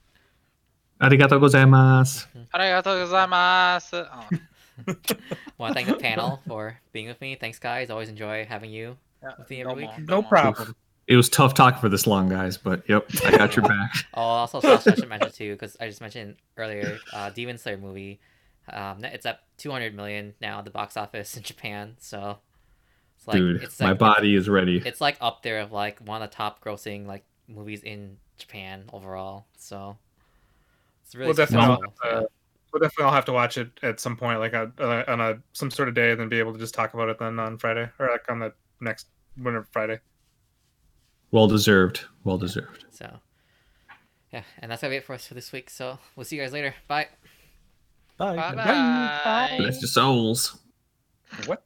Arigato 1.00 1.38
gozaimasu. 1.40 2.26
Arigatou 2.54 3.06
gozaimasu. 3.06 4.08
Oh, 4.12 4.38
Want 5.58 5.70
to 5.70 5.74
thank 5.74 5.88
the 5.88 5.94
panel 5.94 6.40
for 6.48 6.78
being 6.92 7.06
with 7.06 7.20
me. 7.20 7.36
Thanks, 7.36 7.58
guys. 7.58 7.90
Always 7.90 8.08
enjoy 8.08 8.44
having 8.44 8.70
you 8.70 8.96
yeah, 9.22 9.30
with 9.38 9.48
me 9.50 9.60
every 9.60 9.72
no 9.72 9.76
week. 9.76 9.86
more, 9.86 10.00
No 10.00 10.22
more. 10.22 10.28
problem. 10.28 10.74
It 11.06 11.16
was 11.16 11.28
tough 11.28 11.52
talking 11.54 11.80
for 11.80 11.88
this 11.90 12.06
long, 12.06 12.28
guys, 12.30 12.56
but 12.56 12.82
yep, 12.88 13.06
I 13.24 13.36
got 13.36 13.54
your 13.56 13.64
back. 13.68 13.92
Oh, 14.14 14.22
also, 14.22 14.60
Slash 14.60 14.86
I 14.86 14.94
should 14.94 15.08
mention 15.08 15.30
too, 15.32 15.52
because 15.52 15.76
I 15.78 15.86
just 15.86 16.00
mentioned 16.00 16.36
earlier, 16.56 16.98
uh, 17.12 17.28
Demon 17.30 17.58
Slayer 17.58 17.76
movie. 17.76 18.20
Um, 18.72 19.04
it's 19.04 19.26
up 19.26 19.40
200 19.58 19.94
million 19.94 20.32
now 20.40 20.58
at 20.60 20.64
the 20.64 20.70
box 20.70 20.96
office 20.96 21.36
in 21.36 21.42
Japan. 21.42 21.96
So, 21.98 22.38
it's 23.18 23.28
like 23.28 23.36
Dude, 23.36 23.62
it's 23.62 23.78
my 23.80 23.90
like, 23.90 23.98
body 23.98 24.34
is 24.34 24.48
ready. 24.48 24.82
It's 24.84 25.00
like 25.02 25.18
up 25.20 25.42
there 25.42 25.60
of 25.60 25.72
like 25.72 26.00
one 26.00 26.22
of 26.22 26.30
the 26.30 26.34
top 26.34 26.64
grossing 26.64 27.06
like 27.06 27.24
movies 27.48 27.82
in 27.82 28.16
Japan 28.38 28.84
overall. 28.90 29.44
So, 29.58 29.98
it's 31.04 31.14
really 31.14 31.28
We'll 31.28 31.34
definitely 31.34 31.66
all 31.66 31.80
have 31.82 32.20
to, 32.22 32.28
we'll 32.72 32.80
definitely 32.80 33.04
all 33.04 33.12
have 33.12 33.24
to 33.26 33.32
watch 33.32 33.58
it 33.58 33.70
at 33.82 34.00
some 34.00 34.16
point, 34.16 34.40
like 34.40 34.54
a, 34.54 34.72
uh, 34.78 35.04
on 35.06 35.20
a 35.20 35.38
some 35.52 35.70
sort 35.70 35.88
of 35.88 35.94
day, 35.94 36.10
and 36.10 36.20
then 36.20 36.28
be 36.28 36.38
able 36.38 36.52
to 36.52 36.58
just 36.58 36.74
talk 36.74 36.94
about 36.94 37.08
it 37.08 37.18
then 37.18 37.38
on 37.38 37.58
Friday 37.58 37.88
or 37.98 38.10
like 38.10 38.24
on 38.30 38.38
the 38.38 38.52
next 38.80 39.08
whenever 39.36 39.66
Friday. 39.70 40.00
Well 41.30 41.46
deserved. 41.46 42.00
Well 42.24 42.38
deserved. 42.38 42.84
So, 42.90 43.18
yeah, 44.32 44.42
and 44.60 44.70
that's 44.70 44.82
gonna 44.82 44.92
be 44.92 44.96
it 44.96 45.04
for 45.04 45.14
us 45.14 45.26
for 45.26 45.34
this 45.34 45.52
week. 45.52 45.68
So, 45.70 45.98
we'll 46.16 46.24
see 46.24 46.36
you 46.36 46.42
guys 46.42 46.52
later. 46.52 46.74
Bye. 46.88 47.08
Bye. 48.16 48.36
Bye 48.36 48.54
Bye. 48.54 49.20
bye. 49.24 49.54
Bless 49.58 49.80
your 49.80 49.88
souls. 49.88 50.58
What? 51.46 51.64